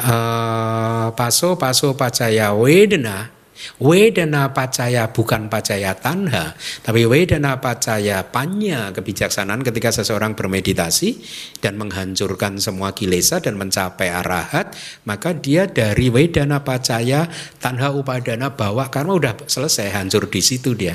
uh, 0.00 1.12
paso 1.12 1.60
paso 1.60 1.92
pacaya 1.92 2.56
wedana 2.56 3.37
Wedana 3.82 4.54
pacaya 4.54 5.10
bukan 5.10 5.50
pacaya 5.50 5.94
tanha, 5.98 6.54
tapi 6.82 7.06
wedana 7.06 7.58
pacaya 7.58 8.22
panya 8.26 8.94
kebijaksanaan 8.94 9.66
ketika 9.66 9.90
seseorang 9.90 10.38
bermeditasi 10.38 11.18
dan 11.58 11.74
menghancurkan 11.78 12.62
semua 12.62 12.94
kilesa 12.94 13.42
dan 13.42 13.58
mencapai 13.58 14.10
arahat, 14.10 14.74
maka 15.06 15.34
dia 15.34 15.66
dari 15.66 16.10
wedana 16.10 16.62
pacaya 16.62 17.26
tanha 17.58 17.90
upadana 17.94 18.54
bawa 18.54 18.90
karena 18.90 19.12
udah 19.14 19.32
selesai 19.46 19.90
hancur 19.90 20.30
di 20.30 20.42
situ 20.42 20.78
dia. 20.78 20.94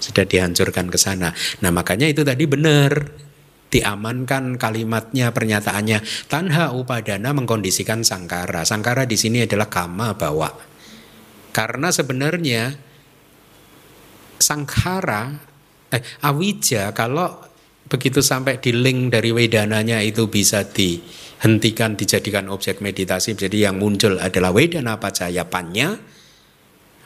Sudah 0.00 0.28
dihancurkan 0.28 0.92
ke 0.92 1.00
sana. 1.00 1.32
Nah, 1.64 1.72
makanya 1.72 2.04
itu 2.04 2.20
tadi 2.20 2.44
benar 2.44 3.24
diamankan 3.72 4.54
kalimatnya 4.54 5.32
pernyataannya 5.34 6.28
tanha 6.28 6.76
upadana 6.76 7.32
mengkondisikan 7.32 8.04
sangkara. 8.04 8.62
Sangkara 8.62 9.08
di 9.08 9.16
sini 9.16 9.48
adalah 9.48 9.66
kama 9.66 10.14
bawa. 10.14 10.73
Karena 11.54 11.94
sebenarnya 11.94 12.74
sangkara 14.42 15.38
eh 15.94 16.02
awija 16.26 16.90
kalau 16.90 17.30
begitu 17.86 18.18
sampai 18.18 18.58
di 18.58 18.74
link 18.74 19.14
dari 19.14 19.30
wedananya 19.30 20.02
itu 20.02 20.26
bisa 20.26 20.66
dihentikan 20.66 21.94
dijadikan 21.94 22.50
objek 22.50 22.82
meditasi. 22.82 23.38
Jadi 23.38 23.62
yang 23.70 23.78
muncul 23.78 24.18
adalah 24.18 24.50
wedana 24.50 24.98
pacaya 24.98 25.46
panya 25.46 25.94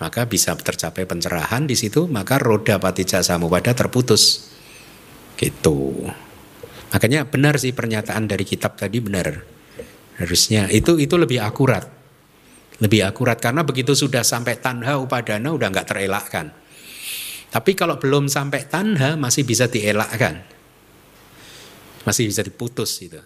maka 0.00 0.24
bisa 0.24 0.56
tercapai 0.56 1.04
pencerahan 1.04 1.68
di 1.68 1.76
situ 1.76 2.08
maka 2.08 2.40
roda 2.40 2.80
patija 2.80 3.20
samupada 3.20 3.76
terputus. 3.76 4.48
Gitu. 5.36 6.08
Makanya 6.88 7.28
benar 7.28 7.60
sih 7.60 7.76
pernyataan 7.76 8.24
dari 8.24 8.48
kitab 8.48 8.80
tadi 8.80 8.96
benar. 9.04 9.44
Harusnya 10.16 10.72
itu 10.72 10.96
itu 10.96 11.14
lebih 11.20 11.44
akurat 11.44 11.97
lebih 12.78 13.02
akurat 13.02 13.38
karena 13.42 13.66
begitu 13.66 13.94
sudah 13.94 14.22
sampai 14.22 14.62
tanha 14.62 14.98
upadana 14.98 15.50
udah 15.50 15.68
nggak 15.70 15.88
terelakkan. 15.90 16.54
Tapi 17.48 17.72
kalau 17.72 17.96
belum 17.96 18.28
sampai 18.28 18.68
tanha 18.68 19.16
masih 19.16 19.42
bisa 19.42 19.66
dielakkan. 19.66 20.44
Masih 22.04 22.28
bisa 22.28 22.44
diputus 22.44 23.00
itu. 23.00 23.18